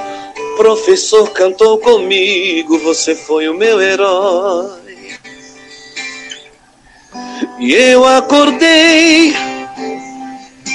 Professor 0.58 1.30
cantou 1.30 1.78
comigo, 1.78 2.80
você 2.80 3.16
foi 3.16 3.48
o 3.48 3.54
meu 3.54 3.80
herói. 3.80 4.82
E 7.60 7.72
eu 7.72 8.04
acordei 8.04 9.32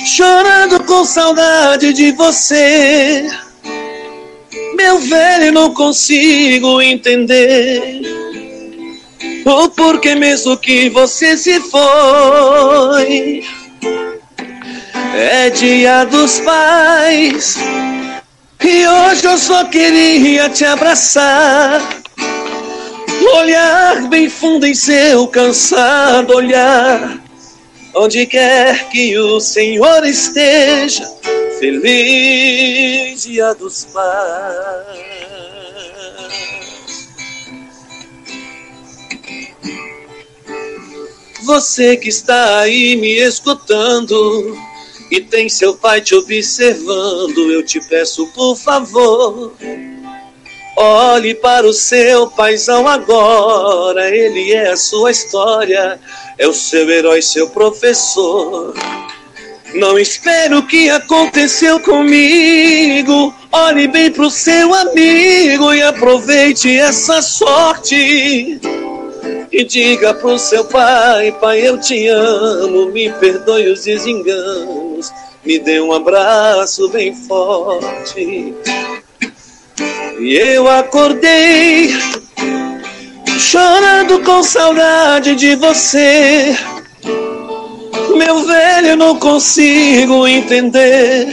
chorando 0.06 0.84
com 0.84 1.04
saudade 1.04 1.92
de 1.92 2.12
você. 2.12 3.28
Meu 4.76 5.00
velho, 5.00 5.52
não 5.52 5.74
consigo 5.74 6.80
entender 6.80 8.00
o 9.44 9.68
porquê 9.70 10.14
mesmo 10.14 10.56
que 10.56 10.88
você 10.88 11.36
se 11.36 11.58
foi. 11.62 13.42
É 15.18 15.48
dia 15.48 16.05
dos 16.05 16.40
pais. 16.40 17.56
E 18.62 18.86
hoje 18.86 19.24
eu 19.24 19.38
só 19.38 19.64
queria 19.64 20.51
te 20.51 20.62
abraçar. 20.62 21.80
Olhar 23.34 24.09
bem 24.09 24.28
fundo 24.28 24.66
em 24.66 24.74
seu 24.74 25.26
cansado 25.28 26.34
olhar, 26.34 27.18
onde 27.94 28.26
quer 28.26 28.90
que 28.90 29.16
o 29.18 29.40
Senhor 29.40 30.05
esteja, 30.05 31.10
feliz 31.59 33.22
dia 33.22 33.55
dos 33.55 33.86
pais. 33.86 35.16
Você 41.44 41.97
que 41.97 42.10
está 42.10 42.59
aí 42.59 42.97
me 42.97 43.14
escutando 43.18 44.75
e 45.10 45.20
tem 45.20 45.48
seu 45.48 45.74
pai 45.74 46.00
te 46.00 46.14
observando, 46.14 47.50
eu 47.52 47.64
te 47.64 47.80
peço 47.80 48.26
por 48.28 48.56
favor 48.56 49.52
Olhe 50.78 51.34
para 51.34 51.66
o 51.66 51.72
seu 51.72 52.26
paizão 52.26 52.86
agora, 52.86 54.14
ele 54.14 54.52
é 54.52 54.72
a 54.72 54.76
sua 54.76 55.10
história, 55.10 55.98
é 56.36 56.46
o 56.46 56.52
seu 56.52 56.88
herói, 56.90 57.22
seu 57.22 57.48
professor. 57.48 58.74
Não 59.74 59.98
espere 59.98 60.54
o 60.54 60.66
que 60.66 60.90
aconteceu 60.90 61.80
comigo, 61.80 63.34
olhe 63.50 63.88
bem 63.88 64.10
pro 64.10 64.30
seu 64.30 64.74
amigo 64.74 65.72
e 65.72 65.82
aproveite 65.82 66.78
essa 66.78 67.22
sorte. 67.22 68.60
E 69.50 69.64
diga 69.64 70.12
pro 70.12 70.38
seu 70.38 70.66
pai, 70.66 71.32
pai, 71.40 71.66
eu 71.66 71.80
te 71.80 72.06
amo, 72.08 72.92
me 72.92 73.10
perdoe 73.14 73.68
os 73.68 73.84
desenganos, 73.84 74.85
me 75.47 75.60
dê 75.60 75.81
um 75.81 75.93
abraço 75.93 76.89
bem 76.89 77.14
forte. 77.14 78.52
E 80.18 80.35
eu 80.35 80.68
acordei 80.68 81.94
chorando 83.39 84.20
com 84.24 84.43
saudade 84.43 85.36
de 85.36 85.55
você. 85.55 86.56
Meu 88.16 88.44
velho, 88.44 88.97
não 88.97 89.16
consigo 89.18 90.27
entender 90.27 91.28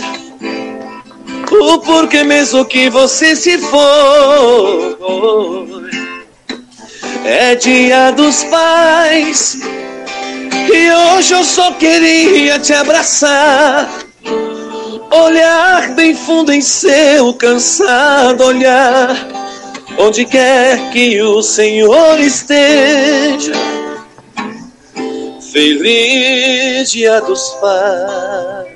o 1.52 1.80
porquê 1.80 2.23
mesmo 2.23 2.65
que 2.65 2.90
você 2.90 3.35
se 3.35 3.57
foi. 3.57 4.98
É 7.26 7.56
dia 7.56 8.11
dos 8.11 8.44
pais 8.44 9.57
e 10.72 10.91
hoje 10.91 11.34
eu 11.34 11.44
só 11.44 11.72
queria 11.73 12.60
te 12.60 12.73
abraçar 12.73 14.02
olhar 15.11 15.93
bem 15.95 16.15
fundo 16.15 16.51
em 16.51 16.61
seu 16.61 17.33
cansado 17.33 18.43
olhar, 18.43 19.15
onde 19.97 20.25
quer 20.25 20.91
que 20.91 21.21
o 21.21 21.41
Senhor 21.41 22.19
esteja. 22.19 23.53
Feliz 25.51 26.91
Dia 26.91 27.21
dos 27.21 27.49
Pais. 27.61 28.73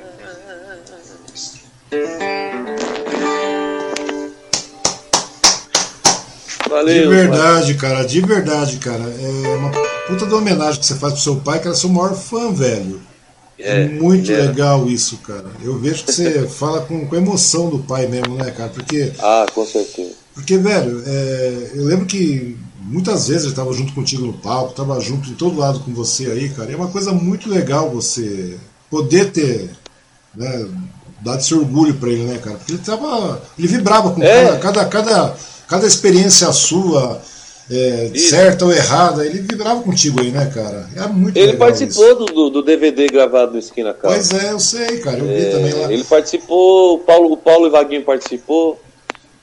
Valeu, 6.69 7.09
de 7.09 7.15
verdade, 7.15 7.73
pai. 7.73 7.89
cara, 7.89 8.05
de 8.05 8.21
verdade, 8.21 8.77
cara. 8.77 9.03
É 9.03 9.55
uma 9.55 9.71
puta 10.05 10.25
de 10.25 10.33
homenagem 10.33 10.79
que 10.79 10.85
você 10.85 10.95
faz 10.95 11.13
pro 11.13 11.21
seu 11.23 11.35
pai, 11.37 11.59
que 11.59 11.67
era 11.67 11.75
seu 11.75 11.89
maior 11.89 12.13
fã, 12.13 12.51
velho. 12.51 13.01
É, 13.59 13.83
é 13.83 13.89
muito 13.89 14.31
é. 14.31 14.37
legal 14.37 14.87
isso, 14.87 15.17
cara. 15.17 15.45
Eu 15.63 15.79
vejo 15.79 16.03
que 16.03 16.11
você 16.11 16.45
fala 16.49 16.81
com, 16.81 17.05
com 17.05 17.15
emoção 17.15 17.69
do 17.69 17.79
pai 17.79 18.07
mesmo, 18.07 18.35
né, 18.35 18.51
cara? 18.51 18.69
Porque. 18.69 19.11
Ah, 19.19 19.45
com 19.53 19.65
certeza. 19.65 20.11
Porque, 20.33 20.57
velho, 20.57 21.03
é, 21.05 21.71
eu 21.73 21.85
lembro 21.85 22.05
que 22.05 22.55
muitas 22.79 23.27
vezes 23.27 23.43
eu 23.43 23.49
estava 23.49 23.73
junto 23.73 23.93
contigo 23.93 24.25
no 24.25 24.33
palco, 24.33 24.71
estava 24.71 24.99
junto 24.99 25.27
de 25.27 25.33
todo 25.33 25.57
lado 25.57 25.79
com 25.79 25.93
você 25.93 26.27
aí, 26.27 26.49
cara. 26.49 26.69
E 26.69 26.73
é 26.73 26.77
uma 26.77 26.89
coisa 26.89 27.11
muito 27.11 27.49
legal 27.49 27.89
você 27.89 28.57
poder 28.89 29.31
ter, 29.31 29.71
né, 30.35 30.67
dado 31.21 31.39
esse 31.39 31.53
orgulho 31.53 31.95
para 31.95 32.09
ele, 32.09 32.23
né, 32.23 32.37
cara? 32.37 32.57
Porque 32.57 32.73
ele 32.73 32.81
tava. 32.81 33.41
Ele 33.57 33.67
vibrava 33.67 34.11
com 34.11 34.21
é. 34.21 34.57
cada, 34.57 34.59
cada, 34.59 34.85
cada, 34.85 35.35
cada 35.67 35.87
experiência 35.87 36.51
sua 36.51 37.21
é, 37.69 38.11
certa 38.15 38.65
ou 38.65 38.71
errada, 38.71 39.25
ele 39.25 39.39
vibrava 39.39 39.81
contigo 39.81 40.21
aí, 40.21 40.31
né, 40.31 40.49
cara? 40.53 40.87
É 40.95 41.05
muito 41.07 41.37
Ele 41.37 41.57
participou 41.57 42.15
do, 42.15 42.49
do, 42.49 42.63
DVD 42.63 43.07
gravado 43.07 43.53
no 43.53 43.59
Esquina 43.59 43.93
Casa. 43.93 44.15
Pois 44.15 44.43
é, 44.43 44.51
eu 44.51 44.59
sei, 44.59 44.99
cara, 44.99 45.17
eu 45.17 45.27
vi 45.27 45.45
é, 45.45 45.51
também 45.51 45.73
lá. 45.73 45.91
Ele 45.91 46.03
participou, 46.05 46.95
o 46.95 46.99
Paulo, 46.99 47.33
o 47.33 47.37
Paulo 47.37 47.67
e 47.67 47.69
Vaguinho 47.69 48.03
participou, 48.03 48.79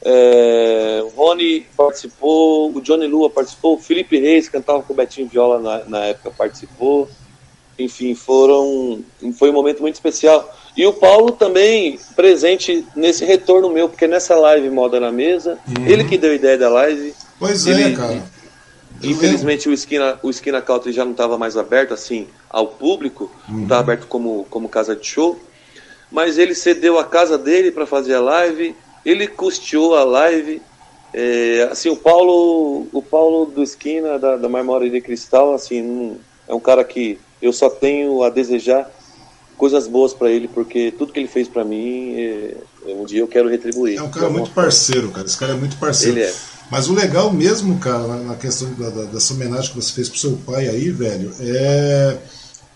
é, 0.02 1.02
o 1.02 1.08
Rony 1.08 1.66
participou, 1.76 2.70
o 2.74 2.80
Johnny 2.80 3.06
Lua 3.06 3.28
participou, 3.28 3.74
o 3.74 3.78
Felipe 3.78 4.18
Reis 4.18 4.48
cantava 4.48 4.82
com 4.82 4.94
o 4.94 4.96
Betinho 4.96 5.28
Viola 5.28 5.60
na, 5.60 5.84
na 5.84 6.04
época 6.06 6.30
participou. 6.30 7.08
Enfim, 7.78 8.14
foram. 8.14 9.02
Foi 9.36 9.50
um 9.50 9.52
momento 9.52 9.80
muito 9.80 9.94
especial. 9.94 10.48
E 10.76 10.86
o 10.86 10.92
Paulo 10.92 11.32
também 11.32 11.98
presente 12.14 12.86
nesse 12.94 13.24
retorno 13.24 13.68
meu, 13.68 13.88
porque 13.88 14.06
nessa 14.06 14.34
live 14.36 14.70
Moda 14.70 15.00
na 15.00 15.10
Mesa, 15.10 15.58
uhum. 15.66 15.86
ele 15.86 16.04
que 16.04 16.16
deu 16.16 16.30
a 16.30 16.34
ideia 16.34 16.56
da 16.56 16.68
live 16.68 17.14
Pois 17.38 17.66
é, 17.66 17.70
ele, 17.70 17.82
é, 17.82 17.96
cara. 17.96 18.22
Infelizmente 19.02 19.68
o 19.68 19.72
esquina, 19.72 20.18
o 20.22 20.30
esquina 20.30 20.62
Country 20.62 20.92
já 20.92 21.04
não 21.04 21.12
estava 21.12 21.36
mais 21.36 21.56
aberto 21.56 21.92
assim 21.92 22.26
ao 22.48 22.68
público, 22.68 23.30
uhum. 23.48 23.56
não 23.56 23.62
estava 23.64 23.80
aberto 23.80 24.06
como, 24.06 24.46
como 24.48 24.68
casa 24.68 24.94
de 24.94 25.06
show. 25.06 25.38
Mas 26.10 26.38
ele 26.38 26.54
cedeu 26.54 26.98
a 26.98 27.04
casa 27.04 27.36
dele 27.36 27.72
para 27.72 27.86
fazer 27.86 28.14
a 28.14 28.20
live, 28.20 28.74
ele 29.04 29.26
custeou 29.26 29.96
a 29.96 30.04
live. 30.04 30.62
É, 31.12 31.68
assim, 31.70 31.88
o 31.88 31.96
Paulo, 31.96 32.86
o 32.92 33.02
Paulo 33.02 33.46
do 33.46 33.62
esquina 33.62 34.18
da, 34.18 34.36
da 34.36 34.48
Marmora 34.48 34.88
de 34.88 35.00
Cristal, 35.00 35.54
assim, 35.54 36.16
é 36.48 36.54
um 36.54 36.60
cara 36.60 36.84
que 36.84 37.18
eu 37.40 37.52
só 37.52 37.68
tenho 37.68 38.22
a 38.22 38.30
desejar 38.30 38.90
coisas 39.56 39.86
boas 39.86 40.12
para 40.12 40.30
ele, 40.30 40.48
porque 40.48 40.92
tudo 40.96 41.12
que 41.12 41.20
ele 41.20 41.28
fez 41.28 41.48
para 41.48 41.64
mim, 41.64 42.14
é, 42.16 42.56
um 42.86 43.04
dia 43.04 43.20
eu 43.20 43.28
quero 43.28 43.48
retribuir. 43.48 43.98
É 43.98 44.02
um 44.02 44.10
cara 44.10 44.28
muito 44.28 44.50
parceiro, 44.50 45.10
cara. 45.10 45.26
Esse 45.26 45.38
cara 45.38 45.52
é 45.52 45.56
muito 45.56 45.76
parceiro. 45.76 46.18
Ele 46.18 46.26
é. 46.26 46.34
Mas 46.74 46.88
o 46.88 46.92
legal 46.92 47.32
mesmo, 47.32 47.78
cara, 47.78 48.16
na 48.16 48.34
questão 48.34 48.68
da, 48.74 48.90
da, 48.90 49.02
dessa 49.04 49.32
homenagem 49.32 49.70
que 49.70 49.76
você 49.76 49.92
fez 49.92 50.08
pro 50.08 50.18
seu 50.18 50.32
pai 50.44 50.68
aí, 50.68 50.90
velho, 50.90 51.32
é. 51.38 52.16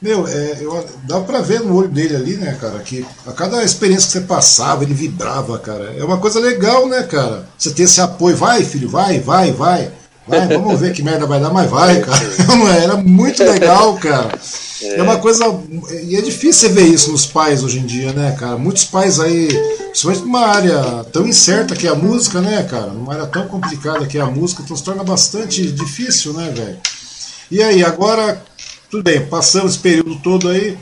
Meu, 0.00 0.24
é, 0.28 0.58
eu, 0.60 0.86
dá 1.02 1.18
pra 1.18 1.40
ver 1.40 1.62
no 1.62 1.74
olho 1.74 1.88
dele 1.88 2.14
ali, 2.14 2.36
né, 2.36 2.56
cara, 2.60 2.78
que 2.78 3.04
a 3.26 3.32
cada 3.32 3.64
experiência 3.64 4.06
que 4.06 4.12
você 4.12 4.20
passava, 4.20 4.84
ele 4.84 4.94
vibrava, 4.94 5.58
cara. 5.58 5.92
É 5.98 6.04
uma 6.04 6.18
coisa 6.18 6.38
legal, 6.38 6.88
né, 6.88 7.02
cara? 7.02 7.48
Você 7.58 7.70
ter 7.70 7.82
esse 7.82 8.00
apoio, 8.00 8.36
vai, 8.36 8.62
filho, 8.62 8.88
vai, 8.88 9.18
vai, 9.18 9.50
vai. 9.50 9.90
Vai, 10.28 10.46
vamos 10.46 10.78
ver 10.78 10.92
que 10.92 11.02
merda 11.02 11.26
vai 11.26 11.40
dar, 11.40 11.52
mas 11.52 11.68
vai, 11.68 12.00
cara. 12.00 12.20
Era 12.80 12.96
muito 12.98 13.42
legal, 13.42 13.96
cara. 13.96 14.30
É. 14.82 14.98
é 14.98 15.02
uma 15.02 15.18
coisa. 15.18 15.44
E 16.04 16.16
é 16.16 16.22
difícil 16.22 16.68
você 16.68 16.74
ver 16.74 16.86
isso 16.86 17.10
nos 17.10 17.26
pais 17.26 17.62
hoje 17.62 17.78
em 17.78 17.86
dia, 17.86 18.12
né, 18.12 18.36
cara? 18.38 18.56
Muitos 18.56 18.84
pais 18.84 19.18
aí, 19.20 19.48
principalmente 19.86 20.22
numa 20.22 20.46
área 20.46 21.04
tão 21.12 21.26
incerta 21.26 21.74
que 21.74 21.86
é 21.86 21.90
a 21.90 21.94
música, 21.94 22.40
né, 22.40 22.62
cara? 22.62 22.88
Numa 22.88 23.14
área 23.14 23.26
tão 23.26 23.46
complicada 23.48 24.06
que 24.06 24.18
é 24.18 24.20
a 24.20 24.26
música, 24.26 24.62
então 24.62 24.76
se 24.76 24.82
torna 24.82 25.02
bastante 25.02 25.70
difícil, 25.72 26.32
né, 26.32 26.52
velho? 26.54 26.78
E 27.50 27.62
aí, 27.62 27.82
agora, 27.82 28.42
tudo 28.90 29.02
bem, 29.02 29.26
passamos 29.26 29.72
esse 29.72 29.80
período 29.80 30.16
todo 30.16 30.48
aí. 30.48 30.76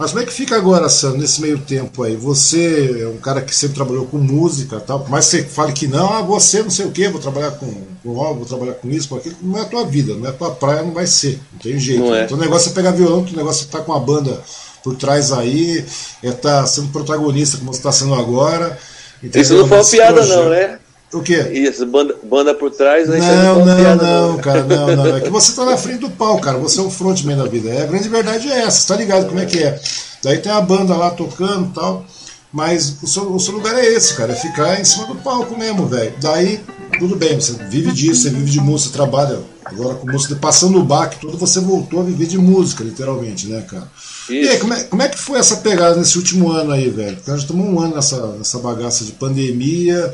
Mas 0.00 0.12
como 0.12 0.22
é 0.22 0.24
que 0.24 0.32
fica 0.32 0.56
agora, 0.56 0.88
Sam, 0.88 1.18
nesse 1.18 1.42
meio 1.42 1.58
tempo 1.58 2.02
aí? 2.02 2.16
Você 2.16 3.02
é 3.02 3.06
um 3.06 3.18
cara 3.18 3.42
que 3.42 3.54
sempre 3.54 3.74
trabalhou 3.74 4.06
com 4.06 4.16
música 4.16 4.80
tal, 4.80 5.00
por 5.00 5.10
mais 5.10 5.26
que 5.26 5.32
você 5.32 5.42
fale 5.42 5.74
que 5.74 5.86
não, 5.86 6.10
ah, 6.10 6.22
você 6.22 6.62
não 6.62 6.70
sei 6.70 6.86
o 6.86 6.90
que, 6.90 7.06
vou 7.10 7.20
trabalhar 7.20 7.50
com, 7.50 7.70
com 8.02 8.18
algo, 8.18 8.38
vou 8.38 8.46
trabalhar 8.46 8.72
com 8.78 8.88
isso, 8.88 9.10
com 9.10 9.16
aquilo, 9.16 9.36
não 9.42 9.58
é 9.58 9.60
a 9.60 9.66
tua 9.66 9.84
vida, 9.84 10.14
não 10.14 10.24
é 10.24 10.30
a 10.30 10.32
tua 10.32 10.52
praia, 10.52 10.82
não 10.82 10.94
vai 10.94 11.06
ser, 11.06 11.38
não 11.52 11.58
tem 11.58 11.78
jeito. 11.78 12.02
Não 12.02 12.14
é. 12.14 12.24
Então 12.24 12.38
o 12.38 12.40
negócio 12.40 12.70
é 12.70 12.72
pegar 12.72 12.92
violão, 12.92 13.20
o 13.30 13.36
negócio 13.36 13.64
é 13.64 13.66
estar 13.66 13.80
tá 13.80 13.84
com 13.84 13.92
a 13.92 14.00
banda 14.00 14.40
por 14.82 14.96
trás 14.96 15.32
aí, 15.32 15.84
é 16.22 16.28
estar 16.28 16.62
tá 16.62 16.66
sendo 16.66 16.88
protagonista 16.88 17.58
como 17.58 17.70
você 17.70 17.80
está 17.80 17.92
sendo 17.92 18.14
agora. 18.14 18.78
Entendeu? 19.22 19.42
Isso 19.42 19.54
não 19.54 19.68
foi 19.68 19.78
uma 19.80 19.84
piada 19.84 20.14
projeto. 20.14 20.38
não, 20.38 20.48
né? 20.48 20.78
O 21.12 21.20
quê? 21.22 21.40
Isso, 21.52 21.84
banda, 21.86 22.14
banda 22.22 22.54
por 22.54 22.70
trás, 22.70 23.10
aí 23.10 23.20
não, 23.20 23.64
não, 23.64 23.76
piada, 23.76 24.02
não, 24.02 24.38
cara, 24.38 24.62
não, 24.62 24.96
não. 24.96 25.16
É 25.16 25.20
que 25.20 25.30
você 25.30 25.52
tá 25.52 25.64
na 25.64 25.76
frente 25.78 25.98
do 25.98 26.10
pau, 26.10 26.38
cara. 26.38 26.56
Você 26.58 26.78
é 26.78 26.82
o 26.82 26.90
frontman 26.90 27.36
da 27.36 27.46
vida. 27.46 27.68
É, 27.68 27.82
a 27.82 27.86
grande 27.86 28.08
verdade 28.08 28.48
é 28.50 28.60
essa, 28.60 28.94
tá 28.94 29.00
ligado 29.00 29.26
como 29.26 29.40
é 29.40 29.46
que 29.46 29.58
é. 29.58 29.80
Daí 30.22 30.38
tem 30.38 30.52
a 30.52 30.60
banda 30.60 30.94
lá 30.94 31.10
tocando 31.10 31.68
e 31.68 31.74
tal. 31.74 32.06
Mas 32.52 32.96
o 33.02 33.06
seu, 33.06 33.32
o 33.32 33.38
seu 33.38 33.54
lugar 33.54 33.76
é 33.76 33.86
esse, 33.86 34.14
cara. 34.14 34.32
É 34.32 34.36
ficar 34.36 34.80
em 34.80 34.84
cima 34.84 35.06
do 35.06 35.16
palco 35.16 35.56
mesmo, 35.58 35.86
velho. 35.86 36.12
Daí, 36.20 36.60
tudo 36.98 37.16
bem, 37.16 37.40
você 37.40 37.52
vive 37.68 37.92
disso, 37.92 38.22
você 38.22 38.30
vive 38.30 38.50
de 38.50 38.60
música, 38.60 38.90
você 38.90 38.96
trabalha 38.96 39.38
agora 39.64 39.94
com 39.94 40.10
música, 40.10 40.34
passando 40.34 40.78
o 40.78 40.84
baque 40.84 41.20
todo, 41.20 41.38
você 41.38 41.60
voltou 41.60 42.00
a 42.00 42.02
viver 42.02 42.26
de 42.26 42.38
música, 42.38 42.82
literalmente, 42.82 43.46
né, 43.46 43.62
cara? 43.62 43.88
Isso. 44.28 44.32
E 44.32 44.48
aí, 44.48 44.58
como 44.58 44.74
é, 44.74 44.82
como 44.84 45.02
é 45.02 45.08
que 45.08 45.18
foi 45.18 45.38
essa 45.38 45.56
pegada 45.56 45.96
nesse 45.96 46.18
último 46.18 46.50
ano 46.50 46.72
aí, 46.72 46.90
velho? 46.90 47.16
Porque 47.16 47.30
nós 47.30 47.40
já 47.40 47.46
estamos 47.46 47.66
um 47.66 47.80
ano 47.80 47.94
nessa, 47.94 48.26
nessa 48.32 48.58
bagaça 48.58 49.04
de 49.04 49.12
pandemia 49.12 50.12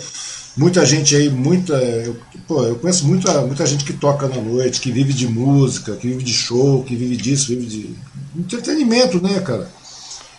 muita 0.57 0.85
gente 0.87 1.15
aí, 1.15 1.29
muita. 1.29 1.75
Eu, 1.75 2.17
pô, 2.47 2.65
eu 2.65 2.77
conheço 2.77 3.07
muita, 3.07 3.43
muita 3.43 3.67
gente 3.67 3.85
que 3.85 3.93
toca 3.93 4.29
na 4.29 4.41
noite, 4.41 4.81
que 4.81 4.91
vive 4.91 5.13
de 5.13 5.29
música, 5.29 5.95
que 5.97 6.09
vive 6.09 6.25
de 6.25 6.33
show, 6.33 6.83
que 6.83 6.97
vive 6.97 7.17
disso, 7.17 7.49
vive 7.49 7.67
de 7.67 7.97
entretenimento, 8.37 9.23
né, 9.23 9.41
cara? 9.41 9.69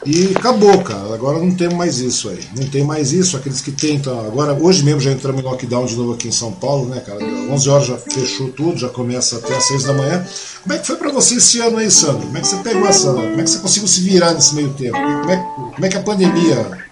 E 0.05 0.31
acabou, 0.35 0.81
cara. 0.83 1.13
Agora 1.13 1.39
não 1.39 1.53
tem 1.55 1.69
mais 1.73 1.99
isso 1.99 2.29
aí. 2.29 2.39
Não 2.55 2.67
tem 2.67 2.83
mais 2.83 3.11
isso. 3.11 3.35
Aqueles 3.35 3.61
que 3.61 3.71
tentam. 3.71 4.19
Agora, 4.27 4.53
hoje 4.53 4.83
mesmo 4.83 5.01
já 5.01 5.11
entramos 5.11 5.41
em 5.41 5.43
lockdown 5.43 5.85
de 5.85 5.95
novo 5.95 6.13
aqui 6.13 6.27
em 6.27 6.31
São 6.31 6.51
Paulo, 6.51 6.87
né, 6.87 7.01
cara? 7.01 7.23
11 7.23 7.69
horas 7.69 7.87
já 7.87 7.97
fechou 7.97 8.49
tudo, 8.49 8.77
já 8.77 8.89
começa 8.89 9.37
até 9.37 9.55
às 9.55 9.63
6 9.67 9.83
da 9.85 9.93
manhã. 9.93 10.25
Como 10.61 10.75
é 10.75 10.77
que 10.77 10.87
foi 10.87 10.95
para 10.97 11.11
você 11.11 11.35
esse 11.35 11.59
ano 11.59 11.77
aí, 11.77 11.89
Sandro? 11.89 12.27
Como 12.27 12.37
é 12.37 12.41
que 12.41 12.47
você 12.47 12.57
pegou 12.57 12.87
essa. 12.87 13.11
Como 13.11 13.41
é 13.41 13.43
que 13.43 13.49
você 13.49 13.59
conseguiu 13.59 13.87
se 13.87 14.01
virar 14.01 14.33
nesse 14.33 14.53
meio 14.53 14.69
tempo? 14.73 14.93
Como 14.93 15.31
é, 15.31 15.37
como 15.73 15.85
é 15.85 15.89
que 15.89 15.97
a 15.97 16.03
pandemia 16.03 16.87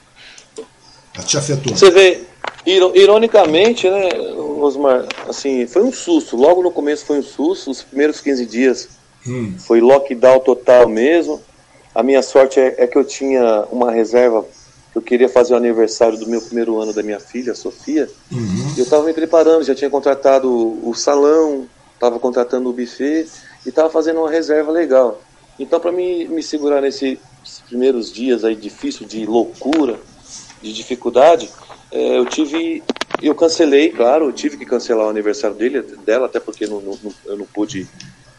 te 1.26 1.38
afetou? 1.38 1.76
Você 1.76 1.91
vê, 1.91 2.23
Ironicamente, 2.65 3.89
né, 3.89 4.09
Osmar, 4.59 5.05
assim, 5.27 5.67
foi 5.67 5.83
um 5.83 5.91
susto. 5.91 6.35
Logo 6.35 6.63
no 6.63 6.71
começo 6.71 7.05
foi 7.05 7.19
um 7.19 7.23
susto, 7.23 7.69
os 7.69 7.83
primeiros 7.83 8.19
15 8.19 8.45
dias 8.45 8.89
hum. 9.27 9.53
foi 9.59 9.81
lockdown 9.81 10.39
total 10.39 10.87
mesmo. 10.87 11.41
A 11.93 12.01
minha 12.01 12.21
sorte 12.21 12.59
é, 12.59 12.75
é, 12.79 12.87
que 12.87 12.97
eu 12.97 13.05
tinha 13.05 13.65
uma 13.71 13.91
reserva, 13.91 14.45
eu 14.93 15.01
queria 15.01 15.29
fazer 15.29 15.53
o 15.53 15.57
aniversário 15.57 16.17
do 16.17 16.27
meu 16.27 16.41
primeiro 16.41 16.79
ano 16.79 16.91
da 16.91 17.03
minha 17.03 17.19
filha, 17.19 17.55
Sofia. 17.55 18.09
Uhum. 18.31 18.73
Eu 18.77 18.83
estava 18.83 19.05
me 19.05 19.13
preparando, 19.13 19.63
já 19.63 19.73
tinha 19.73 19.89
contratado 19.89 20.49
o 20.49 20.93
salão, 20.93 21.67
estava 21.93 22.19
contratando 22.19 22.69
o 22.69 22.73
buffet 22.73 23.27
e 23.65 23.69
estava 23.69 23.89
fazendo 23.89 24.19
uma 24.19 24.29
reserva 24.29 24.71
legal. 24.71 25.21
Então, 25.57 25.79
para 25.79 25.91
me, 25.91 26.27
me 26.27 26.43
segurar 26.43 26.81
nesses 26.81 27.17
primeiros 27.67 28.11
dias 28.11 28.43
aí 28.43 28.55
difícil 28.55 29.05
de 29.05 29.25
loucura, 29.25 29.97
de 30.61 30.73
dificuldade, 30.73 31.49
é, 31.95 32.17
eu 32.17 32.26
tive. 32.26 32.84
Eu 33.22 33.34
cancelei, 33.34 33.89
claro, 33.89 34.26
eu 34.26 34.34
tive 34.34 34.57
que 34.57 34.65
cancelar 34.65 35.07
o 35.07 35.09
aniversário 35.09 35.55
dele, 35.55 35.81
dela, 35.81 36.26
até 36.26 36.38
porque 36.38 36.67
não, 36.67 36.81
não, 36.81 36.97
eu 37.26 37.38
não 37.38 37.45
pude 37.45 37.88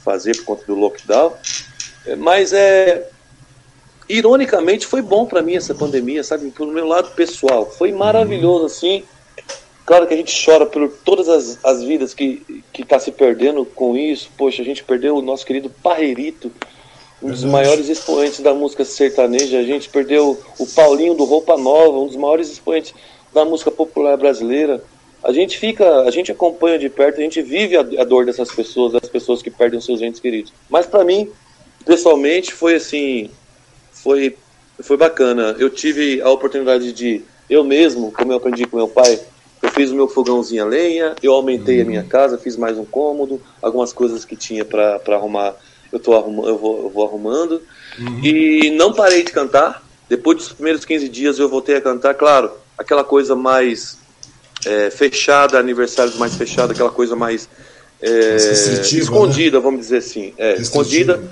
fazer 0.04 0.36
por 0.36 0.44
conta 0.44 0.66
do 0.66 0.74
lockdown. 0.74 1.32
É, 2.06 2.14
mas 2.14 2.52
é. 2.52 3.08
Ironicamente, 4.08 4.86
foi 4.86 5.02
bom 5.02 5.26
para 5.26 5.42
mim 5.42 5.56
essa 5.56 5.74
pandemia, 5.74 6.22
sabe? 6.22 6.50
Pelo 6.50 6.70
meu 6.70 6.86
lado 6.86 7.10
pessoal. 7.16 7.68
Foi 7.68 7.90
maravilhoso, 7.90 8.66
assim. 8.66 9.02
Claro 9.84 10.06
que 10.06 10.14
a 10.14 10.16
gente 10.16 10.44
chora 10.44 10.66
por 10.66 10.88
todas 11.04 11.28
as, 11.28 11.58
as 11.64 11.82
vidas 11.82 12.12
que 12.12 12.62
está 12.78 13.00
se 13.00 13.10
perdendo 13.10 13.64
com 13.64 13.96
isso. 13.96 14.30
Poxa, 14.36 14.62
a 14.62 14.64
gente 14.64 14.84
perdeu 14.84 15.16
o 15.16 15.22
nosso 15.22 15.44
querido 15.44 15.70
Parreirito, 15.82 16.52
um 17.20 17.30
dos 17.30 17.42
maiores 17.42 17.88
expoentes 17.88 18.40
da 18.40 18.54
música 18.54 18.84
sertaneja. 18.84 19.58
A 19.58 19.64
gente 19.64 19.88
perdeu 19.88 20.40
o 20.58 20.66
Paulinho 20.66 21.14
do 21.14 21.24
Roupa 21.24 21.56
Nova, 21.56 21.98
um 21.98 22.06
dos 22.06 22.16
maiores 22.16 22.48
expoentes 22.48 22.94
da 23.36 23.44
música 23.44 23.70
popular 23.70 24.16
brasileira. 24.16 24.82
A 25.22 25.30
gente 25.30 25.58
fica, 25.58 26.00
a 26.02 26.10
gente 26.10 26.32
acompanha 26.32 26.78
de 26.78 26.88
perto, 26.88 27.18
a 27.18 27.22
gente 27.22 27.42
vive 27.42 27.76
a, 27.76 27.80
a 27.80 28.04
dor 28.04 28.24
dessas 28.24 28.50
pessoas, 28.50 28.94
das 28.94 29.08
pessoas 29.10 29.42
que 29.42 29.50
perdem 29.50 29.78
seus 29.78 30.00
entes 30.00 30.20
queridos. 30.20 30.52
Mas 30.70 30.86
para 30.86 31.04
mim, 31.04 31.28
pessoalmente, 31.84 32.54
foi 32.54 32.76
assim, 32.76 33.30
foi, 33.92 34.36
foi 34.80 34.96
bacana. 34.96 35.54
Eu 35.58 35.68
tive 35.68 36.22
a 36.22 36.30
oportunidade 36.30 36.92
de, 36.94 37.22
eu 37.50 37.62
mesmo, 37.62 38.10
como 38.10 38.32
eu 38.32 38.38
aprendi 38.38 38.64
com 38.66 38.78
meu 38.78 38.88
pai, 38.88 39.20
eu 39.62 39.70
fiz 39.70 39.90
o 39.90 39.94
meu 39.94 40.08
fogãozinho 40.08 40.62
a 40.62 40.66
lenha, 40.66 41.14
eu 41.22 41.34
aumentei 41.34 41.76
uhum. 41.76 41.82
a 41.82 41.86
minha 41.86 42.04
casa, 42.04 42.38
fiz 42.38 42.56
mais 42.56 42.78
um 42.78 42.86
cômodo, 42.86 43.42
algumas 43.60 43.92
coisas 43.92 44.24
que 44.24 44.36
tinha 44.36 44.64
para 44.64 44.98
arrumar, 45.08 45.54
eu, 45.92 45.98
tô 45.98 46.14
arrumando, 46.14 46.48
eu, 46.48 46.56
vou, 46.56 46.84
eu 46.84 46.88
vou 46.88 47.04
arrumando. 47.04 47.60
Uhum. 47.98 48.24
E 48.24 48.70
não 48.70 48.94
parei 48.94 49.22
de 49.22 49.32
cantar. 49.32 49.84
Depois 50.08 50.38
dos 50.38 50.52
primeiros 50.52 50.84
15 50.84 51.08
dias 51.08 51.38
eu 51.38 51.48
voltei 51.48 51.76
a 51.76 51.80
cantar, 51.80 52.14
claro, 52.14 52.50
aquela 52.78 53.04
coisa 53.04 53.34
mais 53.34 53.98
é, 54.64 54.90
fechada, 54.90 55.58
aniversários 55.58 56.16
mais 56.16 56.34
fechados, 56.34 56.72
aquela 56.72 56.90
coisa 56.90 57.14
mais 57.14 57.48
é, 58.00 58.36
escondida, 58.92 59.58
né? 59.58 59.62
vamos 59.62 59.80
dizer 59.80 59.98
assim. 59.98 60.34
É, 60.36 60.56
escondida, 60.56 61.22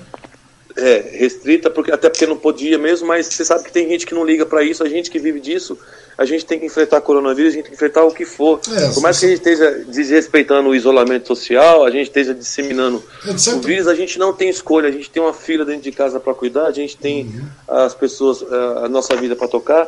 é, 0.75 1.17
restrita, 1.19 1.69
porque, 1.69 1.91
até 1.91 2.09
porque 2.09 2.25
não 2.25 2.37
podia 2.37 2.77
mesmo, 2.77 3.07
mas 3.07 3.27
você 3.27 3.45
sabe 3.45 3.63
que 3.63 3.71
tem 3.71 3.87
gente 3.87 4.05
que 4.05 4.13
não 4.13 4.25
liga 4.25 4.45
para 4.45 4.63
isso, 4.63 4.83
a 4.83 4.89
gente 4.89 5.09
que 5.09 5.19
vive 5.19 5.39
disso, 5.39 5.77
a 6.17 6.25
gente 6.25 6.45
tem 6.45 6.59
que 6.59 6.65
enfrentar 6.65 7.01
coronavírus, 7.01 7.53
a 7.53 7.55
gente 7.55 7.63
tem 7.63 7.71
que 7.71 7.75
enfrentar 7.75 8.03
o 8.03 8.11
que 8.11 8.25
for. 8.25 8.59
É, 8.75 8.93
Por 8.93 9.01
mais 9.01 9.19
que 9.19 9.25
a 9.25 9.29
gente 9.29 9.37
esteja 9.37 9.85
desrespeitando 9.87 10.69
o 10.69 10.75
isolamento 10.75 11.27
social, 11.27 11.85
a 11.85 11.91
gente 11.91 12.07
esteja 12.07 12.33
disseminando 12.33 13.03
é, 13.25 13.31
o 13.51 13.59
vírus, 13.61 13.87
a 13.87 13.95
gente 13.95 14.17
não 14.17 14.33
tem 14.33 14.49
escolha, 14.49 14.89
a 14.89 14.91
gente 14.91 15.09
tem 15.09 15.21
uma 15.21 15.33
filha 15.33 15.63
dentro 15.65 15.81
de 15.81 15.91
casa 15.91 16.19
para 16.19 16.33
cuidar, 16.33 16.67
a 16.67 16.71
gente 16.71 16.97
tem 16.97 17.25
uhum. 17.25 17.47
as 17.67 17.93
pessoas, 17.93 18.43
a 18.83 18.89
nossa 18.89 19.15
vida 19.15 19.35
para 19.35 19.47
tocar. 19.47 19.87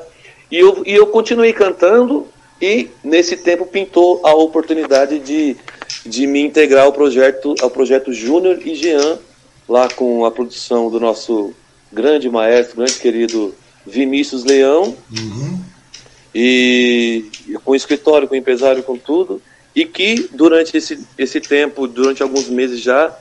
E 0.51 0.57
eu, 0.57 0.83
e 0.85 0.93
eu 0.93 1.07
continuei 1.07 1.53
cantando 1.53 2.27
e 2.61 2.89
nesse 3.03 3.37
tempo 3.37 3.65
pintou 3.65 4.21
a 4.23 4.33
oportunidade 4.33 5.19
de, 5.19 5.55
de 6.05 6.25
me 6.25 6.41
integrar 6.41 6.85
ao 6.85 6.93
projeto, 6.93 7.53
ao 7.61 7.69
projeto 7.69 8.11
Júnior 8.11 8.59
e 8.65 8.73
Jean, 8.75 9.19
lá 9.69 9.87
com 9.89 10.25
a 10.25 10.31
produção 10.31 10.89
do 10.89 10.99
nosso 10.99 11.53
grande 11.91 12.29
maestro, 12.29 12.77
grande 12.77 12.95
querido 12.95 13.53
Vinícius 13.85 14.43
Leão, 14.43 14.95
uhum. 15.11 15.59
e 16.33 17.25
com 17.63 17.75
escritório, 17.75 18.27
com 18.27 18.35
empresário, 18.35 18.83
com 18.83 18.97
tudo, 18.97 19.41
e 19.75 19.85
que 19.85 20.29
durante 20.33 20.75
esse, 20.75 21.05
esse 21.17 21.39
tempo, 21.39 21.87
durante 21.87 22.23
alguns 22.23 22.49
meses 22.49 22.81
já, 22.81 23.15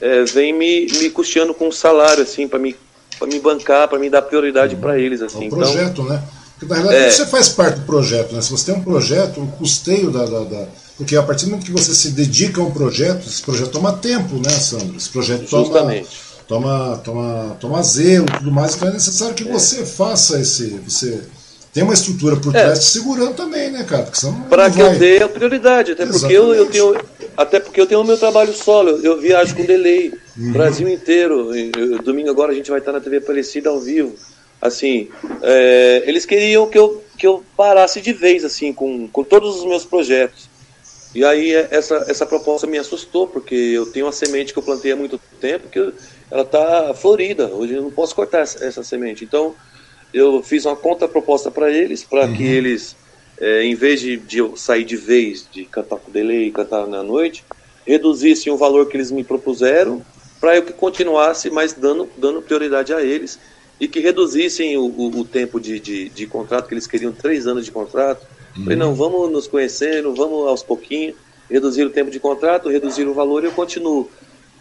é, 0.00 0.24
vem 0.24 0.52
me, 0.52 0.86
me 1.00 1.10
custeando 1.10 1.54
com 1.54 1.68
um 1.68 1.72
salário, 1.72 2.22
assim, 2.22 2.46
para 2.46 2.58
me, 2.58 2.76
me 3.22 3.40
bancar, 3.40 3.88
para 3.88 3.98
me 3.98 4.10
dar 4.10 4.22
prioridade 4.22 4.74
uhum. 4.74 4.80
para 4.82 4.98
eles. 4.98 5.22
Assim. 5.22 5.44
É 5.44 5.46
um 5.46 5.50
projeto, 5.50 6.02
então, 6.02 6.04
né? 6.04 6.22
Porque, 6.58 6.66
na 6.72 6.80
realidade, 6.80 7.06
é. 7.06 7.10
você 7.10 7.26
faz 7.26 7.48
parte 7.48 7.80
do 7.80 7.86
projeto, 7.86 8.34
né? 8.34 8.40
Se 8.40 8.50
você 8.50 8.66
tem 8.72 8.74
um 8.80 8.82
projeto, 8.84 9.40
o 9.42 9.46
custeio 9.48 10.10
da, 10.10 10.24
da, 10.24 10.40
da, 10.44 10.66
Porque 10.96 11.14
a 11.16 11.22
partir 11.22 11.44
do 11.44 11.50
momento 11.50 11.66
que 11.66 11.72
você 11.72 11.94
se 11.94 12.10
dedica 12.10 12.60
a 12.60 12.64
um 12.64 12.70
projeto, 12.70 13.26
esse 13.28 13.42
projeto 13.42 13.70
toma 13.70 13.92
tempo, 13.92 14.36
né, 14.36 14.50
Sandro? 14.50 14.96
Esse 14.96 15.10
projeto 15.10 15.46
toma, 15.48 15.64
Justamente. 15.66 16.08
toma, 16.48 17.00
toma, 17.04 17.56
toma 17.60 17.82
zelo 17.82 18.26
e 18.26 18.38
tudo 18.38 18.50
mais, 18.50 18.74
então 18.74 18.88
é 18.88 18.92
necessário 18.92 19.34
que 19.34 19.44
você 19.44 19.84
faça 19.84 20.40
esse. 20.40 20.80
Você 20.88 21.20
tem 21.74 21.82
uma 21.84 21.92
estrutura 21.92 22.36
por 22.36 22.56
É. 22.56 22.62
trás 22.64 22.78
te 22.78 22.86
segurando 22.86 23.34
também, 23.34 23.70
né, 23.70 23.84
cara? 23.84 24.10
Para 24.48 24.70
que 24.70 24.80
eu 24.80 24.86
vai. 24.86 24.98
dê 24.98 25.22
a 25.22 25.28
prioridade, 25.28 25.92
até 25.92 26.06
porque 26.06 26.32
eu, 26.32 26.54
eu 26.54 26.66
tenho. 26.66 26.96
Até 27.36 27.60
porque 27.60 27.78
eu 27.78 27.86
tenho 27.86 28.00
o 28.00 28.04
meu 28.04 28.16
trabalho 28.16 28.54
solo, 28.54 28.88
eu, 28.92 29.02
eu 29.02 29.20
viajo 29.20 29.54
com 29.54 29.62
delay, 29.66 30.10
Uhum. 30.38 30.52
Brasil 30.52 30.88
inteiro. 30.88 31.54
Eu- 31.54 32.02
domingo 32.02 32.30
agora 32.30 32.52
a 32.52 32.54
gente 32.54 32.70
vai 32.70 32.78
estar 32.78 32.92
na 32.92 33.00
TV 33.00 33.18
Aparecida 33.18 33.68
ao 33.68 33.78
vivo. 33.78 34.14
Assim, 34.60 35.08
é, 35.42 36.02
eles 36.06 36.24
queriam 36.24 36.66
que 36.68 36.78
eu, 36.78 37.04
que 37.18 37.26
eu 37.26 37.44
parasse 37.56 38.00
de 38.00 38.12
vez, 38.12 38.44
assim, 38.44 38.72
com, 38.72 39.06
com 39.08 39.22
todos 39.22 39.56
os 39.56 39.64
meus 39.64 39.84
projetos. 39.84 40.48
E 41.14 41.24
aí 41.24 41.54
é, 41.54 41.68
essa, 41.70 42.04
essa 42.08 42.26
proposta 42.26 42.66
me 42.66 42.78
assustou, 42.78 43.26
porque 43.26 43.54
eu 43.54 43.86
tenho 43.86 44.06
uma 44.06 44.12
semente 44.12 44.52
que 44.52 44.58
eu 44.58 44.62
plantei 44.62 44.92
há 44.92 44.96
muito 44.96 45.18
tempo, 45.40 45.68
que 45.68 45.78
eu- 45.78 45.92
ela 46.30 46.42
está 46.42 46.92
florida. 46.94 47.46
Hoje 47.48 47.74
eu 47.74 47.82
não 47.82 47.90
posso 47.90 48.14
cortar 48.14 48.40
essa, 48.40 48.64
essa 48.64 48.82
semente. 48.82 49.24
Então, 49.24 49.54
eu 50.12 50.42
fiz 50.42 50.64
uma 50.64 50.76
contraproposta 50.76 51.50
para 51.50 51.70
eles, 51.70 52.02
para 52.04 52.26
que 52.28 52.42
eles, 52.42 52.96
é, 53.40 53.62
em 53.62 53.74
vez 53.74 54.00
de, 54.00 54.16
de 54.16 54.38
eu 54.38 54.56
sair 54.56 54.84
de 54.84 54.96
vez, 54.96 55.48
de 55.50 55.64
cantar 55.66 55.98
com 55.98 56.10
delay 56.10 56.48
e 56.48 56.50
cantar 56.50 56.86
na 56.86 57.02
noite, 57.02 57.44
reduzissem 57.86 58.52
o 58.52 58.56
valor 58.56 58.86
que 58.88 58.96
eles 58.96 59.10
me 59.12 59.22
propuseram, 59.22 60.04
para 60.40 60.56
eu 60.56 60.62
que 60.62 60.72
continuasse, 60.72 61.48
mas 61.50 61.72
dando, 61.72 62.10
dando 62.16 62.42
prioridade 62.42 62.92
a 62.92 63.02
eles, 63.02 63.38
e 63.80 63.86
que 63.86 64.00
reduzissem 64.00 64.76
o, 64.76 64.84
o, 64.86 65.20
o 65.20 65.24
tempo 65.24 65.60
de, 65.60 65.78
de, 65.78 66.08
de 66.08 66.26
contrato, 66.26 66.66
que 66.68 66.74
eles 66.74 66.86
queriam 66.86 67.12
três 67.12 67.46
anos 67.46 67.64
de 67.64 67.70
contrato. 67.70 68.26
Falei, 68.62 68.76
não, 68.76 68.94
vamos 68.94 69.30
nos 69.30 69.46
conhecendo, 69.46 70.14
vamos 70.14 70.46
aos 70.46 70.62
pouquinhos, 70.62 71.14
reduzir 71.50 71.84
o 71.84 71.90
tempo 71.90 72.10
de 72.10 72.18
contrato, 72.18 72.70
reduzir 72.70 73.06
o 73.06 73.12
valor 73.12 73.42
e 73.42 73.46
eu 73.46 73.52
continuo 73.52 74.10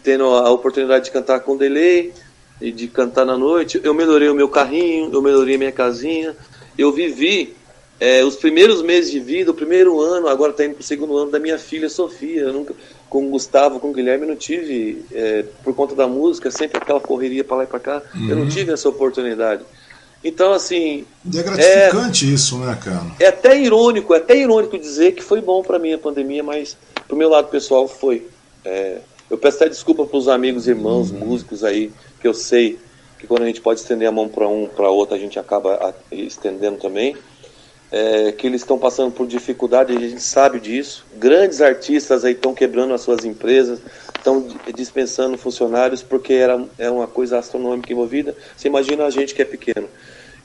tendo 0.03 0.25
a 0.25 0.51
oportunidade 0.51 1.05
de 1.05 1.11
cantar 1.11 1.39
com 1.39 1.57
delay 1.57 2.13
e 2.61 2.71
de 2.71 2.87
cantar 2.87 3.25
na 3.25 3.37
noite. 3.37 3.79
Eu 3.83 3.93
melhorei 3.93 4.29
o 4.29 4.35
meu 4.35 4.49
carrinho, 4.49 5.09
eu 5.11 5.21
melhorei 5.21 5.57
minha 5.57 5.71
casinha. 5.71 6.35
Eu 6.77 6.91
vivi 6.91 7.55
é, 7.99 8.23
os 8.23 8.35
primeiros 8.35 8.81
meses 8.81 9.09
de 9.11 9.19
vida, 9.19 9.51
o 9.51 9.53
primeiro 9.53 9.99
ano, 10.01 10.27
agora 10.27 10.51
está 10.51 10.65
indo 10.65 10.75
para 10.75 10.81
o 10.81 10.85
segundo 10.85 11.17
ano 11.17 11.31
da 11.31 11.39
minha 11.39 11.57
filha 11.57 11.89
Sofia. 11.89 12.41
Eu 12.41 12.53
nunca, 12.53 12.75
com 13.15 13.27
o 13.27 13.29
Gustavo, 13.29 13.79
com 13.79 13.91
o 13.91 13.93
Guilherme, 13.93 14.25
eu 14.25 14.27
não 14.27 14.35
tive, 14.35 15.05
é, 15.13 15.45
por 15.63 15.73
conta 15.73 15.95
da 15.95 16.05
música, 16.05 16.51
sempre 16.51 16.77
aquela 16.77 16.99
correria 16.99 17.45
para 17.45 17.55
lá 17.55 17.63
e 17.63 17.67
para 17.67 17.79
cá. 17.79 18.01
Eu 18.27 18.35
não 18.35 18.49
tive 18.49 18.73
essa 18.73 18.89
oportunidade. 18.89 19.63
Então, 20.21 20.51
assim, 20.51 21.05
E 21.23 21.39
é 21.39 21.41
gratificante 21.41 22.33
isso, 22.33 22.57
né, 22.57 22.77
cara? 22.83 23.05
é 23.17 23.27
até 23.27 23.57
irônico, 23.57 24.13
é 24.13 24.17
até 24.17 24.37
irônico 24.37 24.77
dizer 24.77 25.13
que 25.13 25.23
foi 25.23 25.39
bom 25.39 25.63
para 25.63 25.79
mim 25.79 25.93
a 25.93 25.97
pandemia, 25.97 26.43
mas 26.43 26.75
pro 27.07 27.15
meu 27.15 27.29
lado 27.29 27.47
pessoal 27.47 27.87
foi. 27.87 28.27
É, 28.65 28.97
eu 29.29 29.37
peço 29.37 29.55
até 29.57 29.69
desculpa 29.69 30.05
para 30.05 30.17
os 30.17 30.27
amigos, 30.27 30.67
irmãos, 30.67 31.09
músicos 31.09 31.63
aí, 31.63 31.93
que 32.19 32.27
eu 32.27 32.33
sei 32.33 32.77
que 33.17 33.25
quando 33.25 33.43
a 33.43 33.47
gente 33.47 33.61
pode 33.61 33.79
estender 33.79 34.09
a 34.09 34.11
mão 34.11 34.27
para 34.27 34.45
um, 34.45 34.67
para 34.67 34.89
outro, 34.89 35.15
a 35.15 35.17
gente 35.17 35.39
acaba 35.39 35.95
estendendo 36.11 36.79
também. 36.79 37.15
É, 37.97 38.33
que 38.33 38.45
eles 38.45 38.59
estão 38.59 38.77
passando 38.77 39.09
por 39.09 39.25
dificuldade, 39.25 39.93
a 39.93 39.97
gente 39.97 40.21
sabe 40.21 40.59
disso. 40.59 41.05
Grandes 41.13 41.61
artistas 41.61 42.25
aí 42.25 42.33
estão 42.33 42.53
quebrando 42.53 42.93
as 42.93 42.99
suas 42.99 43.23
empresas, 43.23 43.79
estão 44.17 44.41
di- 44.41 44.59
dispensando 44.73 45.37
funcionários 45.37 46.03
porque 46.03 46.33
era, 46.33 46.61
é 46.77 46.91
uma 46.91 47.07
coisa 47.07 47.39
astronômica 47.39 47.93
envolvida. 47.93 48.35
Você 48.53 48.67
imagina 48.67 49.05
a 49.05 49.09
gente 49.09 49.33
que 49.33 49.41
é 49.41 49.45
pequeno. 49.45 49.87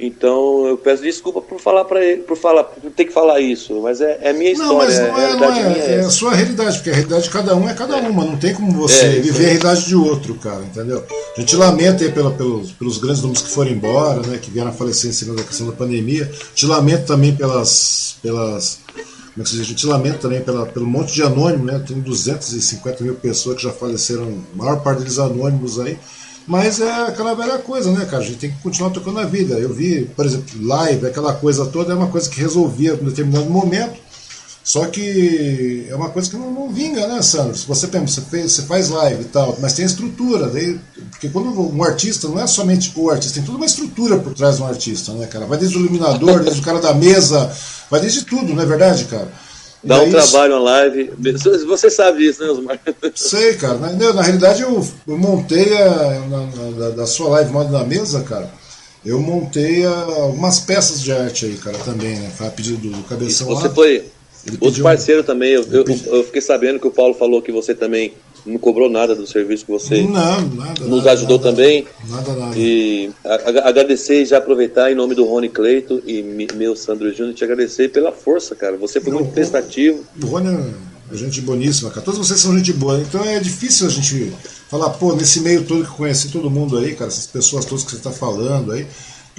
Então 0.01 0.67
eu 0.67 0.79
peço 0.79 1.03
desculpa 1.03 1.41
por 1.43 1.61
falar 1.61 1.85
para 1.85 2.03
ele, 2.05 2.23
por 2.23 2.37
falar, 2.37 2.65
por 2.65 2.91
ter 2.91 3.05
que 3.05 3.13
falar 3.13 3.39
isso, 3.41 3.79
mas 3.83 4.01
é, 4.01 4.19
é 4.23 4.31
a 4.31 4.33
minha 4.33 4.53
Não, 4.55 4.63
história, 4.63 4.87
mas 4.87 4.99
é, 4.99 5.09
não 5.09 5.15
a 5.17 5.23
é, 5.23 5.37
não 5.37 5.45
é, 5.55 5.79
é 5.79 5.91
É 5.93 5.95
a 5.97 5.99
essa. 6.01 6.11
sua 6.11 6.35
realidade, 6.35 6.77
porque 6.79 6.91
a 6.91 6.95
realidade 6.95 7.25
de 7.25 7.31
cada 7.31 7.55
um 7.55 7.69
é 7.69 7.75
cada 7.75 7.97
uma, 7.97 8.25
não 8.25 8.37
tem 8.37 8.55
como 8.55 8.73
você 8.73 9.05
É, 9.05 9.09
viver 9.21 9.39
aí. 9.39 9.45
a 9.45 9.49
realidade 9.49 9.87
de 9.87 9.95
outro, 9.95 10.35
cara, 10.37 10.63
entendeu? 10.63 11.05
A 11.37 11.41
gente 11.41 11.55
lamenta 11.57 12.03
aí 12.05 12.11
pela, 12.11 12.31
pelos, 12.31 12.73
pelos 12.73 12.99
grandes 12.99 13.23
nomes 13.23 13.43
que 13.43 13.51
foram 13.51 13.71
embora, 13.71 14.23
né, 14.27 14.39
que 14.41 14.51
vieram 14.51 14.71
a 14.71 14.73
falecer 14.73 15.11
em 15.11 15.13
cima 15.13 15.35
da 15.35 15.43
questão 15.43 15.67
da 15.67 15.73
pandemia. 15.73 16.31
Te 16.55 16.67
lamento 16.67 17.07
também 17.07 17.35
pelas. 17.37 18.17
pelas 18.23 18.79
como 19.33 19.43
é 19.43 19.45
que 19.45 19.51
se 19.51 19.57
diz? 19.57 19.65
A 19.67 19.69
gente 19.69 19.87
lamenta 19.87 20.19
também 20.19 20.41
pela, 20.41 20.67
pelo 20.67 20.87
monte 20.87 21.13
de 21.15 21.23
anônimo, 21.23 21.65
né? 21.65 21.81
Tem 21.87 22.01
250 22.01 23.05
mil 23.05 23.15
pessoas 23.15 23.57
que 23.57 23.63
já 23.63 23.71
faleceram, 23.71 24.43
a 24.55 24.57
maior 24.57 24.83
parte 24.83 24.99
deles 25.01 25.19
anônimos 25.21 25.79
aí. 25.79 25.97
Mas 26.51 26.81
é 26.81 26.91
aquela 27.03 27.33
velha 27.33 27.59
coisa, 27.59 27.93
né, 27.93 28.05
cara? 28.07 28.25
A 28.25 28.27
gente 28.27 28.39
tem 28.39 28.51
que 28.51 28.61
continuar 28.61 28.91
tocando 28.91 29.21
a 29.21 29.25
vida. 29.25 29.55
Eu 29.55 29.73
vi, 29.73 30.05
por 30.17 30.27
exemplo, 30.27 30.67
live, 30.67 31.07
aquela 31.07 31.33
coisa 31.33 31.65
toda, 31.67 31.93
é 31.93 31.97
uma 31.97 32.09
coisa 32.09 32.29
que 32.29 32.41
resolvia 32.41 32.99
em 33.01 33.05
determinado 33.05 33.49
momento. 33.49 34.01
Só 34.65 34.85
que 34.87 35.87
é 35.89 35.95
uma 35.95 36.11
coisa 36.11 36.29
que 36.29 36.37
não, 36.37 36.51
não 36.53 36.69
vinga, 36.69 37.07
né, 37.07 37.23
Sandro? 37.23 37.57
Se 37.57 37.65
você, 37.65 37.87
pensa, 37.87 38.21
você, 38.21 38.43
você 38.43 38.63
faz 38.63 38.89
live 38.89 39.23
e 39.23 39.27
tal, 39.27 39.57
mas 39.61 39.75
tem 39.75 39.85
estrutura. 39.85 40.49
Daí, 40.49 40.77
porque 41.13 41.29
quando 41.29 41.57
um 41.73 41.85
artista 41.85 42.27
não 42.27 42.41
é 42.41 42.49
somente 42.49 42.93
o 42.97 43.09
artista, 43.09 43.35
tem 43.35 43.45
toda 43.45 43.57
uma 43.57 43.67
estrutura 43.67 44.19
por 44.19 44.35
trás 44.35 44.57
de 44.57 44.63
um 44.63 44.67
artista, 44.67 45.13
né, 45.13 45.27
cara? 45.27 45.47
Vai 45.47 45.57
desde 45.57 45.77
o 45.77 45.81
iluminador, 45.83 46.43
desde 46.43 46.61
o 46.61 46.65
cara 46.65 46.81
da 46.81 46.93
mesa, 46.93 47.49
vai 47.89 48.01
desde 48.01 48.25
tudo, 48.25 48.53
não 48.53 48.63
é 48.65 48.67
verdade, 48.67 49.05
cara? 49.05 49.31
Dá 49.83 49.97
um 50.03 50.11
daí 50.11 50.21
isso- 50.21 50.31
trabalho, 50.33 50.63
live. 50.63 51.11
Você 51.67 51.91
sabe 51.91 52.19
disso, 52.19 52.43
né, 52.43 52.51
Osmar? 52.51 52.81
Sei, 53.15 53.55
cara. 53.55 53.75
Na, 53.79 54.13
na 54.13 54.23
realidade, 54.23 54.63
eu, 54.63 54.87
eu 55.09 55.17
montei 55.19 55.73
a, 55.77 56.21
na, 56.29 56.47
na- 56.47 56.79
da, 56.79 56.91
da 56.91 57.07
sua 57.07 57.31
live 57.31 57.51
moda 57.51 57.71
na 57.71 57.85
mesa, 57.85 58.23
cara. 58.23 58.51
Eu 59.05 59.19
montei 59.19 59.87
a- 59.87 59.91
algumas 59.91 60.61
peças 60.61 61.01
de 61.01 61.11
arte 61.13 61.47
aí, 61.47 61.55
cara, 61.57 61.79
também, 61.79 62.17
né? 62.17 62.31
Foi 62.37 62.47
a 62.47 62.51
pedido 62.51 62.77
do, 62.77 62.91
do 62.91 63.03
cabeção 63.05 63.47
Você 63.47 63.69
lá. 63.69 63.75
foi 63.75 64.05
outro 64.61 64.83
parceiro 64.83 65.25
também. 65.25 65.53
Eu, 65.53 65.65
eu, 65.71 65.85
eu 66.07 66.25
fiquei 66.25 66.43
sabendo 66.43 66.79
que 66.79 66.87
o 66.87 66.91
Paulo 66.91 67.15
falou 67.15 67.41
que 67.41 67.51
você 67.51 67.75
também 67.75 68.13
não 68.47 68.59
cobrou 68.59 68.89
nada 68.89 69.15
do 69.15 69.27
serviço 69.27 69.65
que 69.65 69.71
você 69.71 70.03
Não, 70.03 70.11
nada. 70.11 70.85
nos 70.85 70.99
nada, 70.99 71.13
ajudou 71.13 71.39
nada, 71.39 71.51
também. 71.51 71.87
Nada, 72.09 72.33
nada. 72.35 72.55
E 72.57 73.11
agradecer 73.65 74.23
e 74.23 74.25
já 74.25 74.39
aproveitar 74.39 74.91
em 74.91 74.95
nome 74.95 75.15
do 75.15 75.25
Rony 75.25 75.49
Cleito 75.49 76.03
e 76.07 76.23
meu 76.55 76.75
Sandro 76.77 77.13
Júnior, 77.13 77.35
te 77.35 77.45
agradecer 77.45 77.91
pela 77.91 78.13
força, 78.13 78.55
cara. 78.55 78.77
Você 78.77 79.01
foi 79.01 79.13
Não, 79.13 79.21
muito 79.21 79.33
prestativo. 79.33 80.05
O 80.23 80.27
Rony 80.27 80.49
é 81.13 81.17
gente 81.17 81.41
boníssima, 81.41 81.91
cara. 81.91 82.03
Todos 82.03 82.19
vocês 82.19 82.41
são 82.41 82.57
gente 82.57 82.73
boa. 82.73 82.99
Então 83.01 83.25
é 83.25 83.41
difícil 83.41 83.87
a 83.87 83.91
gente 83.91 84.33
falar, 84.69 84.91
pô, 84.91 85.15
nesse 85.15 85.41
meio 85.41 85.65
todo 85.65 85.85
que 85.85 85.91
eu 85.91 85.95
conheci 85.97 86.29
todo 86.29 86.51
mundo 86.51 86.79
aí, 86.79 86.95
cara, 86.95 87.11
essas 87.11 87.27
pessoas 87.27 87.65
todas 87.65 87.85
que 87.85 87.91
você 87.91 87.99
tá 87.99 88.11
falando 88.11 88.73
aí, 88.73 88.87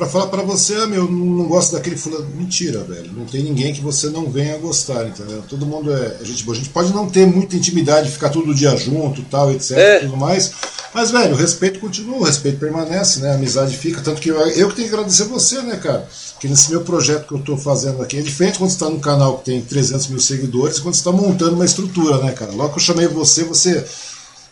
pra 0.01 0.09
falar 0.09 0.27
pra 0.27 0.41
você, 0.41 0.73
ah, 0.77 0.87
meu, 0.87 1.09
não 1.11 1.45
gosto 1.45 1.73
daquele 1.73 1.95
fulano. 1.95 2.27
Mentira, 2.35 2.83
velho. 2.83 3.11
Não 3.13 3.23
tem 3.25 3.43
ninguém 3.43 3.71
que 3.71 3.81
você 3.81 4.09
não 4.09 4.31
venha 4.31 4.55
a 4.55 4.57
gostar, 4.57 5.05
entendeu? 5.07 5.43
Todo 5.47 5.63
mundo 5.63 5.93
é 5.93 6.17
é 6.19 6.25
gente 6.25 6.43
boa. 6.43 6.57
A 6.57 6.59
gente 6.59 6.71
pode 6.71 6.91
não 6.91 7.07
ter 7.07 7.27
muita 7.27 7.55
intimidade, 7.55 8.09
ficar 8.09 8.29
todo 8.29 8.51
dia 8.55 8.75
junto, 8.75 9.21
tal, 9.23 9.51
etc, 9.51 9.77
É. 9.77 9.99
tudo 9.99 10.17
mais. 10.17 10.53
Mas, 10.91 11.11
velho, 11.11 11.35
o 11.35 11.37
respeito 11.37 11.79
continua, 11.79 12.17
o 12.17 12.23
respeito 12.23 12.57
permanece, 12.57 13.19
né? 13.19 13.29
A 13.29 13.35
amizade 13.35 13.77
fica. 13.77 14.01
Tanto 14.01 14.19
que 14.19 14.29
eu, 14.29 14.37
eu 14.39 14.69
que 14.69 14.75
tenho 14.75 14.87
que 14.89 14.93
agradecer 14.95 15.25
você, 15.25 15.61
né, 15.61 15.75
cara? 15.75 16.07
Que 16.39 16.47
nesse 16.47 16.71
meu 16.71 16.81
projeto 16.81 17.27
que 17.27 17.35
eu 17.35 17.39
tô 17.39 17.55
fazendo 17.55 18.01
aqui 18.01 18.17
é 18.17 18.21
diferente 18.23 18.57
quando 18.57 18.71
você 18.71 18.79
tá 18.79 18.89
num 18.89 18.99
canal 18.99 19.37
que 19.37 19.45
tem 19.45 19.61
300 19.61 20.07
mil 20.07 20.19
seguidores 20.19 20.77
e 20.77 20.81
quando 20.81 20.95
você 20.95 21.03
tá 21.03 21.11
montando 21.11 21.53
uma 21.53 21.65
estrutura, 21.65 22.17
né, 22.17 22.31
cara? 22.31 22.51
Logo 22.53 22.69
que 22.69 22.79
eu 22.79 22.83
chamei 22.83 23.07
você, 23.07 23.43
você 23.43 23.85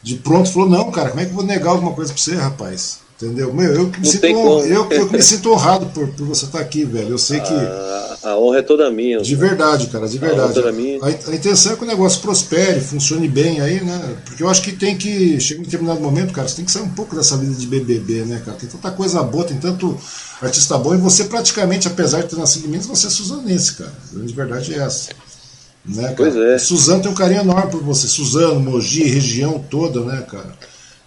de 0.04 0.16
pronto 0.18 0.52
falou: 0.52 0.70
não, 0.70 0.92
cara, 0.92 1.10
como 1.10 1.22
é 1.22 1.26
que 1.26 1.32
eu 1.32 1.36
vou 1.36 1.44
negar 1.44 1.72
alguma 1.72 1.94
coisa 1.94 2.14
pra 2.14 2.22
você, 2.22 2.36
rapaz? 2.36 3.00
Entendeu? 3.22 3.54
Meu, 3.54 3.74
eu 3.74 3.90
que 3.90 4.00
me, 4.00 4.08
sinto, 4.08 4.26
eu, 4.26 4.90
eu 4.90 5.08
que 5.10 5.18
me 5.18 5.22
sinto 5.22 5.52
honrado 5.52 5.88
por, 5.88 6.08
por 6.08 6.26
você 6.26 6.46
estar 6.46 6.62
aqui, 6.62 6.86
velho. 6.86 7.10
Eu 7.10 7.18
sei 7.18 7.42
que. 7.42 7.54
A, 7.54 8.18
a 8.24 8.40
honra 8.40 8.60
é 8.60 8.62
toda 8.62 8.90
minha. 8.90 9.20
De 9.20 9.36
verdade, 9.36 9.88
cara, 9.88 10.08
de 10.08 10.18
verdade. 10.18 10.58
outra 10.58 10.72
minha. 10.72 11.04
A, 11.04 11.08
a 11.08 11.36
intenção 11.36 11.74
é 11.74 11.76
que 11.76 11.84
o 11.84 11.88
negócio 11.88 12.22
prospere, 12.22 12.80
funcione 12.80 13.28
bem 13.28 13.60
aí, 13.60 13.84
né? 13.84 14.16
Porque 14.24 14.42
eu 14.42 14.48
acho 14.48 14.62
que 14.62 14.72
tem 14.72 14.98
que. 14.98 15.38
Chega 15.38 15.60
em 15.60 15.64
determinado 15.64 16.00
momento, 16.00 16.32
cara, 16.32 16.48
você 16.48 16.56
tem 16.56 16.64
que 16.64 16.72
sair 16.72 16.84
um 16.84 16.92
pouco 16.92 17.14
dessa 17.14 17.36
vida 17.36 17.54
de 17.54 17.68
BBB, 17.68 18.24
né, 18.24 18.42
cara? 18.46 18.58
Tem 18.58 18.70
tanta 18.70 18.90
coisa 18.90 19.22
boa, 19.22 19.44
tem 19.44 19.58
tanto 19.58 20.00
artista 20.42 20.78
bom, 20.78 20.96
e 20.96 20.98
você 20.98 21.26
praticamente, 21.26 21.90
apesar 21.90 22.22
de 22.22 22.30
ter 22.30 22.38
nascido 22.38 22.68
em 22.68 22.70
Minas, 22.70 22.86
você 22.86 23.08
é 23.08 23.10
suzanense, 23.10 23.74
cara. 23.74 23.92
A 24.12 24.16
grande 24.16 24.34
verdade 24.34 24.74
é 24.74 24.78
essa. 24.78 25.10
Né, 25.86 26.04
cara? 26.04 26.16
Pois 26.16 26.36
é. 26.38 26.58
Suzano 26.58 27.02
tem 27.02 27.12
um 27.12 27.16
carinho 27.16 27.42
enorme 27.42 27.70
por 27.70 27.84
você. 27.84 28.08
Suzano, 28.08 28.62
Mogi, 28.62 29.04
região 29.04 29.60
toda, 29.70 30.00
né, 30.06 30.22
cara? 30.22 30.54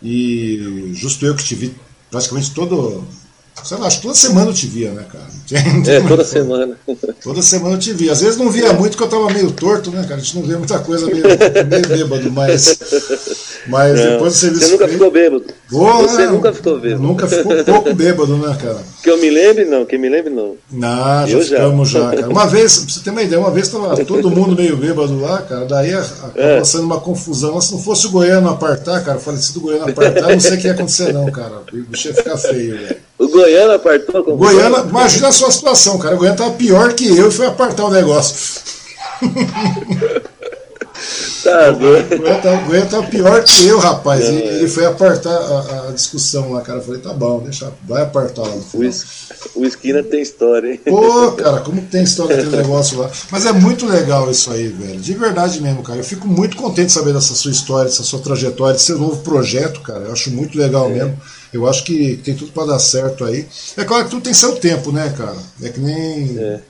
E 0.03 0.91
justo 0.95 1.25
eu 1.25 1.35
que 1.35 1.55
vi 1.55 1.75
praticamente 2.13 2.51
todo. 2.53 3.03
Sei 3.65 3.77
lá, 3.77 3.87
acho 3.87 3.97
que 3.97 4.03
toda 4.03 4.15
semana 4.15 4.51
eu 4.51 4.55
te 4.55 4.67
via, 4.67 4.93
né, 4.93 5.05
cara? 5.11 5.33
É, 5.91 6.01
toda 6.01 6.25
semana. 6.25 6.77
Toda 7.23 7.43
semana 7.43 7.75
eu 7.75 7.79
te 7.79 7.93
via. 7.93 8.13
Às 8.13 8.21
vezes 8.21 8.39
não 8.39 8.51
via 8.51 8.73
muito 8.73 8.97
porque 8.97 9.05
eu 9.05 9.21
tava 9.21 9.33
meio 9.33 9.51
torto, 9.51 9.91
né, 9.91 10.03
cara? 10.03 10.17
A 10.17 10.19
gente 10.19 10.37
não 10.37 10.43
via 10.43 10.59
muita 10.59 10.79
coisa 10.79 11.07
meio, 11.07 11.23
meio 11.23 11.89
bêbado, 11.89 12.31
mas. 12.31 12.79
Mas 13.67 13.95
Não, 13.99 14.11
depois 14.13 14.35
serviço. 14.35 14.65
Você 14.67 14.73
nunca 14.73 14.89
ficou 14.89 15.11
bêbado. 15.11 15.45
Boa, 15.71 15.97
você 16.03 16.27
né? 16.27 16.27
nunca 16.33 16.53
ficou 16.53 16.81
bêbado. 16.81 17.03
Nunca 17.03 17.27
ficou 17.29 17.65
pouco 17.65 17.95
bêbado, 17.95 18.37
né, 18.37 18.57
cara? 18.61 18.79
Que 19.03 19.11
eu 19.11 19.19
me 19.21 19.31
lembre, 19.31 19.65
não. 19.65 19.85
Que 19.85 19.99
me 19.99 20.09
lembre, 20.09 20.31
não. 20.33 20.55
Não, 20.71 21.27
já 21.27 21.33
Eu 21.39 21.43
já. 21.43 21.57
ficamos 21.57 21.89
já, 21.91 22.11
cara. 22.11 22.29
Uma 22.29 22.47
vez, 22.51 22.79
pra 22.79 22.93
você 22.93 23.01
ter 23.01 23.11
uma 23.11 23.23
ideia, 23.23 23.41
uma 23.41 23.51
vez 23.51 23.69
tava 23.69 24.05
todo 24.05 24.31
mundo 24.31 24.55
meio 24.57 24.77
bêbado 24.77 25.21
lá, 25.21 25.43
cara. 25.43 25.65
Daí 25.65 25.93
a- 25.93 26.01
acabou 26.01 26.41
É. 26.43 26.65
sendo 26.65 26.85
uma 26.85 27.01
confusão. 27.01 27.55
Mas 27.55 27.65
se 27.65 27.73
não 27.73 27.81
fosse 27.83 28.07
o 28.07 28.11
Goiano 28.11 28.49
apartar, 28.49 29.03
cara, 29.05 29.19
o 29.19 29.21
falecido 29.21 29.61
Goiano 29.61 29.91
apartar, 29.91 30.29
eu 30.29 30.33
não 30.35 30.41
sei 30.41 30.55
o 30.57 30.61
que 30.61 30.67
ia 30.67 30.73
acontecer, 30.73 31.13
não, 31.13 31.31
cara. 31.31 31.63
O 31.73 31.77
bicho 31.77 32.09
ia 32.09 32.15
ficar 32.15 32.37
feio, 32.37 32.79
velho. 32.79 32.97
O 33.19 33.29
Goiano 33.29 33.73
apartou 33.75 34.25
com 34.25 34.37
Goiano, 34.37 34.89
imagina 34.89 35.29
a 35.29 35.33
sua 35.33 35.51
situação, 35.51 35.99
cara. 35.99 36.15
O 36.15 36.19
Goiano 36.19 36.37
tava 36.37 36.51
pior 36.53 36.93
que 36.95 37.09
eu 37.17 37.29
e 37.29 37.33
foi 37.33 37.47
apartar 37.47 37.85
o 37.85 37.91
negócio. 37.91 38.61
Tá 41.43 41.69
aguenta, 41.69 42.51
aguenta 42.51 43.03
pior 43.05 43.43
que 43.43 43.67
eu, 43.67 43.79
rapaz. 43.79 44.25
É. 44.25 44.33
Ele 44.33 44.69
foi 44.69 44.85
apartar 44.87 45.31
a, 45.31 45.89
a, 45.89 45.93
discussão 45.93 46.53
lá, 46.53 46.61
cara. 46.61 46.79
Eu 46.79 46.85
falei, 46.85 47.01
tá 47.01 47.13
bom, 47.13 47.41
deixa, 47.41 47.73
vai 47.87 48.03
apartar 48.03 48.43
lá 48.43 48.55
no 48.55 48.63
final. 48.63 48.93
O, 49.55 49.65
Esquina 49.65 50.03
tem 50.03 50.23
história, 50.23 50.73
hein? 50.73 50.81
Pô, 50.85 51.33
cara, 51.33 51.61
como 51.61 51.83
tem 51.83 52.05
história 52.05 52.37
aquele 52.37 52.57
negócio 52.57 52.99
lá. 52.99 53.11
Mas 53.31 53.45
é 53.47 53.53
muito 53.53 53.87
legal 53.87 54.31
isso 54.31 54.53
aí, 54.53 54.69
velho. 54.69 55.01
De 55.01 55.15
verdade 55.15 55.61
mesmo, 55.61 55.83
cara. 55.83 55.99
Eu 55.99 56.05
fico 56.05 56.29
muito 56.29 56.57
contente 56.57 56.87
de 56.87 56.93
saber 56.93 57.13
dessa 57.13 57.35
sua 57.35 57.51
história, 57.51 57.87
dessa 57.87 58.03
sua 58.03 58.21
trajetória, 58.21 58.75
desse 58.75 58.93
novo 58.93 59.17
projeto, 59.23 59.81
cara. 59.81 60.05
Eu 60.05 60.13
acho 60.13 60.31
muito 60.31 60.57
legal 60.57 60.87
é. 60.91 60.95
mesmo. 60.95 61.21
Eu 61.53 61.69
acho 61.69 61.85
que 61.85 62.17
tem 62.25 62.35
tudo 62.35 62.53
para 62.53 62.67
dar 62.67 62.79
certo 62.79 63.25
aí. 63.25 63.47
É 63.77 63.85
claro 63.85 64.05
que 64.05 64.11
tudo 64.11 64.23
tem 64.23 64.33
seu 64.33 64.57
tempo, 64.57 64.91
né, 64.91 65.13
cara? 65.17 65.37
É 65.63 65.69
que 65.69 65.81
nem. 65.81 66.39
É. 66.39 66.61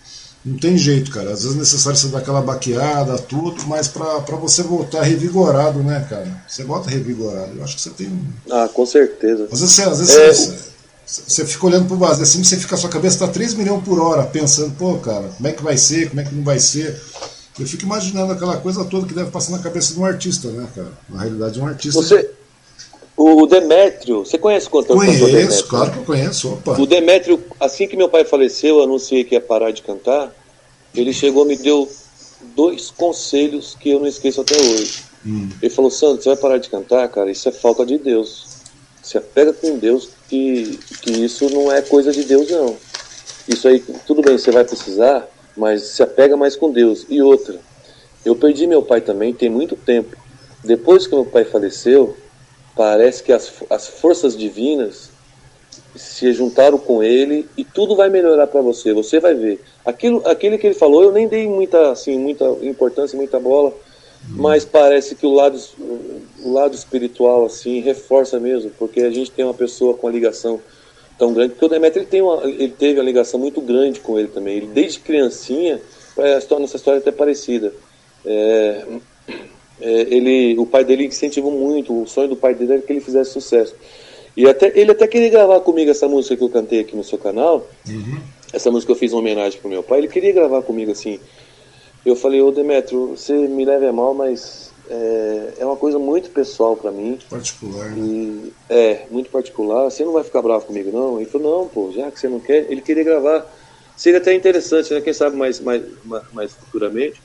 Não 0.45 0.59
tem 0.59 0.77
jeito, 0.77 1.11
cara. 1.11 1.33
Às 1.33 1.43
vezes 1.43 1.57
é 1.57 1.61
necessário 1.61 1.99
você 1.99 2.09
dar 2.09 2.19
aquela 2.19 2.43
baqueada, 2.43 3.17
tudo, 3.17 3.65
mas 3.67 3.87
para 3.87 4.37
você 4.37 4.63
voltar 4.63 5.03
revigorado, 5.03 5.81
né, 5.83 6.05
cara? 6.09 6.43
Você 6.49 6.65
volta 6.65 6.91
revigorado. 6.91 7.53
Eu 7.57 7.65
acho 7.65 7.77
que 7.77 7.83
você 7.83 7.91
tem. 7.91 8.11
Ah, 8.51 8.69
com 8.73 8.85
certeza. 8.85 9.49
Às 9.53 9.61
vezes, 9.61 9.75
você, 9.75 9.83
às 9.83 9.99
vezes 9.99 10.17
é... 10.17 10.33
você, 10.33 11.23
você, 11.29 11.47
fica 11.47 11.67
olhando 11.67 11.87
pro 11.87 11.97
vazio 11.97 12.25
assim, 12.25 12.43
você 12.43 12.57
fica, 12.57 12.75
a 12.75 12.79
sua 12.79 12.91
cabeça 12.91 13.21
tá 13.21 13.29
3 13.29 13.55
milhões 13.55 13.85
por 13.85 14.01
hora, 14.01 14.25
pensando, 14.25 14.73
pô, 14.77 14.99
cara, 14.99 15.29
como 15.37 15.47
é 15.47 15.53
que 15.53 15.63
vai 15.63 15.77
ser, 15.77 16.09
como 16.09 16.21
é 16.21 16.25
que 16.25 16.35
não 16.35 16.43
vai 16.43 16.59
ser. 16.59 17.01
Eu 17.61 17.67
fico 17.67 17.85
imaginando 17.85 18.33
aquela 18.33 18.57
coisa 18.57 18.85
toda 18.85 19.07
que 19.07 19.15
deve 19.15 19.31
passar 19.31 19.53
na 19.53 19.59
cabeça 19.59 19.93
de 19.93 20.01
um 20.01 20.05
artista, 20.05 20.49
né, 20.49 20.67
cara? 20.75 20.91
Na 21.09 21.21
realidade, 21.21 21.61
um 21.61 21.67
artista. 21.67 22.01
Você. 22.01 22.31
O 23.25 23.47
Demétrio, 23.47 24.25
você 24.25 24.37
conhece 24.37 24.67
o 24.67 24.71
cantor? 24.71 24.97
Conheço, 24.97 25.27
Demétrio, 25.27 25.65
claro 25.69 25.93
que 25.93 25.99
eu 25.99 26.05
conheço. 26.05 26.53
Opa. 26.55 26.81
O 26.81 26.87
Demétrio, 26.87 27.45
assim 27.61 27.87
que 27.87 27.97
meu 27.97 28.09
pai 28.09 28.25
faleceu, 28.25 28.79
eu 28.79 28.83
anunciei 28.83 29.23
que 29.23 29.37
ia 29.37 29.41
parar 29.41 29.71
de 29.71 29.81
cantar. 29.81 30.35
Ele 30.93 31.13
chegou 31.13 31.45
me 31.45 31.57
deu 31.57 31.89
dois 32.57 32.91
conselhos 32.91 33.77
que 33.79 33.91
eu 33.91 34.01
não 34.01 34.09
esqueço 34.09 34.41
até 34.41 34.57
hoje. 34.57 35.05
Hum. 35.25 35.49
Ele 35.63 35.71
falou: 35.71 35.91
Santos, 35.91 36.25
você 36.25 36.31
vai 36.31 36.39
parar 36.39 36.59
de 36.59 36.69
cantar, 36.69 37.09
cara? 37.09 37.31
Isso 37.31 37.49
é 37.49 37.53
falta 37.53 37.87
de 37.87 37.97
Deus. 37.97 38.57
Se 39.01 39.17
apega 39.17 39.53
com 39.53 39.79
Deus, 39.79 40.09
que, 40.29 40.79
que 41.03 41.13
isso 41.13 41.49
não 41.51 41.71
é 41.71 41.81
coisa 41.81 42.11
de 42.11 42.25
Deus, 42.25 42.51
não. 42.51 42.77
Isso 43.47 43.69
aí, 43.69 43.81
tudo 44.07 44.23
bem, 44.23 44.37
você 44.37 44.51
vai 44.51 44.65
precisar, 44.65 45.29
mas 45.57 45.83
se 45.83 46.03
apega 46.03 46.37
mais 46.37 46.57
com 46.57 46.73
Deus. 46.73 47.07
E 47.09 47.23
outra, 47.23 47.61
eu 48.25 48.35
perdi 48.35 48.67
meu 48.67 48.83
pai 48.83 49.01
também 49.01 49.33
tem 49.33 49.49
muito 49.49 49.77
tempo. 49.77 50.17
Depois 50.65 51.07
que 51.07 51.15
meu 51.15 51.25
pai 51.25 51.45
faleceu, 51.45 52.17
Parece 52.75 53.23
que 53.23 53.33
as, 53.33 53.53
as 53.69 53.87
forças 53.87 54.37
divinas 54.37 55.11
se 55.95 56.33
juntaram 56.33 56.79
com 56.79 57.03
ele 57.03 57.47
e 57.57 57.65
tudo 57.65 57.95
vai 57.95 58.09
melhorar 58.09 58.47
para 58.47 58.63
você. 58.63 58.93
Você 58.93 59.21
vai 59.21 59.35
ver. 59.35 59.61
Aquilo, 59.85 60.23
aquele 60.27 60.57
que 60.57 60.67
ele 60.67 60.75
falou, 60.75 61.03
eu 61.03 61.13
nem 61.13 61.29
dei 61.29 61.47
muita, 61.47 61.91
assim, 61.91 62.19
muita 62.19 62.45
importância, 62.63 63.17
muita 63.17 63.39
bola, 63.39 63.71
hum. 63.71 64.37
mas 64.37 64.65
parece 64.65 65.15
que 65.15 65.27
o 65.27 65.33
lado, 65.33 65.61
o 66.43 66.53
lado 66.53 66.75
espiritual 66.75 67.45
assim 67.45 67.81
reforça 67.81 68.41
mesmo, 68.41 68.71
porque 68.79 69.01
a 69.01 69.11
gente 69.11 69.31
tem 69.31 69.45
uma 69.45 69.55
pessoa 69.55 69.95
com 69.95 70.09
a 70.09 70.13
ligação 70.13 70.61
tão 71.19 71.33
grande. 71.33 71.51
Porque 71.51 71.67
o 71.67 71.69
Demetrio 71.69 72.03
ele, 72.03 72.11
tem 72.11 72.23
uma, 72.23 72.43
ele 72.45 72.75
teve 72.77 72.99
uma 72.99 73.05
ligação 73.05 73.39
muito 73.39 73.61
grande 73.61 74.01
com 74.01 74.19
ele 74.19 74.29
também. 74.29 74.57
Ele 74.57 74.67
desde 74.67 75.01
criancinha, 75.01 75.81
a 76.17 76.39
história, 76.39 76.63
nossa 76.63 76.77
história 76.77 76.99
é 76.99 77.01
até 77.01 77.13
parecida. 77.13 77.73
É, 78.25 78.85
é, 79.29 79.35
ele, 79.83 80.59
o 80.59 80.67
pai 80.67 80.85
dele 80.85 81.07
incentivou 81.07 81.51
muito, 81.51 82.03
o 82.03 82.07
sonho 82.07 82.29
do 82.29 82.37
pai 82.37 82.55
dele 82.55 82.75
era 82.75 82.83
que 82.83 82.93
ele 82.93 83.01
fizesse 83.01 83.33
sucesso. 83.33 83.75
E 84.37 84.47
até, 84.49 84.73
ele 84.79 84.93
até 84.93 85.07
queria 85.07 85.29
gravar 85.29 85.61
comigo 85.61 85.91
essa 85.91 86.09
música 86.09 86.37
que 86.37 86.43
eu 86.43 86.49
cantei 86.49 86.81
aqui 86.81 86.97
no 86.97 87.05
seu 87.05 87.19
canal, 87.19 87.69
uhum. 87.89 88.19
essa 88.53 88.71
música 88.71 88.93
que 88.93 88.97
eu 88.97 88.99
fiz 88.99 89.13
uma 89.13 89.21
homenagem 89.21 89.61
pro 89.61 89.69
meu 89.69 89.83
pai, 89.83 89.99
ele 89.99 90.09
queria 90.09 90.33
gravar 90.33 90.63
comigo 90.63 90.91
assim. 90.93 91.21
Eu 92.05 92.17
falei, 92.17 92.41
ô 92.41 92.51
Demetrio, 92.51 93.09
você 93.17 93.33
me 93.33 93.65
leve 93.65 93.87
a 93.87 93.93
mal, 93.93 94.13
mas 94.15 94.73
é, 94.91 95.55
é 95.59 95.65
uma 95.65 95.77
coisa 95.77 95.99
muito 95.99 96.31
pessoal 96.31 96.77
para 96.77 96.91
mim. 96.91 97.19
Particular, 97.31 97.91
né? 97.91 97.97
E, 97.99 98.53
é, 98.69 99.07
muito 99.11 99.31
particular. 99.31 99.85
Você 99.85 100.05
não 100.05 100.13
vai 100.13 100.25
ficar 100.25 100.43
bravo 100.43 100.67
comigo, 100.67 100.91
não? 100.91 101.21
Ele 101.21 101.31
falou, 101.31 101.61
não, 101.61 101.69
pô, 101.69 101.93
já 101.93 102.11
que 102.11 102.19
você 102.19 102.29
não 102.29 102.41
quer, 102.41 102.67
ele 102.71 102.81
queria 102.81 103.05
gravar. 103.05 103.47
Seria 103.97 104.19
até 104.19 104.35
interessante, 104.35 104.93
né? 104.93 105.01
Quem 105.01 105.13
sabe 105.13 105.37
mais, 105.37 105.61
mais, 105.61 105.83
mais 106.33 106.53
futuramente. 106.55 107.21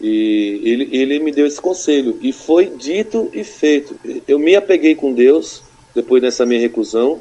E 0.00 0.60
ele, 0.64 0.88
ele 0.92 1.18
me 1.18 1.30
deu 1.30 1.46
esse 1.46 1.60
conselho. 1.60 2.18
E 2.22 2.32
foi 2.32 2.66
dito 2.66 3.30
e 3.32 3.44
feito. 3.44 3.94
Eu 4.26 4.38
me 4.38 4.56
apeguei 4.56 4.94
com 4.94 5.12
Deus 5.12 5.62
depois 5.94 6.22
dessa 6.22 6.46
minha 6.46 6.60
reclusão. 6.60 7.20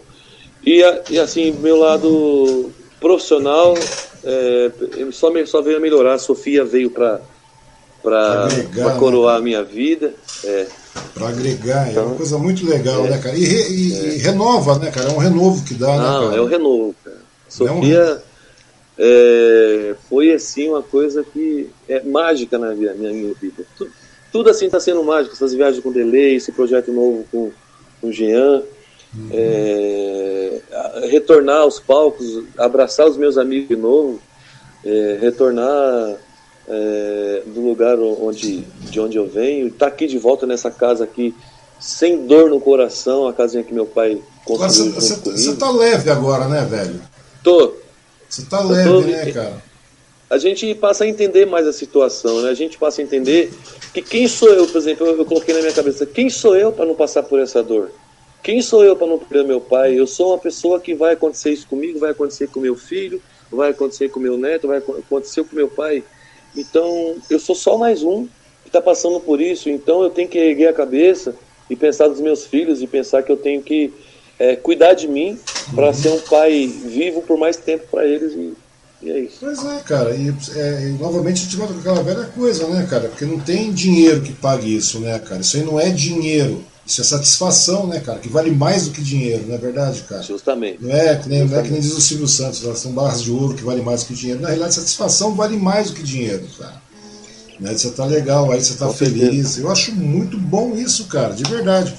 E, 0.65 0.81
e 1.09 1.19
assim, 1.19 1.51
meu 1.51 1.77
lado 1.77 2.71
profissional 2.99 3.75
é, 4.23 4.71
só, 5.11 5.31
me, 5.31 5.45
só 5.45 5.61
veio 5.61 5.77
a 5.77 5.79
melhorar. 5.79 6.13
A 6.13 6.19
Sofia 6.19 6.63
veio 6.63 6.89
para 6.89 7.21
para 8.01 8.47
coroar 8.97 9.35
né? 9.35 9.39
a 9.39 9.43
minha 9.43 9.63
vida. 9.63 10.13
É. 10.43 10.67
Para 11.13 11.29
agregar, 11.29 11.89
então, 11.89 12.03
é 12.03 12.05
uma 12.05 12.15
coisa 12.15 12.37
muito 12.37 12.65
legal, 12.65 13.05
é, 13.05 13.09
né, 13.09 13.17
cara? 13.17 13.35
E, 13.35 13.43
re, 13.43 13.69
e, 13.69 13.93
é. 13.93 14.15
e, 14.15 14.17
renova, 14.19 14.79
né, 14.79 14.89
cara? 14.89 15.09
É 15.09 15.13
um 15.13 15.17
renovo 15.17 15.63
que 15.65 15.73
dá, 15.73 15.87
né, 15.87 15.97
Não, 15.97 16.21
né, 16.21 16.27
cara? 16.27 16.37
É 16.37 16.41
um 16.41 16.45
renovo, 16.45 16.95
cara. 17.03 17.17
Sofia 17.49 18.23
é, 19.01 19.95
foi 20.09 20.33
assim 20.33 20.67
uma 20.67 20.83
coisa 20.83 21.23
que 21.23 21.69
é 21.87 22.03
mágica 22.03 22.57
na 22.57 22.75
minha, 22.75 22.93
minha 22.93 23.33
vida. 23.33 23.63
Tudo, 23.77 23.91
tudo 24.29 24.49
assim 24.49 24.65
está 24.65 24.77
sendo 24.77 25.01
mágico, 25.05 25.33
essas 25.33 25.53
viagens 25.53 25.81
com 25.81 25.89
delay, 25.89 26.35
esse 26.35 26.51
projeto 26.51 26.91
novo 26.91 27.25
com, 27.31 27.49
com 28.01 28.07
o 28.07 28.11
Jean, 28.11 28.61
uhum. 29.15 29.29
é, 29.31 30.61
retornar 31.09 31.61
aos 31.61 31.79
palcos, 31.79 32.43
abraçar 32.57 33.07
os 33.07 33.15
meus 33.15 33.37
amigos 33.37 33.69
de 33.69 33.77
novo, 33.77 34.19
é, 34.85 35.17
retornar 35.21 36.17
é, 36.67 37.43
do 37.45 37.61
lugar 37.61 37.97
onde, 37.97 38.65
de 38.81 38.99
onde 38.99 39.17
eu 39.17 39.27
venho, 39.27 39.67
estar 39.67 39.85
tá 39.85 39.87
aqui 39.87 40.07
de 40.07 40.17
volta 40.17 40.45
nessa 40.45 40.69
casa 40.69 41.05
aqui, 41.05 41.33
sem 41.79 42.27
dor 42.27 42.49
no 42.49 42.59
coração, 42.59 43.29
a 43.29 43.33
casinha 43.33 43.63
que 43.63 43.73
meu 43.73 43.85
pai 43.85 44.21
construiu. 44.43 44.93
Você 44.93 45.51
está 45.51 45.71
leve 45.71 46.09
agora, 46.09 46.49
né, 46.49 46.65
velho? 46.69 47.01
Tô, 47.41 47.73
você 48.29 48.45
tá 48.45 48.61
leve, 48.63 48.89
tô... 48.89 49.01
né, 49.01 49.31
cara? 49.31 49.63
A 50.29 50.37
gente 50.37 50.73
passa 50.75 51.03
a 51.03 51.07
entender 51.07 51.45
mais 51.45 51.65
a 51.65 51.73
situação, 51.73 52.43
né? 52.43 52.49
A 52.49 52.53
gente 52.53 52.77
passa 52.77 53.01
a 53.01 53.03
entender 53.03 53.51
que 53.91 54.01
quem 54.01 54.27
sou 54.27 54.49
eu, 54.49 54.67
por 54.67 54.77
exemplo, 54.77 55.07
eu, 55.07 55.17
eu 55.17 55.25
coloquei 55.25 55.55
na 55.55 55.61
minha 55.61 55.73
cabeça, 55.73 56.05
quem 56.05 56.29
sou 56.29 56.55
eu 56.55 56.71
para 56.71 56.85
não 56.85 56.93
passar 56.93 57.23
por 57.23 57.39
essa 57.39 57.63
dor? 57.63 57.91
Quem 58.43 58.61
sou 58.61 58.83
eu 58.83 58.95
para 58.95 59.07
não 59.07 59.17
perder 59.17 59.47
meu 59.47 59.59
pai? 59.59 59.99
Eu 59.99 60.05
sou 60.05 60.29
uma 60.29 60.37
pessoa 60.37 60.79
que 60.79 60.93
vai 60.93 61.13
acontecer 61.13 61.51
isso 61.51 61.67
comigo, 61.67 61.99
vai 61.99 62.11
acontecer 62.11 62.47
com 62.47 62.59
meu 62.59 62.75
filho, 62.75 63.19
vai 63.51 63.71
acontecer 63.71 64.09
com 64.09 64.19
meu 64.19 64.37
neto, 64.37 64.67
vai 64.67 64.77
acontecer 64.77 65.43
com 65.43 65.55
meu 65.55 65.67
pai. 65.67 66.03
Então, 66.55 67.17
eu 67.29 67.39
sou 67.39 67.55
só 67.55 67.77
mais 67.77 68.03
um 68.03 68.25
que 68.63 68.69
está 68.69 68.81
passando 68.81 69.19
por 69.19 69.41
isso. 69.41 69.69
Então, 69.69 70.03
eu 70.03 70.09
tenho 70.09 70.29
que 70.29 70.37
erguer 70.37 70.67
a 70.67 70.73
cabeça 70.73 71.35
e 71.69 71.75
pensar 71.75 72.07
nos 72.07 72.21
meus 72.21 72.45
filhos 72.45 72.81
e 72.81 72.87
pensar 72.87 73.23
que 73.23 73.31
eu 73.31 73.37
tenho 73.37 73.61
que 73.61 73.91
é, 74.39 74.55
cuidar 74.55 74.93
de 74.93 75.07
mim 75.07 75.37
para 75.75 75.87
uhum. 75.87 75.93
ser 75.93 76.09
um 76.09 76.19
pai 76.21 76.67
vivo 76.67 77.21
por 77.21 77.37
mais 77.37 77.57
tempo 77.57 77.85
para 77.91 78.05
eles 78.05 78.31
e, 78.33 78.53
e, 79.01 79.11
é 79.11 79.19
isso. 79.19 79.37
Pois 79.41 79.63
é, 79.65 79.79
cara, 79.79 80.15
e, 80.15 80.33
é, 80.55 80.87
e 80.87 80.97
novamente 80.99 81.41
a 81.41 81.43
gente 81.43 81.55
volta 81.57 81.73
com 81.73 81.79
aquela 81.79 82.01
velha 82.01 82.25
coisa, 82.25 82.67
né, 82.67 82.87
cara? 82.89 83.09
Porque 83.09 83.25
não 83.25 83.39
tem 83.39 83.71
dinheiro 83.71 84.21
que 84.21 84.33
pague 84.33 84.75
isso, 84.75 84.99
né, 84.99 85.19
cara? 85.19 85.41
Isso 85.41 85.57
aí 85.57 85.63
não 85.63 85.79
é 85.79 85.89
dinheiro. 85.89 86.63
Isso 86.85 87.01
é 87.01 87.03
satisfação, 87.03 87.85
né, 87.85 87.99
cara? 87.99 88.17
Que 88.17 88.29
vale 88.29 88.49
mais 88.49 88.85
do 88.85 88.91
que 88.91 89.01
dinheiro, 89.01 89.45
não 89.47 89.53
é 89.53 89.59
verdade, 89.59 90.01
cara? 90.09 90.23
Justamente. 90.23 90.81
Não 90.81 90.91
é 90.91 91.15
que 91.17 91.29
nem, 91.29 91.45
Não 91.45 91.59
é 91.59 91.61
que 91.61 91.69
nem 91.69 91.79
diz 91.79 91.93
o 91.93 92.01
Silvio 92.01 92.27
Santos, 92.27 92.63
são 92.79 92.91
barras 92.93 93.21
de 93.21 93.29
ouro 93.29 93.53
que 93.53 93.63
vale 93.63 93.81
mais 93.83 94.01
do 94.01 94.07
que 94.07 94.15
dinheiro. 94.15 94.41
Na 94.41 94.47
realidade, 94.47 94.73
satisfação 94.73 95.35
vale 95.35 95.55
mais 95.55 95.89
do 95.89 95.95
que 95.97 96.01
dinheiro, 96.01 96.47
cara. 96.57 96.81
Né? 97.59 97.73
Você 97.73 97.91
tá 97.91 98.05
legal 98.05 98.51
aí, 98.51 98.59
você 98.59 98.73
tá 98.73 98.87
Com 98.87 98.93
feliz. 98.93 99.21
Certeza. 99.21 99.61
Eu 99.61 99.69
acho 99.69 99.93
muito 99.93 100.35
bom 100.37 100.75
isso, 100.75 101.05
cara, 101.05 101.33
de 101.35 101.43
verdade. 101.43 101.93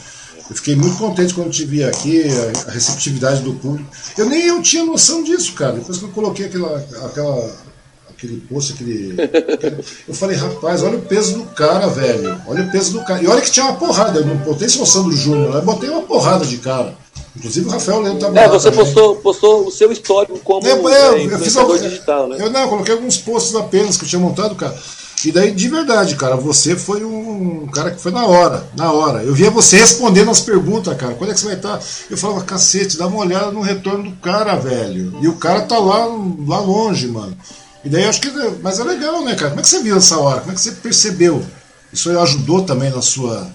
Eu 0.50 0.56
fiquei 0.56 0.74
muito 0.74 0.98
contente 0.98 1.32
quando 1.32 1.48
te 1.48 1.64
vi 1.64 1.84
aqui, 1.84 2.24
a, 2.66 2.72
receptividade 2.72 3.40
do 3.42 3.54
público. 3.54 3.88
Eu 4.18 4.26
nem 4.26 4.46
eu 4.46 4.60
tinha 4.60 4.84
noção 4.84 5.22
disso, 5.22 5.54
cara. 5.54 5.74
Depois 5.74 5.98
que 5.98 6.04
eu 6.04 6.08
coloquei 6.08 6.46
aquela, 6.46 6.76
aquela, 7.04 7.56
aquele 8.10 8.40
post, 8.40 8.72
aquele, 8.72 9.22
aquele, 9.22 9.76
Eu 10.08 10.12
falei, 10.12 10.36
rapaz, 10.36 10.82
olha 10.82 10.98
o 10.98 11.02
peso 11.02 11.38
do 11.38 11.44
cara, 11.54 11.86
velho. 11.86 12.42
Olha 12.48 12.64
o 12.64 12.70
peso 12.72 12.94
do 12.94 13.04
cara. 13.04 13.22
E 13.22 13.28
olha 13.28 13.40
que 13.40 13.50
tinha 13.52 13.64
uma 13.64 13.76
porrada. 13.76 14.18
Eu 14.18 14.26
não 14.26 14.36
botei 14.38 14.68
só 14.68 14.82
o 14.82 14.86
Sandro 14.86 15.16
Júnior, 15.16 15.54
eu 15.54 15.62
botei 15.62 15.88
uma 15.88 16.02
porrada 16.02 16.44
de 16.44 16.58
cara. 16.58 16.96
Inclusive 17.36 17.68
o 17.68 17.70
Rafael 17.70 18.00
Leandro 18.00 18.32
tá 18.32 18.40
É, 18.40 18.48
você 18.48 18.72
postou, 18.72 19.16
postou 19.16 19.68
o 19.68 19.70
seu 19.70 19.92
histórico 19.92 20.36
como 20.40 20.66
é, 20.66 20.72
eu, 20.72 21.30
eu 21.30 21.38
fiz 21.38 21.56
algum, 21.56 21.78
digital, 21.78 22.26
né? 22.26 22.36
Eu 22.40 22.50
não, 22.50 22.62
eu 22.62 22.68
coloquei 22.68 22.92
alguns 22.92 23.18
posts 23.18 23.54
apenas 23.54 23.96
que 23.96 24.04
eu 24.04 24.08
tinha 24.08 24.20
montado, 24.20 24.56
cara. 24.56 24.76
E 25.24 25.32
daí, 25.32 25.52
de 25.52 25.68
verdade, 25.68 26.16
cara, 26.16 26.36
você 26.36 26.76
foi 26.76 27.04
um 27.04 27.66
cara 27.66 27.90
que 27.90 28.00
foi 28.00 28.12
na 28.12 28.24
hora, 28.26 28.66
na 28.76 28.92
hora. 28.92 29.22
Eu 29.22 29.34
via 29.34 29.50
você 29.50 29.78
respondendo 29.78 30.30
as 30.30 30.40
perguntas, 30.40 30.96
cara. 30.96 31.14
Quando 31.14 31.30
é 31.30 31.34
que 31.34 31.40
você 31.40 31.46
vai 31.46 31.56
estar? 31.56 31.78
Tá? 31.78 31.84
Eu 32.08 32.16
falava, 32.16 32.44
cacete, 32.44 32.96
dá 32.96 33.06
uma 33.06 33.18
olhada 33.18 33.50
no 33.50 33.60
retorno 33.60 34.10
do 34.10 34.16
cara, 34.16 34.56
velho. 34.56 35.18
E 35.20 35.28
o 35.28 35.36
cara 35.36 35.62
tá 35.62 35.78
lá, 35.78 36.06
lá 36.46 36.60
longe, 36.60 37.06
mano. 37.08 37.36
E 37.84 37.88
daí 37.88 38.04
acho 38.04 38.20
que. 38.20 38.30
Mas 38.62 38.78
é 38.78 38.84
legal, 38.84 39.24
né, 39.24 39.34
cara? 39.34 39.50
Como 39.50 39.60
é 39.60 39.62
que 39.62 39.68
você 39.68 39.82
viu 39.82 39.96
essa 39.96 40.18
hora? 40.18 40.40
Como 40.40 40.52
é 40.52 40.54
que 40.54 40.60
você 40.60 40.72
percebeu? 40.72 41.44
Isso 41.92 42.16
ajudou 42.18 42.62
também 42.62 42.90
na 42.90 43.02
sua. 43.02 43.50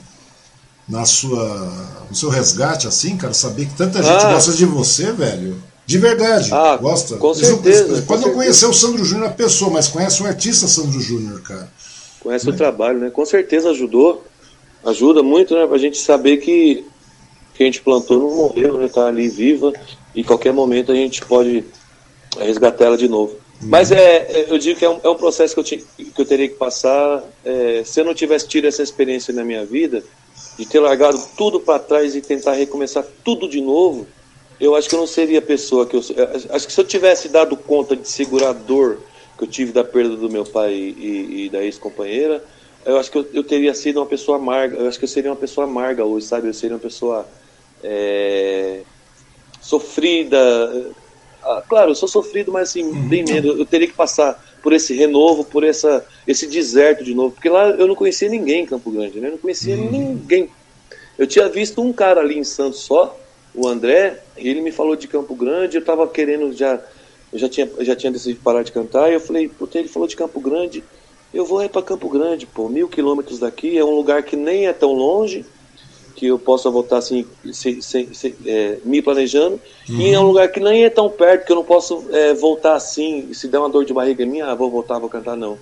Na 0.87 1.05
sua. 1.05 2.05
No 2.09 2.15
seu 2.15 2.29
resgate, 2.29 2.87
assim, 2.87 3.17
cara, 3.17 3.33
saber 3.33 3.65
que 3.65 3.75
tanta 3.75 4.03
gente 4.03 4.25
ah. 4.25 4.33
gosta 4.33 4.53
de 4.53 4.65
você, 4.65 5.11
velho. 5.11 5.61
De 5.85 5.97
verdade, 5.99 6.51
ah, 6.51 6.75
gosta. 6.77 7.17
Com 7.17 7.33
certeza. 7.33 8.01
Pode 8.03 8.25
não 8.25 8.33
conhecer 8.33 8.65
o 8.65 8.73
Sandro 8.73 9.05
Júnior 9.05 9.27
a 9.27 9.33
pessoa, 9.33 9.69
mas 9.69 9.87
conhece 9.87 10.21
o 10.23 10.25
artista 10.25 10.67
Sandro 10.67 10.99
Júnior, 10.99 11.41
cara. 11.41 11.69
conhece 12.19 12.49
o 12.49 12.55
trabalho, 12.55 12.99
né? 12.99 13.11
Com 13.11 13.23
certeza 13.23 13.69
ajudou, 13.69 14.25
ajuda 14.83 15.21
muito, 15.21 15.53
né? 15.53 15.67
Pra 15.67 15.77
gente 15.77 15.99
saber 15.99 16.37
que, 16.37 16.83
que 17.53 17.63
a 17.63 17.65
gente 17.67 17.81
plantou 17.81 18.19
não 18.19 18.35
morreu, 18.35 18.79
né? 18.79 18.87
Tá 18.87 19.07
ali 19.07 19.29
viva 19.29 19.71
e 20.15 20.23
qualquer 20.23 20.53
momento 20.53 20.91
a 20.91 20.95
gente 20.95 21.23
pode 21.23 21.63
resgatar 22.39 22.85
ela 22.85 22.97
de 22.97 23.07
novo. 23.07 23.33
Uhum. 23.61 23.69
Mas 23.69 23.91
é, 23.91 24.17
é, 24.17 24.45
eu 24.49 24.57
digo 24.57 24.79
que 24.79 24.85
é 24.85 24.89
um, 24.89 24.99
é 25.03 25.09
um 25.09 25.15
processo 25.15 25.53
que 25.53 25.59
eu, 25.59 25.63
tinha, 25.63 25.81
que 25.97 26.19
eu 26.21 26.25
teria 26.25 26.47
que 26.47 26.55
passar. 26.55 27.23
É, 27.43 27.83
se 27.85 27.99
eu 27.99 28.05
não 28.05 28.13
tivesse 28.13 28.47
tido 28.47 28.65
essa 28.65 28.81
experiência 28.81 29.33
na 29.33 29.43
minha 29.43 29.65
vida, 29.65 30.03
de 30.57 30.65
ter 30.65 30.79
largado 30.79 31.21
tudo 31.37 31.59
para 31.59 31.79
trás 31.79 32.15
e 32.15 32.21
tentar 32.21 32.53
recomeçar 32.53 33.05
tudo 33.23 33.47
de 33.47 33.61
novo, 33.61 34.07
eu 34.59 34.75
acho 34.75 34.87
que 34.87 34.95
eu 34.95 34.99
não 34.99 35.07
seria 35.07 35.39
a 35.39 35.41
pessoa 35.41 35.85
que 35.85 35.95
eu 35.95 36.01
sou. 36.01 36.15
Acho 36.49 36.67
que 36.67 36.73
se 36.73 36.79
eu 36.79 36.85
tivesse 36.85 37.29
dado 37.29 37.57
conta 37.57 37.95
de 37.95 38.07
segurar 38.07 38.49
a 38.49 38.53
dor 38.53 38.99
que 39.37 39.43
eu 39.43 39.47
tive 39.47 39.71
da 39.71 39.83
perda 39.83 40.15
do 40.15 40.29
meu 40.29 40.45
pai 40.45 40.73
e, 40.73 41.45
e 41.45 41.49
da 41.49 41.63
ex-companheira, 41.63 42.41
eu 42.85 42.97
acho 42.97 43.11
que 43.11 43.17
eu, 43.17 43.27
eu, 43.33 43.43
teria 43.43 43.73
sido 43.73 43.97
uma 43.99 44.05
pessoa 44.05 44.37
amarga. 44.37 44.77
Eu 44.77 44.87
acho 44.87 44.97
que 44.97 45.05
eu 45.05 45.09
seria 45.09 45.31
uma 45.31 45.35
pessoa 45.35 45.65
amarga 45.65 46.05
hoje, 46.05 46.27
sabe? 46.27 46.47
Eu 46.47 46.53
seria 46.53 46.75
uma 46.75 46.81
pessoa 46.81 47.27
é, 47.83 48.81
sofrida. 49.59 50.37
Ah, 51.43 51.63
claro, 51.67 51.91
eu 51.91 51.95
sou 51.95 52.07
sofrido, 52.07 52.51
mas 52.51 52.69
assim, 52.69 52.83
uhum. 52.83 53.07
bem 53.07 53.23
menos. 53.23 53.59
Eu 53.59 53.65
teria 53.65 53.87
que 53.87 53.93
passar 53.93 54.41
por 54.63 54.71
esse 54.71 54.93
renovo, 54.93 55.43
por 55.43 55.63
essa, 55.63 56.05
esse 56.25 56.47
deserto 56.47 57.03
de 57.03 57.13
novo. 57.13 57.33
Porque 57.33 57.49
lá 57.49 57.69
eu 57.71 57.87
não 57.87 57.95
conhecia 57.95 58.29
ninguém 58.29 58.63
em 58.63 58.65
Campo 58.65 58.89
Grande, 58.89 59.19
né? 59.19 59.27
Eu 59.27 59.31
não 59.33 59.37
conhecia 59.39 59.75
uhum. 59.75 59.91
ninguém. 59.91 60.49
Eu 61.17 61.27
tinha 61.27 61.49
visto 61.49 61.81
um 61.81 61.91
cara 61.91 62.21
ali 62.21 62.37
em 62.37 62.43
Santos 62.43 62.81
só, 62.81 63.17
o 63.55 63.67
André, 63.67 64.21
ele 64.37 64.61
me 64.61 64.71
falou 64.71 64.95
de 64.95 65.07
Campo 65.07 65.35
Grande, 65.35 65.77
eu 65.77 65.81
estava 65.81 66.07
querendo 66.07 66.51
já, 66.53 66.79
eu 67.31 67.39
já 67.39 67.49
tinha, 67.49 67.69
já 67.79 67.95
tinha 67.95 68.11
decidido 68.11 68.41
parar 68.43 68.63
de 68.63 68.71
cantar, 68.71 69.09
e 69.09 69.13
eu 69.13 69.19
falei, 69.19 69.47
puta, 69.47 69.79
ele 69.79 69.87
falou 69.87 70.07
de 70.07 70.15
Campo 70.15 70.39
Grande, 70.39 70.83
eu 71.33 71.45
vou 71.45 71.61
é 71.61 71.67
para 71.67 71.81
Campo 71.81 72.09
Grande, 72.09 72.45
pô, 72.45 72.67
mil 72.67 72.87
quilômetros 72.87 73.39
daqui, 73.39 73.77
é 73.77 73.83
um 73.83 73.95
lugar 73.95 74.23
que 74.23 74.35
nem 74.35 74.67
é 74.67 74.73
tão 74.73 74.93
longe, 74.93 75.45
que 76.15 76.27
eu 76.27 76.39
possa 76.39 76.69
voltar 76.69 76.97
assim, 76.97 77.25
se, 77.51 77.81
se, 77.81 78.09
se, 78.13 78.35
é, 78.45 78.77
me 78.85 79.01
planejando, 79.01 79.59
uhum. 79.89 80.01
e 80.01 80.11
é 80.11 80.19
um 80.19 80.27
lugar 80.27 80.49
que 80.49 80.59
nem 80.59 80.85
é 80.85 80.89
tão 80.89 81.09
perto, 81.09 81.45
que 81.45 81.51
eu 81.51 81.57
não 81.57 81.63
posso 81.63 82.05
é, 82.11 82.33
voltar 82.33 82.75
assim, 82.75 83.33
se 83.33 83.47
der 83.47 83.59
uma 83.59 83.69
dor 83.69 83.85
de 83.85 83.93
barriga 83.93 84.25
minha, 84.25 84.45
ah, 84.45 84.55
vou 84.55 84.69
voltar, 84.69 84.99
vou 84.99 85.09
cantar, 85.09 85.35
não 85.35 85.57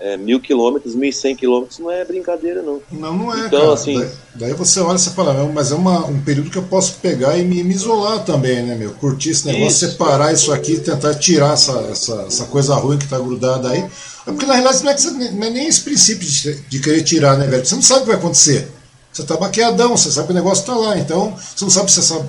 é, 0.00 0.16
mil 0.16 0.40
quilômetros, 0.40 0.94
mil 0.94 1.08
e 1.08 1.12
cem 1.12 1.36
quilômetros 1.36 1.78
não 1.78 1.90
é 1.90 2.04
brincadeira, 2.04 2.62
não. 2.62 2.80
Não, 2.90 3.16
não 3.16 3.34
é. 3.34 3.46
Então, 3.46 3.60
cara. 3.60 3.74
assim. 3.74 3.98
Daí, 3.98 4.10
daí, 4.34 4.52
você 4.52 4.80
olha 4.80 4.96
e 4.96 4.98
você 4.98 5.10
fala, 5.10 5.32
mas 5.52 5.70
é 5.70 5.74
uma, 5.74 6.04
um 6.06 6.20
período 6.20 6.50
que 6.50 6.58
eu 6.58 6.64
posso 6.64 6.94
pegar 6.96 7.38
e 7.38 7.44
me, 7.44 7.62
me 7.62 7.74
isolar 7.74 8.24
também, 8.24 8.62
né, 8.62 8.74
meu? 8.74 8.92
Curtir 8.92 9.30
esse 9.30 9.46
negócio, 9.46 9.68
isso. 9.68 9.92
separar 9.92 10.32
isso 10.32 10.52
aqui 10.52 10.78
tentar 10.80 11.14
tirar 11.14 11.54
essa, 11.54 11.72
essa, 11.90 12.24
essa 12.26 12.44
coisa 12.46 12.74
ruim 12.74 12.98
que 12.98 13.08
tá 13.08 13.18
grudada 13.18 13.70
aí. 13.70 13.84
É 14.26 14.30
porque 14.30 14.46
na 14.46 14.54
realidade 14.54 14.82
não 14.82 14.90
é, 14.90 14.94
que 14.94 15.02
você, 15.02 15.10
não 15.10 15.46
é 15.46 15.50
nem 15.50 15.68
esse 15.68 15.80
princípio 15.80 16.26
de, 16.26 16.54
de 16.54 16.80
querer 16.80 17.02
tirar, 17.02 17.36
né, 17.38 17.46
velho? 17.46 17.64
Você 17.64 17.74
não 17.74 17.82
sabe 17.82 18.00
o 18.00 18.02
que 18.04 18.08
vai 18.08 18.16
acontecer. 18.16 18.68
Você 19.12 19.22
tá 19.22 19.36
baqueadão, 19.36 19.96
você 19.96 20.10
sabe 20.10 20.26
que 20.26 20.32
o 20.32 20.36
negócio 20.36 20.66
tá 20.66 20.74
lá. 20.74 20.98
Então, 20.98 21.36
você 21.36 21.64
não 21.64 21.70
sabe 21.70 21.92
se 21.92 22.00
essa 22.00 22.26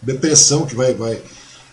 depressão 0.00 0.64
que 0.64 0.76
vai, 0.76 0.94
vai, 0.94 1.20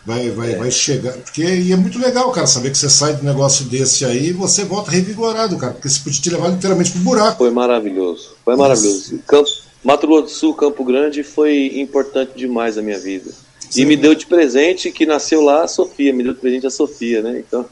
vai, 0.05 0.29
vai, 0.29 0.53
é. 0.53 0.55
vai 0.55 0.71
chegar. 0.71 1.13
Porque 1.13 1.43
e 1.43 1.71
é 1.71 1.75
muito 1.75 1.99
legal, 1.99 2.31
cara, 2.31 2.47
saber 2.47 2.71
que 2.71 2.77
você 2.77 2.89
sai 2.89 3.15
de 3.15 3.21
um 3.21 3.25
negócio 3.25 3.65
desse 3.65 4.05
aí 4.05 4.27
e 4.27 4.33
você 4.33 4.63
volta 4.63 4.91
revigorado, 4.91 5.57
cara, 5.57 5.73
porque 5.73 5.89
você 5.89 5.99
podia 5.99 6.21
te 6.21 6.29
levar 6.29 6.49
literalmente 6.49 6.91
pro 6.91 7.01
buraco. 7.01 7.37
Foi 7.39 7.51
maravilhoso, 7.51 8.35
foi 8.43 8.55
maravilhoso. 8.55 9.19
Campo, 9.27 9.49
Mato 9.83 10.07
Grosso 10.07 10.23
do 10.23 10.29
Sul, 10.29 10.53
Campo 10.53 10.83
Grande 10.83 11.23
foi 11.23 11.79
importante 11.79 12.33
demais 12.35 12.75
na 12.75 12.81
minha 12.81 12.99
vida. 12.99 13.31
Sim. 13.69 13.81
E 13.81 13.85
me 13.85 13.97
deu 13.97 14.13
de 14.13 14.25
presente 14.25 14.91
que 14.91 15.05
nasceu 15.05 15.41
lá 15.41 15.63
a 15.63 15.67
Sofia, 15.67 16.13
me 16.13 16.23
deu 16.23 16.33
de 16.33 16.39
presente 16.39 16.67
a 16.67 16.71
Sofia, 16.71 17.21
né? 17.21 17.43
Então, 17.45 17.65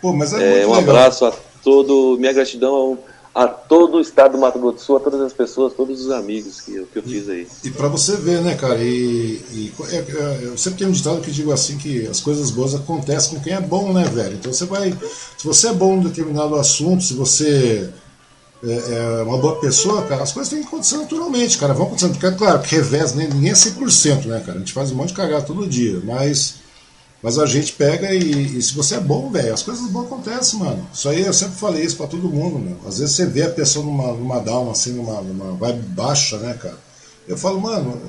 Pô, 0.00 0.12
mas 0.12 0.32
é, 0.32 0.62
é 0.62 0.66
um 0.66 0.74
legal. 0.74 0.78
abraço 0.78 1.24
a 1.26 1.32
todo, 1.62 2.16
minha 2.18 2.32
gratidão 2.32 2.98
a 3.34 3.48
todo 3.48 3.96
o 3.96 4.00
estado 4.00 4.32
do 4.32 4.38
Mato 4.38 4.58
Grosso 4.58 4.76
do 4.76 4.82
Sul, 4.82 4.96
a 4.96 5.00
todas 5.00 5.20
as 5.20 5.32
pessoas, 5.32 5.72
todos 5.72 6.04
os 6.04 6.10
amigos 6.10 6.60
que 6.60 6.74
eu, 6.74 6.86
que 6.86 6.98
eu 6.98 7.02
fiz 7.02 7.28
aí. 7.28 7.46
E, 7.64 7.68
e 7.68 7.70
para 7.70 7.88
você 7.88 8.14
ver, 8.16 8.42
né, 8.42 8.54
cara, 8.54 8.78
e, 8.78 9.40
e 9.50 9.72
é, 9.90 9.96
é, 9.96 10.40
eu 10.42 10.58
sempre 10.58 10.80
tenho 10.80 10.90
um 10.90 10.92
ditado 10.92 11.22
que 11.22 11.30
digo 11.30 11.50
assim, 11.50 11.78
que 11.78 12.06
as 12.06 12.20
coisas 12.20 12.50
boas 12.50 12.74
acontecem 12.74 13.34
com 13.34 13.42
quem 13.42 13.54
é 13.54 13.60
bom, 13.60 13.92
né, 13.92 14.04
velho? 14.04 14.34
Então 14.34 14.52
você 14.52 14.66
vai, 14.66 14.92
se 14.92 15.46
você 15.46 15.68
é 15.68 15.72
bom 15.72 15.94
em 15.94 16.00
determinado 16.00 16.56
assunto, 16.56 17.02
se 17.02 17.14
você 17.14 17.90
é, 18.62 19.20
é 19.20 19.22
uma 19.22 19.38
boa 19.38 19.56
pessoa, 19.56 20.02
cara, 20.02 20.22
as 20.22 20.32
coisas 20.32 20.52
têm 20.52 20.60
que 20.60 20.68
acontecer 20.68 20.98
naturalmente, 20.98 21.56
cara, 21.56 21.72
vão 21.72 21.86
acontecendo, 21.86 22.12
porque 22.12 22.26
é 22.26 22.32
claro 22.32 22.60
que 22.60 22.76
revés, 22.76 23.14
nem, 23.14 23.28
ninguém 23.28 23.50
é 23.50 23.54
100%, 23.54 24.26
né, 24.26 24.42
cara, 24.44 24.58
a 24.58 24.60
gente 24.60 24.74
faz 24.74 24.92
um 24.92 24.96
monte 24.96 25.08
de 25.08 25.14
cagada 25.14 25.46
todo 25.46 25.66
dia, 25.66 26.02
mas 26.04 26.61
mas 27.22 27.38
a 27.38 27.46
gente 27.46 27.72
pega 27.74 28.12
e, 28.12 28.58
e 28.58 28.62
se 28.62 28.74
você 28.74 28.96
é 28.96 29.00
bom, 29.00 29.30
velho, 29.30 29.54
as 29.54 29.62
coisas 29.62 29.86
boas 29.86 30.06
acontecem, 30.06 30.58
mano. 30.58 30.88
Isso 30.92 31.08
aí 31.08 31.22
eu 31.22 31.32
sempre 31.32 31.54
falei 31.54 31.84
isso 31.84 31.96
pra 31.96 32.08
todo 32.08 32.28
mundo, 32.28 32.58
meu. 32.58 32.76
Às 32.86 32.98
vezes 32.98 33.14
você 33.14 33.26
vê 33.26 33.44
a 33.44 33.50
pessoa 33.50 33.86
numa, 33.86 34.08
numa 34.08 34.40
down, 34.40 34.70
assim, 34.70 34.92
numa, 34.92 35.20
numa 35.22 35.52
vibe 35.56 35.82
baixa, 35.90 36.36
né, 36.38 36.54
cara? 36.54 36.76
Eu 37.28 37.38
falo, 37.38 37.60
mano, 37.60 38.00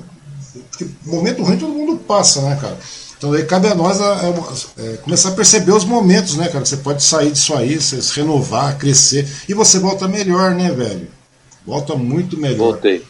porque 0.68 0.86
momento 1.04 1.44
ruim 1.44 1.56
todo 1.56 1.72
mundo 1.72 1.96
passa, 1.98 2.42
né, 2.42 2.58
cara? 2.60 2.76
Então 3.16 3.32
aí 3.32 3.44
cabe 3.44 3.68
a 3.68 3.74
nós 3.74 4.00
a, 4.00 4.12
a, 4.12 4.28
a, 4.28 4.82
é, 4.84 4.96
começar 4.96 5.28
a 5.28 5.32
perceber 5.32 5.72
os 5.72 5.84
momentos, 5.84 6.36
né, 6.36 6.48
cara? 6.48 6.64
Você 6.64 6.78
pode 6.78 7.02
sair 7.02 7.30
disso 7.30 7.54
aí, 7.54 7.80
se 7.80 8.20
renovar, 8.20 8.76
crescer. 8.78 9.26
E 9.48 9.54
você 9.54 9.78
volta 9.78 10.08
melhor, 10.08 10.56
né, 10.56 10.72
velho? 10.72 11.06
Volta 11.64 11.94
muito 11.94 12.36
melhor. 12.36 12.72
Voltei. 12.72 13.04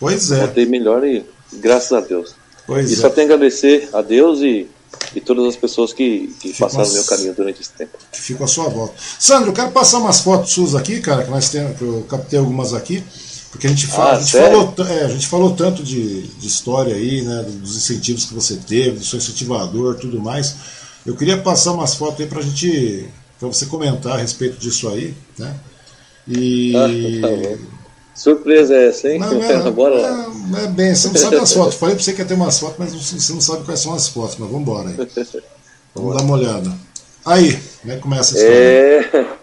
Pois 0.00 0.32
é. 0.32 0.38
Voltei 0.38 0.64
melhor 0.64 1.04
e 1.04 1.24
graças 1.52 1.92
a 1.92 2.00
Deus. 2.00 2.34
Pois 2.66 2.90
e 2.90 2.94
é. 2.94 2.96
só 2.96 3.10
tenho 3.10 3.30
a 3.30 3.34
agradecer 3.34 3.90
a 3.92 4.00
Deus 4.00 4.40
e 4.40 4.66
e 5.14 5.20
todas 5.20 5.46
as 5.46 5.56
pessoas 5.56 5.92
que, 5.92 6.34
que 6.40 6.54
passaram 6.54 6.88
o 6.88 6.92
meu 6.92 7.04
caminho 7.04 7.34
durante 7.34 7.60
esse 7.60 7.70
tempo. 7.70 7.98
Que 8.10 8.20
ficam 8.20 8.44
à 8.44 8.48
sua 8.48 8.68
volta. 8.68 8.94
Sandro, 9.18 9.50
eu 9.50 9.52
quero 9.52 9.70
passar 9.70 9.98
umas 9.98 10.20
fotos 10.20 10.52
suas 10.52 10.74
aqui, 10.74 11.00
cara, 11.00 11.24
que 11.24 11.30
nós 11.30 11.48
temos, 11.50 11.76
que 11.76 11.82
eu 11.82 12.04
captei 12.08 12.38
algumas 12.38 12.72
aqui, 12.72 13.02
porque 13.50 13.66
a 13.66 13.70
gente, 13.70 13.86
fala, 13.86 14.12
ah, 14.12 14.16
a 14.16 14.20
gente, 14.20 14.32
falou, 14.32 14.74
é, 14.88 15.04
a 15.04 15.08
gente 15.08 15.26
falou 15.26 15.54
tanto 15.54 15.82
de, 15.82 16.22
de 16.22 16.46
história 16.46 16.94
aí, 16.94 17.20
né, 17.22 17.42
dos 17.42 17.76
incentivos 17.76 18.24
que 18.24 18.34
você 18.34 18.56
teve, 18.56 18.98
do 18.98 19.04
seu 19.04 19.18
incentivador 19.18 19.96
tudo 19.96 20.18
mais. 20.20 20.54
Eu 21.04 21.14
queria 21.14 21.36
passar 21.36 21.72
umas 21.72 21.94
fotos 21.94 22.20
aí 22.20 22.26
pra 22.26 22.40
gente, 22.40 23.06
pra 23.38 23.48
você 23.48 23.66
comentar 23.66 24.14
a 24.14 24.18
respeito 24.18 24.58
disso 24.58 24.88
aí, 24.88 25.14
né? 25.38 25.54
E. 26.26 26.72
Ah, 26.76 27.28
tá 27.28 27.81
Surpresa 28.14 28.74
é 28.74 28.88
essa, 28.88 29.08
hein? 29.08 29.18
Não, 29.18 29.42
é, 29.42 29.70
Bora 29.70 29.94
lá. 29.96 30.28
Não, 30.28 30.58
é 30.58 30.66
bem, 30.66 30.94
você 30.94 31.08
não 31.08 31.16
sabe 31.16 31.36
as 31.36 31.52
fotos. 31.52 31.74
Falei 31.74 31.94
pra 31.94 32.04
você 32.04 32.12
que 32.12 32.20
ia 32.20 32.26
ter 32.26 32.34
umas 32.34 32.58
fotos, 32.58 32.76
mas 32.78 32.94
você 32.94 33.32
não 33.32 33.40
sabe 33.40 33.64
quais 33.64 33.80
são 33.80 33.94
as 33.94 34.08
fotos, 34.08 34.36
mas 34.36 34.50
vamos 34.50 34.62
embora 34.62 34.88
aí. 34.88 34.96
Vamos 35.94 36.16
dar 36.16 36.22
uma 36.22 36.34
olhada. 36.34 36.72
Aí, 37.22 37.58
como 37.82 37.92
é 37.92 37.96
que 37.96 38.02
começa 38.02 38.34
a 38.34 38.38
história? 38.38 38.56
É... 38.56 39.42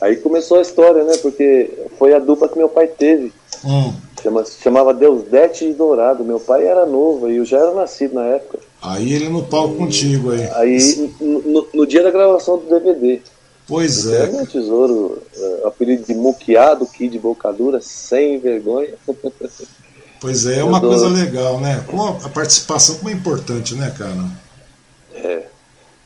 Aí 0.00 0.16
começou 0.16 0.58
a 0.58 0.62
história, 0.62 1.04
né? 1.04 1.18
Porque 1.18 1.70
foi 1.98 2.14
a 2.14 2.18
dupla 2.18 2.48
que 2.48 2.56
meu 2.56 2.70
pai 2.70 2.86
teve. 2.86 3.32
Hum. 3.62 3.92
Chama, 4.22 4.44
chamava 4.44 4.94
Deusdete 4.94 5.66
e 5.66 5.74
Dourado. 5.74 6.24
Meu 6.24 6.40
pai 6.40 6.66
era 6.66 6.86
novo 6.86 7.30
e 7.30 7.36
eu 7.36 7.44
já 7.44 7.58
era 7.58 7.72
nascido 7.72 8.14
na 8.14 8.24
época. 8.24 8.58
Aí 8.80 9.12
ele 9.12 9.28
no 9.28 9.42
palco 9.42 9.74
e... 9.74 9.76
contigo 9.76 10.30
aí. 10.32 10.48
Aí, 10.54 11.12
no, 11.20 11.68
no, 11.74 11.86
dia 11.86 12.02
da 12.02 12.10
gravação 12.10 12.56
do 12.56 12.66
DVD. 12.66 13.20
Pois 13.70 14.04
é. 14.04 14.24
É 14.24 14.26
meu 14.26 14.44
tesouro, 14.44 15.22
uh, 15.36 15.68
apelido 15.68 16.04
de 16.04 16.12
muqueado, 16.12 16.84
kid 16.88 17.16
bocadura, 17.20 17.80
sem 17.80 18.38
vergonha. 18.40 18.94
Pois 20.20 20.44
é, 20.44 20.58
é 20.58 20.64
uma 20.64 20.82
coisa 20.82 21.08
legal, 21.08 21.58
né? 21.60 21.82
Como 21.86 22.02
a 22.02 22.28
participação 22.28 22.96
como 22.96 23.08
é 23.08 23.12
importante, 23.14 23.74
né, 23.74 23.90
cara? 23.96 24.30
É. 25.14 25.44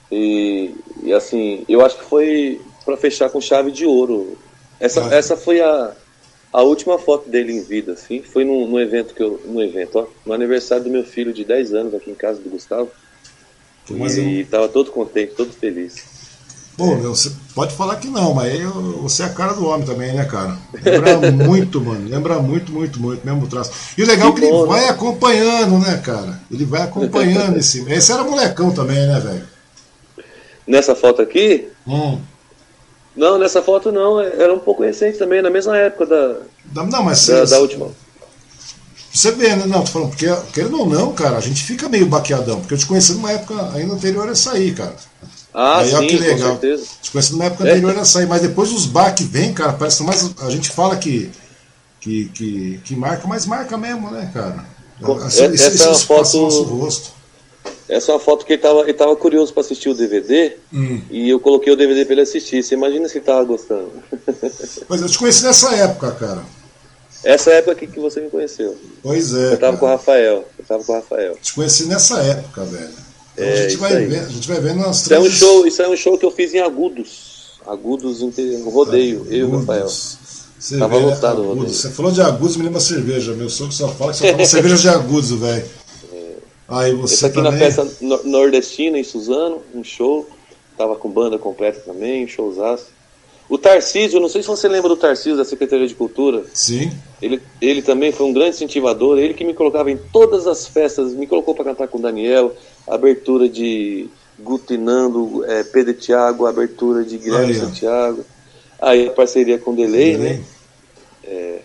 E, 0.09 0.73
e 1.03 1.12
assim, 1.12 1.65
eu 1.69 1.85
acho 1.85 1.99
que 1.99 2.05
foi 2.05 2.61
para 2.85 2.97
fechar 2.97 3.28
com 3.28 3.41
chave 3.41 3.73
de 3.73 3.85
ouro. 3.85 4.39
Essa, 4.78 5.05
ah. 5.05 5.12
essa 5.12 5.36
foi 5.36 5.61
a, 5.61 5.93
a 6.53 6.62
última 6.62 6.97
foto 6.97 7.28
dele 7.28 7.55
em 7.55 7.62
vida, 7.65 7.95
assim. 7.95 8.23
Foi 8.23 8.45
no, 8.45 8.69
no 8.69 8.81
evento 8.81 9.15
que 9.15 9.23
eu. 9.23 9.41
No 9.45 9.61
evento, 9.61 9.99
ó. 9.99 10.07
No 10.24 10.32
aniversário 10.32 10.85
do 10.85 10.91
meu 10.91 11.03
filho 11.03 11.32
de 11.32 11.45
10 11.45 11.74
anos 11.74 11.95
aqui 11.95 12.12
em 12.12 12.15
casa 12.15 12.41
do 12.41 12.51
Gustavo. 12.51 12.93
Mas 13.91 14.16
e 14.16 14.43
eu... 14.43 14.47
tava 14.47 14.69
todo 14.69 14.93
contente, 14.93 15.35
todo 15.35 15.53
feliz. 15.53 16.14
Pô, 16.76 16.96
meu, 16.96 17.14
você 17.14 17.30
pode 17.55 17.74
falar 17.74 17.96
que 17.96 18.09
não, 18.09 18.34
mas 18.34 18.60
eu, 18.60 18.72
você 19.02 19.22
é 19.22 19.26
a 19.26 19.28
cara 19.28 19.52
do 19.52 19.66
homem 19.66 19.86
também, 19.86 20.12
né, 20.12 20.24
cara? 20.24 20.59
Lembra 20.84 21.30
muito, 21.30 21.80
mano. 21.80 22.09
Lembra 22.09 22.40
muito, 22.40 22.72
muito, 22.72 23.01
muito, 23.01 23.24
mesmo 23.24 23.44
o 23.44 23.46
traço. 23.46 23.70
E 23.96 24.02
o 24.02 24.06
legal 24.06 24.30
é 24.30 24.32
que, 24.32 24.44
ele 24.44 24.66
vai 24.66 24.88
acompanhando, 24.88 25.78
né, 25.78 26.01
cara? 26.05 26.40
Ele 26.51 26.64
vai 26.64 26.82
acompanhando 26.82 27.59
esse. 27.59 27.88
Esse 27.90 28.10
era 28.10 28.24
molecão 28.24 28.72
também, 28.72 29.06
né, 29.06 29.20
velho? 29.20 29.48
Nessa 30.66 30.96
foto 30.96 31.22
aqui? 31.22 31.68
Hum. 31.86 32.18
Não, 33.14 33.38
nessa 33.38 33.62
foto 33.62 33.92
não. 33.92 34.20
Era 34.20 34.52
um 34.52 34.59
pouco 34.59 34.82
recente 34.82 35.16
também, 35.16 35.40
na 35.40 35.51
mesma 35.51 35.76
época 35.78 36.06
da. 36.06 36.36
Não, 36.86 37.05
mas 37.05 37.26
da, 37.26 37.44
da 37.44 37.60
última. 37.60 37.88
Você 39.12 39.30
vê, 39.30 39.55
né? 39.55 39.64
Não, 39.66 39.84
tô 39.84 39.92
falando, 39.92 40.09
porque, 40.09 40.26
querendo 40.52 40.80
ou 40.80 40.86
não, 40.86 41.12
cara, 41.12 41.36
a 41.36 41.40
gente 41.40 41.62
fica 41.62 41.88
meio 41.88 42.06
baqueadão, 42.06 42.59
porque 42.59 42.74
eu 42.74 42.78
te 42.78 42.86
conheci 42.86 43.12
numa 43.12 43.30
época 43.30 43.55
ainda 43.72 43.94
anterior 43.94 44.28
a 44.28 44.32
essa 44.32 44.52
aí, 44.52 44.72
cara. 44.72 44.96
Ah, 45.55 45.78
aí, 45.78 45.90
sim, 45.90 46.06
que 46.09 46.18
legal. 46.18 46.56
com 46.56 46.60
certeza. 46.60 46.86
Te 47.01 47.10
conheci 47.12 47.36
na 47.36 47.44
época 47.44 47.62
anterior 47.62 47.97
é. 47.97 48.01
a 48.01 48.05
sair, 48.05 48.26
mas 48.26 48.43
depois 48.43 48.72
os 48.72 48.86
baques 48.86 49.24
vêm, 49.26 49.55
cara, 49.55 49.72
parece 49.72 50.02
mais. 50.02 50.28
A 50.40 50.51
gente 50.51 50.68
fala 50.70 50.97
que, 50.97 51.31
que, 52.01 52.24
que, 52.31 52.81
que 52.85 52.97
marca, 52.97 53.28
mas 53.28 53.47
marca 53.47 53.78
mesmo, 53.78 54.10
né, 54.10 54.28
cara? 54.35 54.66
Essa, 55.26 55.44
essa, 55.44 55.66
essa 55.66 55.90
é 55.90 55.94
foto. 55.94 56.40
Nosso 56.40 56.62
rosto. 56.64 57.10
Essa 57.89 58.12
é 58.12 58.14
uma 58.14 58.20
foto 58.20 58.44
que 58.44 58.55
ele 58.55 58.62
tava, 58.62 58.81
ele 58.81 58.94
tava 58.94 59.14
curioso 59.14 59.52
para 59.52 59.60
assistir 59.60 59.90
o 59.90 59.94
DVD 59.94 60.56
hum. 60.72 61.01
e 61.10 61.28
eu 61.28 61.39
coloquei 61.39 61.72
o 61.72 61.76
DVD 61.76 62.05
para 62.05 62.14
ele 62.14 62.22
assistir. 62.22 62.62
Você 62.62 62.74
imagina 62.74 63.09
se 63.09 63.18
ele 63.18 63.24
tava 63.24 63.44
gostando. 63.44 63.93
Pois 64.89 65.01
eu 65.01 65.09
te 65.09 65.18
conheci 65.18 65.44
nessa 65.44 65.74
época, 65.74 66.12
cara. 66.12 66.43
Essa 67.22 67.51
época 67.52 67.72
aqui 67.72 67.86
que 67.86 68.01
você 68.01 68.20
me 68.20 68.28
conheceu. 68.28 68.76
Pois 69.02 69.32
é. 69.32 69.52
Eu 69.52 69.59
tava 69.59 69.60
cara. 69.60 69.76
com 69.78 69.86
o 69.86 69.89
Rafael. 69.89 70.48
Eu 70.59 70.64
tava 70.64 70.85
com 70.85 70.93
o 70.93 70.94
Rafael. 70.94 71.39
Te 71.40 71.55
conheci 71.55 71.86
nessa 71.86 72.20
época, 72.20 72.64
velho. 72.64 72.93
Então 73.35 73.44
é, 73.44 73.52
a, 73.52 73.69
gente 73.69 73.77
vai 73.77 74.06
ver, 74.06 74.20
a 74.20 74.28
gente 74.28 74.48
vai 74.48 74.61
vendo 74.61 74.78
nas 74.78 75.01
isso 75.01 75.09
três... 75.09 75.24
é 75.24 75.27
um 75.27 75.31
show 75.31 75.66
Isso 75.66 75.82
é 75.82 75.89
um 75.89 75.97
show 75.97 76.16
que 76.16 76.24
eu 76.24 76.31
fiz 76.31 76.55
em 76.55 76.61
Agudos. 76.61 77.61
Agudos 77.66 78.20
no 78.20 78.70
rodeio, 78.70 79.16
Agudos. 79.16 79.32
eu 79.32 79.39
e 79.39 79.44
o 79.44 79.59
Rafael. 79.59 79.89
Você 79.89 80.78
Tava 80.78 80.97
lotado 80.97 81.43
o 81.43 81.48
rodeio. 81.48 81.69
Você 81.69 81.90
falou 81.90 82.12
de 82.12 82.20
Agudos, 82.20 82.56
me 82.56 82.65
lembra 82.65 82.81
cerveja. 82.81 83.32
Meu 83.35 83.51
sogro 83.51 83.73
só 83.73 83.89
fala 83.89 84.12
que 84.12 84.19
só 84.19 84.31
toma 84.31 84.44
cerveja 84.47 84.77
de 84.77 84.89
Agudos, 84.89 85.31
velho. 85.32 85.65
É. 86.12 86.32
Aí 86.69 86.94
você 86.94 87.15
Esse 87.15 87.27
aqui 87.27 87.35
também... 87.36 87.52
na 87.52 87.59
festa 87.59 87.89
nordestina 88.24 88.98
em 88.98 89.05
Suzano, 89.05 89.62
um 89.74 89.82
show. 89.82 90.28
Tava 90.77 90.97
com 90.97 91.09
banda 91.09 91.39
completa 91.39 91.81
também, 91.81 92.24
um 92.24 92.28
showzaço. 92.28 92.93
O 93.48 93.58
Tarcísio, 93.58 94.20
não 94.20 94.28
sei 94.28 94.42
se 94.42 94.48
você 94.48 94.66
lembra 94.68 94.88
do 94.88 94.96
Tarcísio 94.96 95.36
da 95.36 95.44
Secretaria 95.44 95.86
de 95.86 95.94
Cultura. 95.94 96.44
Sim. 96.52 96.90
Ele, 97.20 97.40
ele 97.60 97.82
também 97.82 98.10
foi 98.10 98.26
um 98.26 98.32
grande 98.32 98.56
incentivador, 98.56 99.18
ele 99.18 99.34
que 99.34 99.44
me 99.44 99.52
colocava 99.52 99.90
em 99.90 99.96
todas 99.96 100.46
as 100.46 100.66
festas, 100.66 101.12
me 101.12 101.26
colocou 101.26 101.54
para 101.54 101.64
cantar 101.64 101.88
com 101.88 101.98
o 101.98 102.02
Daniel, 102.02 102.54
abertura 102.86 103.48
de 103.48 104.08
Gutinando, 104.38 105.44
é, 105.46 105.62
Pedro 105.62 105.94
Tiago, 105.94 106.46
abertura 106.46 107.04
de 107.04 107.18
Guilherme 107.18 107.52
Aí, 107.52 107.54
Santiago. 107.54 108.24
Aí 108.80 109.08
a 109.08 109.12
parceria 109.12 109.58
com 109.58 109.72
o 109.72 109.76
Delay, 109.76 110.16
Delay. 110.16 110.32
né? 110.34 110.44
É, 111.24 111.60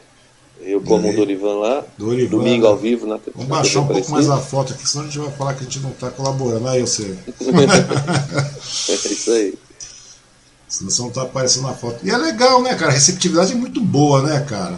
eu 0.62 0.82
como 0.82 1.02
Delay. 1.02 1.14
o 1.14 1.18
Dorivan 1.18 1.60
lá, 1.60 1.86
Dorivan, 1.98 2.30
domingo 2.30 2.68
ao 2.68 2.78
vivo 2.78 3.08
na 3.08 3.18
Vamos 3.34 3.50
baixar 3.50 3.82
um 3.82 3.88
pouco 3.88 4.12
mais 4.12 4.30
a 4.30 4.38
foto 4.38 4.74
aqui, 4.74 4.88
senão 4.88 5.06
a 5.06 5.08
gente 5.08 5.20
vai 5.20 5.32
falar 5.32 5.54
que 5.54 5.62
a 5.62 5.64
gente 5.64 5.80
não 5.80 5.92
está 5.92 6.12
colaborando. 6.12 6.68
Aí 6.68 6.82
eu 6.82 6.88
sei. 6.88 7.16
é 8.90 8.94
isso 8.94 9.32
aí. 9.32 9.54
Senão 10.70 10.92
você 10.92 11.02
não 11.02 11.10
tá 11.10 11.24
aparecendo 11.24 11.64
na 11.64 11.74
foto. 11.74 12.06
E 12.06 12.12
é 12.12 12.16
legal, 12.16 12.62
né, 12.62 12.76
cara? 12.76 12.92
A 12.92 12.94
receptividade 12.94 13.54
é 13.54 13.56
muito 13.56 13.82
boa, 13.82 14.22
né, 14.22 14.46
cara? 14.48 14.78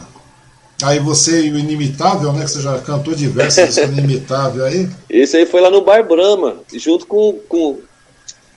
Aí 0.82 1.00
você 1.00 1.42
e 1.42 1.52
o 1.52 1.60
Inimitável, 1.60 2.32
né? 2.32 2.46
Que 2.46 2.52
você 2.52 2.62
já 2.62 2.80
cantou 2.80 3.14
diversas 3.14 3.76
vezes 3.76 3.98
Inimitável 3.98 4.64
aí. 4.64 4.90
Esse 5.10 5.36
aí 5.36 5.46
foi 5.46 5.60
lá 5.60 5.70
no 5.70 5.82
Bar 5.82 6.08
Brahma, 6.08 6.56
junto 6.74 7.06
com, 7.06 7.34
com, 7.48 7.78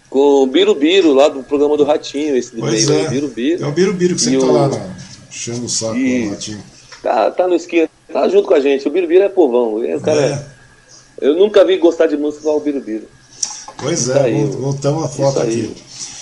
com 0.08 0.44
o 0.44 0.46
Birubiru, 0.46 1.12
lá 1.12 1.28
do 1.28 1.42
programa 1.42 1.76
do 1.76 1.82
Ratinho. 1.82 2.36
Esse 2.36 2.52
pois 2.52 2.88
meio, 2.88 3.00
é. 3.00 3.08
Birubiru. 3.08 3.64
É 3.64 3.66
o 3.66 3.72
Birubiru 3.72 4.14
que 4.14 4.20
sempre 4.20 4.38
tá 4.38 4.46
o... 4.46 4.52
lá, 4.52 4.68
né? 4.68 4.96
enchendo 5.28 5.66
o 5.66 5.68
saco 5.68 5.96
e... 5.96 6.24
do 6.24 6.30
Ratinho. 6.30 6.62
Tá, 7.02 7.30
tá 7.32 7.48
no 7.48 7.54
esquina, 7.54 7.90
tá 8.10 8.28
junto 8.28 8.46
com 8.46 8.54
a 8.54 8.60
gente. 8.60 8.86
O 8.86 8.90
Birubiru 8.90 9.24
é 9.24 9.28
povão. 9.28 9.74
O 9.74 10.00
cara 10.00 10.20
é. 10.20 10.30
é. 10.30 10.46
Eu 11.20 11.34
nunca 11.34 11.64
vi 11.64 11.78
gostar 11.78 12.06
de 12.06 12.16
música 12.16 12.42
igual 12.42 12.58
o 12.58 12.60
Birubiru. 12.60 13.08
Pois 13.76 14.08
é, 14.08 14.32
voltamos 14.44 15.04
a 15.04 15.08
foto 15.08 15.40
aqui. 15.40 15.74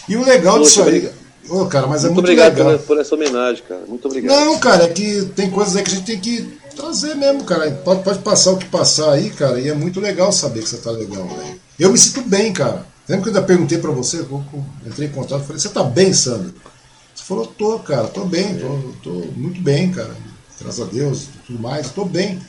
E 0.08 0.16
o 0.16 0.24
legal 0.24 0.60
disso 0.60 0.82
aí. 0.82 1.10
Oh, 1.48 1.66
cara, 1.66 1.86
mas 1.86 2.04
é 2.04 2.08
muito, 2.08 2.14
muito 2.14 2.18
obrigado 2.20 2.56
legal. 2.56 2.78
por 2.78 2.98
essa 2.98 3.14
homenagem, 3.14 3.62
cara. 3.68 3.82
Muito 3.86 4.06
obrigado. 4.06 4.34
Não, 4.34 4.58
cara, 4.58 4.84
é 4.84 4.88
que 4.88 5.24
tem 5.34 5.50
coisas 5.50 5.76
aí 5.76 5.82
que 5.82 5.90
a 5.90 5.94
gente 5.94 6.06
tem 6.06 6.20
que 6.20 6.42
trazer 6.74 7.14
mesmo, 7.14 7.44
cara. 7.44 7.70
Pode, 7.84 8.02
pode 8.02 8.18
passar 8.20 8.52
o 8.52 8.58
que 8.58 8.66
passar 8.66 9.12
aí, 9.12 9.30
cara, 9.30 9.60
e 9.60 9.68
é 9.68 9.74
muito 9.74 10.00
legal 10.00 10.32
saber 10.32 10.62
que 10.62 10.68
você 10.68 10.78
tá 10.78 10.90
legal, 10.90 11.26
velho. 11.26 11.60
Eu 11.78 11.92
me 11.92 11.98
sinto 11.98 12.22
bem, 12.22 12.52
cara. 12.52 12.86
Lembra 13.08 13.24
que 13.24 13.30
eu 13.30 13.34
ainda 13.34 13.46
perguntei 13.46 13.78
pra 13.78 13.90
você, 13.90 14.20
eu 14.20 14.44
entrei 14.86 15.08
em 15.08 15.12
contato, 15.12 15.42
falei, 15.42 15.60
você 15.60 15.68
tá 15.68 15.82
bem, 15.82 16.12
Sandro? 16.12 16.54
Você 17.14 17.24
falou, 17.24 17.46
tô, 17.46 17.78
cara, 17.80 18.06
tô 18.06 18.24
bem, 18.24 18.58
tô, 18.58 18.78
tô 19.02 19.10
muito 19.36 19.60
bem, 19.60 19.90
cara. 19.90 20.14
Graças 20.60 20.80
a 20.80 20.90
Deus, 20.90 21.26
tudo 21.46 21.58
mais, 21.58 21.90
tô 21.90 22.04
bem. 22.04 22.40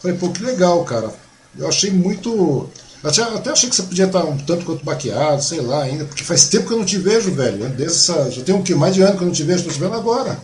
Falei, 0.00 0.16
pô, 0.16 0.28
que 0.30 0.42
legal, 0.42 0.84
cara. 0.84 1.12
Eu 1.56 1.68
achei 1.68 1.90
muito 1.90 2.68
até, 3.02 3.22
até 3.22 3.50
achei 3.50 3.68
que 3.70 3.76
você 3.76 3.82
podia 3.82 4.04
estar 4.04 4.24
um 4.24 4.36
tanto 4.36 4.64
quanto 4.64 4.84
baqueado, 4.84 5.42
sei 5.42 5.60
lá, 5.60 5.84
ainda, 5.84 6.04
porque 6.04 6.22
faz 6.22 6.48
tempo 6.48 6.66
que 6.66 6.74
eu 6.74 6.78
não 6.78 6.84
te 6.84 6.98
vejo, 6.98 7.32
velho. 7.32 7.68
Dessa, 7.70 8.30
já 8.30 8.42
tem 8.42 8.54
um 8.54 8.62
que 8.62 8.74
mais 8.74 8.94
de 8.94 9.02
ano 9.02 9.16
que 9.16 9.22
eu 9.22 9.26
não 9.26 9.32
te 9.32 9.42
vejo, 9.42 9.60
estou 9.60 9.72
te 9.72 9.80
vendo 9.80 9.94
agora. 9.94 10.38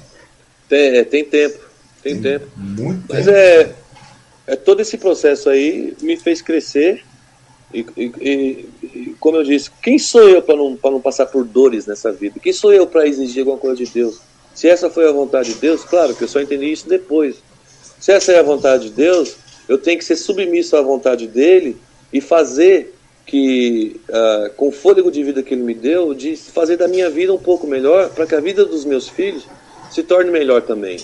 Tem, 0.69 0.97
é, 0.97 1.05
tem 1.05 1.25
tempo, 1.25 1.59
tem, 2.03 2.15
tem 2.15 2.23
tempo. 2.23 2.47
Muito 2.57 3.05
Mas 3.09 3.27
tempo. 3.27 3.37
é, 3.37 3.71
é 4.47 4.57
todo 4.57 4.81
esse 4.81 4.97
processo 4.97 5.51
aí 5.51 5.95
me 6.01 6.17
fez 6.17 6.41
crescer. 6.41 7.05
E, 7.75 7.85
e, 7.97 8.69
e 8.83 9.17
como 9.21 9.37
eu 9.37 9.45
disse, 9.45 9.71
quem 9.83 9.99
sou 9.99 10.27
eu 10.27 10.41
para 10.41 10.57
não, 10.57 10.79
não 10.83 11.01
passar 11.01 11.27
por 11.27 11.45
dores 11.45 11.85
nessa 11.85 12.11
vida? 12.11 12.41
Quem 12.41 12.53
sou 12.53 12.73
eu 12.73 12.87
para 12.87 13.07
exigir 13.07 13.41
alguma 13.41 13.59
coisa 13.59 13.85
de 13.85 13.91
Deus? 13.91 14.19
Se 14.55 14.67
essa 14.67 14.89
foi 14.89 15.07
a 15.07 15.13
vontade 15.13 15.53
de 15.53 15.61
Deus, 15.61 15.85
claro 15.85 16.15
que 16.15 16.25
eu 16.25 16.29
só 16.29 16.41
entendi 16.41 16.73
isso 16.73 16.89
depois. 16.89 17.37
Se 18.01 18.13
essa 18.13 18.33
é 18.33 18.39
a 18.39 18.43
vontade 18.43 18.85
de 18.85 18.91
Deus, 18.91 19.37
eu 19.69 19.77
tenho 19.77 19.99
que 19.99 20.05
ser 20.05 20.17
submisso 20.17 20.77
à 20.77 20.81
vontade 20.81 21.27
dele 21.27 21.77
e 22.17 22.21
fazer 22.21 22.95
que, 23.27 24.01
uh, 24.09 24.51
com 24.55 24.69
o 24.69 24.73
fôlego 24.73 25.11
de 25.11 25.23
vida 25.23 25.43
que 25.43 25.53
ele 25.53 25.63
me 25.63 25.75
deu, 25.75 26.15
de 26.15 26.35
fazer 26.35 26.79
da 26.79 26.89
minha 26.89 27.11
vida 27.11 27.35
um 27.35 27.39
pouco 27.39 27.67
melhor, 27.67 28.09
para 28.09 28.27
que 28.27 28.35
a 28.35 28.41
vida 28.41 28.65
dos 28.65 28.87
meus 28.87 29.07
filhos 29.07 29.47
se 29.91 30.03
torne 30.03 30.31
melhor 30.31 30.63
também. 30.63 30.99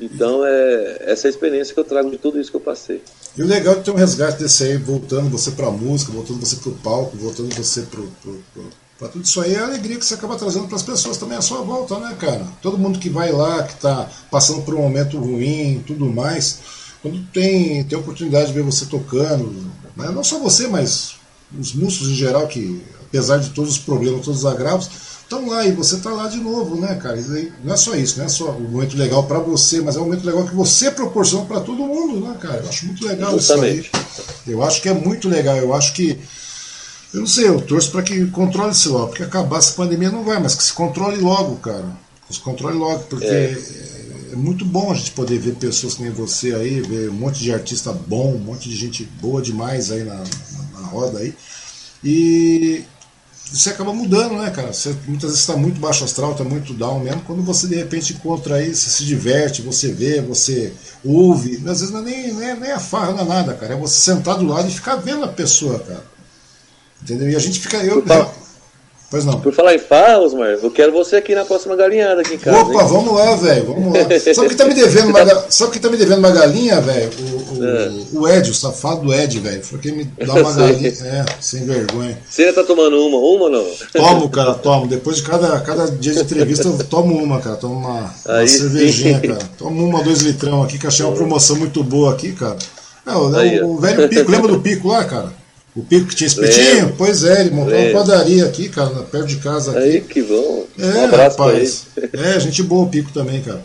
Então, 0.00 0.44
é 0.46 1.02
essa 1.06 1.26
é 1.26 1.28
a 1.28 1.30
experiência 1.30 1.74
que 1.74 1.80
eu 1.80 1.84
trago 1.84 2.10
de 2.10 2.16
tudo 2.16 2.40
isso 2.40 2.50
que 2.50 2.56
eu 2.56 2.60
passei. 2.60 3.02
E 3.36 3.42
o 3.42 3.46
legal 3.46 3.74
é 3.74 3.80
ter 3.80 3.90
um 3.90 3.96
resgate 3.96 4.42
desse 4.42 4.64
aí, 4.64 4.76
voltando 4.78 5.28
você 5.28 5.50
para 5.50 5.66
a 5.66 5.70
música, 5.70 6.12
voltando 6.12 6.40
você 6.40 6.56
para 6.56 6.70
o 6.70 6.74
palco, 6.76 7.16
voltando 7.16 7.54
você 7.54 7.82
para 7.82 9.08
tudo 9.08 9.24
isso 9.24 9.42
aí, 9.42 9.54
é 9.54 9.58
a 9.58 9.66
alegria 9.66 9.98
que 9.98 10.06
você 10.06 10.14
acaba 10.14 10.36
trazendo 10.36 10.68
para 10.68 10.76
as 10.76 10.82
pessoas 10.82 11.18
também 11.18 11.36
à 11.36 11.42
sua 11.42 11.60
volta, 11.60 11.98
né, 11.98 12.16
cara? 12.18 12.46
Todo 12.62 12.78
mundo 12.78 12.98
que 12.98 13.10
vai 13.10 13.30
lá, 13.30 13.62
que 13.62 13.74
está 13.74 14.08
passando 14.30 14.62
por 14.62 14.74
um 14.74 14.80
momento 14.80 15.18
ruim 15.18 15.84
tudo 15.86 16.06
mais, 16.06 16.60
quando 17.06 17.24
tem, 17.32 17.84
tem 17.84 17.98
oportunidade 17.98 18.48
de 18.48 18.52
ver 18.52 18.62
você 18.62 18.86
tocando, 18.86 19.70
né? 19.96 20.10
não 20.10 20.22
só 20.22 20.38
você, 20.38 20.66
mas 20.68 21.16
os 21.58 21.72
músicos 21.72 22.08
em 22.08 22.14
geral, 22.14 22.46
que 22.46 22.82
apesar 23.06 23.38
de 23.38 23.50
todos 23.50 23.72
os 23.72 23.78
problemas, 23.78 24.24
todos 24.24 24.40
os 24.40 24.46
agravos, 24.46 24.90
estão 25.22 25.48
lá 25.48 25.66
e 25.66 25.72
você 25.72 25.96
está 25.96 26.10
lá 26.10 26.28
de 26.28 26.38
novo, 26.38 26.80
né, 26.80 26.94
cara? 26.96 27.18
E 27.18 27.52
não 27.64 27.74
é 27.74 27.76
só 27.76 27.94
isso, 27.94 28.18
não 28.18 28.26
é 28.26 28.28
só 28.28 28.50
um 28.52 28.68
momento 28.68 28.96
legal 28.96 29.24
para 29.24 29.38
você, 29.38 29.80
mas 29.80 29.96
é 29.96 29.98
um 29.98 30.04
momento 30.04 30.24
legal 30.24 30.46
que 30.46 30.54
você 30.54 30.90
proporciona 30.90 31.44
para 31.46 31.60
todo 31.60 31.78
mundo, 31.78 32.20
né, 32.20 32.36
cara? 32.40 32.62
Eu 32.62 32.68
acho 32.68 32.86
muito 32.86 33.04
legal 33.06 33.32
Justamente. 33.32 33.90
isso 33.92 34.22
aí. 34.46 34.54
Eu 34.54 34.62
acho 34.62 34.80
que 34.80 34.88
é 34.88 34.94
muito 34.94 35.28
legal, 35.28 35.56
eu 35.56 35.74
acho 35.74 35.92
que. 35.92 36.18
Eu 37.12 37.20
não 37.20 37.26
sei, 37.26 37.48
eu 37.48 37.60
torço 37.60 37.90
para 37.90 38.02
que 38.02 38.26
controle-se 38.26 38.88
logo, 38.88 39.08
porque 39.08 39.22
acabar 39.22 39.58
essa 39.58 39.72
pandemia 39.72 40.10
não 40.10 40.22
vai, 40.22 40.38
mas 40.38 40.54
que 40.54 40.62
se 40.62 40.72
controle 40.72 41.16
logo, 41.16 41.56
cara. 41.56 41.86
Que 42.28 42.34
se 42.34 42.40
controle 42.40 42.76
logo, 42.76 43.04
porque. 43.04 43.24
É 43.24 43.95
é 44.36 44.38
muito 44.38 44.64
bom 44.66 44.92
a 44.92 44.94
gente 44.94 45.12
poder 45.12 45.38
ver 45.38 45.54
pessoas 45.54 45.94
como 45.94 46.12
você 46.12 46.54
aí, 46.54 46.80
ver 46.82 47.08
um 47.08 47.14
monte 47.14 47.42
de 47.42 47.52
artista 47.52 47.90
bom, 47.90 48.34
um 48.34 48.38
monte 48.38 48.68
de 48.68 48.76
gente 48.76 49.04
boa 49.20 49.40
demais 49.40 49.90
aí 49.90 50.04
na, 50.04 50.14
na, 50.14 50.80
na 50.80 50.86
roda 50.86 51.20
aí. 51.20 51.34
E 52.04 52.84
você 53.50 53.70
acaba 53.70 53.94
mudando, 53.94 54.36
né, 54.36 54.50
cara? 54.50 54.72
Você 54.72 54.94
muitas 55.06 55.30
vezes 55.30 55.40
está 55.40 55.56
muito 55.56 55.80
baixo 55.80 56.04
astral, 56.04 56.32
está 56.32 56.44
muito 56.44 56.74
down 56.74 57.00
mesmo. 57.00 57.22
Quando 57.22 57.42
você 57.42 57.66
de 57.66 57.76
repente 57.76 58.12
encontra 58.12 58.56
aí, 58.56 58.74
você 58.74 58.90
se 58.90 59.04
diverte, 59.06 59.62
você 59.62 59.90
vê, 59.90 60.20
você 60.20 60.72
ouve. 61.02 61.56
Às 61.66 61.80
vezes 61.80 61.90
não 61.90 62.00
é 62.00 62.04
nem, 62.04 62.34
nem, 62.34 62.60
nem 62.60 62.72
a 62.72 62.78
farra, 62.78 63.12
não 63.12 63.20
é 63.20 63.24
nada, 63.24 63.54
cara. 63.54 63.72
É 63.72 63.76
você 63.76 63.98
sentar 63.98 64.36
do 64.36 64.46
lado 64.46 64.68
e 64.68 64.74
ficar 64.74 64.96
vendo 64.96 65.24
a 65.24 65.28
pessoa, 65.28 65.78
cara. 65.78 66.04
Entendeu? 67.02 67.30
E 67.30 67.36
a 67.36 67.38
gente 67.38 67.58
fica. 67.58 67.78
Eu, 67.78 68.04
Pois 69.08 69.24
não. 69.24 69.40
Por 69.40 69.52
falar 69.52 69.74
em 69.74 69.78
farra, 69.78 70.18
Osmar, 70.18 70.48
eu 70.48 70.70
quero 70.70 70.90
você 70.90 71.16
aqui 71.16 71.32
na 71.32 71.44
próxima 71.44 71.76
galinhada 71.76 72.22
aqui 72.22 72.34
em 72.34 72.38
casa. 72.38 72.58
Opa, 72.58 72.82
hein? 72.82 72.88
vamos 72.88 73.14
lá, 73.14 73.36
velho, 73.36 73.66
vamos 73.66 73.92
lá. 73.92 74.00
Sabe 74.34 74.48
que 74.48 74.54
tá 74.56 74.64
me 74.64 74.74
devendo 74.74 75.10
uma, 75.10 75.50
sabe 75.50 75.72
que 75.72 75.78
tá 75.78 75.88
me 75.88 75.96
devendo 75.96 76.18
uma 76.18 76.32
galinha, 76.32 76.80
velho? 76.80 77.10
O, 77.20 77.58
o, 77.58 77.64
é. 77.64 77.90
o 78.12 78.28
Ed, 78.28 78.50
o 78.50 78.54
safado 78.54 79.02
do 79.02 79.14
Ed, 79.14 79.38
velho. 79.38 79.62
Foi 79.62 79.78
quem 79.78 79.92
me 79.92 80.04
dá 80.04 80.34
uma 80.34 80.50
galinha. 80.52 80.88
É, 80.88 81.24
sem 81.40 81.64
vergonha. 81.64 82.18
Você 82.28 82.52
tá 82.52 82.64
tomando 82.64 82.96
uma, 82.96 83.18
uma 83.18 83.44
ou 83.44 83.50
não? 83.50 83.64
Tomo, 83.92 84.28
cara, 84.28 84.54
tomo. 84.54 84.88
Depois 84.88 85.18
de 85.18 85.22
cada, 85.22 85.60
cada 85.60 85.88
dia 85.88 86.12
de 86.12 86.20
entrevista, 86.20 86.66
eu 86.66 86.84
tomo 86.84 87.14
uma, 87.14 87.40
cara. 87.40 87.56
Tomo 87.56 87.74
uma, 87.74 88.12
uma 88.26 88.46
cervejinha, 88.46 89.20
cara. 89.20 89.38
Tomo 89.56 89.84
uma, 89.84 90.02
dois 90.02 90.22
litrão 90.22 90.64
aqui, 90.64 90.78
que 90.78 90.86
achei 90.86 91.06
uma 91.06 91.14
promoção 91.14 91.56
muito 91.56 91.84
boa 91.84 92.12
aqui, 92.12 92.32
cara. 92.32 92.56
É, 93.06 93.12
o, 93.12 93.36
Aí, 93.36 93.62
o 93.62 93.76
velho 93.76 94.08
Pico, 94.08 94.30
lembra 94.30 94.48
do 94.48 94.60
Pico 94.60 94.88
lá, 94.88 95.04
cara? 95.04 95.45
O 95.76 95.82
Pico 95.82 96.06
que 96.06 96.16
tinha 96.16 96.26
espetinho? 96.26 96.94
Pois 96.96 97.22
é, 97.22 97.42
ele 97.42 97.50
montou 97.50 97.74
Lembro. 97.74 97.98
uma 97.98 98.00
padaria 98.00 98.46
aqui, 98.46 98.66
cara, 98.70 98.88
perto 99.02 99.26
de 99.26 99.36
casa. 99.36 99.72
Aqui. 99.72 99.80
Aí, 99.80 100.00
que 100.00 100.22
bom. 100.22 100.66
É, 100.78 100.86
um 100.86 101.04
abraço 101.04 101.36
rapaz. 101.36 101.86
É, 102.14 102.40
gente 102.40 102.62
boa 102.62 102.84
o 102.84 102.88
Pico 102.88 103.12
também, 103.12 103.42
cara. 103.42 103.62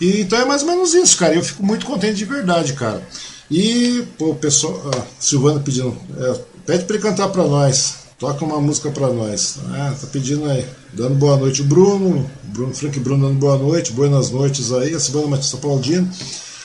E, 0.00 0.22
então 0.22 0.40
é 0.40 0.44
mais 0.44 0.62
ou 0.62 0.68
menos 0.68 0.92
isso, 0.92 1.16
cara. 1.16 1.34
Eu 1.36 1.42
fico 1.42 1.64
muito 1.64 1.86
contente 1.86 2.14
de 2.14 2.24
verdade, 2.24 2.72
cara. 2.72 3.00
E, 3.48 4.02
pô, 4.18 4.30
o 4.30 4.34
pessoal. 4.34 4.90
Ah, 4.92 5.02
Silvana 5.20 5.60
pedindo. 5.60 5.96
É, 6.18 6.40
pede 6.66 6.84
pra 6.84 6.96
ele 6.96 7.02
cantar 7.02 7.28
pra 7.28 7.44
nós. 7.44 7.94
Toca 8.18 8.44
uma 8.44 8.60
música 8.60 8.90
pra 8.90 9.08
nós. 9.08 9.58
Ah, 9.70 9.94
tá 10.00 10.06
pedindo 10.08 10.48
aí. 10.50 10.66
Dando 10.92 11.14
boa 11.14 11.36
noite 11.36 11.60
o 11.60 11.64
Bruno. 11.64 12.28
Bruno 12.42 12.74
Frank 12.74 12.98
Bruno 12.98 13.28
dando 13.28 13.38
boa 13.38 13.56
noite. 13.56 13.92
Boas 13.92 14.30
noites 14.30 14.72
aí. 14.72 14.94
A 14.94 14.98
Silvana 14.98 15.28
Matista 15.28 15.56
Paladino. 15.58 16.10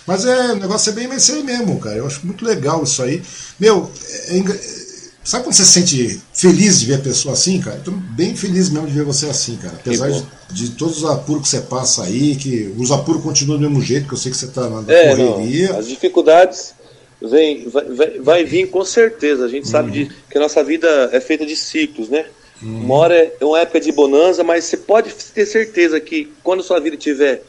Mas 0.07 0.25
é, 0.25 0.53
o 0.53 0.55
negócio 0.55 0.89
é 0.89 0.93
bem 0.93 1.07
mais 1.07 1.29
aí 1.29 1.43
mesmo, 1.43 1.79
cara. 1.79 1.97
Eu 1.97 2.07
acho 2.07 2.25
muito 2.25 2.45
legal 2.45 2.81
isso 2.83 3.03
aí. 3.03 3.21
Meu, 3.59 3.91
é, 4.09 4.37
é 4.37 4.86
Sabe 5.27 5.43
quando 5.43 5.55
você 5.55 5.65
se 5.65 5.73
sente 5.73 6.21
feliz 6.33 6.79
de 6.79 6.85
ver 6.85 6.95
a 6.95 6.99
pessoa 6.99 7.33
assim, 7.33 7.59
cara? 7.59 7.75
Estou 7.75 7.93
bem 7.93 8.33
feliz 8.33 8.69
mesmo 8.69 8.87
de 8.87 8.93
ver 8.93 9.03
você 9.03 9.25
assim, 9.25 9.57
cara. 9.57 9.73
Apesar 9.73 10.09
de, 10.09 10.23
de, 10.51 10.69
todos 10.69 11.03
os 11.03 11.09
apuros 11.09 11.41
que 11.41 11.49
você 11.49 11.59
passa 11.59 12.05
aí, 12.05 12.37
que 12.37 12.73
os 12.77 12.93
apuros 12.93 13.21
continuam 13.21 13.59
do 13.59 13.69
mesmo 13.69 13.83
jeito, 13.83 14.07
que 14.07 14.13
eu 14.13 14.17
sei 14.17 14.31
que 14.31 14.37
você 14.37 14.45
está 14.45 14.69
na 14.69 14.85
é, 14.87 15.09
correria. 15.09 15.73
Não, 15.73 15.79
as 15.79 15.87
dificuldades, 15.89 16.73
vem, 17.21 17.67
vai, 17.67 17.83
vai, 17.83 18.19
vai 18.21 18.43
vir 18.45 18.69
com 18.69 18.85
certeza. 18.85 19.43
A 19.43 19.49
gente 19.49 19.65
uhum. 19.65 19.71
sabe 19.71 19.91
de, 19.91 20.11
que 20.31 20.37
a 20.37 20.39
nossa 20.39 20.63
vida 20.63 21.09
é 21.11 21.19
feita 21.19 21.45
de 21.45 21.57
ciclos, 21.57 22.07
né? 22.07 22.27
Uhum. 22.61 22.85
Uma 22.85 22.95
hora 22.95 23.33
é 23.37 23.43
uma 23.43 23.59
época 23.59 23.81
de 23.81 23.91
bonança, 23.91 24.45
mas 24.45 24.63
você 24.63 24.77
pode 24.77 25.11
ter 25.11 25.45
certeza 25.45 25.99
que 25.99 26.31
quando 26.41 26.63
sua 26.63 26.79
vida 26.79 26.95
estiver 26.95 27.43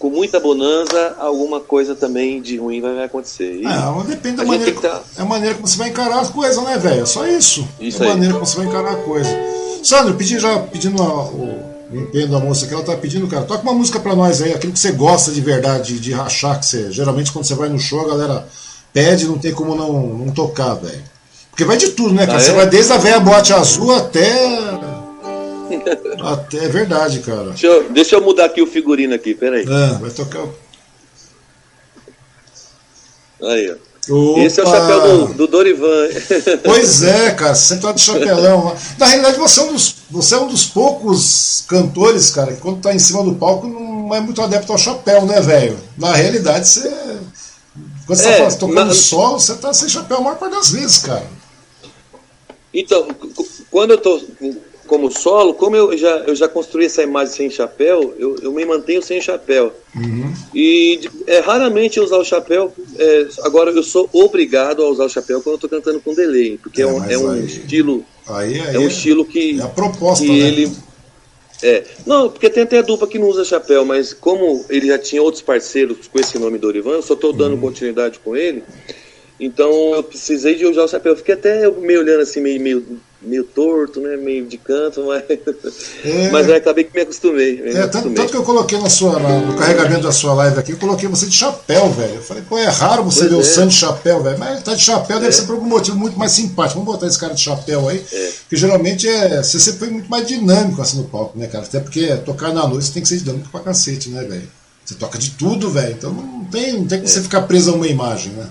com 0.00 0.08
muita 0.08 0.40
bonança, 0.40 1.14
alguma 1.18 1.60
coisa 1.60 1.94
também 1.94 2.40
de 2.40 2.56
ruim 2.56 2.80
vai 2.80 3.04
acontecer. 3.04 3.60
E 3.60 3.66
é, 3.66 4.04
depende 4.08 4.36
da 4.38 4.46
maneira, 4.46 4.80
tá... 4.80 5.02
é 5.18 5.20
a 5.20 5.24
maneira 5.26 5.54
como 5.54 5.68
você 5.68 5.76
vai 5.76 5.90
encarar 5.90 6.20
as 6.20 6.30
coisas, 6.30 6.64
né, 6.64 6.78
velho? 6.78 7.02
É 7.02 7.06
só 7.06 7.26
isso. 7.26 7.68
isso 7.78 8.02
é 8.02 8.06
a 8.06 8.10
maneira 8.10 8.32
como 8.32 8.46
você 8.46 8.56
vai 8.56 8.66
encarar 8.66 8.92
a 8.92 8.96
coisa. 8.96 9.30
Sandro, 9.84 10.14
pedi 10.14 10.38
já 10.38 10.58
pedindo 10.58 11.02
a, 11.02 11.24
o, 11.24 11.64
o 11.92 11.96
empenho 11.96 12.28
da 12.28 12.40
moça 12.40 12.66
que 12.66 12.72
ela 12.72 12.82
tá 12.82 12.96
pedindo, 12.96 13.28
cara, 13.28 13.44
toca 13.44 13.62
uma 13.62 13.74
música 13.74 14.00
pra 14.00 14.16
nós 14.16 14.40
aí, 14.40 14.54
aquilo 14.54 14.72
que 14.72 14.78
você 14.78 14.90
gosta 14.92 15.32
de 15.32 15.40
verdade, 15.42 15.92
de, 15.92 16.00
de 16.00 16.12
rachar, 16.12 16.58
que 16.58 16.64
você. 16.64 16.90
Geralmente 16.90 17.30
quando 17.30 17.44
você 17.44 17.54
vai 17.54 17.68
no 17.68 17.78
show, 17.78 18.00
a 18.00 18.08
galera 18.08 18.48
pede, 18.94 19.26
não 19.26 19.36
tem 19.36 19.52
como 19.52 19.74
não, 19.74 19.92
não 19.92 20.32
tocar, 20.32 20.74
velho. 20.76 21.04
Porque 21.50 21.64
vai 21.66 21.76
de 21.76 21.88
tudo, 21.88 22.14
né, 22.14 22.24
cara? 22.24 22.38
Ah, 22.38 22.40
você 22.40 22.52
é? 22.52 22.54
vai 22.54 22.66
desde 22.66 22.90
a 22.90 22.96
velha 22.96 23.20
bote 23.20 23.52
azul 23.52 23.94
até 23.94 24.24
até 26.22 26.64
é 26.64 26.68
verdade, 26.68 27.20
cara. 27.20 27.50
Deixa 27.50 27.66
eu, 27.66 27.90
deixa 27.90 28.16
eu 28.16 28.20
mudar 28.20 28.46
aqui 28.46 28.62
o 28.62 28.66
figurino 28.66 29.14
aqui, 29.14 29.34
peraí. 29.34 29.62
É, 29.62 29.98
vai 29.98 30.10
tocar. 30.10 30.46
Aí, 33.42 33.70
ó. 33.70 33.90
Opa. 34.08 34.40
Esse 34.40 34.60
é 34.60 34.64
o 34.64 34.66
chapéu 34.66 35.00
do, 35.00 35.34
do 35.34 35.46
Dorivan. 35.46 36.08
Pois 36.64 37.02
é, 37.02 37.30
cara, 37.32 37.54
você 37.54 37.76
tá 37.76 37.92
de 37.92 38.00
chapelão. 38.00 38.74
Na 38.98 39.06
realidade, 39.06 39.38
você 39.38 39.60
é, 39.60 39.64
um 39.64 39.72
dos, 39.72 39.94
você 40.10 40.34
é 40.34 40.38
um 40.38 40.48
dos 40.48 40.66
poucos 40.66 41.64
cantores, 41.68 42.30
cara, 42.30 42.52
que 42.52 42.60
quando 42.60 42.80
tá 42.80 42.94
em 42.94 42.98
cima 42.98 43.22
do 43.22 43.34
palco 43.34 43.66
não 43.68 44.14
é 44.14 44.20
muito 44.20 44.40
adepto 44.40 44.72
ao 44.72 44.78
chapéu, 44.78 45.26
né, 45.26 45.40
velho? 45.40 45.78
Na 45.96 46.12
realidade, 46.14 46.66
você. 46.66 46.88
Quando 48.06 48.18
você 48.18 48.24
tá 48.24 48.30
é, 48.30 48.50
tá 48.50 48.56
tocando 48.56 48.88
mas... 48.88 48.96
solo, 48.96 49.38
você 49.38 49.54
tá 49.54 49.72
sem 49.72 49.88
chapéu 49.88 50.16
a 50.16 50.20
maior 50.20 50.36
parte 50.36 50.56
das 50.56 50.70
vezes, 50.70 50.98
cara. 50.98 51.26
Então, 52.72 53.06
quando 53.70 53.92
eu 53.92 53.98
tô 53.98 54.20
como 54.90 55.08
solo, 55.08 55.54
como 55.54 55.76
eu 55.76 55.96
já, 55.96 56.16
eu 56.26 56.34
já 56.34 56.48
construí 56.48 56.86
essa 56.86 57.00
imagem 57.00 57.32
sem 57.32 57.48
chapéu, 57.48 58.12
eu, 58.18 58.34
eu 58.42 58.52
me 58.52 58.64
mantenho 58.64 59.00
sem 59.00 59.20
chapéu. 59.20 59.72
Uhum. 59.94 60.34
E 60.52 61.08
é, 61.28 61.38
raramente 61.38 62.00
usar 62.00 62.18
o 62.18 62.24
chapéu. 62.24 62.72
É, 62.98 63.28
agora, 63.44 63.70
eu 63.70 63.84
sou 63.84 64.10
obrigado 64.12 64.82
a 64.82 64.88
usar 64.88 65.04
o 65.04 65.08
chapéu 65.08 65.40
quando 65.40 65.52
eu 65.52 65.54
estou 65.54 65.70
cantando 65.70 66.00
com 66.00 66.12
delay, 66.12 66.58
porque 66.60 66.82
é, 66.82 66.84
é 66.84 66.88
um, 66.88 67.04
é 67.04 67.18
um 67.18 67.30
aí, 67.30 67.46
estilo. 67.46 68.04
Aí, 68.26 68.60
aí, 68.60 68.74
é 68.74 68.78
um 68.80 68.88
estilo 68.88 69.24
que. 69.24 69.60
É 69.60 69.62
a 69.62 69.68
proposta, 69.68 70.24
que 70.24 70.32
né? 70.32 70.38
ele. 70.38 70.72
É, 71.62 71.84
não, 72.04 72.28
porque 72.28 72.50
tem 72.50 72.64
até 72.64 72.78
a 72.78 72.82
dupla 72.82 73.06
que 73.06 73.18
não 73.18 73.28
usa 73.28 73.44
chapéu, 73.44 73.84
mas 73.84 74.12
como 74.12 74.64
ele 74.68 74.88
já 74.88 74.98
tinha 74.98 75.22
outros 75.22 75.42
parceiros 75.42 76.08
com 76.08 76.18
esse 76.18 76.36
nome 76.36 76.58
Dorivan, 76.58 76.94
eu 76.94 77.02
só 77.02 77.14
estou 77.14 77.32
dando 77.32 77.54
uhum. 77.54 77.60
continuidade 77.60 78.18
com 78.18 78.34
ele. 78.34 78.64
Então 79.38 79.94
eu 79.94 80.02
precisei 80.02 80.56
de 80.56 80.66
usar 80.66 80.82
o 80.82 80.88
chapéu. 80.88 81.12
Eu 81.12 81.16
fiquei 81.16 81.34
até 81.34 81.70
meio 81.70 82.00
olhando 82.00 82.22
assim, 82.22 82.40
meio, 82.40 82.60
meio 82.60 83.00
meio 83.22 83.44
torto, 83.44 84.00
né? 84.00 84.16
Meio 84.16 84.46
de 84.46 84.56
canto, 84.56 85.04
mas, 85.06 85.24
é, 86.04 86.30
mas 86.30 86.48
aí 86.48 86.56
acabei 86.56 86.84
que 86.84 86.94
me 86.94 87.02
acostumei. 87.02 87.60
Me 87.60 87.70
é, 87.72 87.82
acostumei. 87.82 88.14
Tanto, 88.14 88.30
que 88.30 88.36
eu 88.36 88.42
coloquei 88.42 88.78
na 88.78 88.88
sua, 88.88 89.18
no 89.18 89.56
carregamento 89.56 90.02
da 90.02 90.12
sua 90.12 90.32
live 90.34 90.58
aqui, 90.58 90.72
eu 90.72 90.78
coloquei 90.78 91.08
você 91.08 91.26
de 91.26 91.36
chapéu, 91.36 91.90
velho. 91.90 92.14
Eu 92.14 92.22
falei, 92.22 92.42
pô, 92.48 92.58
é 92.58 92.68
raro 92.68 93.04
você 93.04 93.20
pois 93.20 93.30
ver 93.30 93.36
é. 93.36 93.40
o 93.40 93.44
Sam 93.44 93.68
de 93.68 93.74
chapéu, 93.74 94.22
velho. 94.22 94.38
Mas 94.38 94.52
ele 94.52 94.62
tá 94.62 94.74
de 94.74 94.82
chapéu, 94.82 95.18
é. 95.18 95.20
deve 95.20 95.32
ser 95.32 95.42
por 95.42 95.54
algum 95.54 95.66
motivo 95.66 95.96
muito 95.96 96.18
mais 96.18 96.32
simpático. 96.32 96.80
Vamos 96.80 96.94
botar 96.94 97.06
esse 97.06 97.18
cara 97.18 97.34
de 97.34 97.40
chapéu 97.40 97.88
aí. 97.88 98.02
É. 98.12 98.32
Que 98.48 98.56
geralmente 98.56 99.08
é. 99.08 99.42
Você 99.42 99.60
sempre 99.60 99.80
foi 99.80 99.90
muito 99.90 100.10
mais 100.10 100.26
dinâmico 100.26 100.80
assim 100.80 100.98
no 100.98 101.04
palco, 101.04 101.38
né, 101.38 101.46
cara? 101.46 101.64
Até 101.64 101.80
porque 101.80 102.16
tocar 102.24 102.52
na 102.52 102.66
noite 102.66 102.92
tem 102.92 103.02
que 103.02 103.08
ser 103.08 103.18
dinâmico 103.18 103.50
pra 103.50 103.60
cacete, 103.60 104.08
né, 104.08 104.24
velho? 104.24 104.48
Você 104.84 104.94
toca 104.94 105.18
de 105.18 105.30
tudo, 105.32 105.70
velho. 105.70 105.92
Então 105.92 106.12
não 106.12 106.44
tem, 106.44 106.72
não 106.72 106.86
tem 106.86 106.98
como 106.98 107.10
é. 107.10 107.12
você 107.12 107.22
ficar 107.22 107.42
preso 107.42 107.70
a 107.70 107.74
uma 107.74 107.86
imagem, 107.86 108.32
né? 108.32 108.48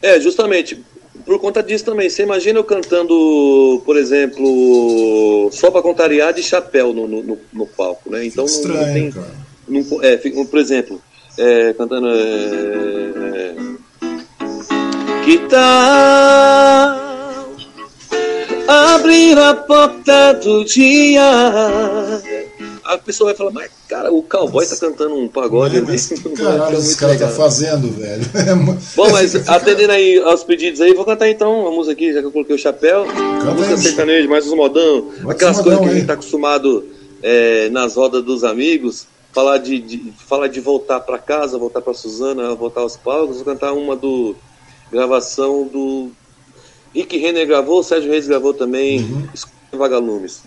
É, 0.00 0.18
justamente 0.18 0.82
por 1.24 1.38
conta 1.38 1.62
disso 1.62 1.84
também. 1.84 2.08
Você 2.08 2.22
imagina 2.22 2.58
eu 2.58 2.64
cantando, 2.64 3.82
por 3.84 3.96
exemplo, 3.96 5.48
só 5.52 5.70
para 5.70 5.82
contrariar 5.82 6.32
de 6.32 6.42
chapéu 6.42 6.92
no, 6.92 7.06
no, 7.06 7.38
no 7.52 7.66
palco, 7.66 8.10
né? 8.10 8.24
Então 8.24 8.44
Estranho, 8.44 8.86
não, 8.86 8.92
tem. 8.92 9.10
Cara. 9.10 9.34
Não, 9.68 10.02
é, 10.02 10.16
por 10.16 10.58
exemplo, 10.58 11.00
é, 11.38 11.72
cantando. 11.74 12.08
É, 12.08 13.54
que 15.24 15.38
tal 15.48 17.02
abrir 18.66 19.38
a 19.38 19.54
porta 19.54 20.34
do 20.34 20.64
dia? 20.64 21.22
A 22.84 22.98
pessoa 22.98 23.30
vai 23.30 23.36
falar, 23.36 23.50
mas 23.50 23.70
cara, 23.88 24.12
o 24.12 24.22
cowboy 24.22 24.66
tá 24.66 24.76
cantando 24.76 25.14
um 25.14 25.28
pagode 25.28 25.76
ali. 25.76 25.96
Caralho, 26.36 26.78
esse 26.78 26.96
cara 26.96 27.18
tá 27.18 27.28
fazendo, 27.28 27.90
velho. 27.90 28.24
Bom, 28.96 29.10
mas 29.10 29.34
atendendo 29.48 29.92
aí 29.92 30.18
aos 30.18 30.44
pedidos 30.44 30.80
aí, 30.80 30.94
vou 30.94 31.04
cantar 31.04 31.28
então 31.28 31.66
a 31.66 31.70
música 31.70 31.92
aqui, 31.92 32.12
já 32.12 32.20
que 32.20 32.26
eu 32.26 32.32
coloquei 32.32 32.54
o 32.54 32.58
chapéu. 32.58 33.06
Canta 33.06 33.52
música 33.52 33.76
sertaneja, 33.76 34.28
mais 34.28 34.46
uns 34.46 34.54
modão. 34.54 35.10
Mais 35.22 35.36
aquelas 35.36 35.58
modão, 35.58 35.78
coisas 35.78 35.84
que 35.86 35.90
a 35.90 35.98
gente 35.98 36.06
tá 36.06 36.14
acostumado 36.14 36.84
é, 37.22 37.68
nas 37.70 37.96
rodas 37.96 38.24
dos 38.24 38.44
amigos. 38.44 39.06
Falar 39.32 39.58
de, 39.58 39.78
de, 39.78 40.12
falar 40.28 40.48
de 40.48 40.60
voltar 40.60 41.00
para 41.00 41.18
casa, 41.18 41.56
voltar 41.56 41.80
para 41.80 41.94
Suzana, 41.94 42.54
voltar 42.54 42.82
aos 42.82 42.96
palcos. 42.96 43.36
Vou 43.36 43.44
cantar 43.46 43.72
uma 43.72 43.96
do 43.96 44.36
gravação 44.90 45.64
do 45.64 46.10
Rick 46.94 47.16
Renner 47.16 47.46
gravou, 47.46 47.82
Sérgio 47.82 48.10
Reis 48.10 48.28
gravou 48.28 48.52
também, 48.52 49.00
uhum. 49.00 49.28
Vagalumes. 49.72 50.42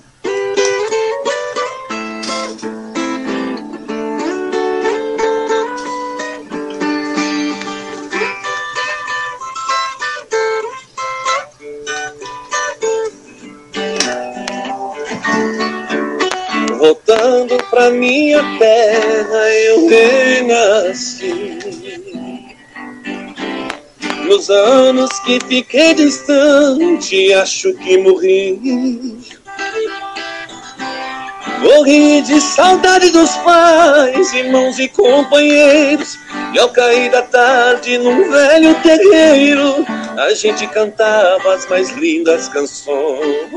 Voltando 16.86 17.58
pra 17.72 17.90
minha 17.90 18.44
terra 18.60 19.50
eu 19.50 19.88
renasci. 19.88 21.58
Nos 24.28 24.52
anos 24.52 25.10
que 25.22 25.40
fiquei 25.48 25.96
distante, 25.96 27.34
acho 27.34 27.74
que 27.74 27.98
morri. 27.98 29.18
Morri 31.64 32.22
de 32.22 32.40
saudade 32.40 33.10
dos 33.10 33.32
pais, 33.38 34.32
irmãos 34.34 34.78
e 34.78 34.88
companheiros. 34.88 36.20
E 36.54 36.60
ao 36.60 36.70
cair 36.70 37.10
da 37.10 37.24
tarde 37.24 37.98
num 37.98 38.30
velho 38.30 38.76
terreiro, 38.84 39.84
a 40.20 40.36
gente 40.36 40.68
cantava 40.68 41.56
as 41.56 41.68
mais 41.68 41.90
lindas 41.98 42.48
canções. 42.48 43.50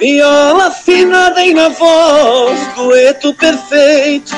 Viola 0.00 0.68
afinada 0.68 1.44
e 1.44 1.52
na 1.52 1.68
voz, 1.68 2.58
dueto 2.74 3.34
perfeito. 3.34 4.32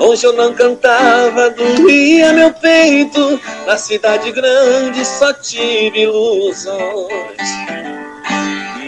Hoje 0.00 0.26
eu 0.26 0.32
não 0.32 0.52
cantava, 0.52 1.50
doía 1.50 2.32
meu 2.32 2.52
peito. 2.52 3.40
Na 3.64 3.76
cidade 3.76 4.32
grande 4.32 5.04
só 5.04 5.32
tive 5.34 6.00
ilusões. 6.00 7.14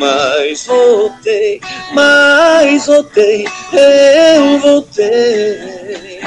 Mas 0.01 0.67
voltei, 0.67 1.61
mas 1.93 2.87
voltei, 2.87 3.47
eu 3.73 4.59
voltei. 4.59 6.21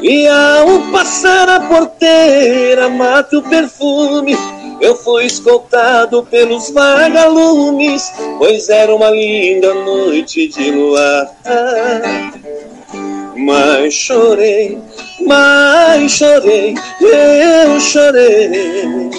E 0.00 0.26
ao 0.26 0.80
passar 0.90 1.46
a 1.46 1.60
porteira, 1.60 2.88
mata 2.88 3.36
o 3.36 3.42
perfume 3.42 4.34
eu 4.82 4.96
fui 4.96 5.26
escoltado 5.26 6.24
pelos 6.24 6.70
vagalumes, 6.70 8.12
pois 8.36 8.68
era 8.68 8.92
uma 8.92 9.10
linda 9.10 9.72
noite 9.72 10.48
de 10.48 10.72
luar. 10.72 11.30
Mas 13.36 13.94
chorei, 13.94 14.76
mas 15.24 16.10
chorei, 16.10 16.74
eu 17.00 17.80
chorei. 17.80 19.10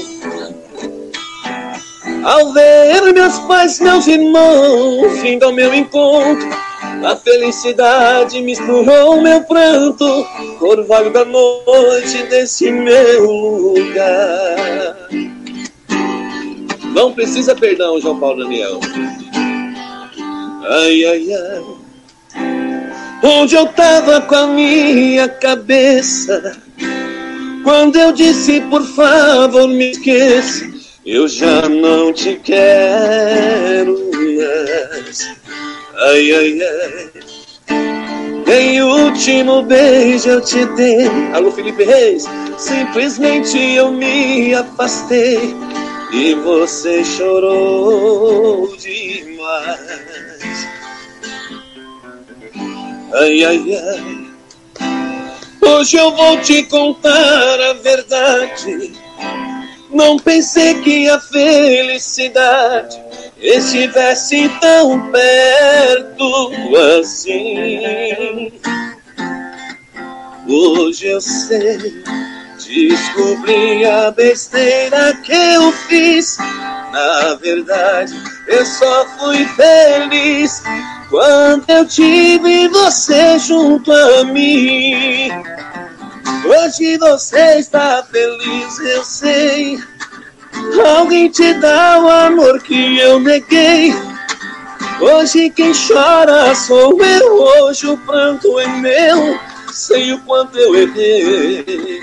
Ao 2.23 2.51
ver 2.51 3.13
meus 3.13 3.39
pais, 3.39 3.79
meus 3.79 4.05
irmãos, 4.05 5.17
vindo 5.21 5.43
ao 5.43 5.53
meu 5.53 5.73
encontro, 5.73 6.49
a 7.05 7.15
felicidade 7.15 8.41
misturou 8.41 9.21
meu 9.21 9.41
pranto, 9.43 10.27
orvalho 10.59 11.11
da 11.11 11.23
noite 11.23 12.23
desse 12.29 12.69
meu 12.69 13.25
lugar. 13.25 15.07
Não 16.93 17.11
precisa 17.11 17.55
perdão, 17.55 17.99
João 17.99 18.19
Paulo 18.19 18.43
Daniel. 18.43 18.79
Ai, 20.69 21.05
ai, 21.05 21.27
ai. 21.33 21.63
Onde 23.23 23.55
eu 23.55 23.65
tava 23.67 24.21
com 24.21 24.35
a 24.35 24.47
minha 24.47 25.27
cabeça? 25.27 26.55
Quando 27.63 27.97
eu 27.97 28.11
disse, 28.11 28.61
por 28.61 28.83
favor, 28.83 29.67
me 29.67 29.91
esqueça, 29.91 30.69
eu 31.05 31.27
já 31.27 31.67
não 31.67 32.13
te 32.13 32.35
quero 32.43 34.11
mais. 34.11 35.35
Ai, 35.95 36.31
ai, 36.31 36.59
ai. 36.61 37.09
Nem 38.45 38.81
o 38.81 39.05
último 39.05 39.63
beijo 39.63 40.29
eu 40.29 40.41
te 40.41 40.65
dei. 40.75 41.07
Alô, 41.33 41.51
Felipe 41.51 41.83
Reis. 41.85 42.25
Simplesmente 42.57 43.57
eu 43.57 43.91
me 43.91 44.53
afastei 44.53 45.55
e 46.13 46.35
você 46.35 47.03
chorou 47.03 48.77
demais. 48.77 49.79
Ai, 53.13 53.43
ai, 53.43 53.75
ai. 53.75 54.23
Hoje 55.61 55.97
eu 55.97 56.11
vou 56.11 56.39
te 56.41 56.63
contar 56.63 57.59
a 57.61 57.73
verdade. 57.73 58.93
Não 59.89 60.17
pensei 60.17 60.81
que 60.81 61.09
a 61.09 61.19
felicidade 61.19 63.01
estivesse 63.39 64.49
tão 64.59 65.11
perto 65.11 66.51
assim. 66.99 68.51
Hoje 70.47 71.07
eu 71.07 71.21
sei, 71.21 72.03
descobri 72.65 73.85
a 73.85 74.11
besteira 74.11 75.13
que 75.23 75.33
eu 75.33 75.71
fiz. 75.71 76.37
Na 76.37 77.35
verdade, 77.35 78.13
eu 78.47 78.65
só 78.65 79.05
fui 79.17 79.45
feliz 79.45 80.61
quando 81.09 81.69
eu 81.69 81.85
tive 81.87 82.67
você 82.69 83.39
junto 83.39 83.91
a 83.91 84.23
mim. 84.25 85.29
Hoje 86.45 86.97
você 86.97 87.59
está 87.59 88.03
feliz, 88.03 88.79
eu 88.79 89.03
sei. 89.03 89.79
Alguém 90.97 91.29
te 91.29 91.53
dá 91.55 91.99
o 91.99 92.09
amor 92.09 92.61
que 92.61 92.97
eu 92.99 93.19
neguei. 93.19 93.93
Hoje 94.99 95.49
quem 95.49 95.71
chora 95.73 96.53
sou 96.55 97.03
eu, 97.03 97.41
hoje 97.41 97.87
o 97.87 97.97
pranto 97.97 98.59
é 98.59 98.67
meu, 98.67 99.39
sei 99.71 100.13
o 100.13 100.19
quanto 100.19 100.57
eu 100.57 100.75
errei. 100.75 102.01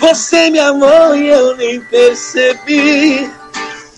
Você 0.00 0.50
me 0.50 0.58
amou 0.58 1.14
e 1.14 1.28
eu 1.28 1.56
nem 1.56 1.80
percebi. 1.82 3.30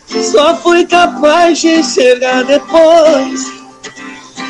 Só 0.06 0.54
fui 0.56 0.86
capaz 0.86 1.60
de 1.60 1.78
enxergar 1.78 2.44
depois. 2.44 3.64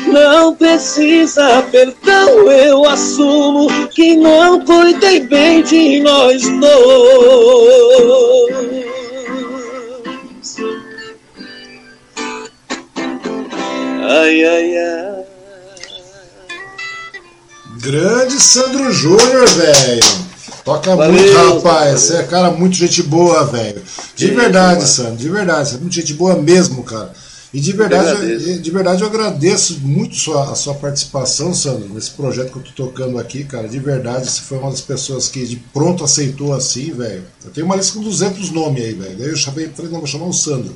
Não 0.07 0.55
precisa 0.55 1.63
perdão, 1.71 2.51
eu 2.51 2.85
assumo 2.87 3.67
que 3.89 4.15
não 4.15 4.63
cuidei 4.63 5.21
bem 5.21 5.63
de 5.63 6.01
nós 6.01 6.43
dois. 6.59 7.75
Ai, 14.07 14.45
ai, 14.45 14.77
ai. 14.77 15.25
Grande 17.81 18.41
Sandro 18.41 18.91
Júnior, 18.91 19.47
velho. 19.49 20.24
Toca 20.65 20.95
Valeu, 20.95 21.13
muito, 21.13 21.37
rapaz. 21.37 22.01
Você 22.01 22.15
é 22.15 22.23
cara 22.23 22.49
muito 22.49 22.75
gente 22.75 23.03
boa, 23.03 23.45
velho. 23.45 23.83
De 24.15 24.31
verdade, 24.31 24.87
Sandro, 24.87 25.15
de 25.15 25.29
verdade. 25.29 25.69
Você 25.69 25.75
é 25.75 25.77
muito 25.77 25.93
gente 25.93 26.13
boa 26.15 26.35
mesmo, 26.35 26.81
cara. 26.83 27.13
E 27.53 27.59
de 27.59 27.71
verdade, 27.71 28.09
eu, 28.49 28.59
de 28.59 28.71
verdade 28.71 29.01
eu 29.01 29.07
agradeço 29.07 29.79
muito 29.81 30.15
sua, 30.15 30.51
a 30.51 30.55
sua 30.55 30.73
participação, 30.73 31.53
Sandro, 31.53 31.87
nesse 31.93 32.11
projeto 32.11 32.51
que 32.51 32.57
eu 32.57 32.63
tô 32.63 32.71
tocando 32.87 33.19
aqui, 33.19 33.43
cara. 33.43 33.69
De 33.69 33.77
verdade, 33.79 34.29
você 34.29 34.41
foi 34.41 34.57
uma 34.57 34.71
das 34.71 34.81
pessoas 34.81 35.29
que 35.29 35.45
de 35.45 35.55
pronto 35.55 36.03
aceitou 36.03 36.51
assim, 36.51 36.91
velho. 36.91 37.23
Eu 37.45 37.51
tenho 37.51 37.67
uma 37.67 37.75
lista 37.75 37.93
com 37.93 38.01
200 38.03 38.49
nomes 38.49 38.83
aí, 38.83 38.93
velho. 38.93 39.17
Daí 39.17 39.29
eu 39.29 39.37
chamei, 39.37 39.69
falei, 39.69 39.91
não, 39.91 39.99
vou 39.99 40.07
chamar 40.07 40.25
o 40.25 40.33
Sandro. 40.33 40.75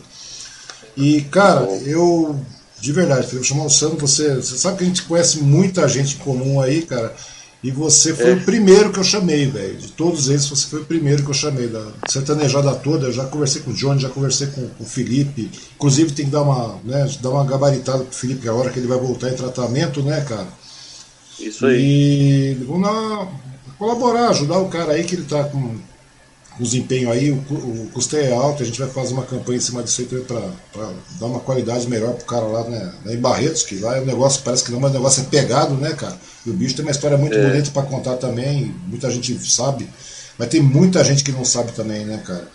E, 0.95 1.21
cara, 1.23 1.65
eu, 1.85 2.39
de 2.79 2.93
verdade, 2.93 3.23
falei, 3.23 3.39
vou 3.39 3.43
chamar 3.43 3.65
o 3.65 3.69
Sandro, 3.71 3.97
você, 3.97 4.35
você 4.35 4.55
sabe 4.55 4.77
que 4.77 4.83
a 4.83 4.87
gente 4.87 5.01
conhece 5.01 5.39
muita 5.39 5.87
gente 5.89 6.15
comum 6.17 6.61
aí, 6.61 6.83
cara. 6.83 7.13
E 7.61 7.71
você 7.71 8.13
foi 8.13 8.31
é. 8.31 8.33
o 8.35 8.41
primeiro 8.41 8.91
que 8.91 8.99
eu 8.99 9.03
chamei, 9.03 9.45
velho. 9.45 9.75
De 9.75 9.91
todos 9.91 10.29
eles, 10.29 10.47
você 10.47 10.65
foi 10.67 10.81
o 10.81 10.85
primeiro 10.85 11.23
que 11.23 11.29
eu 11.29 11.33
chamei. 11.33 11.67
Da 11.67 11.85
sertanejada 12.07 12.73
toda, 12.75 13.07
eu 13.07 13.11
já 13.11 13.25
conversei 13.25 13.61
com 13.61 13.71
o 13.71 13.73
Johnny, 13.73 13.99
já 13.99 14.09
conversei 14.09 14.47
com, 14.47 14.65
com 14.69 14.83
o 14.83 14.87
Felipe. 14.87 15.51
Inclusive 15.75 16.13
tem 16.13 16.25
que 16.25 16.31
dar 16.31 16.43
uma, 16.43 16.79
né, 16.85 17.09
dar 17.21 17.31
uma 17.31 17.43
gabaritada 17.43 18.03
pro 18.05 18.15
Felipe 18.15 18.47
a 18.47 18.53
hora 18.53 18.69
que 18.69 18.79
ele 18.79 18.87
vai 18.87 18.97
voltar 18.97 19.29
em 19.29 19.35
tratamento, 19.35 20.01
né, 20.01 20.21
cara? 20.21 20.47
Isso 21.37 21.65
aí. 21.65 21.81
E 21.81 22.63
vamos 22.65 23.27
colaborar, 23.77 24.29
ajudar 24.29 24.59
o 24.59 24.69
cara 24.69 24.93
aí 24.93 25.03
que 25.03 25.15
ele 25.15 25.23
tá 25.23 25.43
com 25.43 25.77
o 26.59 26.63
desempenho 26.63 27.09
aí, 27.09 27.31
o, 27.31 27.35
o 27.35 27.89
custeio 27.93 28.25
é 28.25 28.33
alto, 28.33 28.61
a 28.61 28.65
gente 28.65 28.77
vai 28.77 28.89
fazer 28.89 29.13
uma 29.13 29.23
campanha 29.23 29.57
em 29.57 29.61
cima 29.61 29.81
disso 29.81 30.01
aí 30.01 30.21
para 30.21 30.91
dar 31.19 31.25
uma 31.25 31.39
qualidade 31.39 31.87
melhor 31.87 32.13
pro 32.13 32.25
cara 32.25 32.45
lá 32.45 32.63
né, 32.65 32.93
em 33.07 33.17
Barretos, 33.17 33.63
que 33.63 33.79
lá 33.79 33.95
é 33.95 34.01
um 34.01 34.05
negócio, 34.05 34.41
parece 34.43 34.65
que 34.65 34.71
não, 34.71 34.79
mas 34.79 34.91
o 34.91 34.95
negócio 34.95 35.21
é 35.21 35.25
pegado, 35.25 35.75
né, 35.75 35.93
cara? 35.93 36.19
E 36.45 36.49
o 36.49 36.53
bicho 36.53 36.75
tem 36.75 36.83
uma 36.83 36.91
história 36.91 37.17
muito 37.17 37.37
é. 37.37 37.47
bonita 37.47 37.71
para 37.71 37.83
contar 37.83 38.17
também, 38.17 38.75
muita 38.87 39.09
gente 39.09 39.33
sabe, 39.49 39.89
mas 40.37 40.49
tem 40.49 40.61
muita 40.61 41.01
gente 41.03 41.23
que 41.23 41.31
não 41.31 41.45
sabe 41.45 41.71
também, 41.71 42.03
né, 42.03 42.21
cara? 42.25 42.47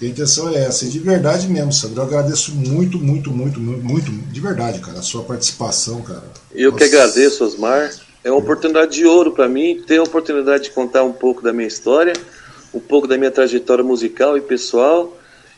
E 0.00 0.06
a 0.06 0.08
intenção 0.08 0.50
é 0.50 0.64
essa, 0.64 0.84
e 0.84 0.88
de 0.88 0.98
verdade 0.98 1.46
mesmo, 1.46 1.72
Sandro, 1.72 2.00
eu 2.00 2.04
agradeço 2.04 2.52
muito, 2.52 2.98
muito, 2.98 3.30
muito, 3.30 3.60
muito, 3.60 3.84
muito, 3.84 4.10
de 4.10 4.40
verdade, 4.40 4.80
cara, 4.80 4.98
a 4.98 5.02
sua 5.02 5.22
participação, 5.22 6.02
cara. 6.02 6.24
Eu 6.52 6.72
Nossa. 6.72 6.84
que 6.84 6.94
agradeço, 6.94 7.44
Osmar. 7.44 7.90
É 8.24 8.30
uma 8.30 8.40
oportunidade 8.40 8.92
de 8.92 9.06
ouro 9.06 9.30
para 9.30 9.48
mim 9.48 9.80
ter 9.86 9.98
a 9.98 10.02
oportunidade 10.02 10.64
de 10.64 10.70
contar 10.70 11.04
um 11.04 11.12
pouco 11.12 11.40
da 11.40 11.52
minha 11.52 11.68
história 11.68 12.12
um 12.76 12.80
pouco 12.80 13.08
da 13.08 13.16
minha 13.16 13.30
trajetória 13.30 13.82
musical 13.82 14.36
e 14.36 14.40
pessoal 14.42 15.16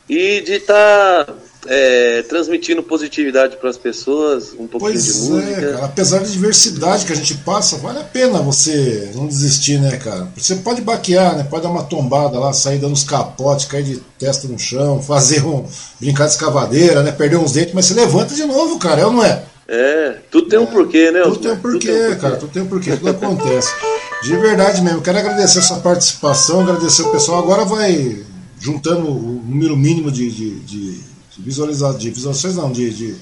e 0.09 0.41
de 0.41 0.53
estar 0.53 1.27
tá, 1.27 1.35
é, 1.67 2.23
transmitindo 2.23 2.81
positividade 2.83 3.57
para 3.57 3.69
as 3.69 3.77
pessoas, 3.77 4.53
um 4.53 4.69
pouquinho 4.69 4.93
pois 4.93 5.05
de 5.05 5.11
é, 5.11 5.31
música. 5.31 5.61
É, 5.61 5.73
cara, 5.73 5.85
apesar 5.85 6.19
da 6.21 6.27
diversidade 6.27 7.05
que 7.05 7.13
a 7.13 7.17
gente 7.17 7.35
passa, 7.39 7.77
vale 7.77 7.99
a 7.99 8.05
pena 8.05 8.39
você 8.41 9.11
não 9.15 9.27
desistir, 9.27 9.81
né, 9.81 9.97
cara? 9.97 10.29
Você 10.37 10.55
pode 10.57 10.81
baquear, 10.81 11.37
né? 11.37 11.45
Pode 11.51 11.65
dar 11.65 11.71
uma 11.71 11.83
tombada 11.83 12.39
lá, 12.39 12.53
sair 12.53 12.79
dando 12.79 12.95
os 12.95 13.05
capotes, 13.05 13.67
cair 13.67 13.83
de 13.83 13.97
testa 14.19 14.47
no 14.47 14.59
chão, 14.59 15.03
fazer 15.03 15.45
um 15.45 15.67
brincar 16.01 16.27
de 16.27 16.31
escavadeira, 16.31 17.03
né? 17.03 17.11
Perder 17.11 17.37
uns 17.37 17.53
dentes, 17.53 17.75
mas 17.75 17.87
você 17.87 17.95
levanta 17.95 18.33
de 18.33 18.45
novo, 18.45 18.79
cara, 18.79 19.01
é 19.01 19.07
ou 19.07 19.13
não 19.13 19.25
é? 19.25 19.43
É, 19.67 20.17
tudo 20.31 20.49
tem 20.49 20.59
um 20.59 20.67
porquê, 20.67 21.11
né? 21.11 21.21
Tudo 21.23 21.39
tem 21.41 21.51
um 21.51 21.57
porquê, 21.59 21.79
tudo 21.79 21.81
tem 21.81 21.93
um 21.93 22.09
porquê. 22.09 22.21
cara, 22.21 22.37
tudo 22.37 22.53
tem 22.53 22.63
um 22.63 22.67
porquê, 22.67 22.97
tudo 22.97 23.11
acontece. 23.11 23.69
De 24.23 24.37
verdade 24.37 24.83
mesmo, 24.83 25.01
quero 25.01 25.19
agradecer 25.19 25.61
a 25.61 25.63
sua 25.63 25.79
participação, 25.79 26.61
agradecer 26.61 27.03
o 27.03 27.11
pessoal. 27.11 27.39
Agora 27.39 27.65
vai 27.65 28.25
juntando 28.59 29.09
o 29.09 29.43
número 29.47 29.77
mínimo 29.77 30.11
de, 30.11 30.31
de, 30.31 30.61
de, 30.61 30.93
de, 30.93 31.03
visualiza, 31.43 31.93
de 31.95 32.11
visualizações, 32.11 32.57
não, 32.57 32.73
de, 32.73 32.93
de, 32.93 33.15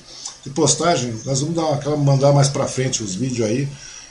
de, 0.42 0.50
postagem. 0.50 1.14
Nós 1.26 1.40
vamos 1.40 1.54
dar 1.54 1.74
aquela, 1.74 1.96
mandar 1.98 2.32
mais 2.32 2.48
pra 2.48 2.66
frente 2.66 3.02
os 3.02 3.14
vídeos 3.14 3.46
aí. 3.46 3.68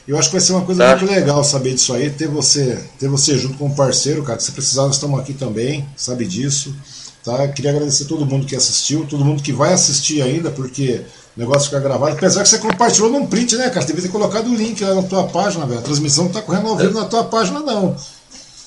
Eu 0.07 0.19
acho 0.19 0.29
que 0.29 0.35
vai 0.35 0.45
ser 0.45 0.53
uma 0.53 0.61
coisa 0.61 0.83
tá. 0.83 0.95
muito 0.95 1.11
legal 1.11 1.43
saber 1.43 1.73
disso 1.73 1.91
aí, 1.91 2.11
ter 2.11 2.27
você, 2.27 2.79
ter 2.99 3.07
você 3.07 3.35
junto 3.35 3.57
com 3.57 3.65
um 3.65 3.73
parceiro, 3.73 4.21
cara. 4.23 4.39
Se 4.39 4.51
precisar, 4.51 4.83
nós 4.83 4.95
estamos 4.95 5.19
aqui 5.19 5.33
também, 5.33 5.83
sabe 5.97 6.27
disso. 6.27 6.75
Tá? 7.23 7.47
Queria 7.47 7.71
agradecer 7.71 8.05
todo 8.05 8.27
mundo 8.27 8.45
que 8.45 8.55
assistiu, 8.55 9.07
todo 9.07 9.25
mundo 9.25 9.41
que 9.41 9.51
vai 9.51 9.73
assistir 9.73 10.21
ainda, 10.21 10.51
porque 10.51 11.01
o 11.35 11.39
negócio 11.39 11.69
fica 11.69 11.79
gravado. 11.79 12.13
Apesar 12.13 12.43
que 12.43 12.49
você 12.49 12.57
compartilhou 12.59 13.09
num 13.09 13.27
print, 13.27 13.55
né, 13.57 13.69
cara? 13.69 13.81
Você 13.81 13.87
devia 13.87 14.03
ter 14.03 14.11
colocado 14.11 14.47
o 14.47 14.55
link 14.55 14.83
lá 14.83 14.95
na 14.95 15.03
tua 15.03 15.25
página, 15.25 15.65
velho. 15.65 15.79
A 15.79 15.83
transmissão 15.83 16.25
não 16.25 16.31
tá 16.31 16.41
correndo 16.41 16.67
ao 16.67 16.77
vivo 16.77 16.97
é. 16.97 17.01
na 17.01 17.07
tua 17.07 17.25
página, 17.25 17.59
não. 17.59 17.95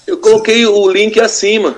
Eu 0.07 0.19
coloquei 0.19 0.67
o 0.67 0.91
link 0.91 1.19
acima. 1.19 1.77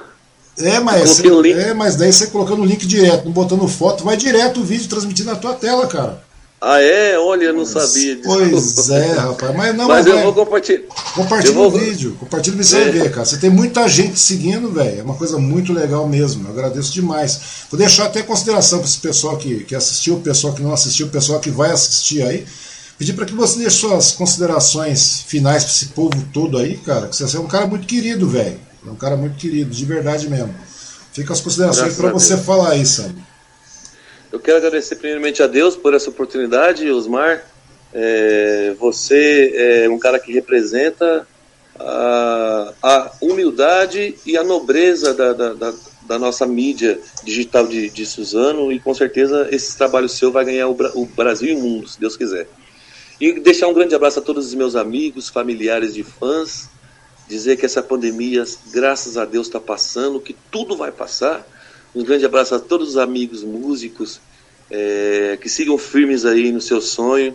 É, 0.58 0.78
mas, 0.80 1.20
é, 1.20 1.72
mas 1.72 1.96
daí 1.96 2.12
você 2.12 2.26
colocando 2.26 2.62
o 2.62 2.66
link 2.66 2.86
direto, 2.86 3.24
não 3.24 3.32
botando 3.32 3.66
foto, 3.66 4.04
vai 4.04 4.16
direto 4.16 4.60
o 4.60 4.64
vídeo 4.64 4.88
transmitido 4.88 5.30
na 5.30 5.36
tua 5.36 5.54
tela, 5.54 5.86
cara. 5.86 6.22
Ah, 6.62 6.78
é? 6.78 7.18
Olha, 7.18 7.44
eu 7.44 7.54
não 7.54 7.64
sabia 7.64 8.16
disso. 8.16 8.28
Pois 8.28 8.90
é, 8.90 9.12
rapaz. 9.14 9.56
Mas 9.56 9.74
não, 9.74 9.88
mas, 9.88 10.04
mas 10.04 10.06
eu 10.06 10.14
vai. 10.14 10.24
vou 10.24 10.34
compartilhar. 10.34 10.82
Compartilha 11.14 11.54
vou... 11.54 11.68
o 11.68 11.70
vídeo. 11.70 12.16
Compartilha 12.20 12.54
o 12.54 12.58
vídeo 12.58 12.78
é. 12.78 12.90
ver, 12.90 13.10
cara. 13.10 13.24
Você 13.24 13.38
tem 13.38 13.48
muita 13.48 13.88
gente 13.88 14.20
seguindo, 14.20 14.70
velho. 14.70 15.00
É 15.00 15.02
uma 15.02 15.14
coisa 15.14 15.38
muito 15.38 15.72
legal 15.72 16.06
mesmo. 16.06 16.46
Eu 16.46 16.52
agradeço 16.52 16.92
demais. 16.92 17.40
Vou 17.70 17.78
deixar 17.78 18.06
até 18.06 18.22
consideração 18.22 18.80
para 18.80 18.88
esse 18.88 18.98
pessoal 18.98 19.38
que, 19.38 19.64
que 19.64 19.74
assistiu, 19.74 20.16
o 20.16 20.20
pessoal 20.20 20.52
que 20.52 20.62
não 20.62 20.74
assistiu, 20.74 21.06
o 21.06 21.10
pessoal 21.10 21.40
que 21.40 21.50
vai 21.50 21.70
assistir 21.70 22.22
aí. 22.22 22.44
Pedir 22.98 23.14
para 23.14 23.24
que 23.24 23.32
você 23.32 23.58
deixe 23.58 23.78
suas 23.78 24.10
considerações 24.10 25.24
finais 25.26 25.64
para 25.64 25.72
esse 25.72 25.86
povo 25.86 26.22
todo 26.30 26.58
aí, 26.58 26.76
cara. 26.76 27.08
Que 27.08 27.16
você 27.16 27.38
é 27.38 27.40
um 27.40 27.48
cara 27.48 27.66
muito 27.66 27.86
querido, 27.86 28.28
velho. 28.28 28.60
É 28.86 28.90
um 28.90 28.96
cara 28.96 29.16
muito 29.16 29.36
querido, 29.36 29.70
de 29.70 29.84
verdade 29.86 30.28
mesmo. 30.28 30.54
Fica 31.10 31.32
as 31.32 31.40
considerações 31.40 31.94
para 31.94 32.12
você 32.12 32.36
falar 32.36 32.72
aí, 32.72 32.84
sabe? 32.84 33.29
Eu 34.32 34.38
quero 34.38 34.58
agradecer 34.58 34.94
primeiramente 34.94 35.42
a 35.42 35.48
Deus 35.48 35.74
por 35.74 35.92
essa 35.92 36.08
oportunidade, 36.08 36.88
Osmar. 36.88 37.44
É, 37.92 38.76
você 38.78 39.52
é 39.84 39.90
um 39.90 39.98
cara 39.98 40.20
que 40.20 40.32
representa 40.32 41.26
a, 41.76 42.72
a 42.80 43.12
humildade 43.20 44.14
e 44.24 44.36
a 44.36 44.44
nobreza 44.44 45.12
da, 45.12 45.32
da, 45.32 45.54
da, 45.54 45.74
da 46.02 46.18
nossa 46.18 46.46
mídia 46.46 47.00
digital 47.24 47.66
de, 47.66 47.90
de, 47.90 48.06
Suzano 48.06 48.70
e 48.70 48.78
com 48.78 48.94
certeza 48.94 49.48
esse 49.50 49.76
trabalho 49.76 50.08
seu 50.08 50.30
vai 50.30 50.44
ganhar 50.44 50.68
o, 50.68 50.76
o 50.94 51.06
Brasil 51.06 51.48
e 51.48 51.56
o 51.56 51.60
mundo, 51.60 51.88
se 51.88 51.98
Deus 51.98 52.16
quiser. 52.16 52.46
E 53.20 53.40
deixar 53.40 53.66
um 53.66 53.74
grande 53.74 53.96
abraço 53.96 54.20
a 54.20 54.22
todos 54.22 54.46
os 54.46 54.54
meus 54.54 54.76
amigos, 54.76 55.28
familiares 55.28 55.96
e 55.96 56.04
fãs. 56.04 56.70
Dizer 57.28 57.56
que 57.56 57.66
essa 57.66 57.82
pandemia, 57.82 58.44
graças 58.72 59.16
a 59.16 59.24
Deus, 59.24 59.48
está 59.48 59.58
passando, 59.58 60.20
que 60.20 60.36
tudo 60.52 60.76
vai 60.76 60.92
passar 60.92 61.44
um 61.94 62.04
grande 62.04 62.24
abraço 62.24 62.54
a 62.54 62.58
todos 62.58 62.90
os 62.90 62.96
amigos 62.96 63.42
músicos 63.42 64.20
é, 64.70 65.36
que 65.40 65.48
sigam 65.48 65.76
firmes 65.76 66.24
aí 66.24 66.52
no 66.52 66.60
seu 66.60 66.80
sonho. 66.80 67.34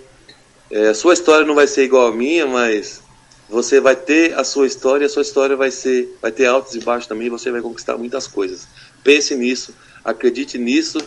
É, 0.71 0.93
sua 0.93 1.13
história 1.13 1.45
não 1.45 1.55
vai 1.55 1.67
ser 1.67 1.83
igual 1.83 2.07
a 2.07 2.15
minha, 2.15 2.47
mas 2.47 3.01
você 3.49 3.79
vai 3.79 3.95
ter 3.95 4.33
a 4.37 4.43
sua 4.43 4.65
história, 4.65 5.05
a 5.05 5.09
sua 5.09 5.21
história 5.21 5.55
vai 5.55 5.69
ser, 5.69 6.17
vai 6.21 6.31
ter 6.31 6.45
altos 6.45 6.73
e 6.73 6.79
baixos 6.79 7.07
também, 7.07 7.29
você 7.29 7.51
vai 7.51 7.61
conquistar 7.61 7.97
muitas 7.97 8.27
coisas. 8.27 8.67
Pense 9.03 9.35
nisso, 9.35 9.73
acredite 10.03 10.57
nisso. 10.57 10.97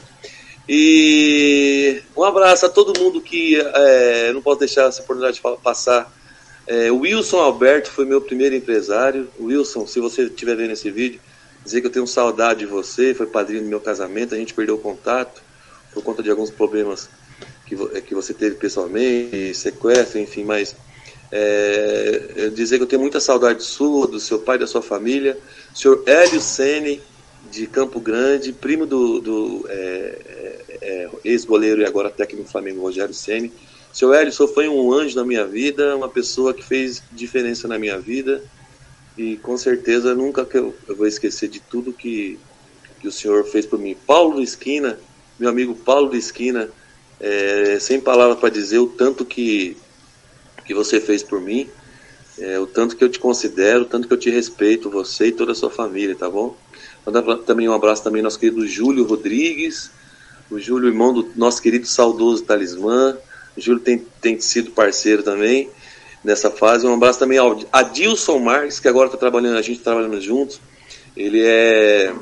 E 0.68 2.02
um 2.14 2.22
abraço 2.22 2.66
a 2.66 2.68
todo 2.68 2.98
mundo 2.98 3.20
que 3.20 3.56
é, 3.56 4.32
não 4.32 4.42
posso 4.42 4.60
deixar 4.60 4.88
essa 4.88 5.02
oportunidade 5.02 5.36
de 5.36 5.62
passar. 5.62 6.12
É, 6.66 6.92
Wilson 6.92 7.38
Alberto 7.38 7.90
foi 7.90 8.04
meu 8.04 8.20
primeiro 8.20 8.54
empresário. 8.54 9.28
Wilson, 9.40 9.86
se 9.86 9.98
você 9.98 10.24
estiver 10.24 10.54
vendo 10.54 10.72
esse 10.72 10.90
vídeo, 10.90 11.20
dizer 11.68 11.82
que 11.82 11.86
eu 11.86 11.92
tenho 11.92 12.06
saudade 12.06 12.60
de 12.60 12.66
você, 12.66 13.12
foi 13.14 13.26
padrinho 13.26 13.62
do 13.62 13.68
meu 13.68 13.80
casamento, 13.80 14.34
a 14.34 14.38
gente 14.38 14.54
perdeu 14.54 14.76
o 14.76 14.78
contato 14.78 15.42
por 15.92 16.02
conta 16.02 16.22
de 16.22 16.30
alguns 16.30 16.50
problemas 16.50 17.08
que, 17.66 17.76
que 18.02 18.14
você 18.14 18.32
teve 18.32 18.56
pessoalmente, 18.56 19.54
sequestro, 19.54 20.18
enfim, 20.18 20.44
mas 20.44 20.74
é, 21.30 22.50
dizer 22.54 22.78
que 22.78 22.84
eu 22.84 22.86
tenho 22.86 23.02
muita 23.02 23.20
saudade 23.20 23.62
sua, 23.62 24.06
do 24.06 24.18
seu 24.18 24.38
pai, 24.38 24.58
da 24.58 24.66
sua 24.66 24.80
família. 24.80 25.38
senhor 25.74 26.02
Hélio 26.06 26.40
Sene, 26.40 27.02
de 27.50 27.66
Campo 27.66 28.00
Grande, 28.00 28.52
primo 28.52 28.86
do, 28.86 29.20
do 29.20 29.66
é, 29.68 30.18
é, 30.80 31.08
ex-goleiro 31.22 31.82
e 31.82 31.84
agora 31.84 32.10
técnico 32.10 32.44
do 32.44 32.50
Flamengo, 32.50 32.80
Rogério 32.80 33.14
Sene. 33.14 33.52
Seu 33.92 34.14
Hélio, 34.14 34.30
o 34.30 34.32
senhor 34.32 34.48
foi 34.48 34.68
um 34.68 34.92
anjo 34.92 35.16
na 35.16 35.24
minha 35.24 35.44
vida, 35.44 35.94
uma 35.96 36.08
pessoa 36.08 36.54
que 36.54 36.64
fez 36.64 37.02
diferença 37.12 37.68
na 37.68 37.78
minha 37.78 37.98
vida 37.98 38.42
e 39.18 39.36
com 39.36 39.58
certeza 39.58 40.14
nunca 40.14 40.44
que 40.44 40.56
eu, 40.56 40.74
eu 40.86 40.94
vou 40.94 41.06
esquecer 41.06 41.48
de 41.48 41.58
tudo 41.58 41.92
que, 41.92 42.38
que 43.00 43.08
o 43.08 43.12
senhor 43.12 43.44
fez 43.44 43.66
por 43.66 43.78
mim. 43.78 43.96
Paulo 44.06 44.40
Esquina, 44.40 44.98
meu 45.38 45.50
amigo 45.50 45.74
Paulo 45.74 46.14
Esquina, 46.14 46.70
é, 47.18 47.78
sem 47.80 48.00
palavras 48.00 48.38
para 48.38 48.48
dizer 48.48 48.78
o 48.78 48.86
tanto 48.86 49.24
que 49.24 49.76
que 50.64 50.74
você 50.74 51.00
fez 51.00 51.22
por 51.22 51.40
mim, 51.40 51.66
é, 52.38 52.58
o 52.60 52.66
tanto 52.66 52.94
que 52.94 53.02
eu 53.02 53.08
te 53.08 53.18
considero, 53.18 53.82
o 53.82 53.86
tanto 53.86 54.06
que 54.06 54.12
eu 54.12 54.18
te 54.18 54.28
respeito, 54.28 54.90
você 54.90 55.28
e 55.28 55.32
toda 55.32 55.52
a 55.52 55.54
sua 55.54 55.70
família, 55.70 56.14
tá 56.14 56.28
bom? 56.28 56.54
Mandar 57.06 57.22
também 57.38 57.66
um 57.66 57.72
abraço 57.72 58.04
também 58.04 58.20
ao 58.20 58.24
nosso 58.24 58.38
querido 58.38 58.66
Júlio 58.66 59.04
Rodrigues, 59.04 59.90
o 60.50 60.58
Júlio, 60.58 60.90
irmão 60.90 61.14
do 61.14 61.32
nosso 61.34 61.62
querido 61.62 61.86
saudoso 61.86 62.44
Talismã. 62.44 63.16
O 63.56 63.60
Júlio 63.60 63.80
tem, 63.80 64.04
tem 64.20 64.38
sido 64.40 64.70
parceiro 64.72 65.22
também 65.22 65.70
nessa 66.22 66.50
fase. 66.50 66.86
Um 66.86 66.94
abraço 66.94 67.18
também 67.18 67.38
ao 67.38 67.58
Adilson 67.72 68.38
Marques, 68.38 68.80
que 68.80 68.88
agora 68.88 69.06
está 69.06 69.18
trabalhando, 69.18 69.56
a 69.56 69.62
gente 69.62 69.78
tá 69.78 69.92
trabalhando 69.92 70.20
juntos. 70.20 70.60
Ele 71.16 71.42
é. 71.44 72.12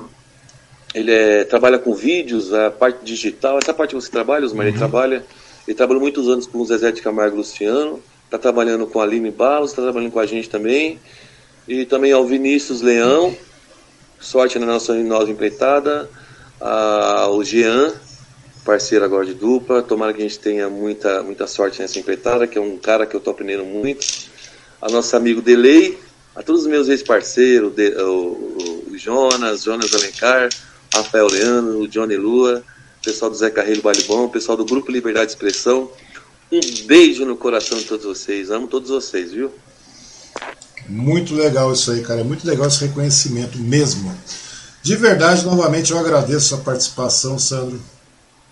Ele 0.94 1.12
é, 1.12 1.44
trabalha 1.44 1.78
com 1.78 1.94
vídeos, 1.94 2.54
a 2.54 2.70
parte 2.70 3.04
digital. 3.04 3.58
Essa 3.58 3.74
parte 3.74 3.90
que 3.90 4.00
você 4.00 4.10
trabalha, 4.10 4.46
Osmar, 4.46 4.64
uhum. 4.64 4.70
ele 4.70 4.78
trabalha. 4.78 5.24
Ele 5.66 5.76
trabalhou 5.76 6.00
muitos 6.00 6.28
anos 6.28 6.46
com 6.46 6.58
o 6.58 6.64
Zezé 6.64 6.90
de 6.92 7.02
Camargo 7.02 7.36
Luciano 7.36 8.02
está 8.26 8.38
trabalhando 8.38 8.86
com 8.86 9.00
a 9.00 9.04
Aline 9.04 9.30
Barros, 9.30 9.70
está 9.70 9.82
trabalhando 9.82 10.12
com 10.12 10.20
a 10.20 10.26
gente 10.26 10.50
também. 10.50 11.00
E 11.66 11.84
também 11.84 12.12
ao 12.12 12.24
Vinícius 12.24 12.82
Leão, 12.82 13.34
sorte 14.20 14.58
na 14.58 14.66
nossa 14.66 14.94
nova 14.94 15.30
empreitada. 15.30 16.08
Ao 16.60 17.42
Jean, 17.42 17.92
parceiro 18.66 19.04
agora 19.04 19.24
de 19.24 19.32
dupla. 19.32 19.80
Tomara 19.80 20.12
que 20.12 20.20
a 20.20 20.28
gente 20.28 20.40
tenha 20.40 20.68
muita, 20.68 21.22
muita 21.22 21.46
sorte 21.46 21.80
nessa 21.80 21.98
empreitada, 21.98 22.46
que 22.46 22.58
é 22.58 22.60
um 22.60 22.76
cara 22.76 23.06
que 23.06 23.14
eu 23.14 23.18
estou 23.18 23.32
aprendendo 23.32 23.64
muito. 23.64 24.04
A 24.82 24.90
nosso 24.90 25.16
amigo 25.16 25.40
Delay, 25.40 25.96
a 26.34 26.42
todos 26.42 26.62
os 26.62 26.66
meus 26.66 26.88
ex-parceiros, 26.88 27.72
o, 27.98 28.90
o, 28.90 28.98
Jonas, 28.98 29.62
Jonas 29.62 29.94
Alencar, 29.94 30.48
Rafael 30.92 31.28
Leandro, 31.28 31.80
o 31.80 31.88
Johnny 31.88 32.16
Lua, 32.16 32.62
pessoal 33.02 33.30
do 33.30 33.36
Zé 33.36 33.48
Carreiro 33.48 33.82
Balibão, 33.82 34.28
pessoal 34.28 34.58
do 34.58 34.64
Grupo 34.64 34.90
Liberdade 34.90 35.26
de 35.26 35.32
Expressão. 35.32 35.90
Um 36.50 36.60
beijo 36.86 37.24
no 37.24 37.36
coração 37.36 37.78
de 37.78 37.84
todos 37.84 38.04
vocês. 38.04 38.50
Amo 38.50 38.66
todos 38.66 38.90
vocês, 38.90 39.32
viu? 39.32 39.52
Muito 40.88 41.34
legal 41.34 41.72
isso 41.72 41.90
aí, 41.90 42.02
cara. 42.02 42.20
É 42.20 42.24
muito 42.24 42.46
legal 42.46 42.66
esse 42.66 42.84
reconhecimento 42.84 43.58
mesmo. 43.58 44.14
De 44.82 44.94
verdade, 44.94 45.44
novamente, 45.44 45.90
eu 45.90 45.98
agradeço 45.98 46.54
a 46.54 46.58
participação, 46.58 47.38
Sandro. 47.38 47.80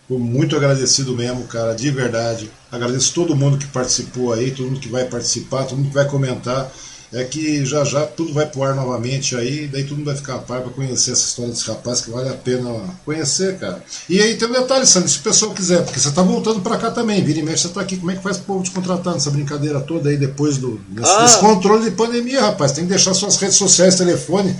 Muito 0.08 0.54
agradecido 0.54 1.16
mesmo, 1.16 1.44
cara, 1.44 1.74
de 1.74 1.90
verdade. 1.90 2.50
Agradeço 2.70 3.14
todo 3.14 3.34
mundo 3.34 3.56
que 3.56 3.66
participou 3.66 4.32
aí, 4.32 4.50
todo 4.50 4.66
mundo 4.66 4.80
que 4.80 4.88
vai 4.88 5.04
participar, 5.04 5.64
todo 5.64 5.78
mundo 5.78 5.88
que 5.88 5.94
vai 5.94 6.06
comentar 6.06 6.70
é 7.14 7.22
que 7.22 7.64
já 7.64 7.84
já 7.84 8.04
tudo 8.04 8.34
vai 8.34 8.44
pro 8.44 8.64
ar 8.64 8.74
novamente 8.74 9.36
aí, 9.36 9.68
daí 9.68 9.84
todo 9.84 9.98
mundo 9.98 10.06
vai 10.06 10.16
ficar 10.16 10.34
a 10.34 10.38
par 10.38 10.62
para 10.62 10.72
conhecer 10.72 11.12
essa 11.12 11.26
história 11.26 11.52
desse 11.52 11.66
rapaz 11.66 12.00
que 12.00 12.10
vale 12.10 12.28
a 12.28 12.34
pena 12.34 12.68
conhecer, 13.04 13.56
cara. 13.58 13.82
E 14.08 14.20
aí 14.20 14.36
tem 14.36 14.48
um 14.48 14.52
detalhe, 14.52 14.84
Sandro, 14.84 15.08
se 15.08 15.18
o 15.18 15.22
pessoal 15.22 15.52
quiser, 15.52 15.84
porque 15.84 16.00
você 16.00 16.10
tá 16.10 16.22
voltando 16.22 16.60
para 16.60 16.76
cá 16.76 16.90
também, 16.90 17.22
vira 17.22 17.38
e 17.38 17.42
mexe, 17.42 17.62
você 17.62 17.68
tá 17.68 17.80
aqui, 17.80 17.96
como 17.96 18.10
é 18.10 18.16
que 18.16 18.22
faz 18.22 18.38
o 18.38 18.40
povo 18.40 18.64
te 18.64 18.72
contratar 18.72 19.14
nessa 19.14 19.30
brincadeira 19.30 19.80
toda 19.80 20.10
aí 20.10 20.16
depois 20.16 20.58
do 20.58 20.80
ah. 21.02 21.22
desse 21.22 21.38
controle 21.38 21.84
de 21.84 21.92
pandemia, 21.92 22.40
rapaz? 22.40 22.72
Tem 22.72 22.84
que 22.84 22.90
deixar 22.90 23.14
suas 23.14 23.36
redes 23.36 23.56
sociais, 23.56 23.94
telefone. 23.94 24.54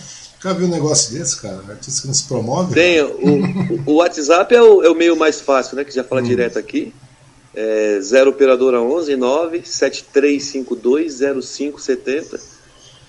Nunca 0.44 0.58
viu 0.58 0.66
um 0.66 0.70
negócio 0.70 1.10
desse, 1.14 1.40
cara? 1.40 1.62
Artista 1.70 2.02
que 2.02 2.06
não 2.06 2.12
se 2.12 2.24
promove? 2.24 2.74
Tem, 2.74 3.00
o, 3.00 3.80
o, 3.86 3.94
WhatsApp 3.94 4.54
é 4.54 4.60
o, 4.60 4.82
é 4.82 4.90
o 4.90 4.94
meio 4.94 5.16
mais 5.16 5.40
fácil, 5.40 5.74
né? 5.74 5.84
Que 5.84 5.94
já 5.94 6.04
fala 6.04 6.20
hum. 6.20 6.24
direto 6.24 6.58
aqui. 6.58 6.92
É 7.54 7.98
0 7.98 8.28
operadora 8.28 8.78
11 8.78 9.16
9 9.16 9.62
7352 9.64 11.20
0570. 11.42 12.38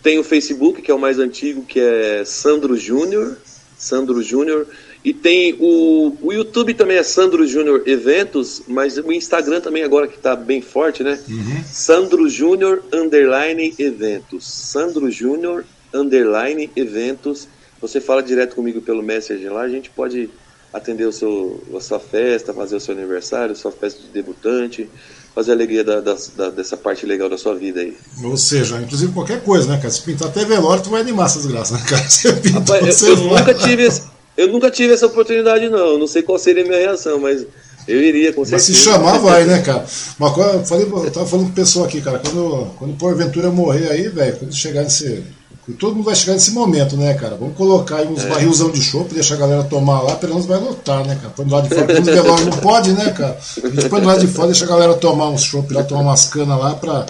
Tem 0.02 0.18
o 0.18 0.24
Facebook, 0.24 0.82
que 0.82 0.90
é 0.90 0.94
o 0.94 1.00
mais 1.00 1.20
antigo, 1.20 1.64
que 1.64 1.78
é 1.78 2.24
Sandro 2.24 2.78
Júnior. 2.78 3.36
Sandro 3.78 4.24
Júnior. 4.24 4.66
E 5.04 5.14
tem 5.14 5.58
o, 5.60 6.16
o 6.22 6.32
YouTube 6.32 6.74
também 6.74 6.96
é 6.96 7.04
Sandro 7.04 7.46
Júnior 7.46 7.84
Eventos, 7.86 8.62
mas 8.66 8.98
o 8.98 9.12
Instagram 9.12 9.60
também 9.60 9.84
agora 9.84 10.08
que 10.08 10.16
está 10.16 10.38
bem 10.38 10.62
forte, 10.62 11.04
né? 11.04 11.20
Uhum. 11.28 11.64
Sandro 11.66 12.30
Júnior 12.30 12.82
Underline 12.94 13.76
Eventos. 13.78 14.48
Sandro 14.48 15.12
Júnior 15.12 15.66
Underline 15.96 16.70
Eventos. 16.76 17.48
Você 17.82 18.02
fala 18.02 18.22
direto 18.22 18.56
comigo 18.56 18.82
pelo 18.82 19.04
Messenger 19.04 19.54
lá, 19.54 19.62
a 19.62 19.70
gente 19.70 19.90
pode 19.90 20.30
atender 20.74 21.06
o 21.06 21.12
seu, 21.12 21.64
a 21.76 21.80
sua 21.80 22.00
festa, 22.00 22.54
fazer 22.54 22.76
o 22.76 22.80
seu 22.80 22.94
aniversário, 22.94 23.56
sua 23.56 23.72
festa 23.72 24.02
de 24.02 24.10
debutante, 24.10 24.90
fazer 25.34 25.52
a 25.52 25.54
alegria 25.54 25.84
da, 25.84 26.02
da, 26.02 26.16
da, 26.36 26.50
dessa 26.50 26.76
parte 26.76 27.06
legal 27.06 27.30
da 27.30 27.38
sua 27.38 27.56
vida 27.56 27.80
aí. 27.80 27.96
Ou 28.24 28.36
seja, 28.36 28.82
inclusive 28.82 29.14
qualquer 29.14 29.42
coisa, 29.42 29.70
né, 29.70 29.78
cara? 29.78 29.90
Se 29.90 30.02
pintar 30.02 30.28
até 30.28 30.44
velório, 30.44 30.84
tu 30.84 30.90
vai 30.90 31.02
animar 31.02 31.28
essas 31.28 31.46
graças, 31.46 31.80
né, 31.80 31.86
cara? 31.88 32.04
Você 32.10 32.34
pinta, 32.34 32.60
Rapaz, 32.60 32.96
você 32.96 33.10
eu, 33.10 33.16
eu 33.16 33.24
nunca 33.24 33.54
tive 33.54 33.84
esse, 33.84 34.04
eu 34.36 34.48
nunca 34.50 34.72
tive 34.72 34.94
essa 34.94 35.06
oportunidade, 35.06 35.70
não. 35.70 35.98
Não 35.98 36.08
sei 36.08 36.22
qual 36.22 36.38
seria 36.38 36.64
a 36.64 36.68
minha 36.68 36.80
reação, 36.80 37.20
mas 37.20 37.46
eu 37.88 38.02
iria, 38.02 38.34
com 38.34 38.44
certeza. 38.44 38.72
Mas 38.72 38.78
se 38.78 38.84
chamar, 38.84 39.18
vai, 39.24 39.46
né, 39.46 39.62
cara? 39.62 39.86
Uma 40.20 40.34
coisa, 40.34 40.52
eu, 40.52 40.66
falei, 40.66 40.86
eu 40.86 41.12
tava 41.12 41.26
falando 41.26 41.46
com 41.46 41.52
o 41.52 41.56
pessoal 41.56 41.86
aqui, 41.86 42.02
cara, 42.02 42.20
quando, 42.20 42.72
quando 42.78 42.98
porventura 42.98 43.50
morrer 43.50 43.90
aí, 43.90 44.10
velho, 44.10 44.38
quando 44.38 44.54
chegar 44.54 44.84
nesse 44.84 45.24
e 45.68 45.74
todo 45.74 45.96
mundo 45.96 46.06
vai 46.06 46.16
chegar 46.16 46.34
nesse 46.34 46.52
momento, 46.52 46.96
né, 46.96 47.14
cara? 47.16 47.36
Vamos 47.36 47.56
colocar 47.58 47.98
aí 47.98 48.08
uns 48.08 48.24
é. 48.24 48.30
barrilzão 48.30 48.70
de 48.70 48.84
chopp, 48.84 49.14
deixar 49.14 49.36
a 49.36 49.38
galera 49.38 49.64
tomar 49.64 50.02
lá, 50.02 50.16
pelo 50.16 50.34
menos 50.34 50.48
vai 50.48 50.60
lotar, 50.60 51.06
né, 51.06 51.16
cara? 51.16 51.34
Põe 51.36 51.46
do 51.46 51.54
lado 51.54 51.68
de 51.68 51.76
fora, 51.76 51.88
quando 51.88 52.06
velório 52.06 52.46
não 52.46 52.58
pode, 52.58 52.94
né, 52.94 53.10
cara? 53.12 53.38
A 53.64 53.68
gente 53.68 53.90
põe 53.90 54.02
do 54.02 54.08
lado 54.08 54.20
de 54.20 54.28
fora, 54.28 54.48
deixa 54.48 54.66
a 54.66 54.68
galera 54.68 54.94
tomar 54.94 55.30
uns 55.30 55.44
chopp 55.44 55.74
lá, 55.74 55.84
tomar 55.84 56.02
umas 56.02 56.26
canas 56.26 56.60
lá 56.60 56.76
pra 56.76 57.06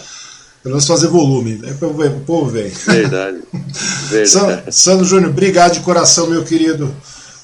pelo 0.64 0.76
menos 0.78 0.88
fazer 0.88 1.08
volume. 1.10 1.62
Aí 1.64 1.74
o 2.08 2.20
povo 2.22 2.50
vem. 2.50 2.70
Verdade. 2.70 3.38
Verdade. 4.10 4.64
Sandro 4.72 5.06
Júnior, 5.06 5.30
obrigado 5.30 5.74
de 5.74 5.82
coração, 5.82 6.26
meu 6.26 6.44
querido. 6.44 6.92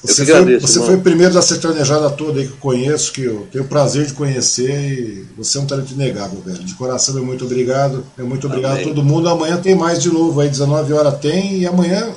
Você, 0.02 0.24
foi, 0.26 0.34
agradeço, 0.34 0.66
você 0.66 0.80
foi, 0.80 0.96
o 0.96 1.00
primeiro 1.00 1.32
da 1.32 1.40
sertanejada 1.40 2.10
toda 2.10 2.40
aí 2.40 2.46
que 2.46 2.52
eu 2.52 2.58
conheço, 2.58 3.12
que 3.12 3.22
eu 3.22 3.46
tenho 3.52 3.64
o 3.64 3.68
prazer 3.68 4.06
de 4.06 4.12
conhecer 4.14 4.70
e 4.70 5.26
você 5.36 5.58
é 5.58 5.60
um 5.60 5.66
talento 5.66 5.92
inegável, 5.92 6.42
velho. 6.44 6.58
De 6.58 6.74
coração, 6.74 7.14
meu 7.14 7.24
muito 7.24 7.44
obrigado. 7.44 8.04
Meu 8.18 8.26
muito 8.26 8.46
obrigado 8.48 8.72
Amém. 8.72 8.84
a 8.84 8.88
todo 8.88 9.04
mundo. 9.04 9.28
Amanhã 9.28 9.58
tem 9.58 9.76
mais 9.76 10.02
de 10.02 10.12
novo 10.12 10.40
aí, 10.40 10.48
19 10.48 10.92
horas 10.92 11.18
tem, 11.20 11.58
e 11.58 11.66
amanhã, 11.66 12.10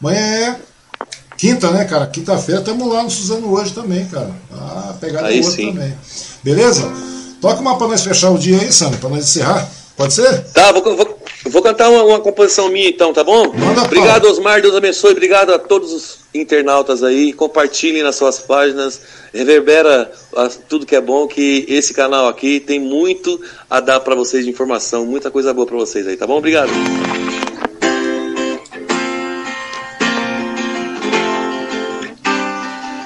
amanhã 0.00 0.20
é 0.20 0.56
quinta, 1.36 1.70
né, 1.72 1.84
cara? 1.84 2.06
Quinta-feira 2.06 2.60
estamos 2.60 2.86
lá 2.88 3.02
no 3.02 3.10
Suzano 3.10 3.50
hoje 3.52 3.72
também, 3.72 4.06
cara. 4.06 4.30
Ah, 4.52 4.94
pegada 5.00 5.26
aí 5.26 5.40
outra 5.40 5.56
também. 5.56 5.94
Beleza? 6.42 6.88
Toca 7.40 7.60
uma 7.60 7.76
pra 7.76 7.88
nós 7.88 8.02
fechar 8.02 8.30
o 8.30 8.38
dia 8.38 8.60
aí, 8.60 8.72
Sandro, 8.72 8.98
pra 8.98 9.10
nós 9.10 9.24
encerrar. 9.24 9.68
Pode 9.96 10.14
ser? 10.14 10.44
Tá, 10.52 10.72
vou, 10.72 10.82
vou, 10.96 11.18
vou 11.44 11.62
cantar 11.62 11.90
uma, 11.90 12.02
uma 12.02 12.20
composição 12.20 12.68
minha 12.68 12.88
então, 12.88 13.12
tá 13.12 13.22
bom? 13.22 13.52
Manda 13.52 13.82
Obrigado, 13.82 14.26
Osmar, 14.26 14.60
Deus 14.62 14.74
abençoe. 14.74 15.12
Obrigado 15.12 15.52
a 15.52 15.58
todos 15.58 15.92
os 15.92 16.18
internautas 16.34 17.02
aí, 17.02 17.32
compartilhem 17.32 18.02
nas 18.02 18.16
suas 18.16 18.38
páginas, 18.40 19.00
reverbera 19.32 20.10
tudo 20.68 20.86
que 20.86 20.96
é 20.96 21.00
bom, 21.00 21.28
que 21.28 21.64
esse 21.68 21.94
canal 21.94 22.26
aqui 22.26 22.58
tem 22.58 22.80
muito 22.80 23.40
a 23.70 23.80
dar 23.80 24.00
para 24.00 24.14
vocês 24.14 24.44
de 24.44 24.50
informação, 24.50 25.06
muita 25.06 25.30
coisa 25.30 25.54
boa 25.54 25.66
para 25.66 25.76
vocês 25.76 26.06
aí, 26.06 26.16
tá 26.16 26.26
bom? 26.26 26.38
Obrigado. 26.38 26.70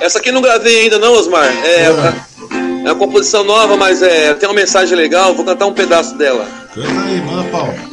Essa 0.01 0.21
aqui 0.21 0.33
não 0.33 0.41
gravei 0.41 0.83
ainda 0.83 0.99
não, 0.99 1.13
Osmar. 1.13 1.45
É, 1.65 1.85
é 2.87 2.93
uma 2.93 2.95
composição 2.95 3.45
nova, 3.45 3.77
mas 3.77 4.01
é, 4.01 4.33
tem 4.33 4.49
uma 4.49 4.55
mensagem 4.55 4.97
legal, 4.97 5.35
vou 5.35 5.45
cantar 5.45 5.67
um 5.67 5.75
pedaço 5.75 6.17
dela. 6.17 6.47
Canta 6.75 6.89
aí, 6.89 7.21
manda 7.21 7.51
pau. 7.51 7.88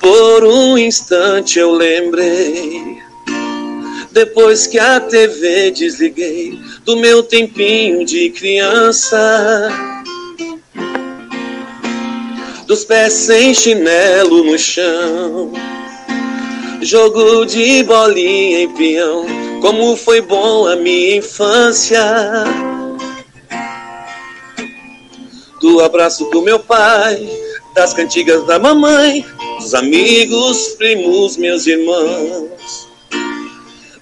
Por 0.00 0.44
um 0.44 0.78
instante 0.78 1.58
eu 1.58 1.72
lembrei 1.72 2.98
Depois 4.10 4.66
que 4.66 4.78
a 4.78 4.98
TV 4.98 5.70
desliguei 5.70 6.58
do 6.84 6.96
meu 6.96 7.22
tempinho 7.22 8.04
de 8.04 8.30
criança. 8.30 9.68
Dos 12.66 12.84
pés 12.84 13.12
sem 13.12 13.54
chinelo 13.54 14.44
no 14.44 14.58
chão. 14.58 15.52
Jogo 16.82 17.44
de 17.44 17.82
bolinha 17.84 18.62
em 18.62 18.68
peão. 18.74 19.26
Como 19.60 19.96
foi 19.96 20.20
bom 20.20 20.66
a 20.66 20.74
minha 20.76 21.16
infância. 21.16 22.02
Do 25.60 25.80
abraço 25.80 26.24
do 26.30 26.40
meu 26.40 26.58
pai, 26.58 27.28
das 27.74 27.92
cantigas 27.92 28.46
da 28.46 28.58
mamãe, 28.58 29.24
dos 29.58 29.74
amigos, 29.74 30.68
primos, 30.78 31.36
meus 31.36 31.66
irmãos 31.66 32.90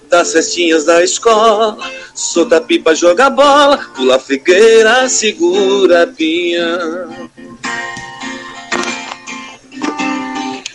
das 0.09 0.33
festinhas 0.33 0.85
da 0.85 1.03
escola, 1.03 1.77
solta 2.15 2.59
pipa, 2.59 2.95
joga 2.95 3.29
bola, 3.29 3.77
pula 3.95 4.19
figueira, 4.19 5.07
segura 5.07 6.07
pinhão. 6.07 7.29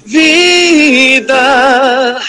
Vida, 0.06 2.20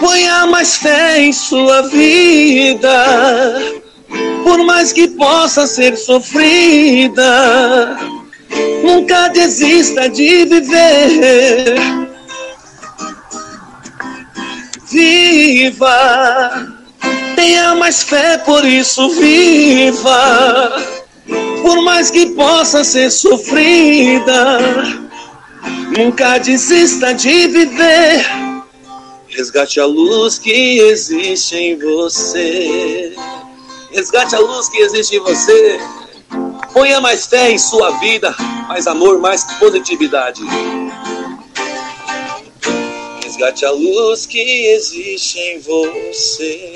ponha 0.00 0.46
mais 0.46 0.76
fé 0.76 1.20
em 1.20 1.32
sua 1.32 1.82
vida, 1.82 3.62
por 4.42 4.64
mais 4.64 4.92
que 4.92 5.06
possa 5.06 5.66
ser 5.66 5.96
sofrida, 5.96 7.96
nunca 8.82 9.28
desista 9.28 10.08
de 10.08 10.44
viver 10.44 11.98
viva. 14.90 16.66
Tenha 17.36 17.74
mais 17.74 18.02
fé, 18.02 18.38
por 18.38 18.64
isso 18.64 19.08
viva. 19.10 20.76
Por 21.62 21.82
mais 21.82 22.10
que 22.10 22.26
possa 22.34 22.82
ser 22.82 23.10
sofrida, 23.10 24.58
nunca 25.96 26.38
desista 26.38 27.12
de 27.14 27.48
viver. 27.48 28.26
Resgate 29.28 29.78
a 29.78 29.86
luz 29.86 30.38
que 30.38 30.78
existe 30.80 31.56
em 31.56 31.78
você. 31.78 33.14
Resgate 33.92 34.34
a 34.34 34.38
luz 34.38 34.68
que 34.68 34.78
existe 34.78 35.16
em 35.16 35.20
você. 35.20 35.78
Ponha 36.72 37.00
mais 37.00 37.26
fé 37.26 37.50
em 37.50 37.58
sua 37.58 37.98
vida, 37.98 38.34
mais 38.68 38.86
amor, 38.86 39.18
mais 39.18 39.44
positividade. 39.58 40.42
Resgate 43.22 43.64
a 43.64 43.70
luz 43.70 44.26
que 44.26 44.38
existe 44.38 45.38
em 45.38 45.60
você. 45.60 46.72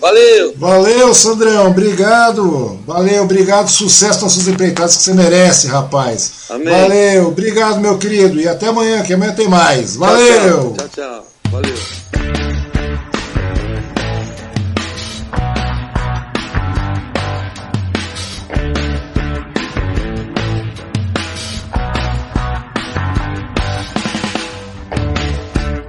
Valeu! 0.00 0.54
Valeu, 0.56 1.14
Sandrão, 1.14 1.68
obrigado. 1.68 2.78
Valeu, 2.86 3.24
obrigado. 3.24 3.68
Sucesso 3.68 4.22
nas 4.22 4.32
suas 4.32 4.46
empreitadas 4.46 4.96
que 4.96 5.02
você 5.02 5.14
merece, 5.14 5.66
rapaz. 5.66 6.32
Amém. 6.50 6.66
Valeu, 6.68 7.28
obrigado, 7.28 7.80
meu 7.80 7.98
querido. 7.98 8.40
E 8.40 8.46
até 8.46 8.68
amanhã, 8.68 9.02
que 9.02 9.14
amanhã 9.14 9.32
tem 9.34 9.48
mais. 9.48 9.96
Valeu! 9.96 10.74
Tchau, 10.76 10.88
tchau. 10.88 10.88
tchau. 10.94 11.26
Valeu. 11.50 11.95